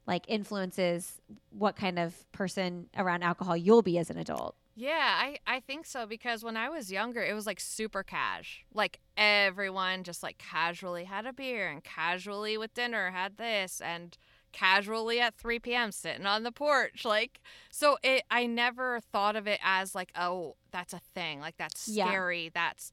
like 0.06 0.24
influences 0.28 1.20
what 1.50 1.76
kind 1.76 1.98
of 1.98 2.30
person 2.32 2.88
around 2.96 3.22
alcohol 3.22 3.56
you'll 3.56 3.82
be 3.82 3.98
as 3.98 4.10
an 4.10 4.18
adult. 4.18 4.56
Yeah, 4.74 5.16
I, 5.20 5.38
I 5.46 5.60
think 5.60 5.84
so 5.86 6.06
because 6.06 6.42
when 6.42 6.56
I 6.56 6.70
was 6.70 6.90
younger, 6.90 7.22
it 7.22 7.34
was 7.34 7.46
like 7.46 7.60
super 7.60 8.02
cash. 8.02 8.64
Like 8.72 9.00
everyone 9.16 10.02
just 10.02 10.22
like 10.22 10.38
casually 10.38 11.04
had 11.04 11.26
a 11.26 11.32
beer 11.32 11.68
and 11.68 11.84
casually 11.84 12.56
with 12.56 12.72
dinner 12.74 13.10
had 13.10 13.36
this 13.36 13.80
and 13.82 14.16
casually 14.50 15.20
at 15.20 15.36
3 15.36 15.58
p.m. 15.58 15.92
sitting 15.92 16.26
on 16.26 16.42
the 16.42 16.52
porch. 16.52 17.04
Like, 17.04 17.40
so 17.70 17.96
it, 18.02 18.22
I 18.30 18.46
never 18.46 19.00
thought 19.00 19.36
of 19.36 19.46
it 19.46 19.60
as 19.62 19.94
like, 19.94 20.10
oh, 20.16 20.56
that's 20.70 20.92
a 20.94 21.00
thing. 21.14 21.38
Like, 21.40 21.56
that's 21.58 21.86
Yeah. 21.86 22.08
scary. 22.08 22.50
That's 22.52 22.92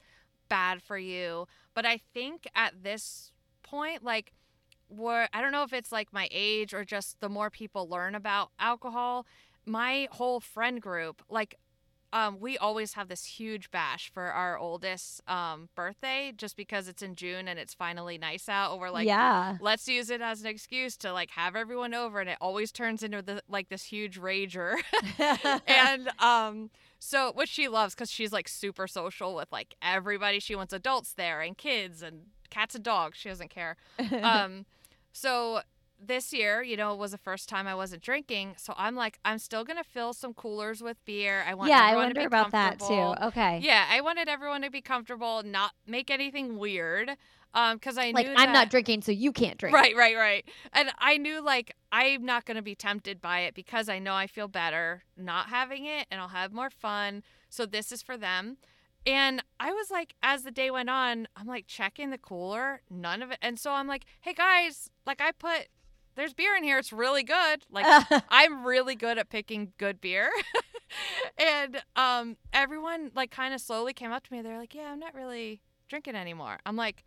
bad 0.49 0.81
for 0.83 0.97
you. 0.97 1.47
But 1.73 1.85
I 1.85 1.97
think 2.13 2.45
at 2.55 2.83
this 2.83 3.31
point, 3.69 4.03
like, 4.03 4.33
where 4.87 5.29
I 5.33 5.41
don't 5.41 5.51
know 5.51 5.63
if 5.63 5.73
it's 5.73 5.91
like 5.91 6.11
my 6.11 6.27
age 6.31 6.73
or 6.73 6.83
just 6.83 7.19
the 7.19 7.29
more 7.29 7.49
people 7.49 7.87
learn 7.87 8.15
about 8.15 8.49
alcohol, 8.59 9.25
my 9.65 10.07
whole 10.11 10.39
friend 10.39 10.81
group, 10.81 11.21
like, 11.29 11.55
um, 12.11 12.39
we 12.39 12.57
always 12.57 12.93
have 12.93 13.07
this 13.07 13.23
huge 13.23 13.69
bash 13.69 14.11
for 14.11 14.23
our 14.23 14.57
oldest 14.57 15.21
um, 15.29 15.69
birthday 15.75 16.33
just 16.35 16.57
because 16.57 16.87
it's 16.87 17.03
in 17.03 17.15
June 17.15 17.47
and 17.47 17.59
it's 17.59 17.73
finally 17.73 18.17
nice 18.17 18.49
out. 18.49 18.71
And 18.71 18.81
we're 18.81 18.89
like, 18.89 19.05
yeah. 19.05 19.57
let's 19.61 19.87
use 19.87 20.09
it 20.09 20.21
as 20.21 20.41
an 20.41 20.47
excuse 20.47 20.97
to 20.97 21.13
like 21.13 21.29
have 21.31 21.55
everyone 21.55 21.93
over. 21.93 22.19
And 22.19 22.29
it 22.29 22.37
always 22.41 22.71
turns 22.71 23.03
into 23.03 23.21
the, 23.21 23.43
like 23.47 23.69
this 23.69 23.83
huge 23.83 24.19
rager. 24.19 24.75
and 25.67 26.09
um, 26.19 26.71
so, 26.97 27.31
which 27.33 27.49
she 27.49 27.67
loves 27.67 27.93
because 27.93 28.09
she's 28.09 28.33
like 28.33 28.47
super 28.47 28.87
social 28.87 29.35
with 29.35 29.51
like 29.51 29.75
everybody. 29.81 30.39
She 30.39 30.55
wants 30.55 30.73
adults 30.73 31.13
there 31.13 31.41
and 31.41 31.55
kids 31.55 32.01
and 32.01 32.21
cats 32.49 32.75
and 32.75 32.83
dogs. 32.83 33.17
She 33.17 33.29
doesn't 33.29 33.49
care 33.49 33.77
um 34.21 34.65
so 35.11 35.61
this 36.01 36.31
year 36.31 36.61
you 36.61 36.77
know 36.77 36.95
was 36.95 37.11
the 37.11 37.17
first 37.17 37.49
time 37.49 37.67
i 37.67 37.75
wasn't 37.75 38.01
drinking 38.01 38.53
so 38.57 38.73
i'm 38.77 38.95
like 38.95 39.19
i'm 39.25 39.37
still 39.37 39.65
gonna 39.65 39.83
fill 39.83 40.13
some 40.13 40.33
coolers 40.33 40.81
with 40.81 41.03
beer 41.03 41.43
i 41.45 41.53
want 41.53 41.69
yeah, 41.69 41.81
I 41.81 41.95
wonder 41.95 42.21
be 42.21 42.25
about 42.25 42.51
that 42.51 42.79
too. 42.79 43.13
Okay. 43.27 43.59
yeah 43.61 43.85
i 43.91 43.99
wanted 43.99 44.29
everyone 44.29 44.61
to 44.61 44.69
be 44.69 44.79
comfortable 44.81 45.41
not 45.43 45.73
make 45.85 46.09
anything 46.09 46.57
weird 46.57 47.11
um 47.53 47.75
because 47.75 47.97
i 47.97 48.11
like 48.11 48.27
knew 48.27 48.31
I'm 48.31 48.47
that- 48.47 48.53
not 48.53 48.69
drinking, 48.69 49.01
so 49.01 49.11
you 49.11 49.33
can't 49.33 49.57
drink. 49.57 49.75
Right, 49.75 49.95
right, 49.95 50.15
right. 50.15 50.45
And 50.71 50.91
I 50.99 51.17
knew 51.17 51.41
like 51.43 51.75
I'm 51.91 52.23
not 52.23 52.45
going 52.45 52.57
to 52.57 52.61
be 52.63 52.75
tempted 52.75 53.19
by 53.21 53.39
it 53.39 53.55
because 53.55 53.89
I 53.89 53.97
know 53.99 54.13
I 54.13 54.27
feel 54.27 54.47
better 54.47 55.03
not 55.17 55.47
having 55.47 55.85
it 55.85 56.05
and 56.11 56.21
I'll 56.21 56.27
have 56.29 56.53
more 56.53 56.69
fun. 56.69 57.23
So 57.49 57.65
this 57.65 57.91
is 57.91 58.01
for 58.03 58.15
them. 58.17 58.57
And 59.05 59.43
I 59.59 59.71
was 59.71 59.89
like, 59.89 60.15
as 60.21 60.43
the 60.43 60.51
day 60.51 60.69
went 60.71 60.89
on, 60.89 61.27
I'm 61.35 61.47
like 61.47 61.67
checking 61.67 62.09
the 62.09 62.17
cooler, 62.17 62.81
none 62.89 63.21
of 63.21 63.31
it. 63.31 63.37
And 63.41 63.59
so 63.59 63.71
I'm 63.71 63.87
like, 63.87 64.05
hey 64.21 64.33
guys, 64.33 64.89
like 65.05 65.21
I 65.21 65.31
put, 65.31 65.67
there's 66.15 66.33
beer 66.33 66.55
in 66.55 66.63
here. 66.63 66.77
It's 66.77 66.91
really 66.91 67.23
good. 67.23 67.63
Like 67.71 67.85
I'm 68.29 68.65
really 68.65 68.95
good 68.95 69.17
at 69.17 69.29
picking 69.29 69.73
good 69.77 70.01
beer. 70.01 70.29
and 71.37 71.81
um, 71.95 72.37
everyone 72.53 73.11
like 73.15 73.31
kind 73.31 73.53
of 73.53 73.61
slowly 73.61 73.93
came 73.93 74.11
up 74.11 74.23
to 74.27 74.33
me. 74.33 74.41
They're 74.41 74.57
like, 74.57 74.75
yeah, 74.75 74.91
I'm 74.91 74.99
not 74.99 75.15
really 75.15 75.61
drinking 75.87 76.15
anymore. 76.15 76.59
I'm 76.65 76.75
like, 76.75 77.03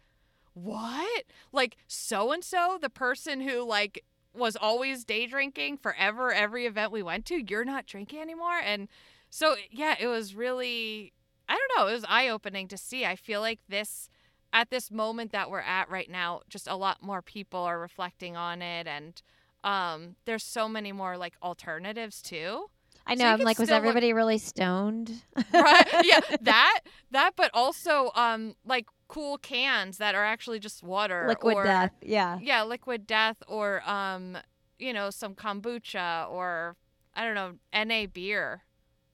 what? 0.55 1.25
Like 1.53 1.77
so 1.87 2.33
and 2.33 2.45
so, 2.45 2.79
the 2.81 2.91
person 2.91 3.41
who 3.41 3.67
like 3.67 4.05
was 4.35 4.57
always 4.57 5.05
day 5.05 5.27
drinking 5.27 5.79
forever, 5.79 6.33
every 6.33 6.67
event 6.67 6.93
we 6.93 7.03
went 7.03 7.27
to, 7.27 7.43
you're 7.49 7.65
not 7.65 7.87
drinking 7.87 8.21
anymore. 8.21 8.59
And 8.65 8.89
so, 9.31 9.57
yeah, 9.71 9.95
it 9.99 10.07
was 10.07 10.35
really, 10.35 11.13
I 11.53 11.57
don't 11.57 11.71
know, 11.77 11.87
it 11.91 11.93
was 11.93 12.05
eye 12.09 12.29
opening 12.29 12.67
to 12.69 12.79
see. 12.79 13.05
I 13.05 13.15
feel 13.15 13.43
like 13.43 13.61
this, 13.69 14.09
at 14.55 14.71
this 14.71 14.91
moment 14.91 15.33
that 15.33 15.51
we're 15.51 15.61
at 15.61 15.91
right 15.91 16.11
now, 16.11 16.41
just 16.49 16.67
a 16.67 16.77
lot 16.77 17.03
more 17.03 17.21
people 17.21 17.61
are 17.61 17.79
reflecting 17.79 18.39
on 18.39 18.63
it. 18.63 18.87
And 18.87 19.21
um, 19.63 20.17
there's 20.25 20.45
so 20.45 20.67
many 20.67 20.93
more 20.93 21.19
like 21.19 21.35
alternatives 21.43 22.23
too. 22.23 22.71
I 23.07 23.17
know. 23.17 23.27
you 23.27 23.31
I'm 23.33 23.41
like, 23.41 23.59
was 23.59 23.67
still 23.67 23.77
look- 23.77 23.83
everybody 23.85 24.15
really 24.15 24.39
stoned? 24.39 25.23
right 25.53 25.87
yeah 26.05 26.21
that 26.41 26.81
that 27.11 27.33
but 27.37 27.51
also 27.53 28.13
um 28.15 28.55
like 28.65 28.87
cool 29.09 29.37
cans 29.37 29.99
that 29.99 30.15
are 30.15 30.25
actually 30.25 30.59
just 30.59 30.83
water 30.83 31.27
Liquid 31.29 31.57
or, 31.57 31.65
death. 31.65 31.91
Yeah. 32.01 32.39
yeah 32.41 32.63
liquid 32.63 33.07
death 33.07 33.37
or 33.47 33.87
um 33.89 34.39
you 34.79 34.93
know 34.95 35.11
some 35.11 35.35
kombucha 35.35 36.31
or 36.31 36.77
i 37.15 37.25
don't 37.25 37.35
know 37.35 37.55
na 37.85 38.07
beer 38.07 38.63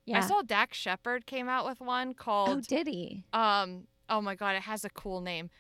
Yeah. 0.09 0.19
i 0.19 0.21
saw 0.27 0.43
dax 0.43 0.77
shepard 0.77 1.27
came 1.27 1.49
out 1.49 1.67
with 1.67 1.81
one 1.81 2.15
called 2.15 2.49
Oh, 2.59 2.61
did 2.61 2.87
he? 2.87 3.25
um 3.33 3.85
oh 4.09 4.21
my 4.21 4.35
god 4.35 4.57
it 4.57 4.63
has 4.63 4.85
a 4.85 4.91
cool 4.91 5.21
name 5.21 5.51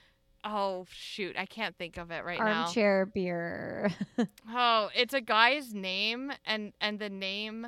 oh 0.45 0.87
shoot 0.91 1.37
i 1.39 1.45
can't 1.47 1.77
think 1.77 1.97
of 1.99 2.11
it 2.11 2.25
right 2.25 2.39
now 2.39 2.63
Armchair 2.65 3.07
beer. 3.07 3.91
oh 4.51 4.89
it's 4.95 5.13
a 5.15 5.21
guy's 5.21 5.75
name 5.75 6.33
and 6.47 6.73
and 6.81 6.99
the 6.99 7.11
name 7.11 7.67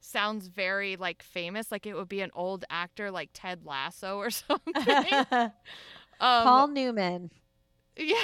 sounds 0.00 0.46
very 0.46 0.96
like 0.96 1.22
famous 1.22 1.70
like 1.72 1.84
it 1.84 1.94
would 1.94 2.08
be 2.08 2.20
an 2.20 2.30
old 2.34 2.64
actor 2.70 3.10
like 3.10 3.30
ted 3.34 3.64
lasso 3.66 4.16
or 4.16 4.30
something 4.46 4.74
um, 5.32 5.50
Paul 6.20 6.68
Newman. 6.68 7.30
yeah 7.96 8.22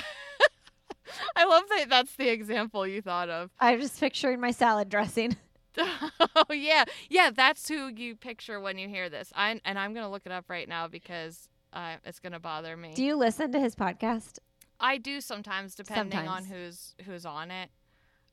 i 1.37 1.45
love 1.45 1.65
that 1.69 1.89
that's 1.91 2.15
the 2.17 2.29
example 2.29 2.87
you 2.87 3.03
thought 3.03 3.29
of 3.29 3.51
I'm 3.61 3.81
just 3.81 3.99
picturing 4.01 4.41
my 4.41 4.53
salad 4.53 4.89
dressing. 4.89 5.37
oh 6.37 6.53
yeah. 6.53 6.85
Yeah 7.09 7.31
that's 7.35 7.69
who 7.69 7.89
you 7.89 8.15
picture 8.17 8.61
when 8.61 8.79
you 8.79 8.89
hear 8.89 9.09
this. 9.09 9.33
I, 9.35 9.61
and 9.65 9.79
i'm 9.79 9.95
gonna 9.95 10.11
look 10.11 10.27
it 10.27 10.33
up 10.33 10.47
right 10.49 10.69
now 10.69 10.89
because 10.89 11.49
uh, 11.73 11.97
it's 12.05 12.21
gonna 12.21 12.41
bother 12.41 12.77
me. 12.77 12.93
Do 12.95 13.03
you 13.05 13.17
listen 13.17 13.53
to 13.53 13.59
his 13.61 13.75
podcast? 13.75 14.39
i 14.81 14.99
do 14.99 15.21
sometimes 15.21 15.75
depending 15.77 16.27
on 16.29 16.45
who's 16.45 16.95
who's 17.05 17.25
on 17.25 17.51
it. 17.51 17.71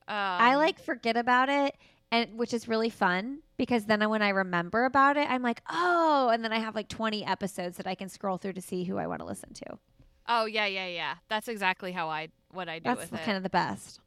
Um, 0.08 0.16
I 0.18 0.56
like 0.56 0.80
forget 0.80 1.16
about 1.16 1.50
it, 1.50 1.76
and 2.12 2.38
which 2.38 2.54
is 2.54 2.68
really 2.68 2.90
fun 2.90 3.40
because 3.58 3.86
then 3.86 4.08
when 4.10 4.22
I 4.24 4.30
remember 4.30 4.86
about 4.86 5.16
it, 5.18 5.30
I'm 5.30 5.44
like, 5.44 5.62
oh, 5.70 6.30
and 6.34 6.44
then 6.44 6.52
I 6.52 6.58
have 6.60 6.74
like 6.76 6.88
20 6.90 7.24
episodes 7.26 7.78
that 7.78 7.86
I 7.88 7.94
can 7.96 8.10
scroll 8.10 8.38
through 8.38 8.54
to 8.54 8.62
see 8.62 8.84
who 8.84 8.98
I 8.98 9.06
want 9.08 9.20
to 9.20 9.26
listen 9.26 9.54
to. 9.54 9.78
oh 10.28 10.46
yeah 10.46 10.66
yeah 10.66 10.88
yeah. 10.88 11.16
That's 11.30 11.48
exactly 11.48 11.92
how 11.92 12.10
i 12.10 12.30
what 12.52 12.68
i 12.68 12.80
do 12.80 12.84
That's 12.86 13.02
with 13.02 13.10
the- 13.12 13.18
it. 13.18 13.24
kind 13.24 13.38
of 13.38 13.44
the 13.44 13.50
best. 13.50 14.00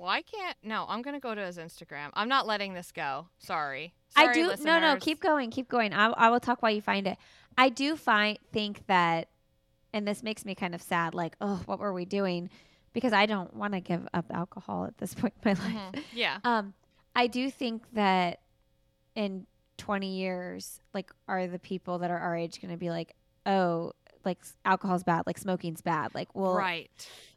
Well, 0.00 0.08
I 0.08 0.22
can't. 0.22 0.56
No, 0.62 0.86
I'm 0.88 1.02
gonna 1.02 1.20
go 1.20 1.34
to 1.34 1.44
his 1.44 1.58
Instagram. 1.58 2.08
I'm 2.14 2.28
not 2.28 2.46
letting 2.46 2.72
this 2.72 2.90
go. 2.90 3.28
Sorry. 3.38 3.92
I 4.16 4.24
Sorry, 4.24 4.56
do. 4.56 4.64
No, 4.64 4.80
no. 4.80 4.96
Keep 4.96 5.20
going. 5.20 5.50
Keep 5.50 5.68
going. 5.68 5.92
I, 5.92 6.06
I 6.06 6.30
will 6.30 6.40
talk 6.40 6.62
while 6.62 6.72
you 6.72 6.80
find 6.80 7.06
it. 7.06 7.18
I 7.58 7.68
do 7.68 7.96
find 7.96 8.38
think 8.52 8.86
that, 8.86 9.28
and 9.92 10.08
this 10.08 10.22
makes 10.22 10.44
me 10.44 10.54
kind 10.54 10.74
of 10.74 10.80
sad. 10.80 11.14
Like, 11.14 11.36
oh, 11.40 11.60
what 11.66 11.78
were 11.78 11.92
we 11.92 12.06
doing? 12.06 12.48
Because 12.92 13.12
I 13.12 13.26
don't 13.26 13.54
want 13.54 13.74
to 13.74 13.80
give 13.80 14.08
up 14.14 14.24
alcohol 14.30 14.86
at 14.86 14.96
this 14.98 15.14
point 15.16 15.34
in 15.44 15.52
my 15.56 15.62
life. 15.64 15.92
Mhm. 15.92 16.02
Yeah. 16.14 16.38
Um, 16.44 16.72
I 17.14 17.26
do 17.26 17.50
think 17.50 17.82
that 17.92 18.40
in 19.14 19.46
20 19.76 20.16
years, 20.16 20.80
like, 20.94 21.10
are 21.28 21.46
the 21.46 21.58
people 21.58 21.98
that 21.98 22.10
are 22.10 22.18
our 22.18 22.36
age 22.36 22.60
going 22.60 22.72
to 22.72 22.78
be 22.78 22.88
like, 22.90 23.14
oh, 23.46 23.92
like 24.24 24.38
alcohol's 24.64 25.02
bad, 25.04 25.22
like 25.26 25.38
smoking's 25.38 25.80
bad, 25.80 26.14
like, 26.14 26.34
well, 26.34 26.54
right. 26.54 26.90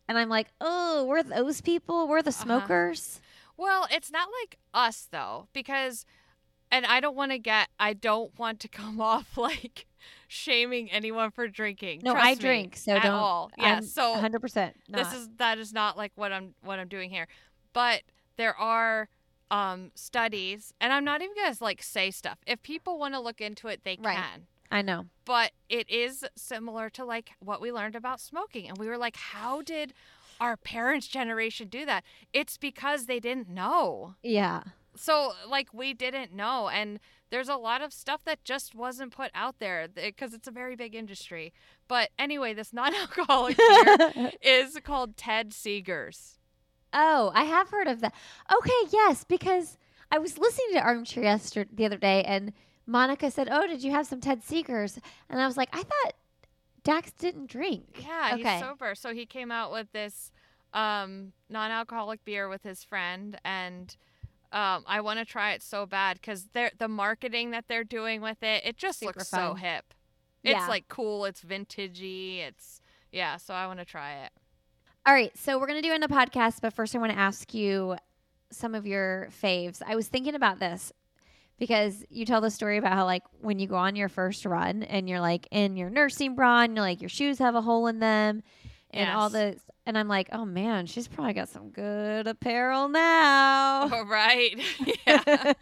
and 0.08 0.18
I'm 0.18 0.30
like, 0.30 0.48
oh, 0.62 1.06
we're 1.06 1.24
those 1.24 1.62
people, 1.62 2.08
we're 2.08 2.22
the 2.22 2.30
Uh-huh. 2.30 2.44
smokers. 2.44 3.22
Well, 3.58 3.88
it's 3.92 4.12
not 4.12 4.28
like 4.42 4.58
us 4.74 5.08
though, 5.12 5.48
because, 5.54 6.06
and 6.72 6.86
I 6.86 7.00
don't 7.00 7.16
want 7.16 7.32
to 7.32 7.38
get. 7.40 7.70
I 7.80 7.94
don't 7.94 8.38
want 8.40 8.60
to 8.62 8.68
come 8.80 9.00
off 9.00 9.38
like 9.38 9.86
shaming 10.28 10.92
anyone 10.92 11.32
for 11.32 11.48
drinking. 11.48 12.02
No, 12.04 12.16
I 12.16 12.32
me, 12.32 12.40
drink, 12.40 12.76
so 12.76 12.96
at 12.96 13.04
don't. 13.04 13.14
all. 13.14 13.52
Yeah. 13.58 13.76
I'm 13.78 13.84
so 13.84 14.14
100. 14.14 14.40
percent 14.42 14.76
this 14.90 15.14
is 15.14 15.30
that 15.38 15.58
is 15.58 15.72
not 15.72 15.98
like 15.98 16.12
what 16.16 16.32
I'm 16.32 16.56
what 16.64 16.80
I'm 16.80 16.88
doing 16.88 17.10
here. 17.10 17.28
But 17.74 18.02
there 18.38 18.56
are 18.58 19.08
um 19.52 19.92
studies 19.94 20.74
and 20.82 20.92
I'm 20.92 21.06
not 21.06 21.22
even 21.22 21.36
going 21.36 21.54
to 21.54 21.64
like 21.64 21.84
say 21.84 22.10
stuff. 22.12 22.40
If 22.48 22.64
people 22.64 22.98
want 22.98 23.14
to 23.14 23.20
look 23.20 23.40
into 23.40 23.68
it, 23.68 23.82
they 23.84 23.98
Right. 23.98 24.18
can. 24.18 24.48
I 24.74 24.82
know. 24.82 25.06
But 25.24 25.52
it 25.70 25.88
is 25.88 26.26
similar 26.36 26.90
to 26.90 27.06
like 27.06 27.34
what 27.40 27.62
we 27.62 27.72
learned 27.72 27.96
about 27.96 28.20
smoking 28.20 28.68
and 28.68 28.76
we 28.76 28.88
were 28.88 28.98
like 28.98 29.16
how 29.16 29.62
did 29.62 29.94
our 30.42 30.58
parents 30.58 31.08
generation 31.08 31.68
do 31.68 31.86
that? 31.86 32.04
It's 32.34 32.58
because 32.58 33.06
they 33.06 33.20
didn't 33.20 33.48
know. 33.48 34.16
Yeah. 34.24 34.64
So 34.96 35.34
like 35.48 35.72
we 35.74 35.94
didn't 35.94 36.34
know 36.34 36.70
and 36.70 37.00
there's 37.30 37.50
a 37.50 37.56
lot 37.56 37.84
of 37.84 37.94
stuff 37.94 38.24
that 38.26 38.44
just 38.44 38.74
wasn't 38.74 39.12
put 39.16 39.30
out 39.36 39.60
there 39.60 39.88
because 39.88 40.34
it's 40.34 40.48
a 40.48 40.52
very 40.52 40.76
big 40.76 40.96
industry. 40.96 41.54
But 41.88 42.10
anyway, 42.18 42.56
this 42.56 42.74
non-alcoholic 42.74 43.56
beer 43.58 44.32
is 44.42 44.80
called 44.84 45.18
Ted 45.18 45.52
Seegers. 45.52 46.40
Oh, 46.94 47.32
I 47.36 47.44
have 47.44 47.70
heard 47.70 47.88
of 47.88 48.02
that. 48.02 48.14
Okay, 48.52 48.90
yes, 48.92 49.24
because 49.24 49.78
I 50.12 50.18
was 50.18 50.40
listening 50.40 50.74
to 50.74 50.82
Armchair 50.82 51.24
yesterday 51.24 51.70
the 51.74 51.86
other 51.86 51.98
day, 51.98 52.24
and 52.24 52.54
Monica 52.86 53.32
said, 53.32 53.48
"Oh, 53.52 53.66
did 53.68 53.84
you 53.84 53.92
have 53.92 54.06
some 54.08 54.20
Ted 54.22 54.44
Seekers?" 54.44 55.00
And 55.30 55.42
I 55.42 55.46
was 55.48 55.58
like, 55.58 55.70
"I 55.74 55.84
thought 55.84 56.14
Dax 56.84 57.12
didn't 57.12 57.50
drink." 57.50 58.04
Yeah, 58.06 58.32
Okay. 58.34 58.58
he's 58.58 58.62
sober. 58.62 58.96
So 58.96 59.14
he 59.14 59.26
came 59.26 59.52
out 59.52 59.72
with 59.72 59.92
this 59.92 60.32
um, 60.74 61.32
non-alcoholic 61.50 62.26
beer 62.26 62.50
with 62.50 62.64
his 62.64 62.84
friend, 62.84 63.40
and 63.46 63.96
um, 64.52 64.84
I 64.88 65.02
want 65.02 65.20
to 65.20 65.26
try 65.26 65.54
it 65.54 65.64
so 65.64 65.86
bad 65.86 66.20
because 66.20 66.48
the 66.54 66.88
marketing 66.88 67.52
that 67.52 67.66
they're 67.68 67.84
doing 67.84 68.22
with 68.22 68.42
it. 68.44 68.64
It 68.66 68.78
just 68.78 69.00
Super 69.00 69.10
looks 69.20 69.28
so 69.30 69.50
fun. 69.50 69.58
hip. 69.58 69.94
It's 70.44 70.52
Yeah. 70.60 70.68
like 70.68 70.88
cool. 70.90 71.26
It's 71.26 71.42
vintagey. 71.42 72.40
It's 72.40 72.82
yeah. 73.12 73.38
So 73.38 73.54
I 73.54 73.66
want 73.68 73.80
to 73.80 73.86
try 73.86 74.14
it. 74.26 74.32
All 75.06 75.14
right, 75.14 75.36
so 75.38 75.60
we're 75.60 75.68
gonna 75.68 75.82
do 75.82 75.94
in 75.94 76.02
a 76.04 76.08
podcast, 76.08 76.60
but 76.62 76.74
first 76.74 76.96
I 76.96 77.00
want 77.00 77.12
to 77.12 77.18
ask 77.18 77.54
you 77.54 77.98
some 78.52 78.74
of 78.76 78.86
your 78.88 79.28
faves. 79.42 79.82
I 79.86 79.96
was 79.96 80.08
thinking 80.08 80.36
about 80.36 80.60
this 80.60 80.92
because 81.68 82.04
you 82.10 82.26
tell 82.26 82.42
the 82.42 82.52
story 82.52 82.78
about 82.78 82.92
how 82.94 83.06
like 83.06 83.24
when 83.40 83.58
you 83.60 83.68
go 83.68 83.76
on 83.76 83.96
your 83.96 84.10
first 84.10 84.46
run 84.46 84.84
and 84.84 85.08
you're 85.08 85.22
like 85.22 85.48
in 85.52 85.78
your 85.78 85.90
nursing 85.90 86.36
bra 86.36 86.62
and 86.64 86.76
you're 86.76 86.84
like 86.86 87.00
your 87.02 87.10
shoes 87.10 87.40
have 87.40 87.56
a 87.56 87.62
hole 87.62 87.88
in 87.88 88.00
them 88.00 88.44
and 88.92 89.10
all 89.10 89.30
Yes. 89.30 89.56
the 89.56 89.74
and 89.86 89.98
I'm 89.98 90.08
like, 90.10 90.28
oh 90.32 90.46
man, 90.46 90.86
she's 90.86 91.08
probably 91.08 91.34
got 91.34 91.48
some 91.50 91.70
good 91.70 92.28
apparel 92.28 92.90
now. 92.90 93.90
Oh, 93.92 94.06
right. 94.06 94.60
yeah. 95.08 95.54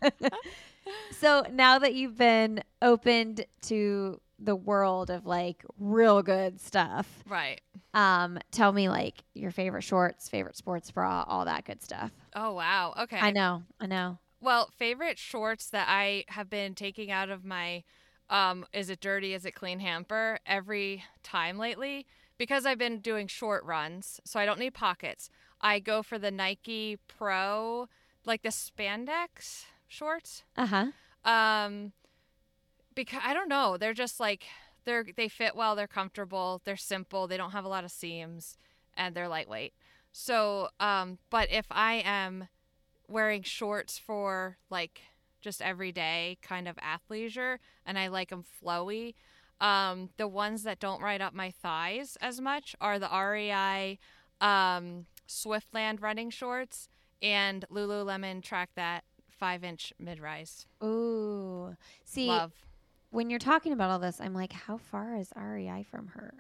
so 1.12 1.46
now 1.52 1.80
that 1.80 1.94
you've 1.94 2.18
been 2.18 2.64
opened 2.82 3.46
to 3.64 4.20
the 4.40 4.56
world 4.56 5.10
of 5.12 5.26
like 5.26 5.64
real 5.80 6.22
good 6.24 6.60
stuff, 6.60 7.08
Right. 7.28 7.62
um, 7.94 8.40
tell 8.52 8.72
me 8.72 8.90
like 8.90 9.24
your 9.36 9.52
favorite 9.52 9.84
shorts, 9.84 10.30
favorite 10.30 10.58
sports 10.58 10.90
bra, 10.92 11.24
all 11.28 11.46
that 11.46 11.66
good 11.66 11.82
stuff. 11.84 12.12
Oh 12.36 12.54
wow. 12.54 12.94
Okay. 13.02 13.20
I 13.20 13.32
know, 13.32 13.64
I 13.80 13.86
know. 13.86 14.18
Well, 14.42 14.72
favorite 14.76 15.20
shorts 15.20 15.70
that 15.70 15.88
I 15.88 16.26
have 16.30 16.50
been 16.50 16.74
taking 16.74 17.12
out 17.12 17.30
of 17.30 17.46
my 17.46 17.84
um 18.30 18.66
is 18.74 18.90
it 18.90 19.02
dirty 19.02 19.34
is 19.34 19.46
it 19.46 19.52
clean 19.54 19.80
hamper 19.80 20.40
every 20.46 21.04
time 21.22 21.58
lately 21.58 22.06
because 22.38 22.66
I've 22.66 22.78
been 22.78 23.00
doing 23.00 23.28
short 23.28 23.64
runs, 23.66 24.20
so 24.24 24.40
I 24.40 24.46
don't 24.46 24.60
need 24.60 24.74
pockets. 24.74 25.30
I 25.60 25.80
go 25.80 26.02
for 26.02 26.18
the 26.18 26.32
Nike 26.32 26.98
Pro 27.08 27.88
like 28.26 28.42
the 28.42 28.50
spandex 28.50 29.66
shorts. 29.88 30.44
Uh 30.58 30.66
huh. 30.66 31.30
Um 31.30 31.92
because 32.96 33.22
I 33.24 33.34
don't 33.34 33.50
know, 33.50 33.78
they're 33.78 33.94
just 33.94 34.20
like 34.20 34.46
they're 34.86 35.06
they 35.16 35.28
fit 35.28 35.56
well, 35.56 35.76
they're 35.76 35.88
comfortable, 35.88 36.62
they're 36.66 36.78
simple, 36.78 37.28
they 37.28 37.38
don't 37.38 37.52
have 37.52 37.66
a 37.66 37.70
lot 37.70 37.84
of 37.84 37.92
seams 37.92 38.58
and 38.96 39.16
they're 39.16 39.28
lightweight. 39.28 39.74
So, 40.12 40.70
um 40.80 41.18
but 41.30 41.52
if 41.52 41.66
I 41.70 42.02
am 42.06 42.48
wearing 43.12 43.44
shorts 43.44 43.98
for 43.98 44.58
like 44.70 45.02
just 45.42 45.62
everyday 45.62 46.38
kind 46.42 46.68
of 46.68 46.76
athleisure 46.78 47.58
and 47.86 47.98
I 47.98 48.08
like 48.08 48.30
them 48.30 48.44
flowy, 48.64 49.16
um 49.60 50.10
the 50.18 50.28
ones 50.28 50.64
that 50.64 50.80
don't 50.80 51.02
ride 51.02 51.22
up 51.22 51.34
my 51.34 51.52
thighs 51.52 52.18
as 52.22 52.40
much 52.42 52.76
are 52.82 53.00
the 53.00 53.10
REI 53.10 54.00
um 54.40 55.06
Swiftland 55.28 56.02
running 56.02 56.30
shorts 56.30 56.90
and 57.22 57.66
Lululemon 57.72 58.42
track 58.44 58.72
that 58.76 59.04
5-inch 59.42 59.94
mid-rise. 60.00 60.68
Ooh. 60.84 61.76
See, 62.04 62.28
Love. 62.28 62.52
when 63.12 63.30
you're 63.30 63.40
talking 63.40 63.74
about 63.74 63.90
all 63.90 64.00
this, 64.00 64.20
I'm 64.20 64.34
like, 64.34 64.54
how 64.54 64.78
far 64.78 65.16
is 65.16 65.32
REI 65.36 65.86
from 65.90 66.08
her? 66.08 66.34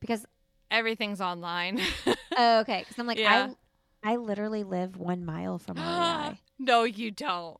Because 0.00 0.26
Everything's 0.70 1.20
online. 1.20 1.80
oh, 2.36 2.60
okay, 2.60 2.80
because 2.80 2.98
I'm 2.98 3.06
like, 3.06 3.18
Yeah. 3.18 3.48
I 3.50 3.54
I 4.06 4.16
literally 4.16 4.62
live 4.62 4.96
one 4.96 5.24
mile 5.24 5.58
from 5.58 5.76
REI. 5.78 6.40
no, 6.58 6.84
you 6.84 7.10
don't. 7.10 7.58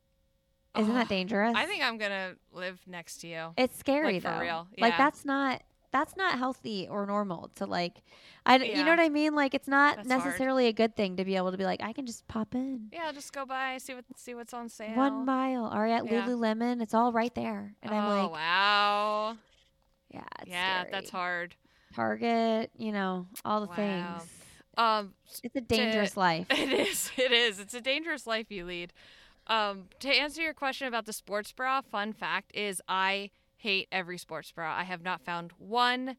Isn't 0.77 0.93
that 0.93 1.09
dangerous? 1.09 1.53
I 1.55 1.65
think 1.65 1.83
I'm 1.83 1.97
gonna 1.97 2.35
live 2.53 2.79
next 2.87 3.17
to 3.21 3.27
you. 3.27 3.53
it's 3.57 3.77
scary 3.77 4.13
like, 4.13 4.21
for 4.21 4.29
though. 4.29 4.39
real, 4.39 4.67
Like 4.79 4.97
that's 4.97 5.25
not 5.25 5.61
that's 5.91 6.15
not 6.15 6.37
healthy 6.37 6.87
or 6.89 7.05
normal 7.05 7.49
to 7.55 7.65
like. 7.65 8.03
I 8.45 8.57
you 8.57 8.83
know 8.83 8.91
what 8.91 8.99
I 8.99 9.09
mean? 9.09 9.33
Like 9.35 9.53
it's 9.55 9.67
not 9.67 9.97
That's 9.97 10.09
hard. 10.09 10.23
necessarily 10.25 10.67
a 10.67 10.73
good 10.73 10.95
thing 10.95 11.17
to 11.17 11.25
be 11.25 11.35
able 11.35 11.51
to 11.51 11.57
be 11.57 11.65
like, 11.65 11.81
I 11.81 11.93
can 11.93 12.05
just 12.05 12.27
pop 12.27 12.53
in. 12.55 12.89
Yeah, 12.93 13.11
just 13.11 13.33
go 13.33 13.45
by, 13.45 13.77
see 13.79 13.93
what 13.95 14.05
see 14.15 14.35
what's 14.35 14.53
on 14.53 14.69
sale. 14.69 14.95
One 14.95 15.25
mile, 15.25 15.65
all 15.65 15.81
right, 15.81 16.03
Yeah. 16.05 16.25
Lululemon, 16.27 16.81
it's 16.81 16.93
all 16.93 17.11
right 17.11 17.33
there, 17.33 17.73
and 17.81 17.93
I'm 17.93 18.05
oh 18.05 18.21
like, 18.23 18.31
wow. 18.33 19.37
yeah, 20.13 20.23
it's 20.41 20.51
yeah, 20.51 20.79
scary. 20.81 20.91
that's 20.91 21.09
hard. 21.09 21.55
Target, 21.95 22.69
you 22.77 22.91
know, 22.91 23.25
all 23.43 23.61
the 23.61 23.67
Wow. 23.67 23.75
things. 24.19 24.29
Um, 24.77 25.13
It's 25.43 25.55
a 25.55 25.61
dangerous 25.61 26.15
life. 26.27 26.47
it 26.49 26.71
is. 26.71 27.11
It 27.17 27.31
is. 27.31 27.59
It's 27.59 27.73
a 27.73 27.81
dangerous 27.81 28.25
life 28.27 28.51
you 28.51 28.65
lead. 28.65 28.93
Um, 29.47 29.85
to 30.01 30.09
answer 30.09 30.41
your 30.41 30.53
question 30.53 30.87
about 30.87 31.05
the 31.05 31.13
sports 31.13 31.51
bra, 31.51 31.81
fun 31.81 32.13
fact 32.13 32.51
is 32.53 32.81
I 32.87 33.31
hate 33.55 33.87
every 33.91 34.17
sports 34.17 34.51
bra. 34.51 34.75
I 34.77 34.83
have 34.83 35.01
not 35.03 35.21
found 35.21 35.51
one 35.57 36.17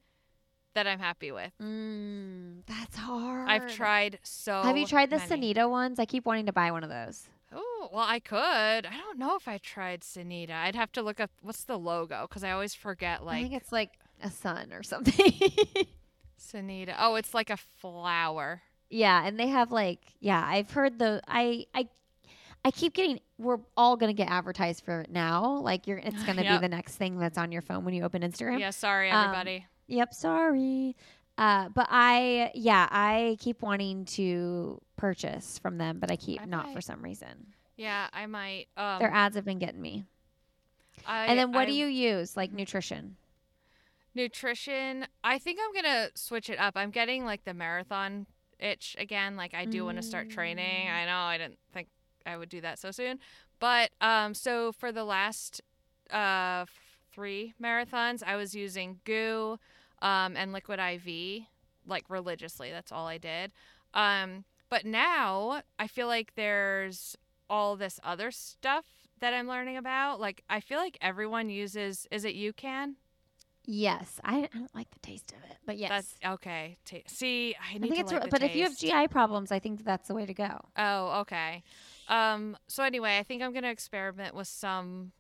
that 0.75 0.87
I'm 0.87 0.99
happy 0.99 1.31
with. 1.33 1.53
Mm, 1.63 2.63
that's 2.67 2.97
hard. 2.97 3.49
I've 3.49 3.73
tried 3.73 4.19
so. 4.23 4.63
Have 4.63 4.77
you 4.77 4.87
tried 4.87 5.11
the 5.11 5.19
many. 5.19 5.55
Senita 5.55 5.69
ones? 5.69 5.99
I 5.99 6.05
keep 6.05 6.25
wanting 6.25 6.47
to 6.47 6.53
buy 6.53 6.71
one 6.71 6.83
of 6.85 6.91
those. 6.91 7.29
Oh, 7.53 7.89
well, 7.93 8.05
I 8.07 8.19
could. 8.21 8.39
I 8.87 8.97
don't 8.97 9.19
know 9.19 9.35
if 9.37 9.49
I 9.49 9.59
tried 9.59 10.03
Senita. 10.03 10.53
I'd 10.53 10.75
have 10.75 10.93
to 10.93 11.03
look 11.03 11.21
up 11.21 11.31
what's 11.43 11.65
the 11.65 11.79
logo 11.79 12.27
because 12.29 12.45
I 12.45 12.51
always 12.53 12.75
forget 12.75 13.25
Like 13.25 13.39
I 13.39 13.43
think 13.43 13.55
it's 13.55 13.73
like 13.73 13.93
a 14.23 14.31
sun 14.31 14.73
or 14.73 14.83
something. 14.83 15.33
Senita. 16.39 16.95
Oh, 16.99 17.17
it's 17.17 17.35
like 17.35 17.51
a 17.51 17.57
flower. 17.57 18.63
yeah, 18.91 19.27
and 19.27 19.39
they 19.39 19.49
have 19.49 19.71
like 19.73 20.01
yeah, 20.21 20.43
I've 20.47 20.71
heard 20.71 20.99
the 20.99 21.21
I 21.29 21.67
I 21.75 21.89
I 22.65 22.71
keep 22.71 22.95
getting 22.95 23.21
we're 23.39 23.59
all 23.77 23.97
gonna 23.97 24.13
get 24.13 24.29
advertised 24.31 24.85
for 24.85 25.01
it 25.03 25.11
now. 25.11 25.59
Like 25.63 25.87
you're 25.87 25.99
it's 25.99 26.23
gonna 26.25 26.43
Yep. 26.45 26.61
be 26.61 26.67
the 26.67 26.75
next 26.75 26.97
thing 26.97 27.19
that's 27.19 27.39
on 27.39 27.53
your 27.53 27.63
phone 27.63 27.85
when 27.85 27.95
you 27.95 28.03
open 28.05 28.23
Instagram. 28.23 28.59
Yeah, 28.61 28.71
sorry, 28.71 29.11
Um, 29.11 29.25
everybody. 29.27 29.67
Yep, 29.89 30.15
sorry. 30.15 30.97
Uh, 31.37 31.69
but 31.69 31.87
I 31.89 32.51
yeah, 32.55 32.89
I 32.91 33.37
keep 33.41 33.63
wanting 33.63 34.05
to 34.07 34.81
purchase 34.97 35.59
from 35.59 35.79
them, 35.79 35.99
but 36.01 36.11
I 36.11 36.17
keep 36.17 36.43
I 36.43 36.47
not 36.47 36.73
for 36.73 36.81
some 36.81 37.01
reason. 37.03 37.47
yeah, 37.77 38.09
I 38.13 38.27
might. 38.27 38.67
Um, 38.77 38.99
Their 38.99 39.13
ads 39.13 39.37
have 39.37 39.45
been 39.45 39.59
getting 39.61 39.81
me. 39.81 40.05
I, 41.07 41.27
and 41.27 41.39
then 41.39 41.53
what 41.53 41.63
I- 41.63 41.67
do 41.67 41.73
you 41.73 41.87
use? 41.87 42.37
Like 42.37 42.53
nutrition. 42.53 43.17
Nutrition. 44.19 45.07
I 45.23 45.39
think 45.39 45.61
I'm 45.63 45.73
gonna 45.73 46.09
switch 46.15 46.51
it 46.51 46.59
up. 46.59 46.77
I'm 46.77 46.91
getting 46.91 47.25
like 47.25 47.45
the 47.45 47.55
marathon 47.55 48.27
itch 48.59 48.97
again. 48.99 49.37
Like 49.37 49.55
I 49.55 49.65
do 49.65 49.85
want 49.85 49.97
to 49.99 50.03
start 50.03 50.29
training. 50.29 50.89
Mm. 50.89 50.93
I 50.93 51.07
know 51.07 51.19
I 51.19 51.39
didn't 51.39 51.59
think 51.73 51.87
I 52.27 52.37
would 52.37 52.49
do 52.49 52.61
that 52.63 52.81
so 52.81 52.91
soon, 52.91 53.21
but 53.61 53.91
um, 54.01 54.35
so 54.35 54.73
for 54.73 54.91
the 54.91 55.05
last 55.05 55.61
uh 56.11 56.67
three 57.13 57.55
marathons, 57.63 58.23
I 58.25 58.35
was 58.37 58.55
using 58.55 58.99
GU, 59.05 59.59
um, 60.03 60.37
and 60.37 60.53
liquid 60.53 60.81
IV 60.81 61.45
like 61.87 62.05
religiously. 62.09 62.71
That's 62.73 62.91
all 62.93 63.07
I 63.07 63.19
did. 63.19 63.53
Um, 63.95 64.45
But 64.69 64.85
now 64.85 65.63
I 65.79 65.87
feel 65.87 66.09
like 66.09 66.35
there's 66.35 67.17
all 67.49 67.77
this 67.77 67.99
other 68.03 68.31
stuff 68.31 68.85
that 69.21 69.33
I'm 69.33 69.49
learning 69.49 69.77
about. 69.77 70.21
Like 70.21 70.43
I 70.51 70.61
feel 70.61 70.79
like 70.79 70.99
everyone 71.01 71.49
uses 71.51 72.07
is 72.11 72.25
it 72.25 72.35
UCAN? 72.35 72.95
Yes, 73.71 74.19
I, 74.25 74.49
I 74.55 74.59
don't 74.59 74.75
like 74.75 74.91
the 74.91 74.99
taste 75.01 75.31
of 75.33 75.51
it, 75.51 75.59
but 75.67 75.77
yes, 75.77 75.91
That's 75.91 76.35
okay. 76.37 76.79
Ta- 76.87 76.97
See, 77.07 77.55
I 77.61 77.75
I 77.75 77.79
need 77.79 77.81
think 77.83 77.95
to 77.97 78.01
it's. 78.01 78.13
like 78.13 78.25
re- 78.25 78.31
but 78.31 78.43
if 78.43 78.57
you 78.57 78.63
have. 78.63 78.77
GI 78.79 79.09
problems, 79.09 79.53
I 79.53 79.59
think 79.59 79.85
that's 79.85 80.09
the 80.09 80.15
way 80.15 80.25
to 80.25 80.33
go. 80.33 80.59
Oh, 80.79 81.21
okay. 81.21 81.63
Um, 82.09 82.57
so 82.67 82.83
anyway, 82.83 83.19
I 83.19 83.23
think 83.25 83.43
I'm 83.43 83.53
gonna 83.53 83.69
experiment 83.69 84.35
with 84.35 84.49
some 84.49 85.13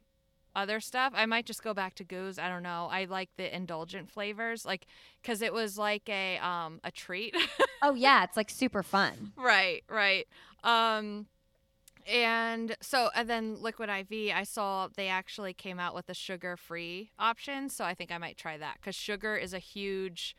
other 0.56 0.80
stuff. 0.80 1.12
I 1.14 1.26
might 1.26 1.44
just 1.44 1.62
go 1.62 1.74
back 1.74 1.94
to 1.96 2.04
GUs. 2.04 2.38
I 2.38 2.48
don't 2.48 2.62
know. 2.62 2.88
I 2.90 3.04
like 3.04 3.28
the 3.36 3.54
indulgent 3.54 4.10
flavors, 4.10 4.64
like 4.64 4.86
because 5.20 5.42
it 5.42 5.52
was 5.52 5.76
like 5.76 6.08
a 6.08 6.38
um 6.38 6.80
a 6.82 6.90
treat. 6.90 7.36
Oh 7.82 7.92
yeah, 7.92 8.24
it's 8.24 8.36
like 8.38 8.48
super 8.48 8.82
fun. 8.82 9.32
right, 9.36 9.82
right. 9.90 10.26
Um, 10.64 11.26
and 12.08 12.76
so 12.80 13.10
and 13.14 13.28
then 13.28 13.60
Liquid 13.60 13.88
IV, 13.90 14.32
I 14.34 14.44
saw 14.44 14.88
they 14.96 15.08
actually 15.08 15.52
came 15.52 15.78
out 15.78 15.94
with 15.94 16.08
a 16.08 16.14
sugar-free 16.14 17.10
option. 17.18 17.68
So 17.68 17.84
I 17.84 17.94
think 17.94 18.10
I 18.10 18.18
might 18.18 18.36
try 18.36 18.56
that 18.58 18.76
because 18.80 18.94
sugar 18.96 19.36
is 19.36 19.52
a 19.52 19.58
huge 19.58 20.36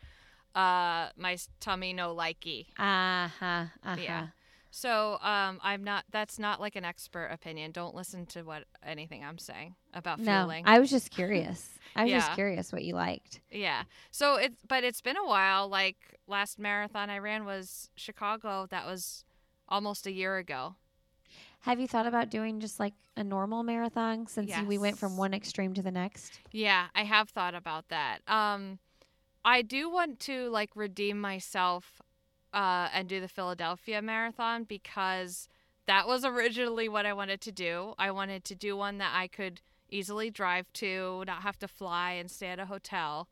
uh 0.56 1.10
my 1.16 1.38
tummy 1.60 1.94
no 1.94 2.16
likey. 2.16 2.68
Uh 2.78 3.28
huh. 3.28 3.30
Uh 3.40 3.66
huh. 3.84 3.96
Yeah. 4.02 4.28
So 4.72 5.18
um, 5.22 5.60
I'm 5.64 5.84
not. 5.84 6.06
That's 6.12 6.38
not 6.38 6.60
like 6.62 6.76
an 6.76 6.86
expert 6.86 7.26
opinion. 7.32 7.72
Don't 7.72 7.96
listen 7.96 8.26
to 8.28 8.44
what 8.44 8.66
anything 8.86 9.24
I'm 9.24 9.40
saying 9.40 9.76
about 9.96 10.20
No, 10.20 10.41
fueling. 10.41 10.64
I 10.68 10.80
was 10.80 10.91
just 10.91 11.10
curious. 11.10 11.70
I 11.96 12.04
was 12.04 12.12
just 12.14 12.34
curious 12.34 12.72
what 12.72 12.84
you 12.84 12.94
liked. 12.94 13.41
yeah. 13.52 13.84
So 14.12 14.36
it's 14.36 14.62
but 14.68 14.84
it's 14.84 15.02
been 15.02 15.18
a 15.18 15.26
while. 15.26 15.68
Like 15.68 15.98
last 16.28 16.60
marathon 16.60 17.10
I 17.10 17.18
ran 17.18 17.46
was 17.46 17.90
Chicago. 17.96 18.68
That 18.70 18.86
was 18.86 19.24
almost 19.68 20.06
a 20.06 20.12
year 20.12 20.38
ago. 20.38 20.76
Have 21.61 21.80
you 21.80 21.88
thought 21.88 22.07
about 22.07 22.30
doing 22.30 22.60
just 22.60 22.80
like 22.80 22.94
a 23.18 23.23
normal 23.23 23.64
marathon 23.64 24.27
since 24.27 24.52
we 24.65 24.77
went 24.77 24.98
from 24.98 25.18
one 25.18 25.34
extreme 25.34 25.73
to 25.73 25.81
the 25.81 25.91
next? 25.91 26.40
Yeah, 26.52 26.88
I 26.95 27.03
have 27.03 27.30
thought 27.30 27.53
about 27.53 27.90
that. 27.90 28.19
Um, 28.27 28.80
I 29.44 29.61
do 29.61 29.90
want 29.90 30.19
to 30.22 30.49
like 30.49 30.72
redeem 30.76 31.19
myself 31.19 32.02
uh, 32.53 32.90
and 32.94 33.07
do 33.07 33.19
the 33.19 33.27
Philadelphia 33.27 34.02
Marathon 34.02 34.64
because 34.64 35.48
that 35.86 36.07
was 36.07 36.23
originally 36.23 36.88
what 36.88 37.06
I 37.06 37.14
wanted 37.14 37.41
to 37.41 37.52
do. 37.52 37.94
I 37.98 38.11
wanted 38.11 38.44
to 38.45 38.56
do 38.56 38.77
one 38.77 38.98
that 38.99 39.11
I 39.14 39.27
could 39.27 39.61
easily 39.90 40.30
drive 40.30 40.72
to, 40.73 41.23
not 41.26 41.41
have 41.41 41.57
to 41.60 41.68
fly 41.68 42.11
and 42.11 42.30
stay 42.30 42.48
at 42.48 42.60
a 42.60 42.65
hotel. 42.65 43.27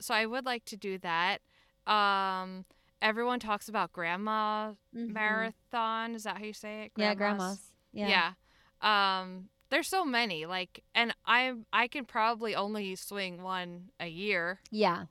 So 0.00 0.14
I 0.14 0.26
would 0.26 0.46
like 0.46 0.64
to 0.66 0.76
do 0.76 0.98
that. 0.98 1.40
Um, 1.86 2.64
everyone 3.02 3.40
talks 3.40 3.68
about 3.68 3.92
Grandma 3.92 4.72
Marathon. 4.92 6.14
Is 6.14 6.24
that 6.24 6.38
how 6.38 6.44
you 6.44 6.52
say 6.52 6.82
it? 6.82 6.92
Mm-hmm. 6.92 7.00
Yeah, 7.00 7.14
grandmas. 7.14 7.60
Yeah. 7.92 8.32
Yeah. 8.82 9.20
Um 9.20 9.48
there's 9.70 9.88
so 9.88 10.04
many 10.04 10.46
like 10.46 10.82
and 10.94 11.14
I 11.24 11.54
I 11.72 11.88
can 11.88 12.04
probably 12.04 12.54
only 12.54 12.94
swing 12.96 13.42
one 13.42 13.90
a 13.98 14.08
year. 14.08 14.60
Yeah. 14.70 15.04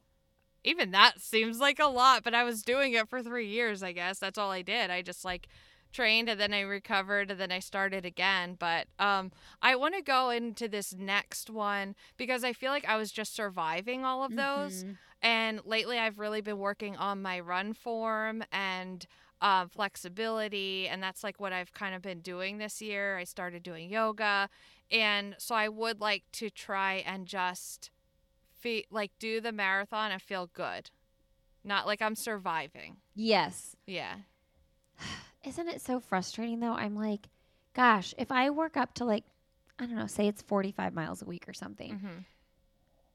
Even 0.63 0.91
that 0.91 1.21
seems 1.21 1.59
like 1.59 1.79
a 1.79 1.87
lot, 1.87 2.23
but 2.23 2.33
I 2.33 2.43
was 2.43 2.63
doing 2.63 2.93
it 2.93 3.07
for 3.07 3.23
3 3.23 3.47
years, 3.47 3.81
I 3.81 3.93
guess. 3.93 4.19
That's 4.19 4.37
all 4.37 4.51
I 4.51 4.61
did. 4.61 4.89
I 4.89 5.01
just 5.01 5.23
like 5.23 5.47
trained 5.91 6.29
and 6.29 6.39
then 6.39 6.53
I 6.53 6.61
recovered 6.61 7.31
and 7.31 7.39
then 7.39 7.51
I 7.51 7.59
started 7.59 8.05
again, 8.05 8.55
but 8.59 8.87
um 8.99 9.31
I 9.61 9.75
want 9.75 9.95
to 9.95 10.01
go 10.01 10.29
into 10.29 10.67
this 10.67 10.93
next 10.95 11.49
one 11.49 11.95
because 12.17 12.43
I 12.43 12.53
feel 12.53 12.71
like 12.71 12.85
I 12.85 12.97
was 12.97 13.11
just 13.11 13.33
surviving 13.35 14.05
all 14.05 14.23
of 14.23 14.35
those. 14.35 14.83
Mhm. 14.83 14.97
And 15.21 15.59
lately, 15.65 15.99
I've 15.99 16.17
really 16.17 16.39
been 16.41 16.59
working 16.59 16.95
on 16.95 17.21
my 17.21 17.41
run 17.41 17.73
form 17.73 18.41
and 18.53 19.05
um, 19.41 19.67
flexibility. 19.67 20.87
And 20.87 21.03
that's 21.03 21.23
like 21.25 21.39
what 21.41 21.51
I've 21.51 21.73
kind 21.73 21.93
of 21.93 22.01
been 22.01 22.21
doing 22.21 22.57
this 22.57 22.81
year. 22.81 23.17
I 23.17 23.25
started 23.25 23.61
doing 23.63 23.89
yoga. 23.89 24.49
And 24.89 25.35
so 25.37 25.55
I 25.55 25.67
would 25.67 25.99
like 25.99 26.23
to 26.33 26.49
try 26.49 27.03
and 27.05 27.25
just 27.25 27.91
fe- 28.57 28.85
like 28.89 29.11
do 29.19 29.41
the 29.41 29.51
marathon 29.51 30.11
and 30.11 30.21
feel 30.21 30.47
good. 30.53 30.89
Not 31.65 31.85
like 31.85 32.01
I'm 32.01 32.15
surviving. 32.15 32.97
Yes. 33.13 33.75
Yeah. 33.85 34.15
Isn't 35.45 35.67
it 35.69 35.81
so 35.81 35.99
frustrating 35.99 36.59
though? 36.59 36.73
I'm 36.73 36.95
like, 36.95 37.27
gosh, 37.73 38.13
if 38.17 38.31
I 38.31 38.49
work 38.49 38.75
up 38.77 38.93
to 38.95 39.05
like, 39.05 39.23
I 39.79 39.85
don't 39.85 39.95
know, 39.95 40.07
say 40.07 40.27
it's 40.27 40.41
45 40.41 40.93
miles 40.93 41.21
a 41.21 41.25
week 41.25 41.47
or 41.47 41.53
something, 41.53 41.93
hmm 41.99 42.07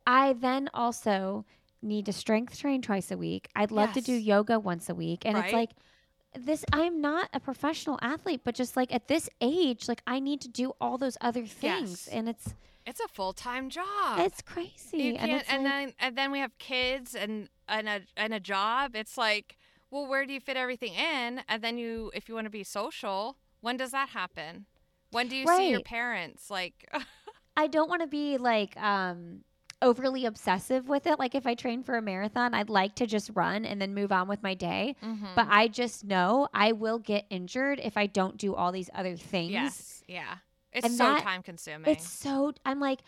I 0.07 0.35
then 0.35 0.69
also 0.75 1.47
need 1.81 2.05
to 2.07 2.13
strength 2.13 2.59
train 2.59 2.83
twice 2.83 3.11
a 3.11 3.17
week. 3.17 3.49
I'd 3.57 3.71
love 3.71 3.93
to 3.95 4.03
do 4.03 4.13
yoga 4.13 4.59
once 4.59 4.91
a 4.91 4.95
week. 4.95 5.25
And 5.25 5.39
it's 5.39 5.53
like, 5.53 5.71
this, 6.39 6.63
I'm 6.73 7.01
not 7.01 7.31
a 7.33 7.41
professional 7.41 7.99
athlete, 8.03 8.43
but 8.45 8.55
just 8.55 8.77
like 8.77 8.93
at 8.93 9.09
this 9.09 9.31
age, 9.41 9.89
like 9.89 10.03
I 10.07 10.21
need 10.21 10.43
to 10.43 10.49
do 10.49 10.73
all 10.79 10.99
those 10.99 11.17
other 11.23 11.47
things. 11.47 12.07
Yes. 12.07 12.09
And 12.09 12.29
it's, 12.29 12.55
It's 12.87 13.01
a 13.01 13.09
full 13.09 13.33
time 13.33 13.71
job. 13.71 14.19
it's 14.19 14.43
crazy. 14.43 15.17
and 15.17 15.31
it's 15.33 15.49
and, 15.49 15.65
like, 15.65 15.73
then 15.73 15.93
and 16.01 16.19
then 16.19 16.31
we 16.33 16.41
have 16.41 16.59
kids 16.59 17.15
and 17.15 17.49
and 17.67 17.89
a 17.89 18.01
and 18.15 18.35
a 18.35 18.41
job. 18.41 18.95
It's 18.95 19.17
like, 19.17 19.57
well, 19.95 20.07
where 20.07 20.27
do 20.27 20.33
you 20.33 20.41
fit 20.41 20.57
everything 20.57 20.93
in? 20.95 21.43
And 21.49 21.63
then 21.63 21.79
you, 21.79 22.11
if 22.15 22.29
you 22.29 22.35
want 22.35 22.47
to 22.47 22.51
be 22.51 22.65
social, 22.65 23.37
when 23.61 23.77
does 23.77 23.93
that 23.93 24.09
happen? 24.11 24.67
When 25.13 25.29
do 25.29 25.37
you 25.37 25.47
see 25.47 25.71
your 25.71 25.81
parents? 25.81 26.51
Like, 26.51 26.75
I 27.57 27.69
don't 27.69 27.89
want 27.89 28.03
to 28.03 28.09
be 28.09 28.37
like 28.37 28.77
um 28.77 29.45
overly 29.83 30.25
obsessive 30.25 30.89
with 30.89 31.07
it. 31.07 31.19
Like 31.19 31.35
if 31.35 31.47
I 31.47 31.55
train 31.55 31.83
for 31.83 31.97
a 31.97 32.03
marathon, 32.03 32.55
I'd 32.55 32.71
like 32.71 32.95
to 32.97 33.07
just 33.07 33.31
run 33.35 33.65
and 33.65 33.81
then 33.81 33.95
move 33.95 34.11
on 34.13 34.27
with 34.29 34.43
my 34.43 34.55
day. 34.55 34.97
Mhm. 35.03 35.35
But 35.37 35.47
I 35.51 35.69
just 35.69 36.05
know 36.05 36.49
I 36.53 36.73
will 36.73 36.99
get 36.99 37.27
injured 37.31 37.81
if 37.85 37.97
I 37.97 38.07
don't 38.07 38.37
do 38.39 38.55
all 38.55 38.73
these 38.73 38.91
other 38.95 39.17
things. 39.17 39.53
yes, 39.53 40.03
yeah, 40.09 40.37
it's 40.73 40.85
And 40.87 40.95
so 40.95 41.05
that- 41.05 41.23
time 41.23 41.43
consuming. 41.43 41.91
It's 41.93 42.09
so 42.09 42.53
I'm 42.65 42.81
like 42.81 43.01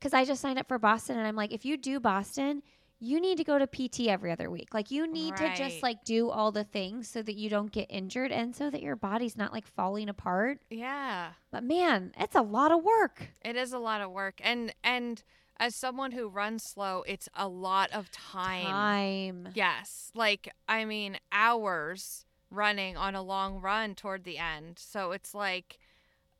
cuz 0.00 0.12
I 0.14 0.24
just 0.24 0.40
signed 0.40 0.58
up 0.60 0.68
for 0.68 0.78
Boston 0.78 1.18
and 1.18 1.26
I'm 1.26 1.34
like 1.34 1.52
if 1.52 1.64
you 1.64 1.76
do 1.76 1.98
Boston, 1.98 2.62
you 3.00 3.20
need 3.20 3.38
to 3.38 3.44
go 3.44 3.58
to 3.58 3.66
PT 3.66 4.08
every 4.08 4.32
other 4.32 4.50
week. 4.50 4.74
Like 4.74 4.90
you 4.90 5.06
need 5.06 5.36
to 5.36 5.54
just 5.56 5.82
like 5.82 6.04
do 6.04 6.30
all 6.30 6.50
the 6.52 6.64
things 6.64 7.08
so 7.08 7.22
that 7.22 7.36
you 7.36 7.48
don't 7.48 7.70
get 7.70 7.86
injured 7.90 8.32
and 8.32 8.54
so 8.56 8.70
that 8.70 8.82
your 8.82 8.96
body's 8.96 9.36
not 9.36 9.52
like 9.52 9.66
falling 9.66 10.08
apart. 10.08 10.60
yeah, 10.70 11.30
But 11.52 11.62
man, 11.64 12.12
it's 12.18 12.34
a 12.34 12.42
lot 12.42 12.72
of 12.72 12.82
work. 12.82 13.28
it 13.44 13.54
is 13.56 13.72
a 13.72 13.78
lot 13.78 14.00
of 14.00 14.10
work, 14.10 14.40
and 14.42 14.74
and 14.82 15.22
as 15.60 15.74
someone 15.74 16.12
who 16.12 16.28
runs 16.28 16.62
slow, 16.62 17.02
it's 17.06 17.28
a 17.34 17.48
lot 17.48 17.90
of 17.92 18.10
time. 18.12 18.64
Time. 18.66 19.48
Yes. 19.54 20.12
Like, 20.14 20.52
I 20.68 20.84
mean, 20.84 21.18
hours 21.32 22.24
running 22.50 22.96
on 22.96 23.14
a 23.16 23.22
long 23.22 23.60
run 23.60 23.94
toward 23.96 24.22
the 24.24 24.38
end. 24.38 24.78
So 24.78 25.10
it's 25.10 25.34
like, 25.34 25.78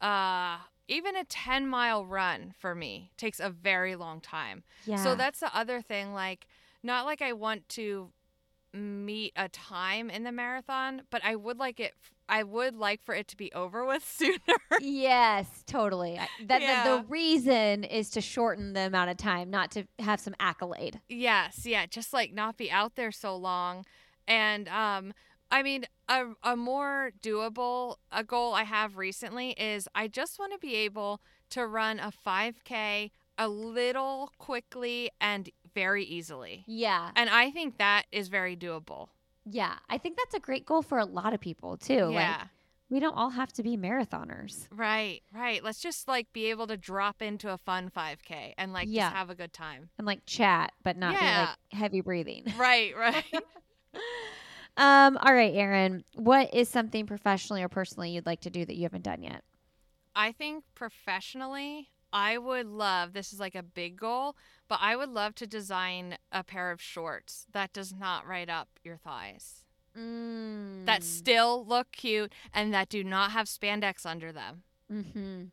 uh, 0.00 0.58
even 0.88 1.14
a 1.16 1.24
10 1.24 1.66
mile 1.68 2.04
run 2.04 2.54
for 2.58 2.74
me 2.74 3.10
takes 3.16 3.38
a 3.40 3.50
very 3.50 3.94
long 3.96 4.20
time. 4.20 4.64
Yeah. 4.86 4.96
So 5.04 5.14
that's 5.14 5.40
the 5.40 5.54
other 5.56 5.80
thing. 5.82 6.12
Like, 6.14 6.46
not 6.82 7.04
like 7.04 7.22
I 7.22 7.32
want 7.34 7.68
to 7.70 8.10
meet 8.74 9.32
a 9.36 9.48
time 9.48 10.10
in 10.10 10.24
the 10.24 10.32
marathon, 10.32 11.02
but 11.10 11.22
I 11.24 11.36
would 11.36 11.58
like 11.58 11.80
it, 11.80 11.94
I 12.28 12.42
would 12.42 12.76
like 12.76 13.02
for 13.02 13.14
it 13.14 13.26
to 13.28 13.36
be 13.36 13.50
over 13.52 13.84
with 13.86 14.04
sooner. 14.16 14.38
Yes, 14.80 15.64
totally. 15.66 16.18
I- 16.18 16.28
That 16.46 16.58
the, 16.58 16.64
Yeah. 16.64 16.84
the 16.84 17.04
reason 17.08 17.84
is 17.84 18.10
to 18.10 18.20
shorten 18.20 18.74
the 18.74 18.80
amount 18.86 19.10
of 19.10 19.16
time, 19.16 19.50
not 19.50 19.70
to 19.72 19.84
have 19.98 20.20
some 20.20 20.34
accolade. 20.38 21.00
Yes, 21.08 21.64
yeah, 21.64 21.86
just 21.86 22.12
like 22.12 22.32
not 22.32 22.56
be 22.56 22.70
out 22.70 22.94
there 22.94 23.10
so 23.12 23.34
long. 23.36 23.84
And 24.26 24.68
um 24.68 25.14
I 25.50 25.62
mean 25.62 25.86
a 26.08 26.32
a 26.42 26.56
more 26.56 27.10
doable 27.22 27.96
a 28.12 28.22
goal 28.24 28.54
I 28.54 28.64
have 28.64 28.96
recently 28.96 29.50
is 29.52 29.88
I 29.94 30.08
just 30.08 30.38
want 30.38 30.52
to 30.52 30.58
be 30.58 30.74
able 30.76 31.20
to 31.50 31.66
run 31.66 31.98
a 31.98 32.10
5k 32.26 33.10
a 33.38 33.48
little 33.48 34.32
quickly 34.38 35.10
and 35.20 35.48
very 35.74 36.04
easily. 36.04 36.64
Yeah, 36.66 37.10
And 37.14 37.30
I 37.30 37.50
think 37.50 37.78
that 37.78 38.04
is 38.10 38.28
very 38.28 38.56
doable. 38.56 39.08
yeah. 39.46 39.74
I 39.88 39.96
think 39.98 40.16
that's 40.16 40.34
a 40.34 40.40
great 40.40 40.66
goal 40.66 40.82
for 40.82 40.98
a 40.98 41.04
lot 41.04 41.32
of 41.34 41.40
people 41.40 41.76
too. 41.76 42.10
yeah. 42.12 42.38
Like 42.40 42.48
we 42.90 43.00
don't 43.00 43.14
all 43.14 43.30
have 43.30 43.52
to 43.52 43.62
be 43.62 43.76
marathoners. 43.76 44.66
right, 44.74 45.20
right. 45.34 45.62
Let's 45.62 45.80
just 45.80 46.08
like 46.08 46.32
be 46.32 46.46
able 46.46 46.66
to 46.66 46.76
drop 46.76 47.20
into 47.22 47.50
a 47.52 47.58
fun 47.58 47.90
5k 47.96 48.54
and 48.58 48.72
like 48.72 48.88
Yeah. 48.90 49.04
just 49.08 49.16
have 49.16 49.30
a 49.30 49.34
good 49.34 49.52
time. 49.52 49.90
and 49.98 50.06
like 50.06 50.24
chat, 50.26 50.72
but 50.82 50.96
not 50.96 51.18
be 51.18 51.24
like 51.24 51.48
heavy 51.72 52.00
breathing. 52.00 52.44
Right, 52.58 52.94
right. 53.06 53.24
um. 54.78 55.18
All 55.18 55.34
right, 55.34 55.52
Erin. 55.54 56.04
What 56.14 56.54
is 56.54 56.68
something 56.68 57.06
professionally 57.06 57.62
or 57.62 57.68
personally 57.68 58.10
you'd 58.10 58.26
like 58.26 58.40
to 58.42 58.50
do 58.50 58.64
that 58.64 58.76
you 58.76 58.84
haven't 58.84 59.04
done 59.04 59.22
yet? 59.22 59.42
I 60.16 60.32
think 60.32 60.64
professionally, 60.74 61.90
I 62.12 62.38
would 62.38 62.66
love 62.66 63.12
this 63.12 63.32
is 63.32 63.40
like 63.40 63.54
a 63.54 63.62
big 63.62 63.96
goal, 63.96 64.36
but 64.68 64.78
I 64.80 64.96
would 64.96 65.10
love 65.10 65.34
to 65.36 65.46
design 65.46 66.16
a 66.32 66.42
pair 66.42 66.70
of 66.70 66.80
shorts 66.80 67.46
that 67.52 67.72
does 67.72 67.92
not 67.94 68.26
ride 68.26 68.48
up 68.50 68.68
your 68.82 68.96
thighs, 68.96 69.64
Mm. 69.96 70.86
that 70.86 71.02
still 71.02 71.64
look 71.66 71.90
cute, 71.92 72.32
and 72.54 72.72
that 72.72 72.88
do 72.88 73.02
not 73.04 73.32
have 73.32 73.46
spandex 73.46 74.06
under 74.06 74.32
them. 74.32 74.62
Mm-hmm. 74.92 75.44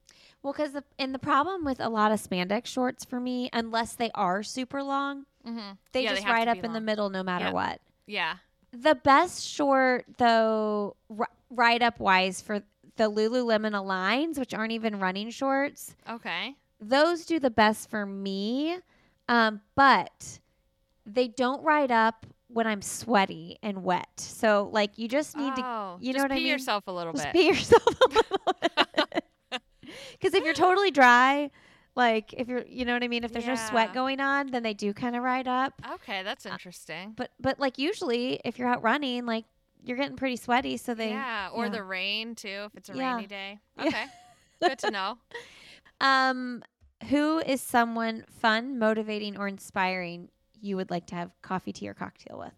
Well, 0.44 0.54
because 0.54 0.72
the 0.74 0.84
and 1.00 1.14
the 1.14 1.20
problem 1.20 1.66
with 1.66 1.80
a 1.80 1.90
lot 1.90 2.12
of 2.12 2.22
spandex 2.22 2.68
shorts 2.68 3.04
for 3.04 3.20
me, 3.20 3.50
unless 3.52 3.94
they 3.94 4.12
are 4.16 4.44
super 4.44 4.82
long, 4.84 5.26
Mm-hmm. 5.46 5.74
they 5.92 6.04
Yeah, 6.04 6.12
just 6.14 6.26
to 6.26 6.32
ride 6.32 6.48
up 6.48 6.64
in 6.64 6.74
the 6.74 6.82
middle 6.82 7.10
no 7.10 7.22
matter 7.24 7.46
Yep. 7.46 7.54
what. 7.54 7.82
Yeah. 8.08 8.36
The 8.82 8.96
best 8.96 9.44
short, 9.48 10.06
though, 10.18 10.96
r- 11.18 11.30
ride 11.50 11.82
up 11.84 12.00
wise 12.00 12.42
for 12.42 12.62
the 12.98 13.10
Lululemon 13.12 13.72
Aligns, 13.72 14.38
which 14.40 14.54
aren't 14.54 14.72
even 14.72 15.00
running 15.00 15.30
shorts, 15.30 15.96
Okay. 16.10 16.56
those 16.80 17.26
do 17.26 17.40
the 17.40 17.50
best 17.50 17.90
for 17.90 18.06
me. 18.06 18.78
Um, 19.28 19.62
but 19.76 20.40
they 21.06 21.28
don't 21.28 21.64
ride 21.64 21.92
up 21.92 22.26
when 22.48 22.68
I'm 22.68 22.82
sweaty 22.82 23.58
and 23.64 23.84
wet. 23.84 24.08
So, 24.18 24.70
like, 24.72 24.98
you 24.98 25.08
just 25.08 25.36
need 25.36 25.56
to 25.56 25.62
oh, 25.66 25.98
you 26.00 26.14
know 26.14 26.22
what 26.22 26.32
I 26.32 26.36
mean? 26.36 26.48
yourself 26.48 26.84
a 26.88 26.92
little 26.92 27.14
just 27.14 27.26
bit. 27.26 27.34
pee 27.34 27.48
yourself 27.48 27.84
a 27.86 28.08
little 28.08 28.56
bit. 28.62 29.22
Because 30.12 30.34
if 30.34 30.44
you're 30.44 30.54
totally 30.54 30.92
dry, 30.92 31.52
like 31.96 32.34
if 32.34 32.48
you're, 32.48 32.66
you 32.68 32.84
know 32.86 32.94
what 32.94 33.04
I 33.04 33.08
mean, 33.08 33.24
if 33.24 33.32
there's 33.32 33.48
no 33.48 33.56
sweat 33.56 33.94
going 33.94 34.20
on, 34.20 34.48
then 34.48 34.64
they 34.64 34.74
do 34.74 34.94
kind 34.94 35.16
of 35.16 35.24
ride 35.24 35.48
up. 35.48 35.74
okay, 35.94 36.24
that's 36.24 36.46
Uh, 36.46 36.50
interesting. 36.50 37.14
But 37.16 37.32
but 37.40 37.60
like 37.60 37.78
usually, 37.78 38.40
if 38.46 38.60
you're 38.60 38.68
out 38.68 38.84
running, 38.84 39.26
like 39.26 39.46
you're 39.84 39.98
getting 39.98 40.18
pretty 40.18 40.36
sweaty, 40.36 40.78
so 40.78 40.94
they 40.94 41.10
yeah, 41.12 41.50
or 41.54 41.66
yeah. 41.66 41.70
the 41.72 41.84
rain 41.84 42.36
too, 42.36 42.64
if 42.66 42.76
it's 42.76 42.90
a 42.90 42.96
Yeah. 42.96 43.16
rainy 43.16 43.28
day. 43.28 43.60
Yeah. 43.78 43.86
Okay, 43.88 44.06
good 44.62 44.80
to 44.80 44.92
know. 44.92 45.18
Um, 46.02 46.62
who 47.10 47.40
is 47.40 47.62
someone 47.62 48.26
fun, 48.30 48.78
motivating, 48.78 49.38
or 49.38 49.48
inspiring 49.48 50.30
you 50.60 50.76
would 50.76 50.90
like 50.90 51.06
to 51.08 51.16
have 51.16 51.32
coffee, 51.42 51.72
tea, 51.72 51.88
or 51.88 51.94
cocktail 51.94 52.38
with? 52.40 52.54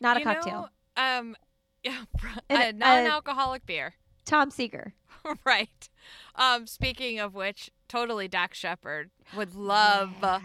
Not 0.00 0.16
a 0.16 0.20
You 0.20 0.24
cocktail. 0.26 0.70
know, 0.96 1.02
um, 1.18 1.36
yeah, 1.82 2.04
a 2.48 2.72
non-alcoholic 2.72 3.66
beer. 3.66 3.94
Tom 4.24 4.50
Seeger. 4.50 4.94
right. 5.44 5.88
Um, 6.34 6.66
speaking 6.66 7.18
of 7.20 7.34
which, 7.34 7.70
totally 7.88 8.28
Dax 8.28 8.58
Shepard 8.58 9.10
would 9.34 9.54
love 9.54 10.22
uh, 10.22 10.40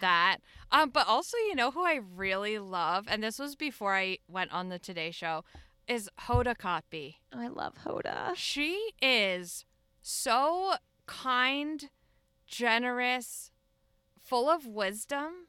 that. 0.00 0.38
Um, 0.70 0.90
but 0.90 1.06
also, 1.06 1.36
you 1.38 1.54
know 1.54 1.70
who 1.70 1.84
I 1.84 1.94
really 2.16 2.58
love, 2.58 3.06
and 3.08 3.22
this 3.22 3.38
was 3.38 3.56
before 3.56 3.94
I 3.96 4.18
went 4.28 4.52
on 4.52 4.68
the 4.68 4.78
Today 4.78 5.10
Show, 5.10 5.44
is 5.86 6.10
Hoda 6.26 6.54
Kotb. 6.56 7.14
I 7.32 7.48
love 7.48 7.74
Hoda. 7.86 8.32
She 8.34 8.90
is 9.00 9.64
so 10.02 10.74
kind, 11.06 11.88
generous, 12.46 13.50
full 14.20 14.48
of 14.50 14.66
wisdom, 14.66 15.46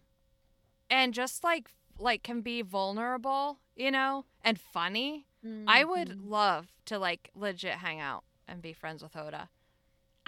and 0.89 1.13
just 1.13 1.43
like 1.43 1.69
like 1.97 2.23
can 2.23 2.39
be 2.39 2.61
vulnerable, 2.61 3.59
you 3.75 3.91
know, 3.91 4.23
and 4.41 4.57
funny. 4.59 5.25
I 5.67 5.83
would 5.83 6.09
Mhm. 6.09 6.29
love 6.29 6.67
to 6.85 6.97
like 6.97 7.29
legit 7.35 7.75
hang 7.75 7.99
out 7.99 8.23
and 8.47 8.61
be 8.61 8.71
friends 8.73 9.03
with 9.03 9.13
Hoda. 9.13 9.49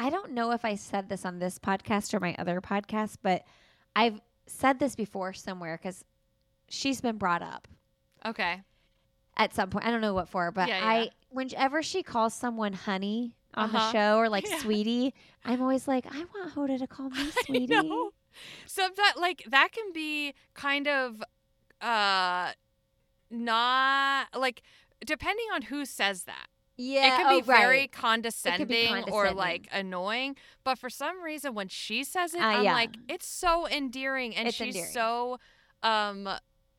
I 0.03 0.09
don't 0.09 0.31
know 0.31 0.51
if 0.51 0.65
I 0.65 0.75
said 0.75 1.09
this 1.09 1.25
on 1.25 1.37
this 1.39 1.59
podcast 1.59 2.13
or 2.13 2.19
my 2.19 2.35
other 2.39 2.59
podcast, 2.59 3.17
but 3.21 3.43
I've 3.95 4.19
said 4.47 4.79
this 4.79 4.95
before 4.95 5.31
somewhere 5.33 5.77
because 5.81 6.03
she's 6.69 7.01
been 7.01 7.17
brought 7.17 7.43
up 7.43 7.67
Okay. 8.25 8.61
at 9.37 9.53
some 9.53 9.69
point. 9.69 9.85
I 9.85 9.91
don't 9.91 10.01
know 10.01 10.13
what 10.15 10.27
for, 10.27 10.51
but 10.51 10.67
Yeah, 10.69 10.79
yeah. 10.79 10.89
I, 10.89 11.09
whenever 11.29 11.83
she 11.83 12.01
calls 12.01 12.33
someone 12.33 12.73
honey 12.73 13.35
on 13.53 13.69
Uh-huh. 13.69 13.77
the 13.77 13.91
show 13.91 14.17
or 14.17 14.27
like 14.37 14.47
Yeah. 14.49 14.57
sweetie, 14.57 15.13
I'm 15.45 15.61
always 15.61 15.87
like, 15.87 16.05
I 16.09 16.25
want 16.33 16.53
Hoda 16.55 16.79
to 16.79 16.87
call 16.87 17.09
me 17.11 17.29
sweetie. 17.45 17.75
I 17.75 17.81
know. 17.81 18.11
Sometimes 18.65 19.17
like 19.17 19.43
that 19.49 19.71
can 19.71 19.91
be 19.93 20.33
kind 20.55 20.87
of 20.87 21.21
uh 21.81 22.53
not 23.29 24.27
like 24.37 24.61
depending 25.05 25.45
on 25.53 25.63
who 25.63 25.85
says 25.85 26.23
that. 26.23 26.47
Yeah, 26.81 27.05
it 27.05 27.17
can 27.17 27.29
be 27.29 27.43
oh, 27.43 27.45
right. 27.53 27.59
very 27.61 27.87
condescending, 27.87 29.03
or 29.11 29.31
like 29.31 29.67
annoying. 29.71 30.35
But 30.63 30.77
for 30.77 30.89
some 30.89 31.21
reason 31.21 31.53
when 31.53 31.67
she 31.67 32.03
says 32.03 32.33
it, 32.33 32.41
Uh, 32.41 32.45
I'm 32.45 32.63
yeah. 32.63 32.73
like, 32.73 32.95
it's 33.07 33.25
so 33.27 33.67
endearing 33.67 34.35
and 34.35 34.47
It's 34.47 34.57
she's 34.57 34.75
endearing. 34.75 34.91
so 34.93 35.37
um 35.83 36.29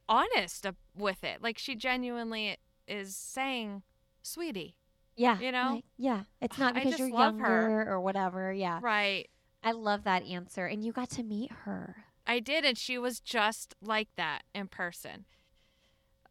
honest 0.09 0.67
with 0.97 1.23
it. 1.25 1.43
Like 1.43 1.59
she 1.59 1.75
genuinely 1.75 2.57
is 2.87 3.17
saying, 3.17 3.83
Sweetie. 4.23 4.77
Yeah, 5.17 5.39
you 5.39 5.53
know? 5.53 5.75
like, 5.77 5.85
yeah. 5.99 6.23
It's 6.41 6.59
not 6.59 6.75
because 6.83 6.99
you're 6.99 7.11
love 7.11 7.35
younger 7.39 7.45
her. 7.45 7.93
or 7.93 8.01
whatever. 8.01 8.53
Yeah, 8.53 8.81
Right. 8.83 9.29
I 9.65 9.71
love 9.73 10.03
that 10.05 10.25
answer, 10.25 10.67
and 10.67 10.85
you 10.85 10.91
got 10.93 11.09
to 11.11 11.23
meet 11.23 11.53
her. 11.65 12.05
I 12.27 12.41
did, 12.41 12.65
and 12.65 12.77
she 12.77 12.99
was 12.99 13.21
just 13.21 13.75
like 13.81 14.09
that 14.17 14.43
in 14.55 14.67
person. 14.69 15.25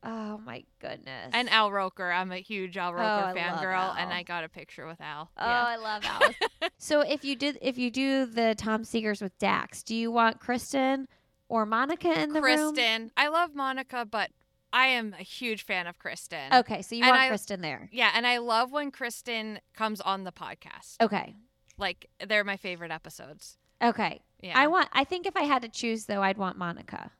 Oh 0.04 0.40
my 0.44 0.64
goodness. 0.80 1.30
And 1.32 1.50
Al 1.50 1.72
Roker, 1.72 2.12
I'm 2.12 2.32
a 2.32 2.38
huge 2.38 2.76
Al 2.76 2.94
Roker 2.94 3.04
oh, 3.04 3.28
love 3.28 3.36
fangirl, 3.36 3.96
and 3.98 4.12
I 4.12 4.24
got 4.24 4.44
a 4.44 4.50
picture 4.50 4.88
with 4.88 5.00
Al. 5.00 5.30
Oh, 5.38 5.46
yeah. 5.46 5.64
I 5.64 5.76
love 5.76 6.04
Al. 6.04 6.70
so 6.78 7.02
if 7.02 7.24
you 7.24 7.36
did, 7.36 7.60
if 7.62 7.78
you 7.78 7.92
do 7.92 8.26
the 8.26 8.56
Tom 8.58 8.84
Seegers 8.84 9.22
with 9.22 9.38
Dax, 9.38 9.84
do 9.84 9.96
you 9.96 10.12
want 10.12 10.40
Kristen 10.40 11.08
or 11.50 11.68
Monica 11.68 12.20
in 12.20 12.34
the 12.34 12.42
room? 12.42 12.74
Kristen, 12.74 13.12
I 13.16 13.28
love 13.28 13.54
Monica, 13.54 14.06
but 14.10 14.32
I 14.74 14.88
am 14.88 15.14
a 15.20 15.24
huge 15.24 15.64
fan 15.64 15.86
of 15.86 16.00
Kristen. 16.00 16.52
Okay, 16.52 16.82
so 16.82 16.96
you 16.96 17.04
And 17.04 17.12
want 17.12 17.22
I- 17.22 17.28
Kristen 17.28 17.62
there. 17.62 17.88
Yeah, 17.92 18.12
and 18.16 18.26
I 18.26 18.38
love 18.40 18.72
when 18.72 18.90
Kristen 18.90 19.60
comes 19.76 20.02
on 20.02 20.24
the 20.24 20.32
podcast. 20.32 20.96
Okay. 21.00 21.36
Like 21.78 22.08
they're 22.28 22.44
my 22.44 22.58
favorite 22.58 22.92
episodes. 22.92 23.58
Okay. 23.84 24.22
Yeah. 24.42 24.58
I 24.58 24.68
want. 24.68 24.90
I 24.94 25.04
think 25.04 25.26
if 25.26 25.36
I 25.36 25.44
had 25.44 25.62
to 25.64 25.70
choose, 25.70 26.06
though, 26.06 26.22
I'd 26.22 26.38
want 26.38 26.58
Monica. 26.58 27.12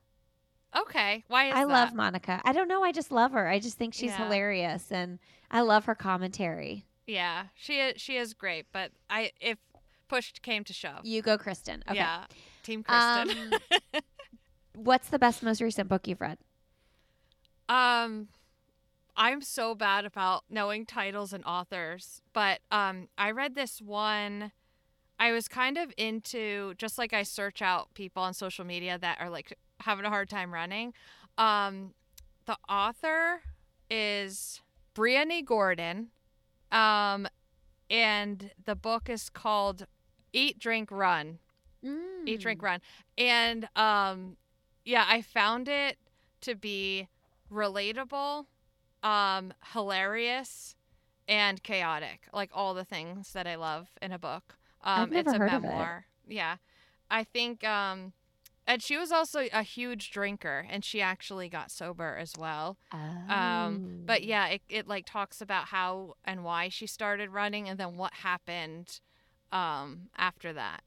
Okay. 0.76 1.24
Why 1.28 1.48
is 1.48 1.54
I 1.54 1.64
that? 1.64 1.68
love 1.70 1.94
Monica. 1.94 2.40
I 2.44 2.52
don't 2.52 2.68
know. 2.68 2.82
I 2.82 2.92
just 2.92 3.10
love 3.12 3.32
her. 3.32 3.48
I 3.48 3.58
just 3.58 3.76
think 3.78 3.94
she's 3.94 4.10
Yeah. 4.10 4.18
hilarious, 4.24 4.90
and 4.90 5.18
I 5.50 5.60
love 5.60 5.84
her 5.86 5.94
commentary. 5.94 6.86
Yeah, 7.06 7.46
she 7.54 7.78
is. 7.80 8.00
She 8.00 8.16
is 8.16 8.34
great, 8.34 8.66
but 8.72 8.92
I 9.10 9.32
if 9.40 9.58
pushed 10.08 10.42
came 10.42 10.64
to 10.64 10.72
shove, 10.72 11.04
You 11.04 11.22
go, 11.22 11.36
Kristen. 11.38 11.82
Okay. 11.88 11.96
yeah, 11.96 12.24
Team 12.62 12.82
Kristen. 12.82 13.30
What's 14.74 15.08
the 15.08 15.18
best, 15.18 15.42
most 15.42 15.60
recent 15.60 15.88
book 15.88 16.06
you've 16.08 16.20
read? 16.20 16.38
Um, 17.68 18.28
I'm 19.16 19.42
so 19.42 19.74
bad 19.74 20.04
about 20.04 20.44
knowing 20.48 20.86
titles 20.86 21.32
and 21.32 21.44
authors, 21.44 22.22
but 22.32 22.60
um, 22.70 23.08
I 23.18 23.30
read 23.30 23.54
this 23.54 23.80
one. 23.80 24.52
I 25.18 25.32
was 25.32 25.46
kind 25.48 25.78
of 25.78 25.92
into 25.96 26.74
just 26.74 26.98
like 26.98 27.12
I 27.12 27.22
search 27.22 27.62
out 27.62 27.94
people 27.94 28.22
on 28.22 28.34
social 28.34 28.64
media 28.64 28.98
that 28.98 29.18
are 29.20 29.30
like 29.30 29.56
having 29.84 30.04
a 30.04 30.08
hard 30.10 30.28
time 30.28 30.52
running. 30.52 30.92
Um, 31.38 31.94
the 32.46 32.56
author 32.68 33.42
is 33.90 34.60
Bryony 34.94 35.42
Gordon, 35.42 36.08
um, 36.70 37.26
and 37.90 38.50
the 38.64 38.74
book 38.74 39.08
is 39.08 39.28
called 39.28 39.86
Eat, 40.32 40.58
Drink, 40.58 40.90
Run. 40.90 41.38
Eat, 41.84 41.88
Mm. 41.88 42.40
Drink, 42.40 42.62
Run. 42.62 42.80
And 43.18 43.68
um, 43.76 44.36
yeah, 44.84 45.04
I 45.08 45.20
found 45.22 45.68
it 45.68 45.98
to 46.42 46.54
be 46.54 47.08
relatable, 47.52 48.46
um, 49.02 49.52
hilarious, 49.72 50.74
and 51.28 51.62
chaotic. 51.62 52.28
Like 52.32 52.50
all 52.52 52.74
the 52.74 52.84
things 52.84 53.32
that 53.32 53.46
I 53.46 53.56
love 53.56 53.88
in 54.00 54.12
a 54.12 54.18
book. 54.18 54.56
Um, 54.82 55.02
I've 55.02 55.10
never 55.10 55.18
it's 55.30 55.32
a 55.34 55.38
heard 55.38 55.52
of 55.52 55.64
it. 55.64 55.66
memoir. 55.66 56.06
Yeah. 56.26 56.56
I 57.10 57.24
think 57.24 57.62
um 57.64 58.12
and 58.66 58.82
she 58.82 58.96
was 58.96 59.10
also 59.12 59.46
a 59.52 59.62
huge 59.62 60.10
drinker 60.10 60.66
and 60.70 60.84
she 60.84 61.00
actually 61.00 61.48
got 61.48 61.70
sober 61.70 62.16
as 62.16 62.34
well. 62.38 62.76
Um 62.92 63.00
Oh. 63.30 63.78
but 64.06 64.22
yeah, 64.24 64.46
it, 64.48 64.62
it 64.68 64.86
like 64.88 65.06
talks 65.06 65.40
about 65.40 65.66
how 65.68 66.14
and 66.24 66.44
why 66.44 66.68
she 66.68 66.86
started 66.86 67.30
running 67.30 67.68
and 67.68 67.78
then 67.78 67.96
what 67.96 68.12
happened 68.14 69.00
um 69.52 70.08
after 70.16 70.52
that. 70.52 70.82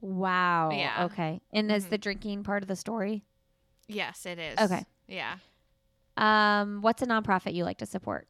Wow. 0.00 0.70
Yeah. 0.70 1.04
Okay. 1.06 1.40
And 1.52 1.72
is 1.72 1.86
Mhm. 1.86 1.90
the 1.90 1.98
drinking 1.98 2.42
part 2.44 2.62
of 2.62 2.68
the 2.68 2.76
story? 2.76 3.24
Yes, 3.88 4.26
it 4.26 4.38
is. 4.38 4.58
Okay. 4.58 4.84
Yeah. 5.08 5.38
Um, 6.16 6.80
what's 6.82 7.02
a 7.02 7.06
nonprofit 7.06 7.54
you 7.54 7.64
like 7.64 7.78
to 7.78 7.86
support? 7.86 8.26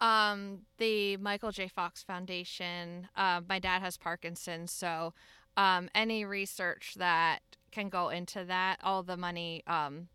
Um, 0.00 0.66
the 0.78 1.16
Michael 1.16 1.50
J. 1.50 1.68
Fox 1.68 2.02
Foundation. 2.02 3.08
Uh, 3.16 3.40
my 3.48 3.58
dad 3.58 3.80
has 3.80 3.96
Parkinson's, 3.96 4.70
so 4.70 5.14
um, 5.56 5.88
any 5.94 6.24
research 6.24 6.94
that 6.98 7.40
can 7.76 7.90
go 7.90 8.08
into 8.08 8.42
that, 8.44 8.78
all 8.82 9.02
the 9.02 9.18
money 9.18 9.62
um, 9.66 10.08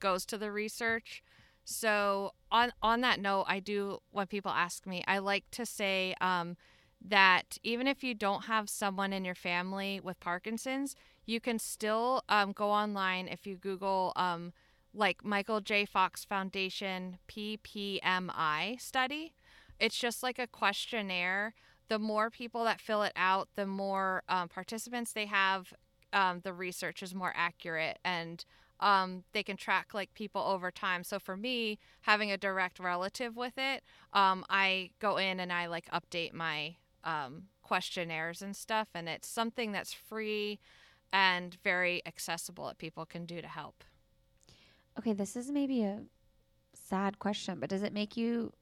goes 0.00 0.26
to 0.26 0.36
the 0.36 0.50
research. 0.50 1.22
So 1.64 2.32
on 2.50 2.72
on 2.82 3.02
that 3.02 3.20
note, 3.20 3.44
I 3.46 3.60
do 3.60 4.00
when 4.10 4.26
people 4.26 4.50
ask 4.50 4.84
me, 4.84 5.04
I 5.06 5.18
like 5.18 5.44
to 5.52 5.64
say 5.64 6.16
um, 6.20 6.56
that 7.00 7.56
even 7.62 7.86
if 7.86 8.02
you 8.02 8.14
don't 8.14 8.44
have 8.46 8.68
someone 8.68 9.12
in 9.12 9.24
your 9.24 9.36
family 9.36 10.00
with 10.02 10.18
Parkinson's, 10.18 10.96
you 11.24 11.40
can 11.40 11.60
still 11.60 12.24
um, 12.28 12.50
go 12.50 12.70
online 12.70 13.28
if 13.28 13.46
you 13.46 13.56
Google 13.56 14.12
um, 14.16 14.52
like 14.92 15.24
Michael 15.24 15.60
J. 15.60 15.84
Fox 15.84 16.24
Foundation 16.24 17.18
PPMI 17.28 18.80
study. 18.80 19.34
It's 19.78 19.96
just 19.96 20.22
like 20.22 20.40
a 20.40 20.48
questionnaire. 20.48 21.54
The 21.88 21.98
more 21.98 22.28
people 22.30 22.64
that 22.64 22.80
fill 22.80 23.02
it 23.02 23.12
out, 23.14 23.48
the 23.54 23.66
more 23.66 24.22
um, 24.28 24.48
participants 24.48 25.12
they 25.12 25.26
have, 25.26 25.72
um, 26.14 26.40
the 26.42 26.54
research 26.54 27.02
is 27.02 27.14
more 27.14 27.32
accurate 27.36 27.98
and 28.04 28.44
um, 28.80 29.24
they 29.32 29.42
can 29.42 29.56
track 29.56 29.94
like 29.94 30.14
people 30.14 30.42
over 30.42 30.70
time. 30.70 31.04
So 31.04 31.18
for 31.18 31.36
me, 31.36 31.78
having 32.02 32.30
a 32.30 32.36
direct 32.36 32.78
relative 32.78 33.36
with 33.36 33.54
it, 33.56 33.82
um, 34.12 34.44
I 34.48 34.90
go 35.00 35.16
in 35.16 35.40
and 35.40 35.52
I 35.52 35.66
like 35.66 35.90
update 35.90 36.32
my 36.32 36.76
um, 37.04 37.44
questionnaires 37.62 38.42
and 38.42 38.56
stuff, 38.56 38.88
and 38.94 39.08
it's 39.08 39.28
something 39.28 39.72
that's 39.72 39.92
free 39.92 40.58
and 41.12 41.56
very 41.62 42.02
accessible 42.06 42.66
that 42.68 42.78
people 42.78 43.06
can 43.06 43.26
do 43.26 43.40
to 43.40 43.46
help. 43.48 43.84
Okay, 44.98 45.12
this 45.12 45.36
is 45.36 45.50
maybe 45.50 45.82
a 45.82 46.02
sad 46.74 47.18
question, 47.18 47.58
but 47.60 47.70
does 47.70 47.82
it 47.82 47.92
make 47.92 48.16
you 48.16 48.52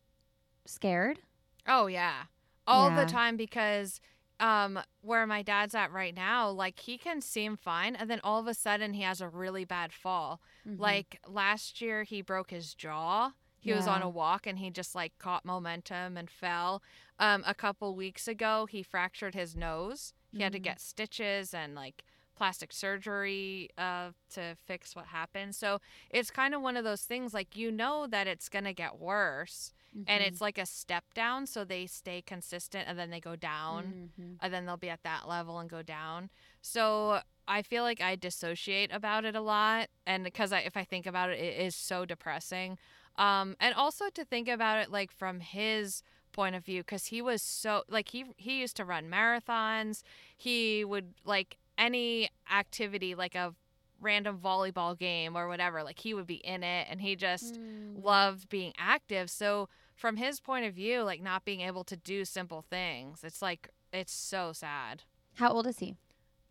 scared? 0.66 1.18
Oh 1.66 1.86
yeah. 1.86 2.24
All 2.66 2.90
Yeah. 2.90 3.04
the 3.04 3.10
time 3.10 3.36
because 3.36 4.00
um 4.42 4.78
where 5.02 5.26
my 5.26 5.42
dad's 5.42 5.74
at 5.74 5.92
right 5.92 6.14
now, 6.14 6.50
like 6.50 6.80
he 6.80 6.98
can 6.98 7.22
seem 7.22 7.56
fine 7.56 7.96
and 7.96 8.10
then 8.10 8.20
all 8.24 8.40
of 8.40 8.48
a 8.48 8.54
sudden 8.54 8.94
he 8.94 9.02
has 9.02 9.22
a 9.22 9.28
really 9.28 9.64
bad 9.64 9.92
fall. 9.92 10.40
Mm-hmm. 10.68 10.82
Like 10.82 11.20
last 11.26 11.80
year 11.80 12.04
he 12.04 12.22
broke 12.22 12.50
his 12.50 12.74
jaw. 12.74 13.32
He 13.60 13.72
was 13.72 13.86
on 13.86 14.02
a 14.02 14.10
walk 14.10 14.46
and 14.46 14.58
he 14.58 14.70
just 14.70 14.94
like 14.94 15.12
caught 15.18 15.44
momentum 15.44 16.16
and 16.18 16.30
fell. 16.30 16.82
Um 17.18 17.44
a 17.46 17.54
couple 17.54 17.94
weeks 17.96 18.28
ago 18.28 18.66
he 18.70 18.82
fractured 18.82 19.34
his 19.34 19.56
nose. 19.56 20.12
He 20.36 20.42
had 20.42 20.52
to 20.52 20.60
Mhm. 20.60 20.64
get 20.64 20.80
stitches 20.80 21.54
and 21.54 21.74
like 21.74 22.04
plastic 22.36 22.72
surgery 22.72 23.70
uh 23.78 24.10
to 24.34 24.56
fix 24.66 24.96
what 24.96 25.06
happened. 25.06 25.54
So 25.54 25.80
it's 26.10 26.30
kind 26.30 26.54
of 26.54 26.62
one 26.62 26.76
of 26.76 26.84
those 26.84 27.02
things 27.02 27.34
like 27.34 27.56
you 27.56 27.70
know 27.70 28.06
that 28.08 28.26
it's 28.26 28.48
going 28.48 28.64
to 28.64 28.74
get 28.74 28.98
worse 28.98 29.72
and 30.06 30.22
Mhm. 30.22 30.26
it's 30.26 30.40
like 30.40 30.58
a 30.58 30.66
step 30.66 31.04
down 31.14 31.46
so 31.46 31.64
they 31.64 31.86
stay 31.86 32.22
consistent 32.22 32.86
and 32.88 32.98
then 32.98 33.10
they 33.10 33.20
go 33.20 33.36
down 33.36 33.94
Mhm. 34.18 34.38
and 34.40 34.52
then 34.52 34.66
they'll 34.66 34.76
be 34.76 34.88
at 34.90 35.02
that 35.02 35.28
level 35.28 35.58
and 35.58 35.68
go 35.70 35.82
down 35.82 36.30
so 36.60 37.20
i 37.46 37.62
feel 37.62 37.82
like 37.82 38.00
i 38.00 38.14
dissociate 38.16 38.90
about 38.92 39.24
it 39.24 39.34
a 39.34 39.40
lot 39.40 39.88
and 40.06 40.24
because 40.24 40.52
I, 40.52 40.60
if 40.60 40.76
i 40.76 40.84
think 40.84 41.06
about 41.06 41.30
it 41.30 41.38
it 41.38 41.60
is 41.60 41.74
so 41.74 42.04
depressing 42.04 42.78
um 43.16 43.56
and 43.60 43.74
also 43.74 44.08
to 44.10 44.24
think 44.24 44.48
about 44.48 44.78
it 44.78 44.90
like 44.90 45.12
from 45.12 45.40
his 45.40 46.02
point 46.32 46.54
of 46.54 46.64
view 46.64 46.80
because 46.82 47.06
he 47.06 47.20
was 47.22 47.42
so 47.42 47.82
like 47.88 48.08
he 48.08 48.24
he 48.36 48.60
used 48.60 48.76
to 48.76 48.84
run 48.84 49.08
marathons 49.10 50.02
he 50.36 50.84
would 50.84 51.14
like 51.24 51.56
any 51.78 52.28
activity 52.50 53.14
like 53.14 53.34
a 53.34 53.54
random 54.00 54.38
volleyball 54.38 54.98
game 54.98 55.36
or 55.36 55.46
whatever 55.48 55.82
like 55.82 55.98
he 56.00 56.12
would 56.14 56.26
be 56.26 56.36
in 56.44 56.62
it 56.62 56.86
and 56.90 57.00
he 57.00 57.14
just 57.14 57.54
Mm. 57.56 58.02
loved 58.02 58.48
being 58.48 58.72
active. 58.78 59.30
So 59.30 59.68
from 60.02 60.16
his 60.16 60.40
point 60.40 60.66
of 60.66 60.74
view, 60.74 61.04
like 61.04 61.22
not 61.22 61.44
being 61.44 61.60
able 61.60 61.84
to 61.84 61.96
do 61.96 62.24
simple 62.24 62.60
things, 62.60 63.22
it's 63.22 63.40
like 63.40 63.68
it's 63.92 64.12
so 64.12 64.52
sad. 64.52 65.04
How 65.34 65.50
old 65.50 65.64
is 65.68 65.78
he? 65.78 65.94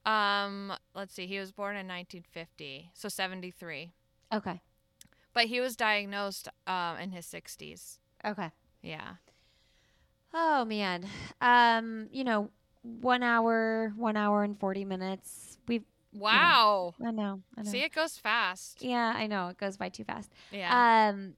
Um, 0.06 0.72
let's 0.96 1.14
see, 1.14 1.28
he 1.28 1.38
was 1.38 1.52
born 1.52 1.76
in 1.76 1.86
1950, 1.86 2.92
so 2.94 3.10
73. 3.10 3.92
Okay. 4.34 4.62
But 5.34 5.46
he 5.48 5.60
was 5.60 5.76
diagnosed 5.76 6.48
um 6.66 6.98
in 6.98 7.12
his 7.12 7.26
60s. 7.26 8.00
Okay. 8.24 8.52
Yeah. 8.82 9.16
Oh 10.34 10.64
man. 10.64 11.06
Um, 11.42 12.08
you 12.10 12.24
know, 12.24 12.52
one 12.84 13.22
hour, 13.22 13.92
one 13.98 14.16
hour 14.16 14.46
and 14.46 14.58
forty 14.58 14.86
minutes. 14.86 15.58
We've 15.68 15.84
Wow. 16.14 16.96
I 17.06 17.12
know. 17.12 17.42
I 17.58 17.64
know. 17.64 17.72
See, 17.72 17.84
it 17.84 17.94
goes 17.94 18.18
fast. 18.18 18.82
Yeah, 18.82 19.14
I 19.14 19.28
know. 19.28 19.50
It 19.50 19.58
goes 19.58 19.76
by 19.76 19.90
too 19.90 20.06
fast. 20.06 20.32
Yeah. 20.52 21.10
Um 21.10 21.36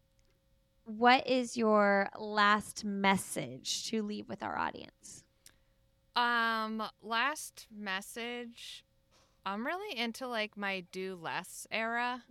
what 0.85 1.27
is 1.27 1.57
your 1.57 2.10
last 2.18 2.84
message 2.84 3.89
to 3.89 4.03
leave 4.03 4.27
with 4.27 4.43
our 4.43 4.57
audience? 4.57 5.23
Um, 6.15 6.84
last 7.01 7.68
message. 7.76 8.84
I'm 9.45 9.65
really 9.65 9.97
into 9.97 10.27
like 10.27 10.55
my 10.55 10.85
do 10.91 11.18
less 11.22 11.68
era. 11.72 12.23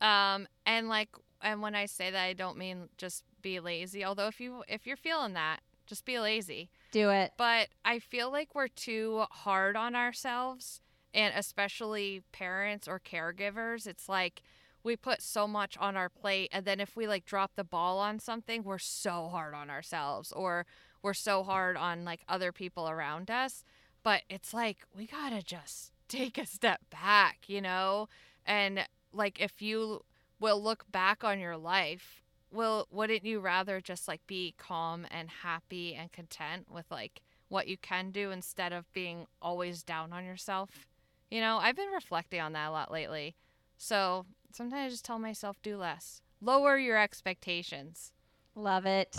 Um, 0.00 0.46
and 0.66 0.88
like, 0.88 1.08
and 1.40 1.62
when 1.62 1.74
I 1.74 1.86
say 1.86 2.10
that, 2.10 2.22
I 2.22 2.32
don't 2.32 2.58
mean 2.58 2.88
just 2.98 3.24
be 3.40 3.60
lazy. 3.60 4.04
Although 4.04 4.28
if 4.28 4.40
you 4.40 4.62
if 4.68 4.86
you're 4.86 4.96
feeling 4.96 5.34
that, 5.34 5.60
just 5.86 6.04
be 6.04 6.18
lazy. 6.18 6.70
Do 6.92 7.10
it. 7.10 7.32
But 7.36 7.68
I 7.84 7.98
feel 7.98 8.30
like 8.30 8.54
we're 8.54 8.68
too 8.68 9.24
hard 9.30 9.76
on 9.76 9.94
ourselves, 9.94 10.80
and 11.14 11.32
especially 11.36 12.22
parents 12.32 12.86
or 12.86 13.00
caregivers. 13.00 13.86
It's 13.86 14.08
like 14.08 14.42
we 14.84 14.96
put 14.96 15.22
so 15.22 15.46
much 15.46 15.76
on 15.78 15.96
our 15.96 16.08
plate, 16.08 16.50
and 16.52 16.64
then 16.64 16.80
if 16.80 16.96
we 16.96 17.06
like 17.06 17.24
drop 17.24 17.52
the 17.56 17.64
ball 17.64 17.98
on 17.98 18.18
something, 18.18 18.62
we're 18.62 18.78
so 18.78 19.28
hard 19.28 19.54
on 19.54 19.70
ourselves, 19.70 20.32
or 20.32 20.66
we're 21.02 21.14
so 21.14 21.42
hard 21.42 21.76
on 21.76 22.04
like 22.04 22.20
other 22.28 22.52
people 22.52 22.88
around 22.88 23.30
us. 23.30 23.64
But 24.02 24.22
it's 24.28 24.52
like 24.52 24.78
we 24.96 25.06
gotta 25.06 25.42
just 25.42 25.92
take 26.08 26.38
a 26.38 26.46
step 26.46 26.80
back, 26.90 27.48
you 27.48 27.60
know, 27.60 28.08
and 28.44 28.86
like 29.12 29.40
if 29.40 29.62
you 29.62 30.04
will 30.40 30.60
look 30.60 30.90
back 30.90 31.22
on 31.22 31.38
your 31.38 31.56
life 31.56 32.22
will 32.50 32.86
wouldn't 32.90 33.24
you 33.24 33.40
rather 33.40 33.80
just 33.80 34.06
like 34.06 34.26
be 34.26 34.54
calm 34.58 35.06
and 35.10 35.30
happy 35.42 35.94
and 35.94 36.12
content 36.12 36.66
with 36.70 36.84
like 36.90 37.22
what 37.48 37.66
you 37.66 37.76
can 37.76 38.10
do 38.10 38.30
instead 38.30 38.72
of 38.72 38.92
being 38.92 39.26
always 39.40 39.82
down 39.82 40.12
on 40.12 40.24
yourself? 40.24 40.86
You 41.30 41.40
know 41.40 41.58
i've 41.58 41.76
been 41.76 41.88
reflecting 41.88 42.40
on 42.40 42.52
that 42.52 42.68
a 42.68 42.72
lot 42.72 42.92
lately. 42.92 43.34
So 43.78 44.26
sometimes 44.54 44.86
i 44.86 44.88
just 44.88 45.04
tell 45.04 45.18
myself 45.18 45.60
do 45.62 45.76
less. 45.76 46.22
Lower 46.40 46.76
your 46.76 46.98
expectations. 46.98 48.12
Love 48.56 48.84
it. 48.84 49.16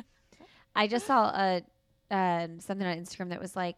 I 0.76 0.86
just 0.86 1.06
saw 1.06 1.30
a 1.30 1.62
um, 2.10 2.60
something 2.60 2.86
on 2.86 2.96
Instagram 2.96 3.30
that 3.30 3.40
was 3.40 3.56
like, 3.56 3.76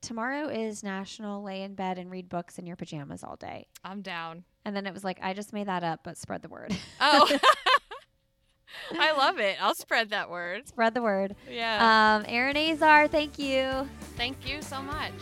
"Tomorrow 0.00 0.48
is 0.48 0.84
National 0.84 1.42
Lay 1.42 1.62
in 1.62 1.74
Bed 1.74 1.98
and 1.98 2.10
Read 2.10 2.28
Books 2.28 2.58
in 2.58 2.66
Your 2.66 2.76
Pajamas 2.76 3.24
All 3.24 3.36
Day," 3.36 3.66
i'm 3.84 4.00
down. 4.00 4.44
And 4.64 4.74
then 4.74 4.86
it 4.86 4.94
was 4.94 5.02
like, 5.04 5.18
"I 5.22 5.34
just 5.34 5.52
made 5.52 5.66
that 5.66 5.82
up, 5.82 6.00
but 6.04 6.16
spread 6.16 6.42
the 6.42 6.48
word. 6.48 6.74
oh. 7.00 7.38
I 8.98 9.12
love 9.12 9.38
it. 9.38 9.56
I'll 9.60 9.74
spread 9.74 10.10
that 10.10 10.30
word. 10.30 10.68
Spread 10.68 10.94
the 10.94 11.02
word." 11.02 11.34
yeah. 11.50 12.16
Um, 12.16 12.24
Erin 12.28 12.56
Azar, 12.56 13.08
thank 13.08 13.38
you. 13.38 13.88
thank 14.16 14.48
you 14.48 14.62
so 14.62 14.80
much 14.80 15.12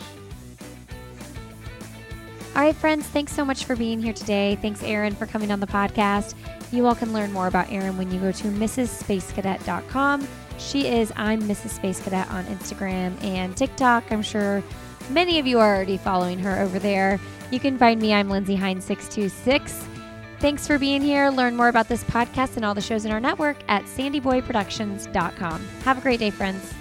All 2.55 2.61
right, 2.61 2.75
friends, 2.75 3.07
thanks 3.07 3.33
so 3.33 3.43
much 3.43 3.65
for 3.65 3.75
being 3.75 3.99
here 3.99 4.13
today. 4.13 4.59
Thanks, 4.61 4.83
Erin, 4.83 5.15
for 5.15 5.25
coming 5.25 5.51
on 5.51 5.59
the 5.59 5.65
podcast. 5.65 6.35
You 6.71 6.85
all 6.85 6.93
can 6.93 7.11
learn 7.11 7.31
more 7.31 7.47
about 7.47 7.71
Erin 7.71 7.97
when 7.97 8.11
you 8.11 8.19
go 8.19 8.31
to 8.31 8.43
mrsspacecadet.com. 8.43 10.27
She 10.59 10.87
is 10.87 11.11
I'm 11.15 11.41
Mrs. 11.43 11.69
Space 11.69 11.99
Cadet 11.99 12.29
on 12.29 12.45
Instagram 12.45 13.21
and 13.23 13.57
TikTok. 13.57 14.11
I'm 14.11 14.21
sure 14.21 14.61
many 15.09 15.39
of 15.39 15.47
you 15.47 15.59
are 15.59 15.75
already 15.75 15.97
following 15.97 16.37
her 16.39 16.59
over 16.61 16.77
there. 16.77 17.19
You 17.49 17.59
can 17.59 17.77
find 17.77 17.99
me, 17.99 18.13
I'm 18.13 18.29
Lindsey 18.29 18.55
Hein 18.55 18.81
626. 18.81 19.87
Thanks 20.39 20.67
for 20.67 20.77
being 20.77 21.01
here. 21.01 21.29
Learn 21.29 21.55
more 21.55 21.69
about 21.69 21.87
this 21.87 22.03
podcast 22.03 22.55
and 22.55 22.65
all 22.65 22.75
the 22.75 22.81
shows 22.81 23.05
in 23.05 23.11
our 23.11 23.19
network 23.19 23.57
at 23.67 23.83
sandyboyproductions.com. 23.85 25.67
Have 25.85 25.97
a 25.97 26.01
great 26.01 26.19
day, 26.19 26.29
friends. 26.29 26.73